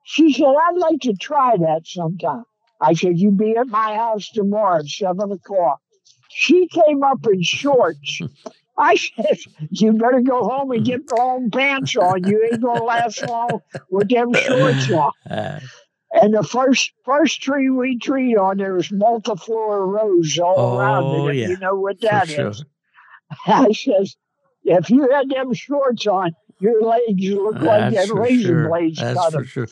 She 0.05 0.33
said, 0.33 0.47
I'd 0.47 0.77
like 0.77 1.01
to 1.03 1.15
try 1.15 1.57
that 1.57 1.87
sometime. 1.87 2.45
I 2.81 2.95
said, 2.95 3.19
You 3.19 3.31
be 3.31 3.57
at 3.57 3.69
my 3.69 3.95
house 3.95 4.29
tomorrow 4.31 4.81
at 4.81 4.87
7 4.87 5.33
o'clock. 5.33 5.81
She 6.29 6.69
came 6.69 7.03
up 7.03 7.27
in 7.33 7.43
shorts. 7.43 8.21
I 8.79 8.97
said, 8.97 9.39
You 9.71 9.93
better 9.93 10.21
go 10.21 10.45
home 10.49 10.71
and 10.71 10.85
get 10.85 11.01
long 11.11 11.51
pants 11.51 11.97
on. 11.97 12.25
You 12.25 12.43
ain't 12.45 12.63
going 12.63 12.79
to 12.79 12.85
last 12.85 13.23
long 13.23 13.61
with 13.91 14.09
them 14.09 14.33
shorts 14.33 14.91
on. 14.91 15.13
And 16.13 16.35
the 16.35 16.43
first 16.43 16.93
first 17.05 17.41
tree 17.41 17.71
we 17.71 17.99
treed 17.99 18.37
on, 18.37 18.57
there 18.59 18.75
was 18.75 18.89
multiflora 18.89 19.87
rose 19.87 20.39
all 20.39 20.55
Oh, 20.59 20.79
around 20.79 21.15
it. 21.15 21.31
if 21.31 21.37
yeah, 21.37 21.49
You 21.51 21.59
know 21.59 21.77
what 21.77 22.01
for 22.01 22.07
that 22.09 22.27
sure. 22.29 22.53
I 23.47 23.73
says, 23.73 24.17
if 24.65 24.91
you 24.91 25.09
had 25.11 25.29
them 25.31 25.53
shorts 25.55 26.07
on, 26.07 26.33
your 26.59 26.83
legs 26.83 27.31
look 27.31 27.57
like 27.63 27.95
that 27.95 28.13
razor 28.13 28.49
sure. 28.49 28.69
blades 28.69 28.99
That's 29.01 29.27
for 29.27 29.39
'em. 29.39 29.45
sure. 29.47 29.69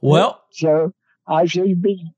Well, 0.00 0.42
So 0.50 0.92
I 1.28 1.46
said, 1.46 1.68
you'd 1.68 1.82
be 1.82 2.10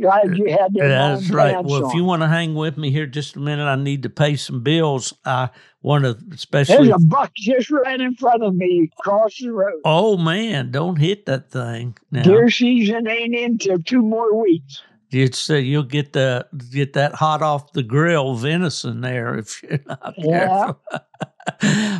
glad 0.00 0.36
you 0.36 0.50
had 0.50 0.74
That's 0.74 1.30
right. 1.30 1.64
Well, 1.64 1.88
if 1.88 1.94
you 1.94 2.04
want 2.04 2.22
to 2.22 2.28
hang 2.28 2.54
with 2.54 2.76
me 2.76 2.90
here 2.90 3.06
just 3.06 3.36
a 3.36 3.40
minute, 3.40 3.64
I 3.64 3.76
need 3.76 4.02
to 4.04 4.10
pay 4.10 4.36
some 4.36 4.62
bills. 4.62 5.12
I 5.24 5.50
want 5.82 6.04
to, 6.04 6.16
especially. 6.32 6.88
There's 6.88 7.02
a 7.02 7.06
buck 7.06 7.32
just 7.34 7.70
right 7.70 8.00
in 8.00 8.14
front 8.14 8.42
of 8.42 8.54
me 8.54 8.90
across 8.98 9.38
the 9.38 9.52
road. 9.52 9.80
Oh 9.84 10.16
man, 10.16 10.70
don't 10.70 10.96
hit 10.96 11.26
that 11.26 11.50
thing 11.50 11.96
now. 12.10 12.22
Deer 12.22 12.50
season 12.50 13.08
ain't 13.08 13.34
into 13.34 13.78
two 13.78 14.02
more 14.02 14.40
weeks. 14.40 14.82
It's 15.12 15.48
uh, 15.48 15.54
you'll 15.54 15.84
get 15.84 16.12
the 16.12 16.46
get 16.72 16.94
that 16.94 17.14
hot 17.14 17.40
off 17.42 17.72
the 17.72 17.84
grill 17.84 18.34
venison 18.34 19.00
there 19.00 19.38
if 19.38 19.62
you're 19.68 19.78
not 19.86 20.14
Yeah. 20.16 20.48
careful. 20.48 20.80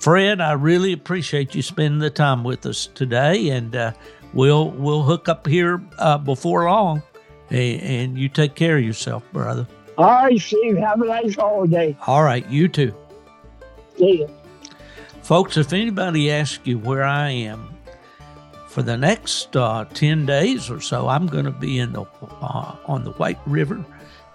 Fred, 0.00 0.40
I 0.40 0.52
really 0.52 0.92
appreciate 0.92 1.54
you 1.54 1.62
spending 1.62 2.00
the 2.00 2.10
time 2.10 2.44
with 2.44 2.66
us 2.66 2.88
today, 2.88 3.48
and 3.50 3.76
uh, 3.76 3.92
we'll 4.34 4.70
we'll 4.70 5.04
hook 5.04 5.28
up 5.28 5.46
here 5.46 5.80
uh, 5.98 6.18
before 6.18 6.64
long. 6.64 7.04
And 7.50 8.16
you 8.18 8.28
take 8.28 8.54
care 8.54 8.78
of 8.78 8.84
yourself, 8.84 9.22
brother. 9.32 9.66
All 9.98 10.06
right, 10.24 10.40
Steve, 10.40 10.76
have 10.78 11.00
a 11.02 11.06
nice 11.06 11.34
holiday. 11.36 11.96
All 12.06 12.22
right, 12.22 12.46
you 12.48 12.66
too, 12.68 12.94
See 13.98 14.20
you. 14.20 14.30
folks. 15.22 15.56
If 15.58 15.72
anybody 15.74 16.30
asks 16.30 16.66
you 16.66 16.78
where 16.78 17.04
I 17.04 17.28
am 17.30 17.68
for 18.68 18.82
the 18.82 18.96
next 18.96 19.54
uh, 19.54 19.84
ten 19.92 20.24
days 20.24 20.70
or 20.70 20.80
so, 20.80 21.08
I'm 21.08 21.26
going 21.26 21.44
to 21.44 21.50
be 21.50 21.78
in 21.78 21.92
the 21.92 22.02
uh, 22.22 22.76
on 22.86 23.04
the 23.04 23.12
White 23.12 23.38
River 23.46 23.84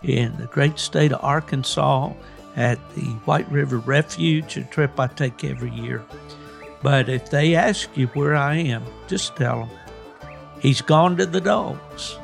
in 0.03 0.37
the 0.37 0.45
great 0.45 0.77
state 0.77 1.11
of 1.11 1.23
Arkansas 1.23 2.13
at 2.55 2.77
the 2.93 3.05
White 3.25 3.51
River 3.51 3.79
Refuge, 3.79 4.57
a 4.57 4.63
trip 4.65 4.99
I 4.99 5.07
take 5.07 5.43
every 5.43 5.71
year. 5.71 6.03
But 6.83 7.09
if 7.09 7.31
they 7.31 7.55
ask 7.55 7.89
you 7.97 8.05
where 8.07 8.35
I 8.35 8.57
am, 8.57 8.83
just 9.07 9.35
tell 9.35 9.61
them 9.65 9.69
he's 10.61 10.81
gone 10.81 11.17
to 11.17 11.25
the 11.25 11.41
dogs. 11.41 12.15